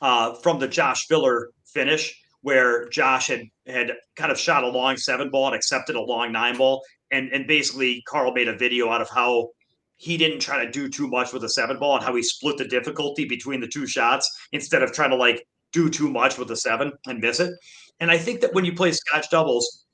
uh, 0.00 0.34
from 0.34 0.58
the 0.58 0.66
Josh 0.66 1.06
Filler 1.06 1.50
finish 1.64 2.20
where 2.46 2.88
Josh 2.90 3.26
had 3.26 3.42
had 3.66 3.90
kind 4.14 4.30
of 4.30 4.38
shot 4.38 4.62
a 4.62 4.68
long 4.68 4.96
seven 4.96 5.30
ball 5.30 5.46
and 5.46 5.56
accepted 5.56 5.96
a 5.96 6.00
long 6.00 6.30
nine 6.30 6.56
ball, 6.56 6.80
and 7.10 7.28
and 7.32 7.44
basically 7.44 8.04
Karl 8.06 8.32
made 8.32 8.46
a 8.46 8.56
video 8.56 8.88
out 8.88 9.02
of 9.02 9.10
how 9.10 9.48
he 9.96 10.16
didn't 10.16 10.38
try 10.38 10.64
to 10.64 10.70
do 10.70 10.88
too 10.88 11.08
much 11.08 11.32
with 11.32 11.42
a 11.42 11.48
seven 11.48 11.76
ball 11.80 11.96
and 11.96 12.04
how 12.04 12.14
he 12.14 12.22
split 12.22 12.56
the 12.56 12.64
difficulty 12.64 13.24
between 13.24 13.60
the 13.60 13.66
two 13.66 13.84
shots 13.84 14.30
instead 14.52 14.84
of 14.84 14.92
trying 14.92 15.10
to 15.10 15.16
like 15.16 15.44
do 15.72 15.90
too 15.90 16.08
much 16.08 16.38
with 16.38 16.46
the 16.46 16.54
seven 16.54 16.92
and 17.08 17.18
miss 17.18 17.40
it. 17.40 17.52
And 17.98 18.12
I 18.12 18.18
think 18.18 18.40
that 18.42 18.54
when 18.54 18.64
you 18.64 18.76
play 18.76 18.92
scotch 18.92 19.28
doubles, 19.28 19.84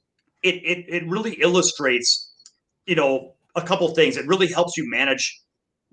it 0.43 0.57
it 0.57 0.85
it 0.89 1.09
really 1.09 1.33
illustrates, 1.41 2.35
you 2.85 2.97
know, 2.97 3.33
a 3.57 3.63
couple 3.63 3.89
things. 3.95 4.19
It 4.19 4.27
really 4.27 4.49
helps 4.49 4.77
you 4.77 4.85
manage 4.91 5.41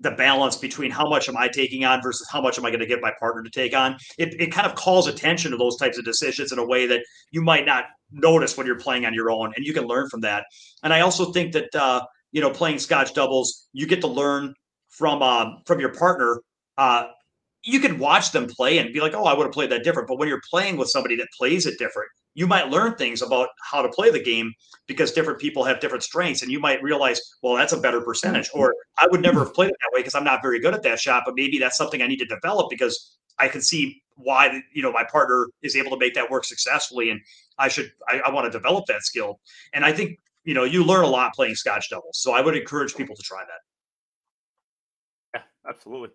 the 0.00 0.12
balance 0.12 0.56
between 0.56 0.90
how 0.90 1.08
much 1.08 1.28
am 1.28 1.36
I 1.36 1.48
taking 1.48 1.84
on 1.84 2.02
versus 2.02 2.26
how 2.30 2.40
much 2.40 2.58
am 2.58 2.64
I 2.64 2.70
going 2.70 2.80
to 2.80 2.86
get 2.86 3.00
my 3.02 3.12
partner 3.18 3.42
to 3.42 3.50
take 3.50 3.76
on. 3.76 3.96
It, 4.18 4.40
it 4.40 4.50
kind 4.50 4.66
of 4.66 4.74
calls 4.74 5.06
attention 5.06 5.50
to 5.50 5.56
those 5.56 5.76
types 5.76 5.98
of 5.98 6.04
decisions 6.04 6.52
in 6.52 6.58
a 6.58 6.66
way 6.66 6.86
that 6.86 7.02
you 7.30 7.42
might 7.42 7.66
not 7.66 7.84
notice 8.10 8.56
when 8.56 8.66
you're 8.66 8.78
playing 8.78 9.04
on 9.04 9.14
your 9.14 9.30
own, 9.30 9.52
and 9.56 9.64
you 9.64 9.72
can 9.72 9.84
learn 9.84 10.08
from 10.08 10.22
that. 10.22 10.44
And 10.82 10.92
I 10.92 11.00
also 11.00 11.32
think 11.32 11.52
that 11.52 11.74
uh, 11.74 12.00
you 12.32 12.40
know, 12.40 12.50
playing 12.50 12.78
Scotch 12.78 13.14
doubles, 13.14 13.68
you 13.72 13.86
get 13.86 14.00
to 14.00 14.06
learn 14.06 14.54
from 14.88 15.22
uh, 15.22 15.56
from 15.66 15.80
your 15.80 15.94
partner. 15.94 16.40
Uh, 16.78 17.08
you 17.62 17.80
can 17.80 17.98
watch 17.98 18.32
them 18.32 18.46
play 18.46 18.78
and 18.78 18.92
be 18.92 19.00
like, 19.00 19.14
"Oh, 19.14 19.24
I 19.24 19.34
would 19.34 19.44
have 19.44 19.52
played 19.52 19.70
that 19.70 19.84
different." 19.84 20.08
But 20.08 20.18
when 20.18 20.28
you're 20.28 20.42
playing 20.48 20.76
with 20.76 20.88
somebody 20.88 21.16
that 21.16 21.28
plays 21.36 21.66
it 21.66 21.78
different, 21.78 22.08
you 22.34 22.46
might 22.46 22.70
learn 22.70 22.94
things 22.94 23.22
about 23.22 23.48
how 23.70 23.82
to 23.82 23.88
play 23.88 24.10
the 24.10 24.22
game 24.22 24.52
because 24.86 25.12
different 25.12 25.40
people 25.40 25.64
have 25.64 25.80
different 25.80 26.02
strengths, 26.02 26.42
and 26.42 26.50
you 26.50 26.60
might 26.60 26.82
realize, 26.82 27.20
"Well, 27.42 27.56
that's 27.56 27.72
a 27.72 27.80
better 27.80 28.00
percentage," 28.00 28.48
mm-hmm. 28.48 28.60
or 28.60 28.74
"I 28.98 29.06
would 29.10 29.20
never 29.20 29.40
have 29.40 29.54
played 29.54 29.70
it 29.70 29.76
that 29.80 29.94
way 29.94 30.00
because 30.00 30.14
I'm 30.14 30.24
not 30.24 30.42
very 30.42 30.60
good 30.60 30.74
at 30.74 30.82
that 30.84 31.00
shot." 31.00 31.24
But 31.26 31.34
maybe 31.36 31.58
that's 31.58 31.76
something 31.76 32.02
I 32.02 32.06
need 32.06 32.18
to 32.20 32.26
develop 32.26 32.70
because 32.70 33.16
I 33.38 33.48
can 33.48 33.60
see 33.62 34.02
why 34.16 34.62
you 34.72 34.82
know 34.82 34.92
my 34.92 35.04
partner 35.04 35.48
is 35.62 35.76
able 35.76 35.90
to 35.90 35.98
make 35.98 36.14
that 36.14 36.30
work 36.30 36.44
successfully, 36.44 37.10
and 37.10 37.20
I 37.58 37.68
should 37.68 37.92
I, 38.08 38.20
I 38.20 38.30
want 38.30 38.46
to 38.46 38.50
develop 38.50 38.86
that 38.86 39.02
skill. 39.02 39.40
And 39.72 39.84
I 39.84 39.92
think 39.92 40.18
you 40.44 40.54
know, 40.54 40.64
you 40.64 40.84
learn 40.84 41.04
a 41.04 41.08
lot 41.08 41.34
playing 41.34 41.54
Scotch 41.54 41.90
doubles. 41.90 42.18
So 42.18 42.32
I 42.32 42.40
would 42.40 42.56
encourage 42.56 42.94
people 42.94 43.14
to 43.14 43.22
try 43.22 43.42
that. 45.34 45.40
Yeah, 45.40 45.70
absolutely. 45.70 46.10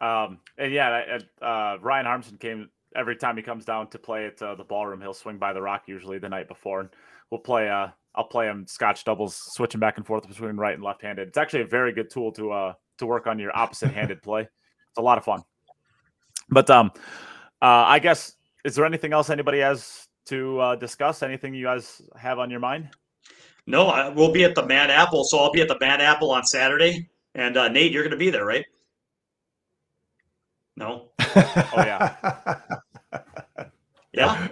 Um, 0.00 0.38
and 0.56 0.72
yeah, 0.72 1.18
uh, 1.42 1.76
Ryan 1.80 2.06
Harmson 2.06 2.38
came 2.38 2.70
every 2.94 3.16
time 3.16 3.36
he 3.36 3.42
comes 3.42 3.64
down 3.64 3.88
to 3.90 3.98
play 3.98 4.26
at 4.26 4.40
uh, 4.40 4.54
the 4.54 4.64
ballroom. 4.64 5.00
He'll 5.00 5.14
swing 5.14 5.38
by 5.38 5.52
the 5.52 5.62
rock 5.62 5.84
usually 5.86 6.18
the 6.18 6.28
night 6.28 6.48
before, 6.48 6.80
and 6.80 6.88
we'll 7.30 7.40
play. 7.40 7.68
Uh, 7.68 7.88
I'll 8.14 8.24
play 8.24 8.46
him 8.46 8.66
Scotch 8.66 9.04
doubles, 9.04 9.36
switching 9.36 9.80
back 9.80 9.96
and 9.96 10.06
forth 10.06 10.26
between 10.26 10.56
right 10.56 10.74
and 10.74 10.82
left-handed. 10.82 11.28
It's 11.28 11.38
actually 11.38 11.62
a 11.62 11.66
very 11.66 11.92
good 11.92 12.10
tool 12.10 12.32
to 12.32 12.52
uh 12.52 12.72
to 12.98 13.06
work 13.06 13.26
on 13.26 13.38
your 13.38 13.56
opposite-handed 13.56 14.22
play. 14.22 14.42
It's 14.42 14.98
a 14.98 15.02
lot 15.02 15.18
of 15.18 15.24
fun. 15.24 15.42
But 16.50 16.68
um, 16.70 16.90
uh, 17.62 17.84
I 17.86 17.98
guess 17.98 18.34
is 18.64 18.74
there 18.74 18.84
anything 18.84 19.12
else 19.12 19.30
anybody 19.30 19.60
has 19.60 20.08
to 20.26 20.60
uh, 20.60 20.76
discuss? 20.76 21.22
Anything 21.22 21.54
you 21.54 21.64
guys 21.64 22.02
have 22.16 22.38
on 22.38 22.50
your 22.50 22.60
mind? 22.60 22.88
No, 23.66 23.88
I, 23.88 24.08
we'll 24.08 24.32
be 24.32 24.44
at 24.44 24.54
the 24.54 24.66
Mad 24.66 24.90
Apple, 24.90 25.24
so 25.24 25.38
I'll 25.38 25.52
be 25.52 25.60
at 25.60 25.68
the 25.68 25.78
Mad 25.78 26.00
Apple 26.00 26.30
on 26.30 26.44
Saturday. 26.44 27.08
And 27.34 27.56
uh, 27.56 27.68
Nate, 27.68 27.92
you're 27.92 28.02
going 28.02 28.10
to 28.10 28.16
be 28.16 28.30
there, 28.30 28.46
right? 28.46 28.64
No. 30.78 31.10
oh 31.20 31.72
yeah. 31.76 32.14
yeah. 34.12 34.48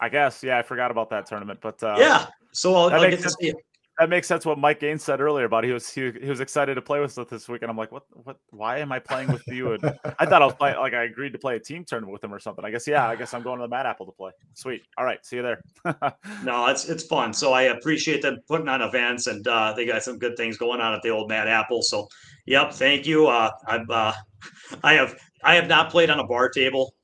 I 0.00 0.08
guess. 0.08 0.42
Yeah, 0.42 0.58
I 0.58 0.62
forgot 0.62 0.90
about 0.90 1.10
that 1.10 1.26
tournament, 1.26 1.60
but 1.62 1.80
uh, 1.82 1.96
yeah. 1.98 2.26
So 2.52 2.74
I'll, 2.74 2.90
I'll 2.90 3.08
get 3.08 3.20
to 3.20 3.30
see 3.30 3.52
that 3.98 4.08
makes 4.08 4.28
sense. 4.28 4.46
What 4.46 4.58
Mike 4.58 4.78
Gaines 4.78 5.02
said 5.02 5.20
earlier 5.20 5.44
about 5.44 5.64
he 5.64 5.72
was 5.72 5.90
he, 5.90 6.12
he 6.22 6.30
was 6.30 6.38
excited 6.40 6.76
to 6.76 6.82
play 6.82 7.00
with 7.00 7.18
us 7.18 7.28
this 7.28 7.48
week, 7.48 7.62
and 7.62 7.70
I'm 7.70 7.76
like, 7.76 7.90
what 7.90 8.04
what? 8.12 8.36
Why 8.50 8.78
am 8.78 8.92
I 8.92 9.00
playing 9.00 9.32
with 9.32 9.42
you? 9.48 9.72
And 9.72 9.98
I 10.20 10.24
thought 10.24 10.40
I 10.40 10.46
was 10.46 10.54
playing 10.54 10.76
like 10.76 10.94
I 10.94 11.04
agreed 11.04 11.32
to 11.32 11.38
play 11.38 11.56
a 11.56 11.60
team 11.60 11.84
tournament 11.84 12.12
with 12.12 12.22
him 12.22 12.32
or 12.32 12.38
something. 12.38 12.64
I 12.64 12.70
guess 12.70 12.86
yeah. 12.86 13.08
I 13.08 13.16
guess 13.16 13.34
I'm 13.34 13.42
going 13.42 13.58
to 13.58 13.64
the 13.64 13.68
Mad 13.68 13.86
Apple 13.86 14.06
to 14.06 14.12
play. 14.12 14.30
Sweet. 14.54 14.82
All 14.96 15.04
right. 15.04 15.24
See 15.26 15.36
you 15.36 15.42
there. 15.42 15.60
no, 16.44 16.66
it's 16.66 16.88
it's 16.88 17.04
fun. 17.04 17.34
So 17.34 17.52
I 17.52 17.62
appreciate 17.62 18.22
them 18.22 18.38
putting 18.46 18.68
on 18.68 18.82
events, 18.82 19.26
and 19.26 19.46
uh, 19.48 19.72
they 19.72 19.84
got 19.84 20.04
some 20.04 20.18
good 20.18 20.36
things 20.36 20.56
going 20.56 20.80
on 20.80 20.94
at 20.94 21.02
the 21.02 21.10
old 21.10 21.28
Mad 21.28 21.48
Apple. 21.48 21.82
So, 21.82 22.08
yep. 22.46 22.72
Thank 22.72 23.04
you. 23.04 23.26
Uh, 23.26 23.50
I've 23.66 23.90
uh, 23.90 24.12
I 24.84 24.92
have 24.92 25.16
I 25.42 25.54
have 25.54 25.68
not 25.68 25.90
played 25.90 26.10
on 26.10 26.18
a 26.18 26.26
bar 26.26 26.48
table. 26.48 26.94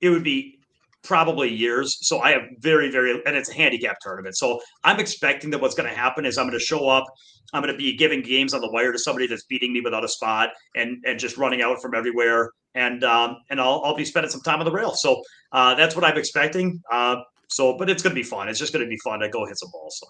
It 0.00 0.10
would 0.10 0.24
be 0.24 0.58
probably 1.02 1.48
years. 1.48 1.98
So 2.06 2.20
I 2.20 2.32
have 2.32 2.42
very, 2.58 2.90
very, 2.90 3.12
and 3.24 3.36
it's 3.36 3.48
a 3.48 3.54
handicap 3.54 3.98
tournament. 4.00 4.36
So 4.36 4.60
I'm 4.84 5.00
expecting 5.00 5.50
that 5.50 5.60
what's 5.60 5.74
going 5.74 5.88
to 5.88 5.94
happen 5.94 6.26
is 6.26 6.38
I'm 6.38 6.46
going 6.46 6.58
to 6.58 6.64
show 6.64 6.88
up. 6.88 7.04
I'm 7.52 7.62
going 7.62 7.72
to 7.72 7.78
be 7.78 7.96
giving 7.96 8.22
games 8.22 8.54
on 8.54 8.60
the 8.60 8.70
wire 8.70 8.92
to 8.92 8.98
somebody 8.98 9.26
that's 9.26 9.44
beating 9.44 9.72
me 9.72 9.80
without 9.80 10.04
a 10.04 10.08
spot 10.08 10.50
and 10.74 11.02
and 11.04 11.18
just 11.18 11.36
running 11.36 11.62
out 11.62 11.80
from 11.82 11.94
everywhere. 11.94 12.50
And 12.74 13.02
um, 13.02 13.38
and 13.50 13.60
I'll 13.60 13.82
I'll 13.84 13.96
be 13.96 14.04
spending 14.04 14.30
some 14.30 14.42
time 14.42 14.60
on 14.60 14.64
the 14.64 14.72
rail. 14.72 14.92
So 14.94 15.22
uh, 15.52 15.74
that's 15.74 15.96
what 15.96 16.04
I'm 16.04 16.16
expecting. 16.16 16.80
Uh, 16.92 17.16
so, 17.48 17.76
but 17.76 17.90
it's 17.90 18.02
going 18.02 18.14
to 18.14 18.20
be 18.20 18.22
fun. 18.22 18.48
It's 18.48 18.60
just 18.60 18.72
going 18.72 18.84
to 18.84 18.88
be 18.88 18.98
fun 18.98 19.18
to 19.20 19.28
go 19.28 19.44
hit 19.44 19.58
some 19.58 19.70
balls. 19.72 19.98
So. 19.98 20.06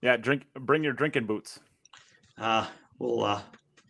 Yeah, 0.00 0.16
drink. 0.16 0.44
Bring 0.54 0.84
your 0.84 0.92
drinking 0.92 1.26
boots. 1.26 1.58
Uh, 2.38 2.66
we'll 2.98 3.24
uh, 3.24 3.40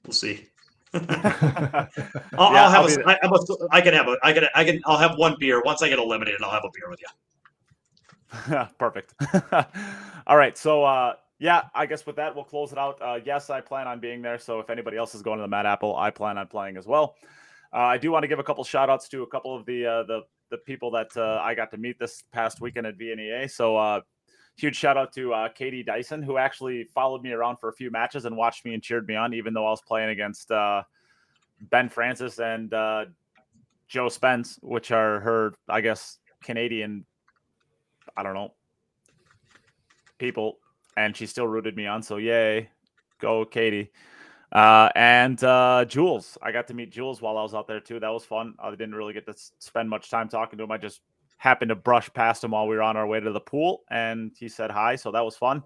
we'll 0.07 0.15
see. 0.15 0.47
I'll, 0.95 2.53
yeah, 2.53 2.65
I'll, 2.67 2.71
have 2.71 2.85
I'll 2.85 2.99
a, 2.99 3.05
I, 3.07 3.19
a, 3.23 3.69
I 3.71 3.81
can 3.81 3.95
have 3.95 4.09
a, 4.09 4.19
I 4.23 4.33
can, 4.33 4.45
I 4.55 4.65
can, 4.65 4.81
I'll 4.85 4.99
have 4.99 5.17
one 5.17 5.37
beer. 5.39 5.63
Once 5.63 5.83
I 5.83 5.89
get 5.89 5.99
eliminated, 5.99 6.43
I'll 6.43 6.51
have 6.51 6.65
a 6.65 6.71
beer 6.75 6.91
with 6.91 7.01
you. 7.01 8.67
Perfect. 8.79 9.15
All 10.27 10.37
right. 10.37 10.57
So, 10.57 10.85
uh, 10.85 11.15
yeah, 11.39 11.63
I 11.75 11.87
guess 11.87 12.05
with 12.05 12.17
that, 12.17 12.35
we'll 12.35 12.45
close 12.45 12.73
it 12.73 12.79
out. 12.79 13.01
Uh, 13.01 13.19
yes, 13.25 13.49
I 13.49 13.61
plan 13.61 13.87
on 13.87 14.01
being 14.01 14.21
there. 14.21 14.39
So 14.39 14.61
if 14.61 14.69
anybody 14.69 14.97
else 14.97 15.15
is 15.15 15.23
going 15.23 15.39
to 15.39 15.43
the 15.43 15.49
Mad 15.49 15.67
Apple, 15.67 15.97
I 15.97 16.11
plan 16.11 16.37
on 16.37 16.47
playing 16.47 16.77
as 16.77 16.87
well. 16.87 17.17
Uh, 17.73 17.79
I 17.79 17.97
do 17.97 18.13
want 18.13 18.23
to 18.23 18.29
give 18.29 18.39
a 18.39 18.45
couple 18.45 18.63
shout 18.65 18.91
outs 18.91 19.09
to 19.09 19.23
a 19.23 19.27
couple 19.27 19.57
of 19.57 19.65
the, 19.65 19.87
uh, 19.87 20.03
the, 20.03 20.21
the 20.51 20.59
people 20.59 20.91
that 20.91 21.17
uh, 21.17 21.41
I 21.43 21.55
got 21.55 21.71
to 21.71 21.79
meet 21.79 21.99
this 21.99 22.23
past 22.33 22.61
weekend 22.61 22.87
at 22.87 22.99
VNEA. 22.99 23.51
So, 23.51 23.77
uh, 23.77 24.03
huge 24.57 24.77
shout 24.77 24.97
out 24.97 25.13
to 25.15 25.33
uh, 25.33 25.49
Katie 25.49 25.83
Dyson, 25.83 26.23
who 26.23 26.37
actually 26.39 26.85
followed 26.85 27.23
me 27.23 27.33
around 27.33 27.57
for 27.57 27.69
a 27.69 27.73
few 27.73 27.91
matches 27.91 28.25
and 28.25 28.37
watched 28.37 28.65
me 28.65 28.75
and 28.75 28.83
cheered 28.83 29.07
me 29.07 29.15
on, 29.15 29.35
even 29.35 29.55
though 29.55 29.67
I 29.67 29.71
was 29.71 29.83
playing 29.83 30.11
against 30.11 30.51
uh, 30.51 30.83
Ben 31.71 31.89
Francis 31.89 32.39
and 32.39 32.73
uh, 32.73 33.07
Joe 33.89 34.09
Spence, 34.09 34.59
which 34.63 34.91
are 34.91 35.21
her, 35.21 35.55
I 35.69 35.81
guess, 35.81 36.19
Canadian 36.43 37.05
I 38.17 38.23
don't 38.23 38.35
know, 38.35 38.53
people, 40.19 40.59
and 40.97 41.17
she 41.17 41.27
still 41.27 41.47
rooted 41.47 41.77
me 41.77 41.87
on. 41.87 42.03
So 42.03 42.17
yay, 42.17 42.71
go 43.21 43.45
Katie. 43.45 43.91
Uh, 44.51 44.91
and 44.95 45.43
uh, 45.45 45.85
Jules, 45.87 46.37
I 46.43 46.53
got 46.53 46.69
to 46.69 46.75
meet 46.75 46.93
Jules 46.93 47.23
while 47.23 47.39
I 47.39 47.43
was 47.43 47.55
out 47.55 47.67
there 47.67 47.81
too. 47.81 47.99
That 48.01 48.11
was 48.11 48.25
fun. 48.25 48.55
I 48.59 48.71
didn't 48.71 48.95
really 48.95 49.15
get 49.15 49.25
to 49.27 49.35
spend 49.59 49.89
much 49.89 50.11
time 50.11 50.29
talking 50.29 50.59
to 50.59 50.65
him. 50.65 50.71
I 50.71 50.77
just 50.77 51.01
happened 51.43 51.71
to 51.71 51.75
brush 51.75 52.09
past 52.15 52.45
him 52.45 52.53
while 52.53 52.69
we 52.69 52.77
were 52.77 52.83
on 52.83 52.97
our 52.97 53.05
way 53.05 53.19
to 53.19 53.33
the 53.33 53.41
pool, 53.41 53.83
and 53.91 54.31
he 54.39 54.49
said 54.49 54.71
hi. 54.71 54.95
So 54.95 55.11
that 55.11 55.25
was 55.25 55.35
fun. 55.35 55.65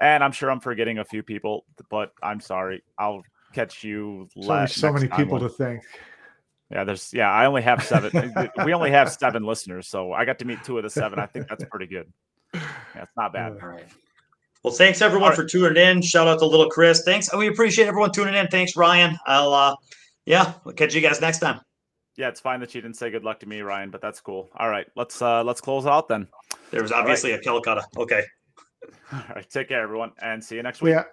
And 0.00 0.22
I'm 0.22 0.30
sure 0.30 0.52
I'm 0.52 0.60
forgetting 0.60 0.98
a 0.98 1.04
few 1.04 1.24
people, 1.24 1.64
but 1.90 2.12
I'm 2.22 2.40
sorry. 2.40 2.84
I'll 2.96 3.22
catch 3.52 3.82
you. 3.82 4.28
So, 4.40 4.66
so 4.66 4.92
many 4.92 5.08
people 5.08 5.32
when... 5.32 5.42
to 5.42 5.48
thank. 5.48 5.82
Yeah, 6.70 6.84
there's 6.84 7.12
yeah. 7.12 7.28
I 7.28 7.46
only 7.46 7.62
have 7.62 7.82
seven. 7.82 8.32
we 8.64 8.72
only 8.72 8.92
have 8.92 9.10
seven 9.10 9.42
listeners, 9.42 9.88
so 9.88 10.12
I 10.12 10.24
got 10.24 10.38
to 10.38 10.44
meet 10.44 10.62
two 10.62 10.78
of 10.78 10.84
the 10.84 10.90
seven. 10.90 11.18
I 11.18 11.26
think 11.26 11.48
that's 11.48 11.64
pretty 11.64 11.86
good. 11.86 12.06
Yeah, 12.54 12.62
it's 12.94 13.16
not 13.16 13.32
bad. 13.32 13.58
All 13.60 13.68
right. 13.68 13.86
Well, 14.62 14.72
thanks 14.72 15.02
everyone 15.02 15.30
right. 15.30 15.36
for 15.36 15.44
tuning 15.44 15.76
in. 15.76 16.02
Shout 16.02 16.28
out 16.28 16.38
to 16.38 16.46
little 16.46 16.70
Chris. 16.70 17.02
Thanks. 17.04 17.34
We 17.34 17.48
appreciate 17.48 17.88
everyone 17.88 18.12
tuning 18.12 18.34
in. 18.34 18.46
Thanks, 18.46 18.76
Ryan. 18.76 19.18
I'll 19.26 19.52
uh 19.52 19.74
yeah, 20.24 20.52
we'll 20.64 20.74
catch 20.74 20.94
you 20.94 21.00
guys 21.00 21.20
next 21.20 21.40
time. 21.40 21.60
Yeah, 22.16 22.28
it's 22.28 22.40
fine 22.40 22.60
that 22.60 22.74
you 22.74 22.80
didn't 22.80 22.96
say 22.96 23.10
good 23.10 23.24
luck 23.24 23.40
to 23.40 23.46
me, 23.46 23.60
Ryan, 23.60 23.90
but 23.90 24.00
that's 24.00 24.20
cool. 24.20 24.50
All 24.58 24.68
right, 24.68 24.86
let's 24.96 25.22
uh 25.22 25.42
let's 25.44 25.60
close 25.60 25.86
out 25.86 26.08
then. 26.08 26.28
There 26.70 26.82
was 26.82 26.92
obviously 26.92 27.30
right. 27.30 27.40
a 27.40 27.42
Calcutta. 27.42 27.84
Okay. 27.96 28.22
All 29.12 29.22
right, 29.34 29.48
take 29.48 29.68
care, 29.68 29.82
everyone, 29.82 30.12
and 30.22 30.42
see 30.42 30.56
you 30.56 30.62
next 30.62 30.82
week. 30.82 30.92
Yeah. 30.92 31.04